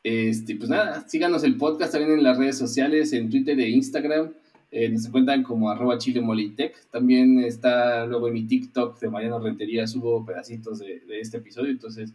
Este, 0.02 0.56
pues 0.56 0.70
nada, 0.70 1.06
síganos 1.06 1.44
el 1.44 1.58
podcast 1.58 1.92
también 1.92 2.16
en 2.16 2.24
las 2.24 2.38
redes 2.38 2.56
sociales, 2.56 3.12
en 3.12 3.28
Twitter 3.28 3.60
e 3.60 3.68
Instagram. 3.68 4.32
Eh, 4.76 4.88
nos 4.88 5.06
encuentran 5.06 5.44
como 5.44 5.70
arroba 5.70 5.98
chilemolitec. 5.98 6.90
También 6.90 7.38
está 7.38 8.06
luego 8.06 8.26
en 8.26 8.34
mi 8.34 8.42
TikTok 8.42 8.98
de 8.98 9.08
Mariano 9.08 9.38
Rentería, 9.38 9.86
subo 9.86 10.26
pedacitos 10.26 10.80
de, 10.80 11.00
este 11.20 11.36
episodio, 11.36 11.70
entonces 11.70 12.12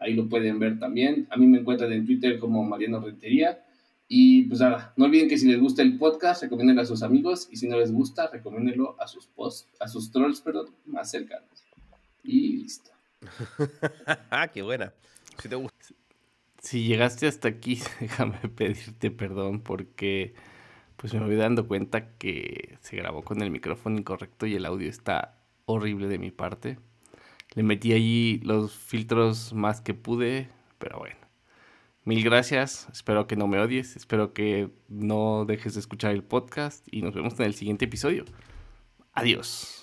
ahí 0.00 0.14
lo 0.14 0.28
pueden 0.28 0.58
ver 0.58 0.80
también. 0.80 1.28
A 1.30 1.36
mí 1.36 1.46
me 1.46 1.60
encuentran 1.60 1.92
en 1.92 2.04
Twitter 2.04 2.40
como 2.40 2.64
Mariano 2.64 2.98
Rentería. 2.98 3.64
Y 4.08 4.42
pues 4.42 4.58
nada, 4.58 4.92
no 4.96 5.04
olviden 5.04 5.28
que 5.28 5.38
si 5.38 5.46
les 5.46 5.60
gusta 5.60 5.82
el 5.82 5.98
podcast, 5.98 6.42
recomiéndenlo 6.42 6.82
a 6.82 6.84
sus 6.84 7.04
amigos. 7.04 7.46
Y 7.48 7.58
si 7.58 7.68
no 7.68 7.78
les 7.78 7.92
gusta, 7.92 8.26
recomiéndenlo 8.26 9.00
a 9.00 9.06
sus 9.06 9.28
posts, 9.28 9.68
a 9.78 9.86
sus 9.86 10.10
trolls, 10.10 10.40
perdón, 10.40 10.66
más 10.86 11.12
cercanos. 11.12 11.64
Y 12.24 12.56
listo. 12.56 12.90
ah, 14.30 14.48
qué 14.48 14.62
buena. 14.62 14.92
Si 15.40 15.48
te 15.48 15.54
gusta. 15.54 15.78
Si 16.60 16.82
llegaste 16.82 17.28
hasta 17.28 17.46
aquí, 17.46 17.78
déjame 18.00 18.40
pedirte 18.56 19.12
perdón 19.12 19.60
porque 19.60 20.34
pues 21.00 21.14
me 21.14 21.20
voy 21.20 21.36
dando 21.36 21.66
cuenta 21.66 22.12
que 22.18 22.76
se 22.82 22.94
grabó 22.94 23.22
con 23.22 23.40
el 23.40 23.50
micrófono 23.50 23.98
incorrecto 23.98 24.44
y 24.44 24.54
el 24.54 24.66
audio 24.66 24.86
está 24.86 25.38
horrible 25.64 26.08
de 26.08 26.18
mi 26.18 26.30
parte. 26.30 26.78
Le 27.54 27.62
metí 27.62 27.94
allí 27.94 28.38
los 28.44 28.74
filtros 28.74 29.54
más 29.54 29.80
que 29.80 29.94
pude, 29.94 30.50
pero 30.78 30.98
bueno. 30.98 31.16
Mil 32.04 32.22
gracias, 32.22 32.86
espero 32.92 33.26
que 33.26 33.36
no 33.36 33.46
me 33.46 33.58
odies, 33.58 33.96
espero 33.96 34.34
que 34.34 34.68
no 34.88 35.46
dejes 35.46 35.72
de 35.72 35.80
escuchar 35.80 36.12
el 36.12 36.22
podcast 36.22 36.86
y 36.90 37.00
nos 37.00 37.14
vemos 37.14 37.40
en 37.40 37.46
el 37.46 37.54
siguiente 37.54 37.86
episodio. 37.86 38.26
Adiós. 39.14 39.79